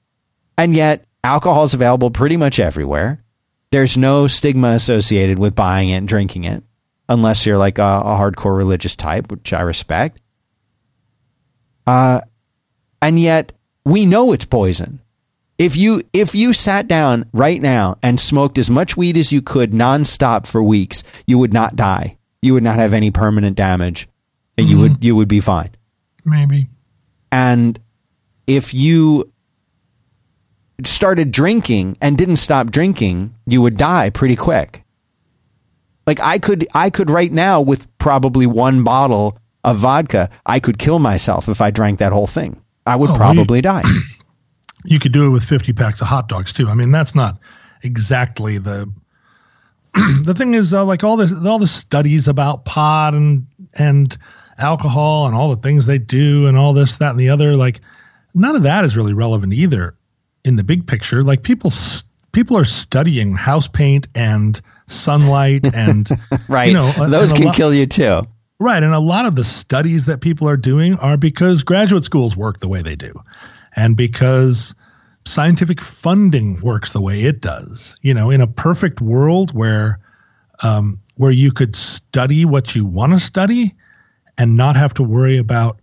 And 0.56 0.72
yet, 0.72 1.04
alcohol 1.24 1.64
is 1.64 1.74
available 1.74 2.12
pretty 2.12 2.36
much 2.36 2.60
everywhere. 2.60 3.24
There's 3.72 3.96
no 3.96 4.28
stigma 4.28 4.68
associated 4.68 5.40
with 5.40 5.56
buying 5.56 5.88
it 5.88 5.96
and 5.96 6.06
drinking 6.06 6.44
it, 6.44 6.62
unless 7.08 7.44
you're 7.44 7.58
like 7.58 7.78
a, 7.78 7.82
a 7.82 8.16
hardcore 8.16 8.56
religious 8.56 8.94
type, 8.94 9.32
which 9.32 9.52
I 9.52 9.62
respect. 9.62 10.20
Uh, 11.88 12.20
and 13.02 13.18
yet, 13.18 13.52
we 13.84 14.06
know 14.06 14.30
it's 14.30 14.44
poison. 14.44 15.00
If 15.58 15.76
you 15.76 16.02
if 16.12 16.36
you 16.36 16.52
sat 16.52 16.86
down 16.86 17.28
right 17.32 17.60
now 17.60 17.98
and 18.00 18.20
smoked 18.20 18.58
as 18.58 18.70
much 18.70 18.96
weed 18.96 19.16
as 19.16 19.32
you 19.32 19.42
could 19.42 19.72
nonstop 19.72 20.46
for 20.46 20.62
weeks, 20.62 21.02
you 21.26 21.36
would 21.38 21.52
not 21.52 21.74
die. 21.74 22.16
You 22.42 22.54
would 22.54 22.62
not 22.62 22.76
have 22.76 22.92
any 22.92 23.10
permanent 23.10 23.56
damage, 23.56 24.06
and 24.56 24.66
mm-hmm. 24.66 24.70
you 24.70 24.78
would 24.78 25.04
you 25.04 25.16
would 25.16 25.28
be 25.28 25.40
fine. 25.40 25.70
Maybe. 26.24 26.68
And 27.30 27.78
if 28.46 28.74
you 28.74 29.32
started 30.84 31.30
drinking 31.30 31.96
and 32.00 32.16
didn't 32.16 32.36
stop 32.36 32.70
drinking, 32.70 33.34
you 33.46 33.62
would 33.62 33.76
die 33.76 34.10
pretty 34.10 34.36
quick. 34.36 34.82
Like 36.06 36.20
I 36.20 36.38
could 36.38 36.66
I 36.74 36.90
could 36.90 37.10
right 37.10 37.32
now 37.32 37.60
with 37.60 37.86
probably 37.98 38.46
one 38.46 38.84
bottle 38.84 39.38
of 39.62 39.78
vodka, 39.78 40.30
I 40.44 40.60
could 40.60 40.78
kill 40.78 40.98
myself 40.98 41.48
if 41.48 41.60
I 41.60 41.70
drank 41.70 41.98
that 41.98 42.12
whole 42.12 42.26
thing. 42.26 42.62
I 42.86 42.96
would 42.96 43.10
oh, 43.10 43.14
probably 43.14 43.58
you, 43.58 43.62
die. 43.62 43.82
You 44.86 44.98
could 44.98 45.12
do 45.12 45.24
it 45.24 45.30
with 45.30 45.44
50 45.44 45.72
packs 45.72 46.02
of 46.02 46.08
hot 46.08 46.28
dogs 46.28 46.52
too. 46.52 46.68
I 46.68 46.74
mean, 46.74 46.92
that's 46.92 47.14
not 47.14 47.38
exactly 47.82 48.58
the 48.58 48.92
the 49.94 50.34
thing 50.34 50.52
is 50.52 50.74
uh, 50.74 50.84
like 50.84 51.04
all 51.04 51.16
this 51.16 51.32
all 51.32 51.58
the 51.58 51.66
studies 51.66 52.28
about 52.28 52.66
pot 52.66 53.14
and 53.14 53.46
and 53.72 54.18
alcohol 54.58 55.26
and 55.26 55.34
all 55.34 55.54
the 55.54 55.62
things 55.62 55.86
they 55.86 55.98
do 55.98 56.46
and 56.46 56.56
all 56.56 56.72
this 56.72 56.98
that 56.98 57.10
and 57.10 57.20
the 57.20 57.30
other 57.30 57.56
like 57.56 57.80
none 58.34 58.56
of 58.56 58.64
that 58.64 58.84
is 58.84 58.96
really 58.96 59.12
relevant 59.12 59.52
either 59.52 59.94
in 60.44 60.56
the 60.56 60.64
big 60.64 60.86
picture. 60.86 61.22
Like 61.22 61.42
people, 61.42 61.72
people 62.32 62.56
are 62.56 62.64
studying 62.64 63.34
house 63.34 63.68
paint 63.68 64.06
and 64.14 64.60
sunlight 64.86 65.64
and 65.74 66.08
right. 66.48 66.68
You 66.68 66.74
know, 66.74 66.90
those 67.08 67.32
can 67.32 67.46
lot, 67.46 67.54
kill 67.54 67.72
you 67.72 67.86
too. 67.86 68.22
Right, 68.60 68.82
and 68.82 68.94
a 68.94 69.00
lot 69.00 69.26
of 69.26 69.34
the 69.34 69.44
studies 69.44 70.06
that 70.06 70.20
people 70.20 70.48
are 70.48 70.56
doing 70.56 70.98
are 70.98 71.16
because 71.16 71.62
graduate 71.62 72.04
schools 72.04 72.36
work 72.36 72.58
the 72.58 72.68
way 72.68 72.82
they 72.82 72.96
do, 72.96 73.12
and 73.74 73.96
because 73.96 74.74
scientific 75.26 75.80
funding 75.80 76.60
works 76.60 76.92
the 76.92 77.00
way 77.00 77.22
it 77.22 77.40
does. 77.40 77.96
You 78.00 78.14
know, 78.14 78.30
in 78.30 78.40
a 78.40 78.46
perfect 78.46 79.00
world 79.00 79.52
where 79.52 79.98
um, 80.62 81.00
where 81.16 81.32
you 81.32 81.50
could 81.50 81.74
study 81.74 82.44
what 82.44 82.76
you 82.76 82.84
want 82.84 83.12
to 83.12 83.18
study 83.18 83.74
and 84.38 84.56
not 84.56 84.76
have 84.76 84.94
to 84.94 85.02
worry 85.02 85.38
about 85.38 85.78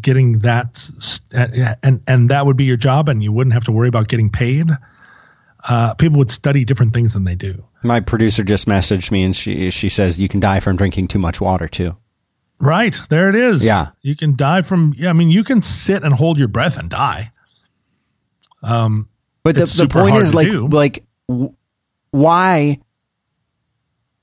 getting 0.00 0.40
that 0.40 0.88
and 1.82 2.02
and 2.06 2.28
that 2.28 2.46
would 2.46 2.56
be 2.56 2.64
your 2.64 2.76
job 2.76 3.08
and 3.08 3.22
you 3.22 3.32
wouldn't 3.32 3.54
have 3.54 3.64
to 3.64 3.72
worry 3.72 3.88
about 3.88 4.08
getting 4.08 4.30
paid. 4.30 4.70
Uh, 5.68 5.94
people 5.94 6.18
would 6.18 6.30
study 6.30 6.64
different 6.64 6.92
things 6.92 7.14
than 7.14 7.24
they 7.24 7.34
do. 7.34 7.64
My 7.82 8.00
producer 8.00 8.44
just 8.44 8.66
messaged 8.66 9.10
me 9.10 9.24
and 9.24 9.34
she 9.34 9.70
she 9.70 9.88
says 9.88 10.20
you 10.20 10.28
can 10.28 10.40
die 10.40 10.60
from 10.60 10.76
drinking 10.76 11.08
too 11.08 11.18
much 11.18 11.40
water 11.40 11.68
too. 11.68 11.96
Right. 12.58 12.98
There 13.10 13.28
it 13.28 13.34
is. 13.34 13.62
Yeah. 13.62 13.90
You 14.02 14.16
can 14.16 14.36
die 14.36 14.62
from 14.62 14.94
yeah 14.96 15.10
i 15.10 15.12
mean 15.12 15.30
you 15.30 15.44
can 15.44 15.62
sit 15.62 16.02
and 16.02 16.14
hold 16.14 16.38
your 16.38 16.48
breath 16.48 16.78
and 16.78 16.90
die. 16.90 17.32
Um 18.62 19.08
but 19.42 19.56
the, 19.56 19.66
the 19.66 19.88
point 19.88 20.16
is 20.16 20.34
like 20.34 20.50
do. 20.50 20.66
like 20.68 21.04
why 22.10 22.80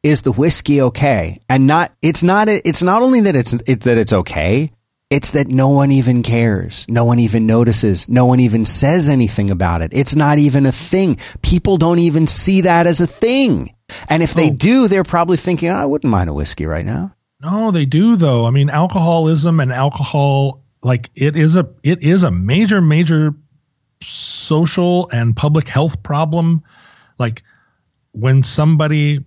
is 0.03 0.21
the 0.21 0.31
whiskey 0.31 0.81
okay 0.81 1.39
and 1.49 1.65
not 1.65 1.91
it's 2.01 2.23
not 2.23 2.47
it's 2.49 2.83
not 2.83 3.01
only 3.01 3.21
that 3.21 3.35
it's 3.35 3.53
it, 3.53 3.81
that 3.81 3.97
it's 3.97 4.13
okay 4.13 4.69
it's 5.13 5.33
that 5.33 5.47
no 5.47 5.69
one 5.69 5.91
even 5.91 6.23
cares. 6.23 6.87
No 6.89 7.05
one 7.05 7.19
even 7.19 7.45
notices. 7.45 8.09
No 8.09 8.25
one 8.25 8.39
even 8.39 8.65
says 8.65 9.09
anything 9.09 9.51
about 9.51 9.83
it. 9.83 9.91
It's 9.93 10.15
not 10.15 10.39
even 10.39 10.65
a 10.65 10.71
thing. 10.71 11.17
People 11.43 11.77
don't 11.77 11.99
even 11.99 12.25
see 12.25 12.61
that 12.61 12.87
as 12.87 12.99
a 12.99 13.05
thing. 13.05 13.75
And 14.09 14.23
if 14.23 14.33
they 14.33 14.49
oh. 14.49 14.55
do, 14.55 14.87
they're 14.87 15.03
probably 15.03 15.37
thinking, 15.37 15.69
oh, 15.69 15.75
I 15.75 15.85
wouldn't 15.85 16.09
mind 16.09 16.31
a 16.31 16.33
whiskey 16.33 16.65
right 16.65 16.83
now. 16.83 17.13
No, 17.39 17.69
they 17.69 17.85
do 17.85 18.15
though. 18.15 18.47
I 18.47 18.49
mean, 18.49 18.71
alcoholism 18.71 19.59
and 19.59 19.71
alcohol, 19.71 20.63
like 20.81 21.11
it 21.13 21.35
is 21.35 21.55
a, 21.55 21.69
it 21.83 22.01
is 22.01 22.23
a 22.23 22.31
major, 22.31 22.81
major 22.81 23.35
social 24.01 25.09
and 25.11 25.35
public 25.35 25.67
health 25.67 26.01
problem. 26.01 26.63
Like 27.19 27.43
when 28.13 28.41
somebody, 28.41 29.23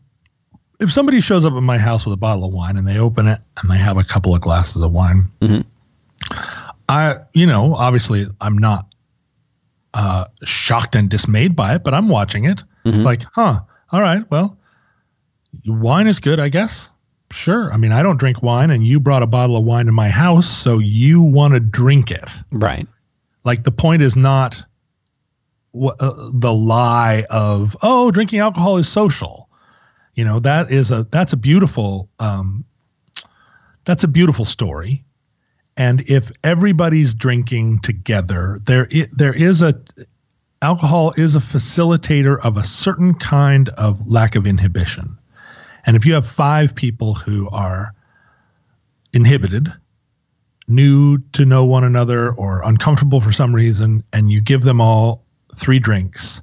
if 0.80 0.92
somebody 0.92 1.20
shows 1.20 1.44
up 1.44 1.54
at 1.54 1.62
my 1.62 1.78
house 1.78 2.04
with 2.04 2.14
a 2.14 2.18
bottle 2.18 2.44
of 2.44 2.52
wine 2.52 2.76
and 2.76 2.86
they 2.86 2.98
open 2.98 3.28
it 3.28 3.40
and 3.56 3.70
they 3.70 3.78
have 3.78 3.96
a 3.96 4.04
couple 4.04 4.34
of 4.34 4.40
glasses 4.40 4.82
of 4.82 4.92
wine, 4.92 5.30
mm-hmm 5.40 5.60
I, 6.88 7.16
you 7.32 7.46
know, 7.46 7.74
obviously 7.74 8.26
I'm 8.40 8.58
not 8.58 8.86
uh, 9.94 10.26
shocked 10.44 10.94
and 10.94 11.08
dismayed 11.08 11.56
by 11.56 11.74
it, 11.74 11.84
but 11.84 11.94
I'm 11.94 12.08
watching 12.08 12.44
it 12.44 12.62
mm-hmm. 12.84 13.02
like, 13.02 13.22
huh, 13.34 13.60
all 13.90 14.00
right, 14.00 14.28
well, 14.30 14.56
wine 15.66 16.06
is 16.06 16.20
good, 16.20 16.38
I 16.38 16.48
guess. 16.48 16.90
Sure. 17.32 17.72
I 17.72 17.76
mean, 17.76 17.90
I 17.90 18.02
don't 18.02 18.18
drink 18.18 18.40
wine, 18.42 18.70
and 18.70 18.86
you 18.86 19.00
brought 19.00 19.24
a 19.24 19.26
bottle 19.26 19.56
of 19.56 19.64
wine 19.64 19.86
to 19.86 19.92
my 19.92 20.10
house, 20.10 20.48
so 20.48 20.78
you 20.78 21.22
want 21.22 21.54
to 21.54 21.60
drink 21.60 22.12
it. 22.12 22.30
Right. 22.52 22.86
Like, 23.42 23.64
the 23.64 23.72
point 23.72 24.02
is 24.02 24.14
not 24.14 24.62
uh, 25.74 26.30
the 26.32 26.52
lie 26.52 27.24
of, 27.28 27.76
oh, 27.82 28.12
drinking 28.12 28.38
alcohol 28.38 28.76
is 28.76 28.88
social. 28.88 29.45
You 30.16 30.24
know, 30.24 30.40
that 30.40 30.72
is 30.72 30.90
a, 30.90 31.06
that's 31.08 31.32
a 31.32 31.36
beautiful, 31.36 32.08
um, 32.18 32.64
that's 33.84 34.02
a 34.02 34.08
beautiful 34.08 34.44
story. 34.44 35.04
And 35.76 36.02
if 36.08 36.32
everybody's 36.42 37.14
drinking 37.14 37.80
together 37.80 38.60
there 38.64 38.88
there 39.12 39.34
is 39.34 39.62
a 39.62 39.74
alcohol 40.62 41.12
is 41.16 41.36
a 41.36 41.40
facilitator 41.40 42.38
of 42.42 42.56
a 42.56 42.64
certain 42.64 43.14
kind 43.14 43.68
of 43.70 44.06
lack 44.06 44.36
of 44.36 44.46
inhibition. 44.46 45.18
And 45.84 45.96
if 45.96 46.06
you 46.06 46.14
have 46.14 46.26
five 46.26 46.74
people 46.74 47.14
who 47.14 47.48
are 47.50 47.94
inhibited 49.12 49.72
new 50.66 51.18
to 51.32 51.44
know 51.44 51.64
one 51.64 51.84
another 51.84 52.32
or 52.32 52.62
uncomfortable 52.64 53.20
for 53.20 53.30
some 53.32 53.54
reason 53.54 54.02
and 54.12 54.30
you 54.30 54.40
give 54.40 54.62
them 54.62 54.80
all 54.80 55.24
three 55.54 55.78
drinks 55.78 56.42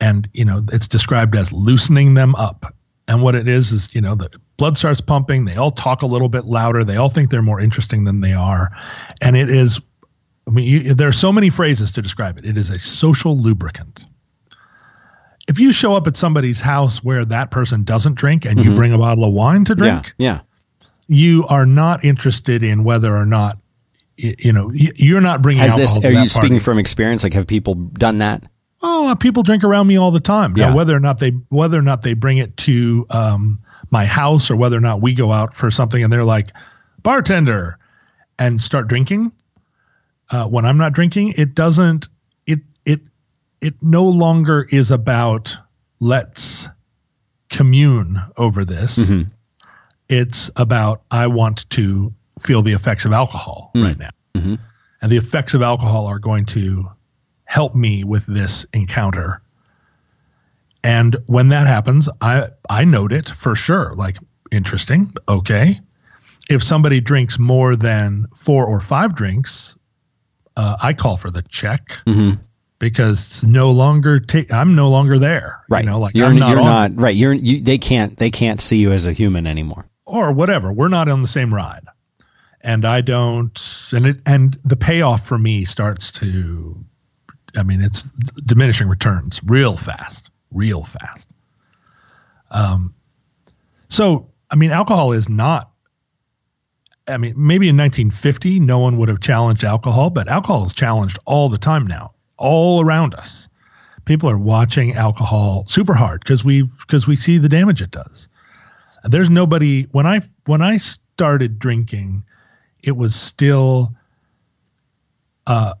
and 0.00 0.28
you 0.32 0.44
know 0.44 0.62
it's 0.72 0.88
described 0.88 1.36
as 1.36 1.52
loosening 1.52 2.14
them 2.14 2.34
up 2.36 2.74
and 3.10 3.22
what 3.22 3.34
it 3.34 3.48
is 3.48 3.72
is, 3.72 3.92
you 3.92 4.00
know, 4.00 4.14
the 4.14 4.30
blood 4.56 4.78
starts 4.78 5.00
pumping. 5.00 5.44
They 5.44 5.56
all 5.56 5.72
talk 5.72 6.02
a 6.02 6.06
little 6.06 6.28
bit 6.28 6.44
louder. 6.44 6.84
They 6.84 6.96
all 6.96 7.08
think 7.08 7.28
they're 7.32 7.42
more 7.42 7.58
interesting 7.58 8.04
than 8.04 8.20
they 8.20 8.32
are. 8.32 8.70
And 9.20 9.36
it 9.36 9.50
is, 9.50 9.80
I 10.46 10.50
mean, 10.52 10.64
you, 10.64 10.94
there 10.94 11.08
are 11.08 11.12
so 11.12 11.32
many 11.32 11.50
phrases 11.50 11.90
to 11.92 12.02
describe 12.02 12.38
it. 12.38 12.44
It 12.44 12.56
is 12.56 12.70
a 12.70 12.78
social 12.78 13.36
lubricant. 13.36 14.04
If 15.48 15.58
you 15.58 15.72
show 15.72 15.94
up 15.94 16.06
at 16.06 16.16
somebody's 16.16 16.60
house 16.60 17.02
where 17.02 17.24
that 17.24 17.50
person 17.50 17.82
doesn't 17.82 18.14
drink 18.14 18.44
and 18.44 18.60
mm-hmm. 18.60 18.70
you 18.70 18.76
bring 18.76 18.92
a 18.92 18.98
bottle 18.98 19.24
of 19.24 19.32
wine 19.32 19.64
to 19.64 19.74
drink, 19.74 20.14
yeah, 20.16 20.34
yeah. 20.34 20.86
you 21.08 21.48
are 21.48 21.66
not 21.66 22.04
interested 22.04 22.62
in 22.62 22.84
whether 22.84 23.16
or 23.16 23.26
not 23.26 23.58
you 24.16 24.52
know 24.52 24.70
you're 24.72 25.22
not 25.22 25.40
bringing 25.40 25.62
Has 25.62 25.74
this 25.76 25.98
are 26.04 26.12
you 26.12 26.28
speaking 26.28 26.60
from 26.60 26.78
experience 26.78 27.22
like 27.22 27.32
have 27.32 27.46
people 27.46 27.74
done 27.74 28.18
that 28.18 28.44
Oh, 28.82 29.08
uh, 29.08 29.14
people 29.14 29.42
drink 29.42 29.64
around 29.64 29.86
me 29.86 29.98
all 29.98 30.10
the 30.10 30.20
time. 30.20 30.56
Yeah. 30.56 30.70
Now, 30.70 30.76
whether 30.76 30.96
or 30.96 31.00
not 31.00 31.18
they 31.18 31.30
whether 31.48 31.78
or 31.78 31.82
not 31.82 32.02
they 32.02 32.14
bring 32.14 32.38
it 32.38 32.56
to 32.58 33.06
um, 33.10 33.60
my 33.90 34.06
house 34.06 34.50
or 34.50 34.56
whether 34.56 34.76
or 34.76 34.80
not 34.80 35.00
we 35.00 35.14
go 35.14 35.32
out 35.32 35.54
for 35.54 35.70
something 35.70 36.02
and 36.02 36.12
they're 36.12 36.24
like 36.24 36.48
bartender 37.02 37.78
and 38.38 38.60
start 38.60 38.88
drinking 38.88 39.32
uh, 40.30 40.46
when 40.46 40.64
I'm 40.64 40.78
not 40.78 40.92
drinking, 40.92 41.34
it 41.36 41.54
doesn't 41.54 42.08
it 42.46 42.60
it 42.84 43.00
it 43.60 43.74
no 43.82 44.04
longer 44.04 44.66
is 44.68 44.90
about 44.90 45.56
let's 45.98 46.68
commune 47.48 48.20
over 48.36 48.64
this. 48.64 48.96
Mm-hmm. 48.96 49.28
It's 50.08 50.50
about 50.56 51.02
I 51.10 51.26
want 51.26 51.68
to 51.70 52.14
feel 52.40 52.62
the 52.62 52.72
effects 52.72 53.04
of 53.04 53.12
alcohol 53.12 53.72
mm-hmm. 53.74 53.86
right 53.86 53.98
now, 53.98 54.10
mm-hmm. 54.36 54.54
and 55.02 55.12
the 55.12 55.16
effects 55.16 55.54
of 55.54 55.62
alcohol 55.62 56.06
are 56.06 56.18
going 56.18 56.46
to 56.46 56.90
help 57.50 57.74
me 57.74 58.04
with 58.04 58.24
this 58.26 58.64
encounter. 58.72 59.42
And 60.84 61.16
when 61.26 61.48
that 61.48 61.66
happens, 61.66 62.08
I 62.20 62.48
I 62.68 62.84
note 62.84 63.12
it 63.12 63.28
for 63.28 63.56
sure. 63.56 63.92
Like 63.96 64.18
interesting, 64.52 65.12
okay. 65.28 65.80
If 66.48 66.62
somebody 66.62 67.00
drinks 67.00 67.38
more 67.40 67.74
than 67.74 68.26
four 68.36 68.66
or 68.66 68.80
five 68.80 69.14
drinks, 69.16 69.76
uh, 70.56 70.76
I 70.80 70.92
call 70.92 71.16
for 71.16 71.30
the 71.30 71.42
check 71.42 71.98
Mm-hmm. 72.06 72.40
because 72.78 73.18
it's 73.18 73.42
no 73.42 73.72
longer 73.72 74.20
ta- 74.20 74.46
I'm 74.54 74.74
no 74.76 74.88
longer 74.88 75.18
there. 75.18 75.64
Right. 75.68 75.84
You 75.84 75.90
know, 75.90 75.98
like 76.00 76.14
you're, 76.14 76.28
I'm 76.28 76.38
not, 76.38 76.50
you're 76.50 76.60
on- 76.60 76.64
not 76.64 77.02
right. 77.02 77.16
You're 77.16 77.32
you, 77.34 77.60
they 77.62 77.78
can't 77.78 78.16
they 78.16 78.30
can't 78.30 78.60
see 78.60 78.78
you 78.78 78.92
as 78.92 79.06
a 79.06 79.12
human 79.12 79.46
anymore. 79.48 79.86
or 80.06 80.30
whatever. 80.32 80.72
We're 80.72 80.88
not 80.88 81.08
on 81.08 81.20
the 81.22 81.28
same 81.28 81.52
ride. 81.52 81.84
And 82.62 82.84
I 82.84 83.00
don't 83.00 83.58
and 83.92 84.06
it 84.06 84.20
and 84.24 84.56
the 84.64 84.76
payoff 84.76 85.26
for 85.26 85.36
me 85.38 85.64
starts 85.64 86.12
to 86.12 86.84
I 87.56 87.62
mean 87.62 87.82
it's 87.82 88.02
diminishing 88.44 88.88
returns 88.88 89.40
real 89.44 89.76
fast, 89.76 90.30
real 90.52 90.84
fast. 90.84 91.28
Um 92.50 92.94
so 93.88 94.28
I 94.50 94.56
mean 94.56 94.70
alcohol 94.70 95.12
is 95.12 95.28
not 95.28 95.70
I 97.08 97.16
mean 97.16 97.34
maybe 97.36 97.68
in 97.68 97.76
1950 97.76 98.60
no 98.60 98.78
one 98.78 98.98
would 98.98 99.08
have 99.08 99.20
challenged 99.20 99.64
alcohol, 99.64 100.10
but 100.10 100.28
alcohol 100.28 100.66
is 100.66 100.74
challenged 100.74 101.18
all 101.24 101.48
the 101.48 101.58
time 101.58 101.86
now, 101.86 102.12
all 102.36 102.84
around 102.84 103.14
us. 103.14 103.48
People 104.04 104.30
are 104.30 104.38
watching 104.38 104.94
alcohol 104.94 105.64
super 105.66 105.94
hard 105.94 106.20
because 106.20 106.44
we 106.44 106.62
because 106.62 107.06
we 107.06 107.16
see 107.16 107.38
the 107.38 107.48
damage 107.48 107.82
it 107.82 107.90
does 107.90 108.28
there's 109.04 109.30
nobody 109.30 109.84
when 109.92 110.06
i 110.06 110.20
when 110.46 110.62
i 110.62 110.76
started 110.76 111.58
drinking 111.58 112.24
it 112.82 112.96
was 112.96 113.14
still 113.14 113.94
uh 115.46 115.74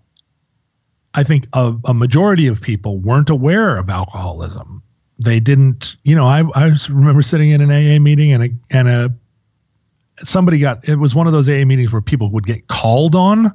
i 1.14 1.22
think 1.22 1.46
a, 1.52 1.74
a 1.84 1.94
majority 1.94 2.46
of 2.46 2.60
people 2.60 2.98
weren't 3.00 3.30
aware 3.30 3.76
of 3.76 3.88
alcoholism 3.88 4.82
they 5.18 5.40
didn't 5.40 5.96
you 6.04 6.14
know 6.14 6.26
i 6.26 6.42
i 6.54 6.70
remember 6.88 7.22
sitting 7.22 7.50
in 7.50 7.60
an 7.60 7.70
aa 7.70 7.98
meeting 7.98 8.32
and 8.32 8.44
a 8.44 8.48
and 8.70 8.88
a 8.88 9.12
somebody 10.22 10.58
got 10.58 10.86
it 10.88 10.96
was 10.96 11.14
one 11.14 11.26
of 11.26 11.32
those 11.32 11.48
aa 11.48 11.64
meetings 11.64 11.92
where 11.92 12.02
people 12.02 12.30
would 12.30 12.46
get 12.46 12.66
called 12.68 13.14
on 13.14 13.52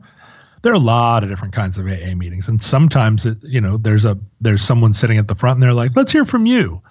there 0.61 0.71
are 0.71 0.75
a 0.75 0.79
lot 0.79 1.23
of 1.23 1.29
different 1.29 1.53
kinds 1.53 1.77
of 1.77 1.87
aa 1.87 2.15
meetings 2.15 2.47
and 2.47 2.61
sometimes 2.61 3.25
it 3.25 3.37
you 3.43 3.61
know 3.61 3.77
there's 3.77 4.05
a 4.05 4.17
there's 4.41 4.63
someone 4.63 4.93
sitting 4.93 5.17
at 5.17 5.27
the 5.27 5.35
front 5.35 5.55
and 5.55 5.63
they're 5.63 5.73
like 5.73 5.95
let's 5.95 6.11
hear 6.11 6.25
from 6.25 6.45
you 6.45 6.81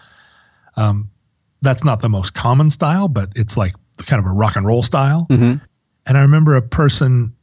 um 0.77 1.11
that's 1.65 1.83
not 1.83 2.01
the 2.01 2.09
most 2.09 2.35
common 2.35 2.71
style, 2.71 3.09
but 3.09 3.31
it's 3.35 3.57
like 3.57 3.75
kind 4.07 4.21
of 4.21 4.27
a 4.27 4.33
rock 4.33 4.55
and 4.55 4.67
roll 4.67 4.83
style. 4.83 5.27
Mm-hmm. 5.31 5.65
And 6.07 6.19
I 6.19 6.21
remember 6.21 6.55
a 6.55 6.63
person 6.63 7.35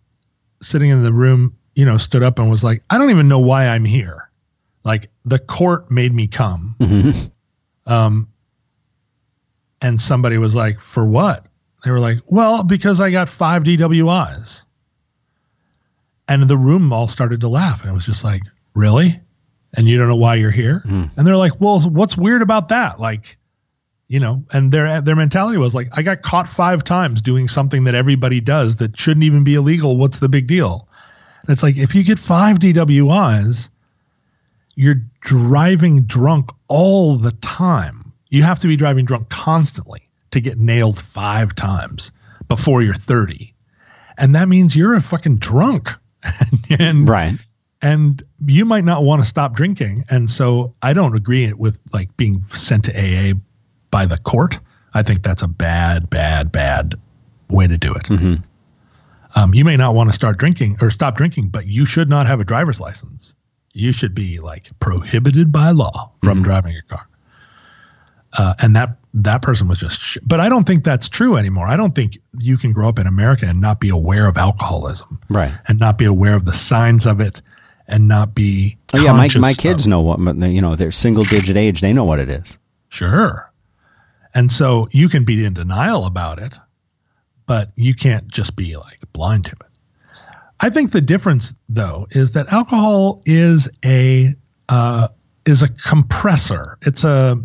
sitting 0.61 0.91
in 0.91 1.03
the 1.03 1.11
room, 1.11 1.57
you 1.75 1.85
know, 1.85 1.97
stood 1.97 2.23
up 2.23 2.39
and 2.39 2.49
was 2.49 2.63
like, 2.63 2.83
I 2.89 2.97
don't 2.97 3.09
even 3.09 3.27
know 3.27 3.39
why 3.39 3.67
I'm 3.67 3.85
here. 3.85 4.29
Like 4.83 5.09
the 5.25 5.39
court 5.39 5.91
made 5.91 6.13
me 6.13 6.27
come. 6.27 6.75
Mm-hmm. 6.79 7.91
Um, 7.91 8.27
and 9.81 9.99
somebody 9.99 10.37
was 10.37 10.55
like, 10.55 10.79
for 10.79 11.05
what? 11.05 11.45
They 11.83 11.91
were 11.91 11.99
like, 11.99 12.19
well, 12.27 12.63
because 12.63 13.01
I 13.01 13.09
got 13.09 13.29
five 13.29 13.63
DWIs. 13.63 14.63
And 16.27 16.47
the 16.47 16.57
room 16.57 16.93
all 16.93 17.07
started 17.07 17.41
to 17.41 17.49
laugh. 17.49 17.81
And 17.81 17.91
it 17.91 17.93
was 17.93 18.05
just 18.05 18.23
like, 18.23 18.41
really? 18.73 19.19
And 19.73 19.87
you 19.87 19.97
don't 19.97 20.07
know 20.07 20.15
why 20.15 20.35
you're 20.35 20.51
here? 20.51 20.83
Mm. 20.85 21.11
And 21.15 21.27
they're 21.27 21.37
like, 21.37 21.59
well, 21.59 21.81
what's 21.81 22.15
weird 22.15 22.41
about 22.41 22.69
that? 22.69 22.99
Like, 22.99 23.37
you 24.07 24.19
know, 24.19 24.43
and 24.51 24.71
their 24.71 25.01
their 25.01 25.15
mentality 25.15 25.57
was 25.57 25.73
like, 25.73 25.87
I 25.93 26.01
got 26.01 26.21
caught 26.21 26.49
five 26.49 26.83
times 26.83 27.21
doing 27.21 27.47
something 27.47 27.85
that 27.85 27.95
everybody 27.95 28.41
does 28.41 28.75
that 28.77 28.97
shouldn't 28.97 29.23
even 29.23 29.43
be 29.43 29.55
illegal. 29.55 29.95
What's 29.95 30.19
the 30.19 30.27
big 30.27 30.47
deal? 30.47 30.89
And 31.41 31.49
it's 31.49 31.63
like 31.63 31.77
if 31.77 31.95
you 31.95 32.03
get 32.03 32.19
five 32.19 32.59
DWIs, 32.59 33.69
you're 34.75 35.01
driving 35.21 36.03
drunk 36.03 36.51
all 36.67 37.17
the 37.17 37.31
time. 37.33 38.11
You 38.29 38.43
have 38.43 38.59
to 38.59 38.67
be 38.67 38.75
driving 38.75 39.05
drunk 39.05 39.29
constantly 39.29 40.07
to 40.31 40.39
get 40.39 40.57
nailed 40.57 40.99
five 40.99 41.53
times 41.55 42.11
before 42.47 42.81
you're 42.81 42.93
30. 42.93 43.53
And 44.17 44.35
that 44.35 44.47
means 44.47 44.75
you're 44.75 44.93
a 44.95 45.01
fucking 45.01 45.37
drunk. 45.37 45.89
and 46.79 47.09
Right. 47.09 47.37
and 47.81 48.21
you 48.45 48.63
might 48.63 48.83
not 48.85 49.03
want 49.03 49.23
to 49.23 49.27
stop 49.27 49.55
drinking 49.55 50.05
and 50.07 50.29
so 50.29 50.71
i 50.83 50.93
don't 50.93 51.15
agree 51.15 51.51
with 51.53 51.79
like 51.93 52.15
being 52.15 52.43
sent 52.53 52.85
to 52.85 52.91
aa 52.95 53.33
by 53.89 54.05
the 54.05 54.19
court 54.19 54.59
i 54.93 55.01
think 55.01 55.23
that's 55.23 55.41
a 55.41 55.47
bad 55.47 56.07
bad 56.11 56.51
bad 56.51 56.93
way 57.49 57.65
to 57.65 57.75
do 57.75 57.91
it 57.91 58.03
Mm-hmm. 58.03 58.35
Um, 59.35 59.53
you 59.53 59.63
may 59.65 59.77
not 59.77 59.93
want 59.95 60.09
to 60.09 60.13
start 60.13 60.37
drinking 60.37 60.77
or 60.81 60.89
stop 60.91 61.15
drinking 61.15 61.49
but 61.49 61.65
you 61.67 61.85
should 61.85 62.09
not 62.09 62.27
have 62.27 62.39
a 62.39 62.43
driver's 62.43 62.79
license 62.79 63.33
you 63.73 63.91
should 63.91 64.13
be 64.13 64.39
like 64.39 64.69
prohibited 64.79 65.51
by 65.51 65.71
law 65.71 66.11
from 66.23 66.43
driving 66.43 66.75
a 66.75 66.81
car 66.83 67.07
uh, 68.33 68.53
and 68.59 68.75
that 68.75 68.97
that 69.13 69.41
person 69.41 69.67
was 69.67 69.77
just 69.79 69.99
sh- 69.99 70.17
but 70.23 70.39
i 70.39 70.47
don't 70.49 70.65
think 70.65 70.83
that's 70.83 71.09
true 71.09 71.35
anymore 71.35 71.67
i 71.67 71.75
don't 71.75 71.95
think 71.95 72.17
you 72.39 72.57
can 72.57 72.71
grow 72.71 72.87
up 72.87 72.97
in 72.99 73.07
america 73.07 73.45
and 73.45 73.59
not 73.59 73.79
be 73.79 73.89
aware 73.89 74.27
of 74.27 74.37
alcoholism 74.37 75.19
Right. 75.29 75.53
and 75.67 75.79
not 75.79 75.97
be 75.97 76.05
aware 76.05 76.35
of 76.35 76.45
the 76.45 76.53
signs 76.53 77.05
of 77.05 77.19
it 77.19 77.41
and 77.87 78.07
not 78.07 78.33
be 78.33 78.77
Oh 78.93 78.99
yeah, 79.01 79.11
my 79.13 79.29
my 79.39 79.53
kids 79.53 79.87
know 79.87 80.01
what 80.01 80.19
you 80.49 80.61
know. 80.61 80.75
They're 80.75 80.91
single 80.91 81.23
digit 81.23 81.55
age. 81.57 81.79
They 81.81 81.93
know 81.93 82.03
what 82.05 82.19
it 82.19 82.29
is. 82.29 82.57
sure 82.89 83.49
and 84.33 84.49
so 84.51 84.87
you 84.91 85.09
can 85.09 85.23
be 85.25 85.43
in 85.43 85.53
denial 85.53 86.05
about 86.05 86.39
it 86.39 86.53
but 87.51 87.69
you 87.75 87.93
can't 87.93 88.29
just 88.29 88.55
be 88.55 88.77
like 88.77 88.99
blind 89.11 89.43
to 89.43 89.51
it. 89.51 89.67
I 90.61 90.69
think 90.69 90.93
the 90.93 91.01
difference 91.01 91.53
though 91.67 92.07
is 92.09 92.31
that 92.31 92.47
alcohol 92.47 93.21
is 93.25 93.67
a 93.83 94.35
uh, 94.69 95.09
is 95.45 95.61
a 95.61 95.67
compressor. 95.67 96.77
It's 96.81 97.03
a 97.03 97.43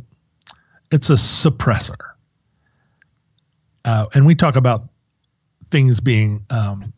it's 0.92 1.10
a 1.10 1.14
suppressor. 1.14 1.96
Uh, 3.84 4.06
and 4.14 4.24
we 4.26 4.36
talk 4.36 4.54
about 4.54 4.90
things 5.70 5.98
being 5.98 6.46
um, 6.50 6.92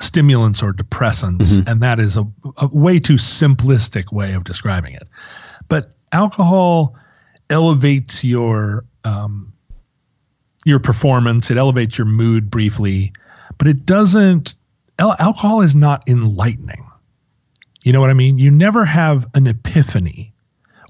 stimulants 0.00 0.62
or 0.62 0.72
depressants, 0.72 1.66
and 1.66 1.82
that 1.82 1.98
is 1.98 2.16
a, 2.16 2.24
a 2.58 2.68
way 2.68 3.00
too 3.00 3.14
simplistic 3.14 4.12
way 4.12 4.34
of 4.34 4.44
describing 4.44 4.94
it. 4.94 5.08
But 5.66 5.90
alcohol 6.12 6.94
elevates 7.50 8.22
your 8.22 8.84
um, 9.02 9.53
your 10.64 10.78
performance. 10.78 11.50
It 11.50 11.58
elevates 11.58 11.98
your 11.98 12.06
mood 12.06 12.50
briefly, 12.50 13.12
but 13.58 13.68
it 13.68 13.86
doesn't. 13.86 14.54
Al- 14.98 15.16
alcohol 15.18 15.60
is 15.60 15.74
not 15.74 16.08
enlightening. 16.08 16.90
You 17.82 17.92
know 17.92 18.00
what 18.00 18.10
I 18.10 18.14
mean? 18.14 18.38
You 18.38 18.50
never 18.50 18.84
have 18.84 19.28
an 19.34 19.46
epiphany 19.46 20.32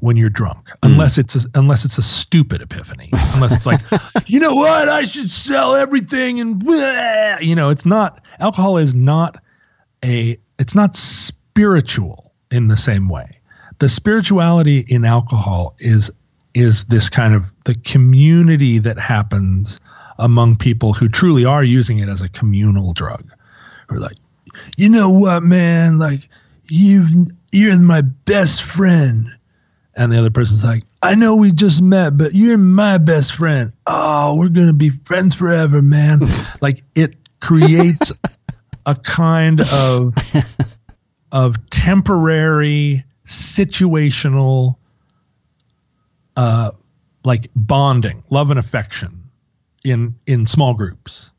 when 0.01 0.17
you're 0.17 0.31
drunk, 0.31 0.69
hmm. 0.69 0.93
unless 0.93 1.19
it's 1.19 1.35
a, 1.35 1.41
unless 1.55 1.85
it's 1.85 1.99
a 1.99 2.03
stupid 2.03 2.63
epiphany. 2.63 3.09
Unless 3.35 3.53
it's 3.53 3.67
like, 3.67 3.81
you 4.27 4.39
know 4.39 4.55
what, 4.55 4.89
I 4.89 5.05
should 5.05 5.31
sell 5.31 5.75
everything 5.75 6.41
and 6.41 6.63
blah. 6.63 7.39
you 7.41 7.55
know, 7.55 7.71
it's 7.71 7.87
not. 7.87 8.23
Alcohol 8.39 8.79
is 8.79 8.95
not 8.95 9.43
a. 10.05 10.39
It's 10.59 10.75
not 10.75 10.97
spiritual 10.97 12.33
in 12.51 12.69
the 12.69 12.77
same 12.77 13.09
way. 13.09 13.41
The 13.79 13.89
spirituality 13.89 14.79
in 14.79 15.05
alcohol 15.05 15.75
is 15.79 16.13
is 16.55 16.85
this 16.85 17.11
kind 17.11 17.35
of 17.35 17.45
the 17.65 17.75
community 17.75 18.79
that 18.79 18.99
happens 18.99 19.81
among 20.19 20.57
people 20.57 20.93
who 20.93 21.09
truly 21.09 21.45
are 21.45 21.65
using 21.65 21.99
it 21.99 22.09
as 22.09 22.21
a 22.21 22.29
communal 22.29 22.93
drug. 22.93 23.31
Who 23.89 23.97
are 23.97 24.01
like, 24.01 24.17
you 24.77 24.89
know 24.89 25.11
what, 25.11 25.43
man, 25.43 25.99
like 25.99 26.29
you've 26.69 27.11
you're 27.53 27.79
my 27.79 28.01
best 28.01 28.63
friend. 28.63 29.29
And 29.97 30.13
the 30.13 30.19
other 30.19 30.31
person's 30.31 30.65
like, 30.65 30.83
I 31.03 31.15
know 31.15 31.37
we 31.37 31.53
just 31.53 31.81
met, 31.81 32.17
but 32.17 32.35
you're 32.35 32.59
my 32.59 32.99
best 32.99 33.35
friend. 33.35 33.73
Oh, 33.87 34.37
we're 34.37 34.49
gonna 34.49 34.73
be 34.73 34.91
friends 34.91 35.35
forever, 35.35 35.83
man. 35.83 36.21
like 36.61 36.83
it 36.95 37.17
creates 37.41 38.13
a 38.87 38.95
kind 38.95 39.61
of 39.61 40.15
of 41.33 41.71
temporary 41.71 43.05
situational 43.27 44.77
uh 46.37 46.71
like 47.25 47.51
bonding 47.57 48.23
love 48.31 48.51
and 48.51 48.59
affection 48.59 49.31
in 49.85 50.15
in 50.27 50.47
small 50.47 50.75
groups. 50.75 51.31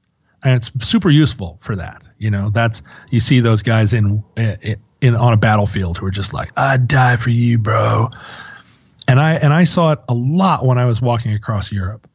And 0.44 0.56
it's 0.56 0.72
super 0.88 1.10
useful 1.10 1.58
for 1.60 1.76
that 1.76 2.04
you 2.18 2.32
know? 2.32 2.50
That's 2.50 2.82
you 3.12 3.20
see 3.20 3.40
those 3.40 3.64
guys 3.64 3.94
in 3.94 4.24
in, 4.36 4.78
in 5.02 5.16
on 5.16 5.34
a 5.34 5.38
battlefield 5.38 5.98
who 5.98 6.06
are 6.06 6.12
just 6.12 6.34
like 6.34 6.52
i'd 6.58 6.88
die 6.88 7.18
for 7.18 7.30
you 7.30 7.58
bro. 7.58 8.10
And 9.08 9.20
i 9.20 9.34
and 9.34 9.54
i 9.54 9.64
saw 9.64 9.92
it 9.92 10.00
a 10.10 10.14
lot 10.14 10.66
when 10.66 10.78
i 10.78 10.86
was 10.86 11.02
walking 11.02 11.34
across 11.34 11.72
europe. 11.72 12.10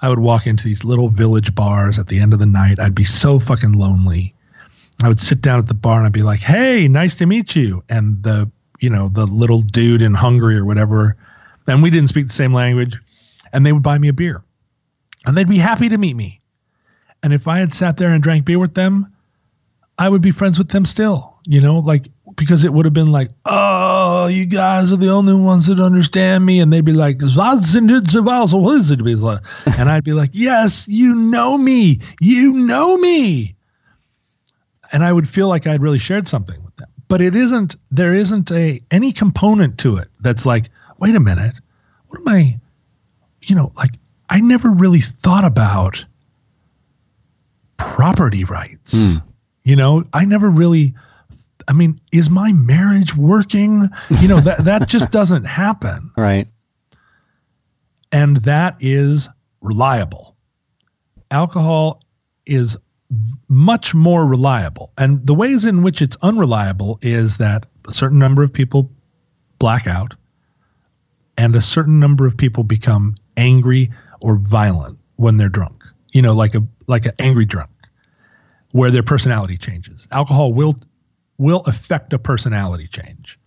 I 0.00 0.08
would 0.08 0.18
walk 0.18 0.48
into 0.48 0.64
these 0.64 0.82
little 0.82 1.08
village 1.08 1.54
bars 1.54 2.00
at 2.00 2.08
the 2.08 2.18
end 2.18 2.32
of 2.32 2.40
the 2.40 2.46
night. 2.46 2.80
I'd 2.80 2.94
be 2.94 3.04
so 3.04 3.38
fucking 3.38 3.74
lonely. 3.74 4.34
I 5.00 5.06
would 5.06 5.20
sit 5.20 5.40
down 5.40 5.60
at 5.60 5.68
the 5.68 5.74
bar 5.74 5.98
and 5.98 6.06
I'd 6.06 6.12
be 6.12 6.24
like, 6.24 6.40
"Hey, 6.40 6.88
nice 6.88 7.14
to 7.16 7.26
meet 7.26 7.54
you." 7.54 7.84
And 7.88 8.20
the, 8.20 8.50
you 8.80 8.90
know, 8.90 9.08
the 9.08 9.26
little 9.26 9.60
dude 9.60 10.02
in 10.02 10.12
Hungary 10.12 10.56
or 10.56 10.64
whatever, 10.64 11.16
and 11.66 11.82
we 11.82 11.90
didn't 11.90 12.08
speak 12.08 12.26
the 12.26 12.32
same 12.32 12.54
language, 12.54 12.98
and 13.52 13.64
they 13.64 13.72
would 13.72 13.82
buy 13.82 13.98
me 13.98 14.08
a 14.08 14.12
beer. 14.12 14.42
And 15.26 15.36
they'd 15.36 15.48
be 15.48 15.58
happy 15.58 15.88
to 15.88 15.98
meet 15.98 16.14
me. 16.14 16.40
And 17.22 17.32
if 17.32 17.46
I 17.46 17.58
had 17.58 17.72
sat 17.72 17.96
there 17.96 18.12
and 18.12 18.22
drank 18.22 18.44
beer 18.44 18.58
with 18.58 18.74
them, 18.74 19.14
I 19.96 20.08
would 20.08 20.22
be 20.22 20.32
friends 20.32 20.58
with 20.58 20.68
them 20.68 20.84
still. 20.84 21.38
You 21.44 21.60
know, 21.60 21.78
like 21.78 22.06
because 22.36 22.64
it 22.64 22.72
would 22.72 22.84
have 22.84 22.94
been 22.94 23.12
like, 23.12 23.30
oh, 23.44 24.26
you 24.26 24.46
guys 24.46 24.92
are 24.92 24.96
the 24.96 25.10
only 25.10 25.34
ones 25.34 25.66
that 25.66 25.80
understand 25.80 26.44
me. 26.44 26.60
And 26.60 26.72
they'd 26.72 26.84
be 26.84 26.92
like, 26.92 27.18
Zazindiz, 27.18 28.52
what 28.52 28.76
is 28.76 28.90
it? 28.90 29.00
and 29.78 29.88
I'd 29.90 30.04
be 30.04 30.12
like, 30.12 30.30
yes, 30.32 30.86
you 30.88 31.14
know 31.14 31.56
me. 31.58 32.00
You 32.20 32.52
know 32.52 32.96
me. 32.96 33.56
And 34.92 35.04
I 35.04 35.12
would 35.12 35.28
feel 35.28 35.48
like 35.48 35.66
I'd 35.66 35.82
really 35.82 35.98
shared 35.98 36.28
something 36.28 36.62
with 36.64 36.76
them. 36.76 36.88
But 37.08 37.20
it 37.20 37.34
isn't, 37.34 37.76
there 37.90 38.14
isn't 38.14 38.50
a, 38.50 38.80
any 38.90 39.12
component 39.12 39.78
to 39.78 39.96
it 39.96 40.08
that's 40.20 40.46
like, 40.46 40.70
wait 41.02 41.16
a 41.16 41.20
minute, 41.20 41.56
what 42.06 42.20
am 42.20 42.28
I, 42.28 42.60
you 43.42 43.56
know, 43.56 43.72
like, 43.76 43.90
I 44.30 44.40
never 44.40 44.70
really 44.70 45.00
thought 45.00 45.44
about 45.44 46.04
property 47.76 48.44
rights. 48.44 48.94
Mm. 48.94 49.22
You 49.64 49.74
know, 49.74 50.04
I 50.12 50.24
never 50.26 50.48
really, 50.48 50.94
I 51.66 51.72
mean, 51.72 51.98
is 52.12 52.30
my 52.30 52.52
marriage 52.52 53.16
working? 53.16 53.88
You 54.20 54.28
know, 54.28 54.40
that, 54.42 54.64
that 54.66 54.88
just 54.88 55.10
doesn't 55.18 55.42
happen. 55.42 56.12
Right. 56.16 56.46
And 58.12 58.36
that 58.44 58.76
is 58.78 59.28
reliable. 59.60 60.36
Alcohol 61.32 62.00
is 62.46 62.76
much 63.48 63.92
more 63.92 64.24
reliable. 64.24 64.92
And 64.96 65.26
the 65.26 65.34
ways 65.34 65.64
in 65.64 65.82
which 65.82 66.00
it's 66.00 66.16
unreliable 66.22 67.00
is 67.02 67.38
that 67.38 67.66
a 67.88 67.92
certain 67.92 68.20
number 68.20 68.44
of 68.44 68.52
people 68.52 68.88
black 69.58 69.88
out 69.88 70.14
and 71.36 71.54
a 71.54 71.60
certain 71.60 71.98
number 71.98 72.26
of 72.26 72.36
people 72.36 72.64
become 72.64 73.14
angry 73.36 73.90
or 74.20 74.36
violent 74.36 74.98
when 75.16 75.36
they're 75.36 75.48
drunk. 75.48 75.82
You 76.12 76.22
know, 76.22 76.34
like 76.34 76.54
a 76.54 76.62
like 76.86 77.06
an 77.06 77.12
angry 77.18 77.44
drunk 77.44 77.70
where 78.72 78.90
their 78.90 79.02
personality 79.02 79.56
changes. 79.56 80.06
Alcohol 80.10 80.52
will 80.52 80.78
will 81.38 81.60
affect 81.66 82.12
a 82.12 82.18
personality 82.18 82.86
change. 82.86 83.38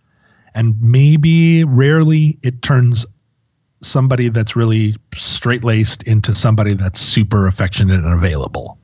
And 0.54 0.80
maybe 0.80 1.64
rarely 1.64 2.38
it 2.42 2.62
turns 2.62 3.04
somebody 3.82 4.30
that's 4.30 4.56
really 4.56 4.96
straight 5.14 5.64
laced 5.64 6.02
into 6.04 6.34
somebody 6.34 6.74
that's 6.74 7.00
super 7.00 7.46
affectionate 7.46 8.02
and 8.02 8.12
available. 8.12 8.78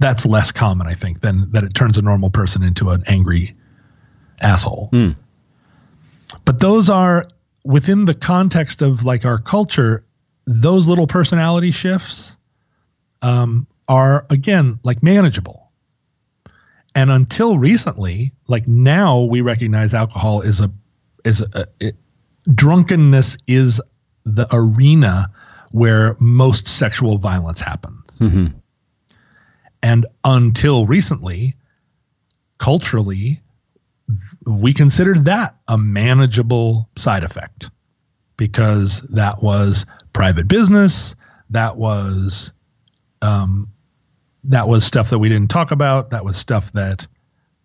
That's 0.00 0.26
less 0.26 0.52
common, 0.52 0.86
I 0.86 0.94
think, 0.94 1.22
than 1.22 1.50
that 1.52 1.64
it 1.64 1.74
turns 1.74 1.98
a 1.98 2.02
normal 2.02 2.30
person 2.30 2.62
into 2.62 2.90
an 2.90 3.02
angry 3.06 3.56
asshole. 4.40 4.90
Mm. 4.92 5.16
But 6.44 6.60
those 6.60 6.88
are 6.88 7.28
within 7.64 8.04
the 8.04 8.14
context 8.14 8.82
of 8.82 9.04
like 9.04 9.24
our 9.24 9.38
culture, 9.38 10.04
those 10.46 10.86
little 10.86 11.06
personality 11.06 11.70
shifts 11.70 12.36
um, 13.22 13.66
are 13.88 14.26
again 14.30 14.78
like 14.82 15.02
manageable 15.02 15.68
and 16.98 17.12
until 17.12 17.56
recently, 17.56 18.32
like 18.48 18.66
now 18.66 19.20
we 19.20 19.40
recognize 19.40 19.94
alcohol 19.94 20.40
is 20.40 20.60
a 20.60 20.68
is 21.24 21.40
a, 21.40 21.66
it, 21.78 21.94
drunkenness 22.52 23.36
is 23.46 23.80
the 24.24 24.48
arena 24.52 25.30
where 25.70 26.16
most 26.18 26.66
sexual 26.66 27.18
violence 27.18 27.60
happens. 27.60 28.18
Mm-hmm. 28.18 28.46
And 29.80 30.06
until 30.24 30.86
recently, 30.86 31.54
culturally, 32.58 33.42
we 34.46 34.72
considered 34.72 35.26
that 35.26 35.56
a 35.66 35.76
manageable 35.76 36.88
side 36.96 37.24
effect 37.24 37.70
because 38.36 39.02
that 39.02 39.42
was 39.42 39.84
private 40.12 40.48
business, 40.48 41.14
that 41.50 41.76
was 41.76 42.52
um, 43.20 43.70
that 44.44 44.68
was 44.68 44.84
stuff 44.84 45.10
that 45.10 45.18
we 45.18 45.28
didn't 45.28 45.50
talk 45.50 45.70
about. 45.70 46.10
That 46.10 46.24
was 46.24 46.36
stuff 46.36 46.72
that 46.72 47.06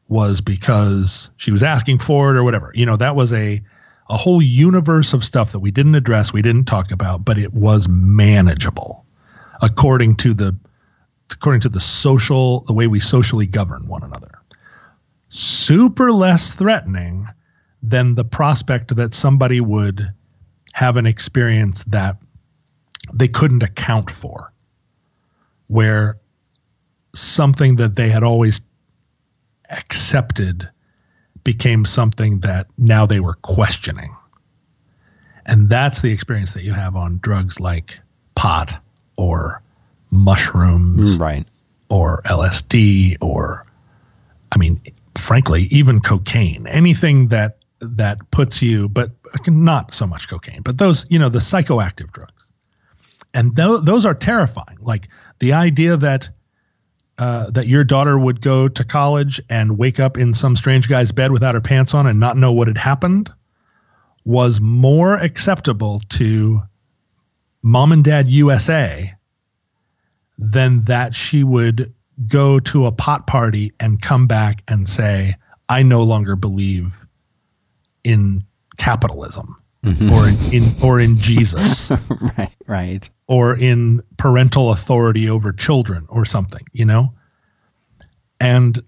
was 0.07 0.41
because 0.41 1.29
she 1.37 1.51
was 1.51 1.63
asking 1.63 1.99
for 1.99 2.31
it 2.33 2.37
or 2.37 2.43
whatever. 2.43 2.71
You 2.73 2.85
know, 2.85 2.97
that 2.97 3.15
was 3.15 3.31
a 3.31 3.61
a 4.09 4.17
whole 4.17 4.41
universe 4.41 5.13
of 5.13 5.23
stuff 5.23 5.53
that 5.53 5.59
we 5.59 5.71
didn't 5.71 5.95
address, 5.95 6.33
we 6.33 6.41
didn't 6.41 6.65
talk 6.65 6.91
about, 6.91 7.23
but 7.23 7.37
it 7.37 7.53
was 7.53 7.87
manageable 7.87 9.05
according 9.61 10.17
to 10.17 10.33
the 10.33 10.55
according 11.31 11.61
to 11.61 11.69
the 11.69 11.79
social 11.79 12.61
the 12.61 12.73
way 12.73 12.87
we 12.87 12.99
socially 12.99 13.45
govern 13.45 13.87
one 13.87 14.03
another. 14.03 14.39
Super 15.35 16.11
less 16.11 16.53
threatening 16.53 17.27
than 17.81 18.13
the 18.13 18.23
prospect 18.23 18.95
that 18.95 19.15
somebody 19.15 19.59
would 19.59 20.13
have 20.73 20.95
an 20.95 21.07
experience 21.07 21.83
that 21.85 22.17
they 23.11 23.27
couldn't 23.27 23.63
account 23.63 24.11
for 24.11 24.53
where 25.67 26.17
something 27.15 27.77
that 27.77 27.95
they 27.95 28.09
had 28.09 28.23
always 28.23 28.61
accepted 29.71 30.69
became 31.43 31.83
something 31.83 32.41
that 32.41 32.67
now 32.77 33.07
they 33.07 33.19
were 33.19 33.33
questioning. 33.33 34.15
And 35.47 35.67
that's 35.67 36.01
the 36.01 36.11
experience 36.11 36.53
that 36.53 36.63
you 36.63 36.73
have 36.73 36.95
on 36.95 37.17
drugs 37.17 37.59
like 37.59 37.99
pot 38.35 38.79
or 39.17 39.63
mushrooms 40.11 41.17
mm, 41.17 41.19
right. 41.19 41.45
or 41.89 42.21
LSD 42.25 43.17
or 43.19 43.65
I 44.51 44.59
mean 44.59 44.79
frankly 45.17 45.63
even 45.71 46.01
cocaine 46.01 46.65
anything 46.67 47.27
that 47.27 47.57
that 47.79 48.31
puts 48.31 48.61
you 48.61 48.89
but 48.89 49.11
not 49.47 49.93
so 49.93 50.07
much 50.07 50.27
cocaine 50.27 50.61
but 50.61 50.77
those 50.77 51.05
you 51.09 51.19
know 51.19 51.29
the 51.29 51.39
psychoactive 51.39 52.11
drugs. 52.11 52.33
And 53.33 53.55
th- 53.55 53.81
those 53.83 54.05
are 54.05 54.13
terrifying. 54.13 54.77
Like 54.79 55.09
the 55.39 55.53
idea 55.53 55.97
that 55.97 56.29
uh, 57.17 57.49
that 57.51 57.67
your 57.67 57.83
daughter 57.83 58.17
would 58.17 58.41
go 58.41 58.67
to 58.67 58.83
college 58.83 59.39
and 59.49 59.77
wake 59.77 59.99
up 59.99 60.17
in 60.17 60.33
some 60.33 60.55
strange 60.55 60.89
guy's 60.89 61.11
bed 61.11 61.31
without 61.31 61.53
her 61.53 61.61
pants 61.61 61.93
on 61.93 62.07
and 62.07 62.19
not 62.19 62.37
know 62.37 62.51
what 62.51 62.67
had 62.67 62.77
happened 62.77 63.31
was 64.25 64.59
more 64.59 65.15
acceptable 65.15 66.01
to 66.09 66.61
mom 67.61 67.91
and 67.91 68.03
dad 68.03 68.27
USA 68.27 69.13
than 70.39 70.81
that 70.83 71.15
she 71.15 71.43
would 71.43 71.93
go 72.27 72.59
to 72.59 72.85
a 72.85 72.91
pot 72.91 73.27
party 73.27 73.73
and 73.79 74.01
come 74.01 74.27
back 74.27 74.63
and 74.67 74.87
say, 74.87 75.35
I 75.69 75.83
no 75.83 76.03
longer 76.03 76.35
believe 76.35 76.93
in 78.03 78.45
capitalism 78.77 79.55
mm-hmm. 79.83 80.11
or 80.11 80.27
in, 80.27 80.63
in, 80.63 80.75
or 80.83 80.99
in 80.99 81.17
Jesus. 81.17 81.91
right, 82.37 82.55
right 82.67 83.09
or 83.27 83.55
in 83.55 84.03
parental 84.17 84.71
authority 84.71 85.29
over 85.29 85.51
children 85.51 86.05
or 86.09 86.25
something, 86.25 86.63
you 86.71 86.85
know? 86.85 87.13
And 88.39 88.83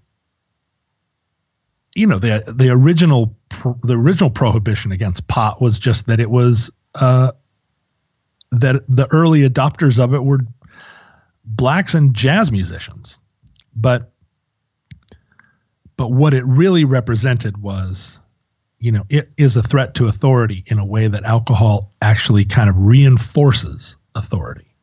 you 1.96 2.08
know, 2.08 2.20
the 2.20 2.44
the 2.48 2.70
original 2.70 3.38
the 3.84 3.94
original 3.94 4.30
prohibition 4.30 4.92
against 4.92 5.28
pot 5.28 5.62
was 5.62 5.80
just 5.80 6.08
that 6.08 6.20
it 6.20 6.30
was 6.30 6.72
uh, 6.94 7.32
that 8.52 8.84
the 8.90 9.08
early 9.12 9.48
adopters 9.50 9.98
of 9.98 10.14
it 10.14 10.24
were 10.24 10.42
blacks 11.46 11.94
and 11.94 12.14
jazz 12.14 12.52
musicians. 12.52 13.18
But 13.76 14.12
but 15.98 16.12
what 16.12 16.34
it 16.34 16.46
really 16.46 16.84
represented 16.84 17.58
was 17.58 18.20
you 18.86 18.92
know, 18.92 19.04
it 19.10 19.32
is 19.36 19.58
a 19.58 19.64
threat 19.64 19.96
to 19.96 20.06
authority 20.06 20.64
in 20.68 20.78
a 20.78 20.86
way 20.86 21.08
that 21.08 21.24
alcohol 21.24 21.92
actually 22.04 22.46
kind 22.46 22.70
of 22.70 22.76
reinforces 22.78 23.98
authority, 24.14 24.76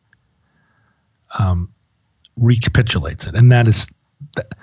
um, 1.39 1.73
recapitulates 2.37 3.29
it, 3.29 3.37
and 3.37 3.53
that 3.53 3.69
is 3.69 3.87
that, 4.35 4.55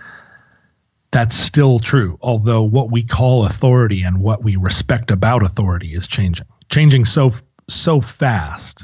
that's 1.11 1.37
still 1.37 1.79
true. 1.79 2.17
Although 2.21 2.63
what 2.63 2.91
we 2.91 3.03
call 3.03 3.45
authority 3.45 4.03
and 4.03 4.21
what 4.21 4.43
we 4.43 4.57
respect 4.57 5.09
about 5.09 5.41
authority 5.41 5.93
is 5.93 6.05
changing, 6.05 6.47
changing 6.69 7.05
so 7.05 7.31
so 7.69 8.01
fast. 8.01 8.83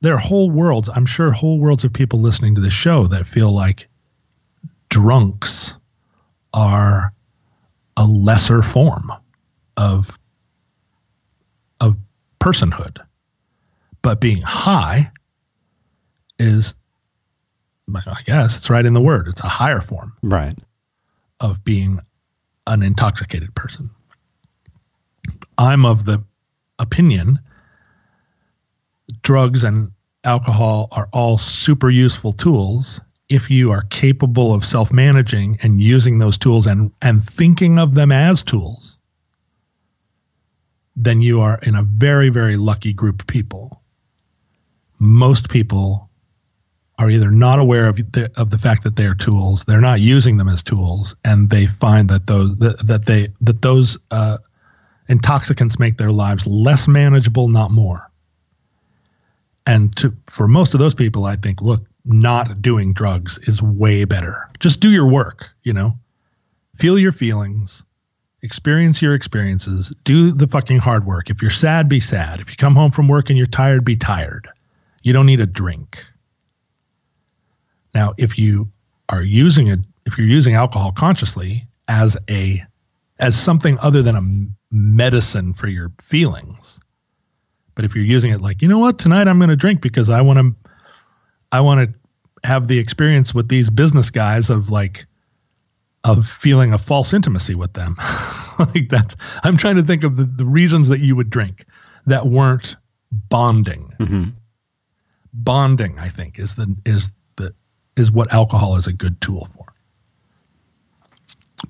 There 0.00 0.14
are 0.14 0.18
whole 0.18 0.50
worlds. 0.50 0.88
I'm 0.88 1.06
sure 1.06 1.30
whole 1.30 1.60
worlds 1.60 1.84
of 1.84 1.92
people 1.92 2.20
listening 2.20 2.54
to 2.54 2.60
this 2.60 2.72
show 2.72 3.06
that 3.08 3.26
feel 3.26 3.52
like 3.52 3.88
drunks 4.88 5.76
are 6.52 7.12
a 7.96 8.04
lesser 8.04 8.62
form 8.62 9.12
of 9.76 10.18
of 11.80 11.96
personhood 12.40 12.98
but 14.02 14.20
being 14.20 14.42
high 14.42 15.12
is, 16.38 16.74
I 17.94 18.22
guess 18.24 18.56
it's 18.56 18.70
right 18.70 18.84
in 18.84 18.94
the 18.94 19.00
word. 19.00 19.28
It's 19.28 19.42
a 19.42 19.48
higher 19.48 19.80
form, 19.80 20.16
right, 20.22 20.56
of 21.40 21.62
being 21.64 21.98
an 22.66 22.82
intoxicated 22.82 23.54
person. 23.54 23.90
I'm 25.58 25.84
of 25.84 26.04
the 26.04 26.24
opinion 26.78 27.40
drugs 29.22 29.64
and 29.64 29.90
alcohol 30.24 30.88
are 30.92 31.08
all 31.12 31.38
super 31.38 31.90
useful 31.90 32.32
tools 32.32 33.00
if 33.28 33.48
you 33.48 33.70
are 33.70 33.82
capable 33.82 34.52
of 34.52 34.64
self-managing 34.64 35.58
and 35.62 35.80
using 35.80 36.18
those 36.18 36.36
tools 36.36 36.66
and 36.66 36.92
and 37.00 37.24
thinking 37.24 37.78
of 37.78 37.94
them 37.94 38.12
as 38.12 38.42
tools 38.42 38.98
then 40.96 41.22
you 41.22 41.40
are 41.40 41.58
in 41.62 41.74
a 41.74 41.82
very 41.82 42.28
very 42.28 42.56
lucky 42.56 42.92
group 42.92 43.22
of 43.22 43.26
people 43.26 43.80
most 44.98 45.48
people 45.48 46.10
are 47.00 47.10
either 47.10 47.30
not 47.30 47.58
aware 47.58 47.88
of 47.88 47.96
the, 48.12 48.30
of 48.36 48.50
the 48.50 48.58
fact 48.58 48.82
that 48.82 48.94
they 48.94 49.06
are 49.06 49.14
tools, 49.14 49.64
they're 49.64 49.80
not 49.80 50.02
using 50.02 50.36
them 50.36 50.50
as 50.50 50.62
tools, 50.62 51.16
and 51.24 51.48
they 51.48 51.66
find 51.66 52.10
that 52.10 52.26
those 52.26 52.54
that, 52.58 52.86
that 52.86 53.06
they 53.06 53.26
that 53.40 53.62
those 53.62 53.96
uh, 54.10 54.36
intoxicants 55.08 55.78
make 55.78 55.96
their 55.96 56.12
lives 56.12 56.46
less 56.46 56.86
manageable, 56.86 57.48
not 57.48 57.70
more. 57.70 58.09
And 59.70 59.96
to 59.98 60.12
for 60.26 60.48
most 60.48 60.74
of 60.74 60.80
those 60.80 60.94
people, 60.94 61.26
I 61.26 61.36
think, 61.36 61.60
look, 61.60 61.86
not 62.04 62.60
doing 62.60 62.92
drugs 62.92 63.38
is 63.44 63.62
way 63.62 64.04
better. 64.04 64.48
Just 64.58 64.80
do 64.80 64.90
your 64.90 65.06
work, 65.06 65.48
you 65.62 65.72
know. 65.72 65.96
Feel 66.74 66.98
your 66.98 67.12
feelings, 67.12 67.84
experience 68.42 69.00
your 69.00 69.14
experiences, 69.14 69.92
do 70.02 70.32
the 70.32 70.48
fucking 70.48 70.78
hard 70.80 71.06
work. 71.06 71.30
If 71.30 71.40
you're 71.40 71.52
sad, 71.52 71.88
be 71.88 72.00
sad. 72.00 72.40
If 72.40 72.50
you 72.50 72.56
come 72.56 72.74
home 72.74 72.90
from 72.90 73.06
work 73.06 73.28
and 73.28 73.38
you're 73.38 73.46
tired, 73.46 73.84
be 73.84 73.94
tired. 73.94 74.48
You 75.04 75.12
don't 75.12 75.26
need 75.26 75.38
a 75.38 75.46
drink. 75.46 76.04
Now, 77.94 78.14
if 78.18 78.40
you 78.40 78.72
are 79.08 79.22
using 79.22 79.68
it, 79.68 79.78
if 80.04 80.18
you're 80.18 80.26
using 80.26 80.56
alcohol 80.56 80.90
consciously 80.90 81.68
as 81.86 82.16
a 82.28 82.64
as 83.20 83.40
something 83.40 83.78
other 83.78 84.02
than 84.02 84.16
a 84.16 84.74
medicine 84.74 85.52
for 85.52 85.68
your 85.68 85.92
feelings, 86.02 86.80
but 87.80 87.86
if 87.86 87.94
you're 87.94 88.04
using 88.04 88.30
it 88.30 88.42
like, 88.42 88.60
you 88.60 88.68
know 88.68 88.76
what, 88.76 88.98
tonight 88.98 89.26
I'm 89.26 89.38
going 89.38 89.48
to 89.48 89.56
drink 89.56 89.80
because 89.80 90.10
I 90.10 90.20
want 90.20 90.38
to 90.38 90.54
I 91.50 91.60
want 91.60 91.88
to 91.88 92.46
have 92.46 92.68
the 92.68 92.78
experience 92.78 93.32
with 93.32 93.48
these 93.48 93.70
business 93.70 94.10
guys 94.10 94.50
of 94.50 94.68
like 94.68 95.06
of 96.04 96.28
feeling 96.28 96.74
a 96.74 96.78
false 96.78 97.14
intimacy 97.14 97.54
with 97.54 97.72
them. 97.72 97.96
like 98.58 98.90
that's, 98.90 99.16
I'm 99.42 99.56
trying 99.56 99.76
to 99.76 99.82
think 99.82 100.04
of 100.04 100.18
the, 100.18 100.24
the 100.24 100.44
reasons 100.44 100.90
that 100.90 101.00
you 101.00 101.16
would 101.16 101.30
drink 101.30 101.64
that 102.04 102.26
weren't 102.26 102.76
bonding. 103.10 103.94
Mm-hmm. 103.98 104.24
Bonding, 105.32 105.98
I 105.98 106.08
think, 106.08 106.38
is 106.38 106.56
the 106.56 106.76
is 106.84 107.08
the 107.36 107.54
is 107.96 108.12
what 108.12 108.30
alcohol 108.30 108.76
is 108.76 108.88
a 108.88 108.92
good 108.92 109.22
tool 109.22 109.48
for. 109.56 109.72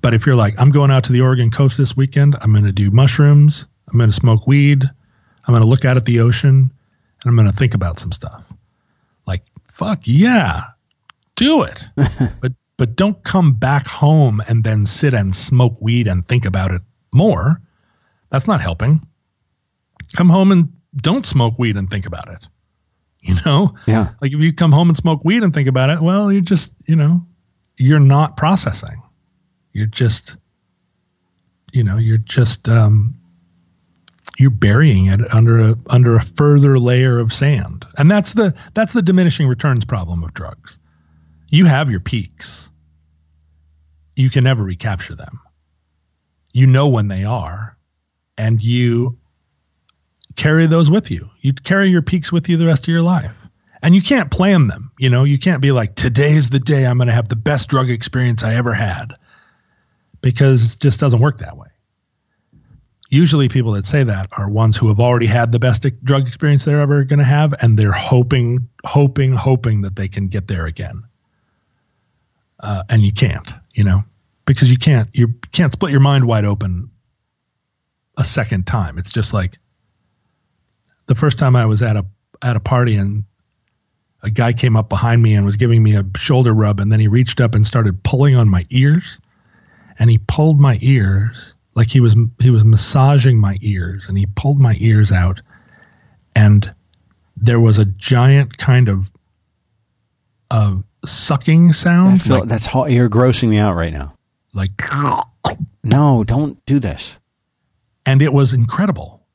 But 0.01 0.13
if 0.13 0.25
you're 0.25 0.35
like, 0.35 0.55
I'm 0.59 0.71
going 0.71 0.91
out 0.91 1.05
to 1.05 1.13
the 1.13 1.21
Oregon 1.21 1.51
coast 1.51 1.77
this 1.77 1.95
weekend, 1.95 2.35
I'm 2.41 2.51
going 2.51 2.65
to 2.65 2.73
do 2.73 2.91
mushrooms, 2.91 3.65
I'm 3.89 3.97
going 3.97 4.09
to 4.09 4.15
smoke 4.15 4.45
weed, 4.45 4.89
I'm 5.45 5.53
going 5.53 5.61
to 5.61 5.67
look 5.67 5.85
out 5.85 5.97
at 5.97 6.05
the 6.05 6.19
ocean, 6.19 6.49
and 6.49 7.25
I'm 7.25 7.35
going 7.35 7.49
to 7.49 7.57
think 7.57 7.73
about 7.73 7.99
some 7.99 8.11
stuff. 8.11 8.43
Like, 9.25 9.43
fuck 9.71 10.01
yeah, 10.03 10.63
do 11.35 11.63
it. 11.63 11.87
but 12.41 12.53
but 12.77 12.95
don't 12.95 13.23
come 13.23 13.53
back 13.53 13.85
home 13.85 14.41
and 14.47 14.63
then 14.63 14.87
sit 14.87 15.13
and 15.13 15.35
smoke 15.35 15.79
weed 15.81 16.07
and 16.07 16.27
think 16.27 16.45
about 16.45 16.71
it 16.71 16.81
more. 17.13 17.61
That's 18.29 18.47
not 18.47 18.59
helping. 18.59 19.05
Come 20.15 20.29
home 20.29 20.51
and 20.51 20.73
don't 20.95 21.23
smoke 21.23 21.59
weed 21.59 21.77
and 21.77 21.87
think 21.87 22.07
about 22.07 22.29
it. 22.29 22.39
You 23.19 23.35
know? 23.45 23.75
Yeah. 23.85 24.09
Like 24.19 24.33
if 24.33 24.39
you 24.39 24.51
come 24.51 24.71
home 24.71 24.89
and 24.89 24.97
smoke 24.97 25.23
weed 25.23 25.43
and 25.43 25.53
think 25.53 25.67
about 25.67 25.91
it, 25.91 26.01
well, 26.01 26.31
you're 26.31 26.41
just, 26.41 26.73
you 26.87 26.95
know, 26.95 27.23
you're 27.77 27.99
not 27.99 28.35
processing. 28.35 29.03
You're 29.73 29.85
just, 29.85 30.37
you 31.71 31.83
know, 31.83 31.97
you're 31.97 32.17
just, 32.17 32.67
um, 32.67 33.13
you're 34.37 34.49
burying 34.49 35.07
it 35.07 35.33
under 35.33 35.59
a 35.59 35.75
under 35.89 36.15
a 36.15 36.21
further 36.21 36.79
layer 36.79 37.19
of 37.19 37.33
sand, 37.33 37.85
and 37.97 38.09
that's 38.09 38.33
the 38.33 38.53
that's 38.73 38.93
the 38.93 39.01
diminishing 39.01 39.47
returns 39.47 39.85
problem 39.85 40.23
of 40.23 40.33
drugs. 40.33 40.79
You 41.49 41.65
have 41.65 41.89
your 41.89 41.99
peaks. 41.99 42.69
You 44.15 44.29
can 44.29 44.43
never 44.43 44.63
recapture 44.63 45.15
them. 45.15 45.39
You 46.53 46.67
know 46.67 46.87
when 46.87 47.07
they 47.07 47.23
are, 47.23 47.77
and 48.37 48.61
you 48.61 49.17
carry 50.35 50.67
those 50.67 50.89
with 50.89 51.11
you. 51.11 51.29
You 51.41 51.53
carry 51.53 51.89
your 51.89 52.01
peaks 52.01 52.31
with 52.31 52.49
you 52.49 52.57
the 52.57 52.65
rest 52.65 52.83
of 52.83 52.87
your 52.89 53.01
life. 53.01 53.35
And 53.83 53.95
you 53.95 54.01
can't 54.01 54.29
plan 54.29 54.67
them. 54.67 54.91
You 54.99 55.09
know, 55.09 55.23
you 55.23 55.39
can't 55.39 55.61
be 55.61 55.71
like, 55.71 55.95
today's 55.95 56.49
the 56.49 56.59
day 56.59 56.85
I'm 56.85 56.97
going 56.97 57.07
to 57.07 57.13
have 57.13 57.29
the 57.29 57.35
best 57.35 57.67
drug 57.67 57.89
experience 57.89 58.43
I 58.43 58.55
ever 58.55 58.73
had. 58.73 59.15
Because 60.21 60.75
it 60.75 60.79
just 60.79 60.99
doesn't 60.99 61.19
work 61.19 61.39
that 61.39 61.57
way. 61.57 61.69
Usually, 63.11 63.49
people 63.49 63.73
that 63.73 63.85
say 63.85 64.03
that 64.03 64.29
are 64.31 64.49
ones 64.49 64.77
who 64.77 64.87
have 64.87 64.99
already 64.99 65.27
had 65.27 65.51
the 65.51 65.59
best 65.59 65.85
drug 66.03 66.27
experience 66.27 66.65
they're 66.65 66.79
ever 66.79 67.03
going 67.03 67.19
to 67.19 67.25
have, 67.25 67.53
and 67.61 67.77
they're 67.77 67.91
hoping, 67.91 68.69
hoping, 68.85 69.33
hoping 69.33 69.81
that 69.81 69.95
they 69.95 70.07
can 70.07 70.29
get 70.29 70.47
there 70.47 70.65
again. 70.65 71.03
Uh, 72.59 72.83
and 72.89 73.03
you 73.03 73.11
can't, 73.11 73.53
you 73.73 73.83
know, 73.83 74.01
because 74.45 74.71
you 74.71 74.77
can't, 74.77 75.09
you 75.13 75.27
can't 75.51 75.73
split 75.73 75.91
your 75.91 75.99
mind 75.99 76.25
wide 76.25 76.45
open 76.45 76.89
a 78.17 78.23
second 78.23 78.65
time. 78.65 78.97
It's 78.97 79.11
just 79.11 79.33
like, 79.33 79.57
the 81.07 81.15
first 81.15 81.37
time 81.37 81.57
I 81.57 81.65
was 81.65 81.81
at 81.81 81.97
a 81.97 82.05
at 82.41 82.55
a 82.55 82.61
party 82.61 82.95
and 82.95 83.25
a 84.23 84.29
guy 84.29 84.53
came 84.53 84.77
up 84.77 84.87
behind 84.87 85.21
me 85.21 85.33
and 85.33 85.45
was 85.45 85.57
giving 85.57 85.83
me 85.83 85.95
a 85.95 86.05
shoulder 86.17 86.53
rub 86.53 86.79
and 86.79 86.89
then 86.89 87.01
he 87.01 87.09
reached 87.09 87.41
up 87.41 87.53
and 87.53 87.67
started 87.67 88.01
pulling 88.03 88.37
on 88.37 88.47
my 88.47 88.65
ears 88.69 89.19
and 89.99 90.09
he 90.09 90.17
pulled 90.17 90.59
my 90.59 90.79
ears 90.81 91.53
like 91.75 91.89
he 91.89 91.99
was 91.99 92.15
he 92.39 92.49
was 92.49 92.63
massaging 92.63 93.39
my 93.39 93.55
ears 93.61 94.07
and 94.09 94.17
he 94.17 94.25
pulled 94.25 94.59
my 94.59 94.75
ears 94.79 95.11
out 95.11 95.41
and 96.35 96.73
there 97.37 97.59
was 97.59 97.77
a 97.77 97.85
giant 97.85 98.57
kind 98.57 98.89
of 98.89 99.09
of 100.49 100.83
sucking 101.05 101.71
sound. 101.73 102.21
Feel, 102.21 102.39
like, 102.41 102.49
that's 102.49 102.65
how 102.65 102.85
you're 102.85 103.09
grossing 103.09 103.49
me 103.49 103.57
out 103.57 103.75
right 103.75 103.93
now. 103.93 104.13
Like 104.53 104.71
no 105.83 106.23
don't 106.23 106.63
do 106.65 106.79
this. 106.79 107.17
and 108.05 108.21
it 108.21 108.33
was 108.33 108.53
incredible. 108.53 109.25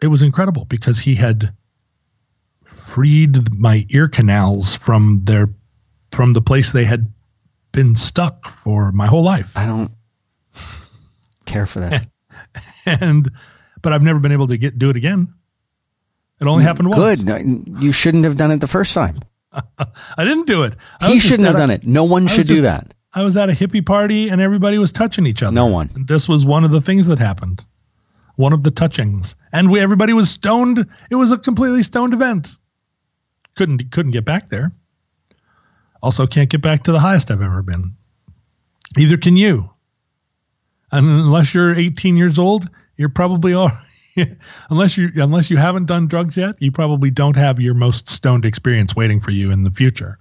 It 0.00 0.06
was 0.06 0.22
incredible 0.22 0.64
because 0.64 0.98
he 0.98 1.14
had 1.16 1.52
freed 2.64 3.52
my 3.52 3.84
ear 3.90 4.08
canals 4.08 4.74
from 4.74 5.18
their 5.18 5.50
from 6.12 6.32
the 6.32 6.40
place 6.40 6.72
they 6.72 6.84
had 6.84 7.12
been 7.72 7.94
stuck 7.94 8.48
for 8.62 8.90
my 8.92 9.06
whole 9.06 9.22
life. 9.22 9.50
I 9.54 9.66
don't 9.66 9.90
care 11.48 11.66
for 11.66 11.80
that. 11.80 12.08
and 12.86 13.30
but 13.82 13.92
I've 13.92 14.02
never 14.02 14.18
been 14.18 14.32
able 14.32 14.48
to 14.48 14.56
get 14.56 14.78
do 14.78 14.90
it 14.90 14.96
again. 14.96 15.34
It 16.40 16.46
only 16.46 16.62
mm, 16.62 16.66
happened 16.66 16.94
once. 16.94 17.22
Good. 17.22 17.82
You 17.82 17.92
shouldn't 17.92 18.24
have 18.24 18.36
done 18.36 18.52
it 18.52 18.58
the 18.58 18.68
first 18.68 18.94
time. 18.94 19.20
I 19.52 20.24
didn't 20.24 20.46
do 20.46 20.62
it. 20.62 20.74
I 21.00 21.10
he 21.10 21.20
shouldn't 21.20 21.46
have 21.46 21.56
done 21.56 21.70
it. 21.70 21.86
No 21.86 22.04
one 22.04 22.28
should 22.28 22.46
do 22.46 22.60
that. 22.60 22.94
I 23.12 23.22
was 23.22 23.36
at 23.36 23.50
a 23.50 23.52
hippie 23.52 23.84
party 23.84 24.28
and 24.28 24.40
everybody 24.40 24.78
was 24.78 24.92
touching 24.92 25.26
each 25.26 25.42
other. 25.42 25.54
No 25.54 25.66
one. 25.66 25.90
And 25.94 26.06
this 26.06 26.28
was 26.28 26.44
one 26.44 26.62
of 26.62 26.70
the 26.70 26.80
things 26.80 27.06
that 27.06 27.18
happened 27.18 27.64
one 28.38 28.52
of 28.52 28.62
the 28.62 28.70
touchings, 28.70 29.34
and 29.52 29.68
we 29.68 29.80
everybody 29.80 30.12
was 30.12 30.30
stoned. 30.30 30.86
It 31.10 31.16
was 31.16 31.32
a 31.32 31.38
completely 31.38 31.82
stoned 31.82 32.14
event. 32.14 32.54
Couldn't 33.56 33.90
couldn't 33.90 34.12
get 34.12 34.24
back 34.24 34.48
there. 34.48 34.70
Also, 36.00 36.24
can't 36.28 36.48
get 36.48 36.62
back 36.62 36.84
to 36.84 36.92
the 36.92 37.00
highest 37.00 37.32
I've 37.32 37.42
ever 37.42 37.62
been. 37.62 37.96
Either 38.96 39.16
can 39.16 39.36
you. 39.36 39.70
And 40.90 41.06
unless 41.06 41.54
you're 41.54 41.74
18 41.74 42.16
years 42.16 42.38
old, 42.38 42.68
you're 42.96 43.08
probably 43.08 43.54
all. 43.54 43.70
unless 44.70 44.96
you 44.96 45.10
unless 45.16 45.50
you 45.50 45.56
haven't 45.56 45.86
done 45.86 46.08
drugs 46.08 46.36
yet, 46.36 46.56
you 46.60 46.72
probably 46.72 47.10
don't 47.10 47.36
have 47.36 47.60
your 47.60 47.74
most 47.74 48.10
stoned 48.10 48.44
experience 48.44 48.96
waiting 48.96 49.20
for 49.20 49.30
you 49.30 49.50
in 49.50 49.62
the 49.62 49.70
future. 49.70 50.18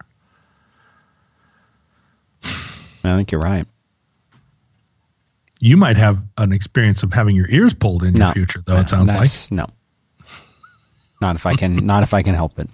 I 2.43 3.15
think 3.15 3.31
you're 3.31 3.41
right 3.41 3.65
you 5.59 5.77
might 5.77 5.97
have 5.97 6.21
an 6.37 6.53
experience 6.53 7.03
of 7.03 7.13
having 7.13 7.35
your 7.35 7.49
ears 7.49 7.73
pulled 7.73 8.03
in 8.03 8.13
no, 8.13 8.27
your 8.27 8.33
future, 8.33 8.61
though. 8.65 8.77
It 8.77 8.89
sounds 8.89 9.07
like 9.07 9.51
no, 9.51 9.67
not 11.21 11.35
if 11.35 11.45
I 11.45 11.55
can, 11.55 11.85
not 11.85 12.03
if 12.03 12.13
I 12.13 12.21
can 12.21 12.35
help 12.35 12.59
it. 12.59 12.69